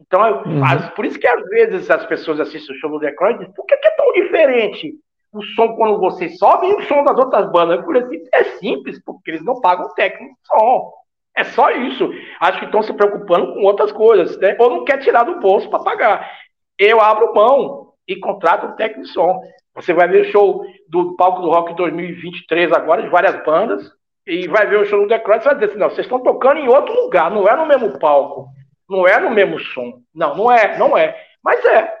Então, 0.00 0.42
uhum. 0.42 0.88
por 0.94 1.04
isso 1.04 1.18
que 1.18 1.26
às 1.26 1.44
vezes 1.48 1.90
as 1.90 2.06
pessoas 2.06 2.40
assistem 2.40 2.74
o 2.74 2.78
show 2.78 2.90
do 2.90 3.00
The 3.00 3.08
e 3.10 3.32
dizem, 3.34 3.52
por 3.52 3.66
que, 3.66 3.76
que 3.76 3.88
é 3.88 3.90
tão 3.90 4.12
diferente? 4.12 4.94
O 5.32 5.42
som 5.42 5.74
quando 5.76 5.98
você 5.98 6.28
sobe 6.30 6.66
e 6.66 6.74
o 6.74 6.82
som 6.82 7.04
das 7.04 7.18
outras 7.18 7.50
bandas. 7.50 7.84
Por 7.84 7.96
assim, 7.96 8.22
é 8.32 8.44
simples, 8.44 9.02
porque 9.04 9.30
eles 9.30 9.44
não 9.44 9.60
pagam 9.60 9.92
técnico 9.94 10.34
de 10.34 10.46
som. 10.46 10.92
É 11.36 11.44
só 11.44 11.70
isso. 11.70 12.10
Acho 12.40 12.58
que 12.58 12.64
estão 12.64 12.82
se 12.82 12.92
preocupando 12.92 13.54
com 13.54 13.62
outras 13.62 13.92
coisas, 13.92 14.36
né? 14.38 14.56
Ou 14.58 14.70
não 14.70 14.84
quer 14.84 14.98
tirar 14.98 15.24
do 15.24 15.40
bolso 15.40 15.68
para 15.70 15.84
pagar. 15.84 16.30
Eu 16.78 17.00
abro 17.00 17.34
mão 17.34 17.92
e 18.06 18.16
contrato 18.16 18.66
um 18.66 18.76
técnico 18.76 19.02
de 19.02 19.12
som. 19.12 19.40
Você 19.74 19.92
vai 19.92 20.08
ver 20.08 20.22
o 20.22 20.32
show 20.32 20.64
do 20.88 21.14
Palco 21.16 21.42
do 21.42 21.50
Rock 21.50 21.74
2023 21.74 22.72
agora, 22.72 23.02
de 23.02 23.08
várias 23.08 23.44
bandas, 23.44 23.88
e 24.26 24.48
vai 24.48 24.66
ver 24.66 24.80
o 24.80 24.84
show 24.84 25.00
do 25.00 25.08
The 25.08 25.20
Cross 25.20 25.44
vai 25.44 25.54
dizer 25.54 25.66
assim, 25.66 25.78
não, 25.78 25.88
vocês 25.88 26.06
estão 26.06 26.20
tocando 26.20 26.58
em 26.58 26.68
outro 26.68 26.92
lugar, 26.94 27.30
não 27.30 27.48
é 27.48 27.56
no 27.56 27.64
mesmo 27.64 27.98
palco, 27.98 28.48
não 28.88 29.06
é 29.06 29.20
no 29.20 29.30
mesmo 29.30 29.58
som. 29.60 30.00
Não, 30.14 30.36
não 30.36 30.50
é, 30.52 30.76
não 30.76 30.98
é. 30.98 31.16
Mas 31.42 31.64
é. 31.64 31.97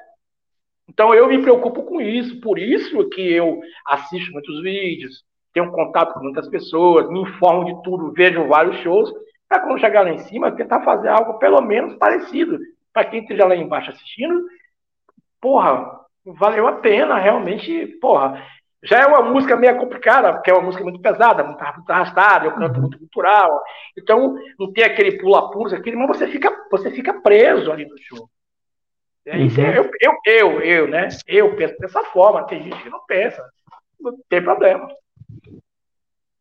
Então 0.88 1.14
eu 1.14 1.28
me 1.28 1.42
preocupo 1.42 1.82
com 1.82 2.00
isso, 2.00 2.40
por 2.40 2.58
isso 2.58 3.08
que 3.10 3.32
eu 3.32 3.60
assisto 3.86 4.32
muitos 4.32 4.62
vídeos, 4.62 5.22
tenho 5.52 5.70
contato 5.70 6.14
com 6.14 6.20
muitas 6.20 6.48
pessoas, 6.48 7.08
me 7.10 7.20
informo 7.20 7.64
de 7.64 7.82
tudo, 7.82 8.12
vejo 8.12 8.46
vários 8.46 8.76
shows, 8.78 9.12
para 9.48 9.60
quando 9.60 9.80
chegar 9.80 10.02
lá 10.02 10.10
em 10.10 10.18
cima, 10.18 10.52
tentar 10.52 10.82
fazer 10.82 11.08
algo 11.08 11.38
pelo 11.38 11.60
menos 11.60 11.94
parecido. 11.94 12.58
Para 12.92 13.04
quem 13.04 13.20
esteja 13.20 13.46
lá 13.46 13.56
embaixo 13.56 13.90
assistindo, 13.90 14.44
porra, 15.40 16.00
valeu 16.24 16.66
a 16.66 16.72
pena, 16.72 17.18
realmente, 17.18 17.86
porra. 18.00 18.42
Já 18.82 19.00
é 19.00 19.06
uma 19.06 19.22
música 19.22 19.56
meio 19.56 19.76
complicada, 19.76 20.32
porque 20.32 20.50
é 20.50 20.54
uma 20.54 20.62
música 20.62 20.84
muito 20.84 21.00
pesada, 21.00 21.42
muito, 21.42 21.64
muito 21.74 21.90
arrastada, 21.90 22.46
eu 22.46 22.52
canto 22.52 22.76
uhum. 22.76 22.82
muito 22.82 22.98
cultural. 22.98 23.60
Então, 23.96 24.36
não 24.58 24.72
tem 24.72 24.84
aquele 24.84 25.18
pula-pula, 25.18 25.76
aquele, 25.76 25.96
mas 25.96 26.08
você 26.08 26.28
fica, 26.28 26.54
você 26.70 26.90
fica 26.90 27.20
preso 27.20 27.72
ali 27.72 27.86
no 27.86 27.96
show. 27.98 28.28
É 29.30 29.36
uhum. 29.36 29.50
eu, 29.58 29.90
eu, 30.00 30.12
eu, 30.24 30.60
eu, 30.62 30.88
né? 30.88 31.08
Eu 31.26 31.54
penso 31.54 31.74
dessa 31.78 32.02
forma, 32.04 32.46
tem 32.46 32.62
gente 32.62 32.82
que 32.82 32.88
não 32.88 33.00
pensa. 33.06 33.44
Não 34.00 34.14
tem 34.28 34.42
problema. 34.42 34.88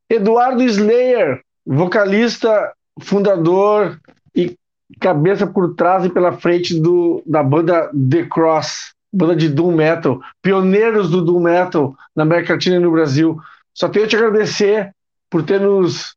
Eduardo 0.10 0.64
Slayer, 0.64 1.42
vocalista, 1.66 2.74
fundador 3.02 4.00
e 4.34 4.56
cabeça 5.02 5.46
por 5.46 5.76
trás 5.76 6.06
e 6.06 6.10
pela 6.10 6.32
frente 6.32 6.80
do, 6.80 7.22
da 7.26 7.44
banda 7.44 7.92
The 8.10 8.24
Cross, 8.24 8.94
banda 9.12 9.36
de 9.36 9.50
Doom 9.50 9.76
Metal, 9.76 10.22
pioneiros 10.42 11.10
do 11.10 11.22
Doom 11.22 11.42
Metal 11.42 11.94
na 12.16 12.24
América 12.24 12.54
Latina 12.54 12.78
e 12.78 12.80
no 12.80 12.92
Brasil. 12.92 13.38
Só 13.74 13.90
tenho 13.90 14.06
a 14.06 14.08
te 14.08 14.16
agradecer 14.16 14.96
por 15.30 15.44
ter 15.44 15.60
nos 15.60 16.16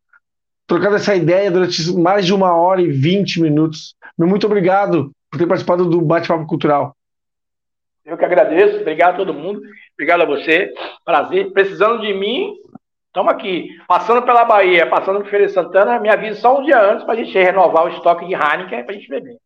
trocado 0.68 0.94
essa 0.94 1.16
ideia 1.16 1.50
durante 1.50 1.92
mais 1.96 2.24
de 2.24 2.32
uma 2.32 2.54
hora 2.54 2.80
e 2.80 2.92
vinte 2.92 3.40
minutos. 3.40 3.96
Muito 4.16 4.46
obrigado 4.46 5.10
por 5.30 5.38
ter 5.38 5.46
participado 5.46 5.88
do 5.88 6.00
Bate-Papo 6.00 6.46
Cultural. 6.46 6.94
Eu 8.04 8.16
que 8.16 8.24
agradeço, 8.24 8.80
obrigado 8.80 9.14
a 9.14 9.16
todo 9.18 9.34
mundo, 9.34 9.60
obrigado 9.94 10.22
a 10.22 10.26
você, 10.26 10.72
prazer. 11.04 11.52
Precisando 11.52 12.00
de 12.00 12.12
mim, 12.12 12.54
estamos 13.06 13.32
aqui. 13.32 13.68
Passando 13.86 14.22
pela 14.22 14.44
Bahia, 14.44 14.88
passando 14.88 15.20
por 15.20 15.28
Feira 15.28 15.46
de 15.46 15.52
Santana, 15.52 16.00
me 16.00 16.08
avisa 16.08 16.40
só 16.40 16.58
um 16.58 16.64
dia 16.64 16.80
antes 16.80 17.04
para 17.04 17.14
a 17.14 17.16
gente 17.16 17.32
renovar 17.32 17.84
o 17.84 17.90
estoque 17.90 18.26
de 18.26 18.34
Heineken 18.34 18.84
para 18.84 18.94
a 18.94 18.98
gente 18.98 19.08
beber. 19.08 19.36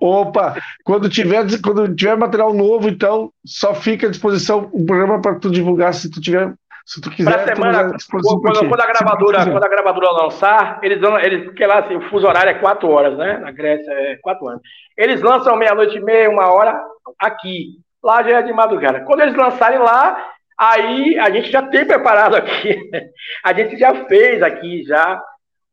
Opa, 0.00 0.60
quando 0.82 1.08
tiver, 1.08 1.44
quando 1.62 1.94
tiver 1.94 2.16
material 2.16 2.52
novo, 2.52 2.88
então, 2.88 3.30
só 3.44 3.74
fica 3.74 4.08
à 4.08 4.10
disposição 4.10 4.68
o 4.72 4.84
programa 4.84 5.20
para 5.20 5.38
tu 5.38 5.50
divulgar 5.50 5.94
se 5.94 6.10
tu 6.10 6.20
tiver 6.20 6.52
se 6.84 7.00
tu 7.00 7.10
quiser. 7.10 7.44
Pra 7.44 7.54
semana, 7.54 7.96
quando, 8.10 8.40
quando, 8.40 8.80
a 8.80 8.86
gravadora, 8.86 9.50
quando 9.50 9.64
a 9.64 9.68
gravadora 9.68 10.22
lançar, 10.22 10.80
eles 10.82 11.00
eles, 11.22 11.44
porque 11.44 11.66
lá 11.66 11.78
assim, 11.78 11.96
o 11.96 12.10
fuso 12.10 12.26
horário 12.26 12.50
é 12.50 12.58
4 12.58 12.88
horas, 12.88 13.16
né? 13.16 13.38
Na 13.38 13.50
Grécia 13.50 13.90
é 13.90 14.16
4 14.16 14.44
horas. 14.44 14.60
Eles 14.96 15.22
lançam 15.22 15.56
meia-noite 15.56 15.96
e 15.96 16.00
meia, 16.00 16.28
uma 16.28 16.52
hora 16.52 16.78
aqui. 17.18 17.78
Lá 18.02 18.22
já 18.22 18.40
é 18.40 18.42
de 18.42 18.52
madrugada. 18.52 19.00
Quando 19.00 19.22
eles 19.22 19.34
lançarem 19.34 19.78
lá, 19.78 20.32
aí 20.58 21.18
a 21.18 21.30
gente 21.30 21.50
já 21.50 21.62
tem 21.62 21.86
preparado 21.86 22.36
aqui. 22.36 22.78
a 23.42 23.52
gente 23.54 23.78
já 23.78 24.04
fez 24.04 24.42
aqui 24.42 24.84
já 24.84 25.22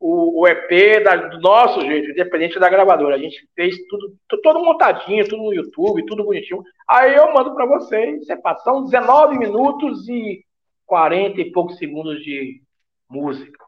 o, 0.00 0.40
o 0.40 0.48
EP 0.48 1.04
da, 1.04 1.14
do 1.14 1.40
nosso 1.40 1.82
jeito, 1.82 2.10
independente 2.10 2.58
da 2.58 2.70
gravadora. 2.70 3.16
A 3.16 3.18
gente 3.18 3.36
fez 3.54 3.76
tudo, 3.86 4.14
todo 4.42 4.64
montadinho, 4.64 5.28
tudo 5.28 5.42
no 5.42 5.52
YouTube, 5.52 6.06
tudo 6.06 6.24
bonitinho. 6.24 6.62
Aí 6.88 7.14
eu 7.14 7.34
mando 7.34 7.54
para 7.54 7.66
vocês. 7.66 8.24
Você 8.24 8.34
passa, 8.34 8.64
são 8.64 8.84
19 8.84 9.38
minutos 9.38 10.08
e 10.08 10.42
40 10.86 11.40
e 11.40 11.52
poucos 11.52 11.76
segundos 11.78 12.22
de 12.22 12.60
música. 13.08 13.62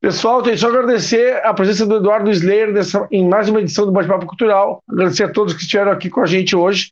Pessoal, 0.00 0.42
tenho 0.42 0.58
só 0.58 0.68
agradecer 0.68 1.44
a 1.46 1.54
presença 1.54 1.86
do 1.86 1.98
Eduardo 1.98 2.28
Slayer 2.30 2.72
nessa, 2.72 3.06
em 3.10 3.28
mais 3.28 3.48
uma 3.48 3.60
edição 3.60 3.86
do 3.86 3.92
Bate-Papo 3.92 4.26
Cultural. 4.26 4.82
Agradecer 4.90 5.24
a 5.24 5.32
todos 5.32 5.54
que 5.54 5.62
estiveram 5.62 5.92
aqui 5.92 6.10
com 6.10 6.20
a 6.20 6.26
gente 6.26 6.56
hoje. 6.56 6.90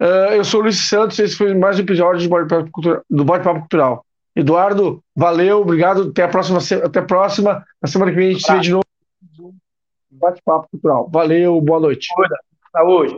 Uh, 0.00 0.34
eu 0.34 0.44
sou 0.44 0.58
o 0.58 0.62
Luiz 0.64 0.76
Santos, 0.78 1.18
esse 1.20 1.36
foi 1.36 1.54
mais 1.54 1.78
um 1.78 1.82
episódio 1.82 2.28
do 2.28 2.28
Bate-Papo 2.28 2.70
Cultural, 2.72 3.04
Bate 3.08 3.44
Cultural. 3.44 4.04
Eduardo, 4.34 5.00
valeu, 5.14 5.60
obrigado. 5.60 6.10
Até 6.10 6.24
a 6.24 6.28
próxima. 6.28 6.58
Até 6.84 6.98
a 6.98 7.04
próxima. 7.04 7.64
Na 7.80 7.88
semana 7.88 8.10
que 8.10 8.16
vem 8.16 8.30
a 8.30 8.32
gente 8.32 8.44
se 8.44 8.52
vê 8.52 8.60
de 8.60 8.72
novo. 8.72 8.84
Bate-Papo 10.10 10.68
Cultural. 10.72 11.08
Valeu, 11.12 11.60
boa 11.60 11.78
noite. 11.78 12.08
Saúde. 12.72 13.16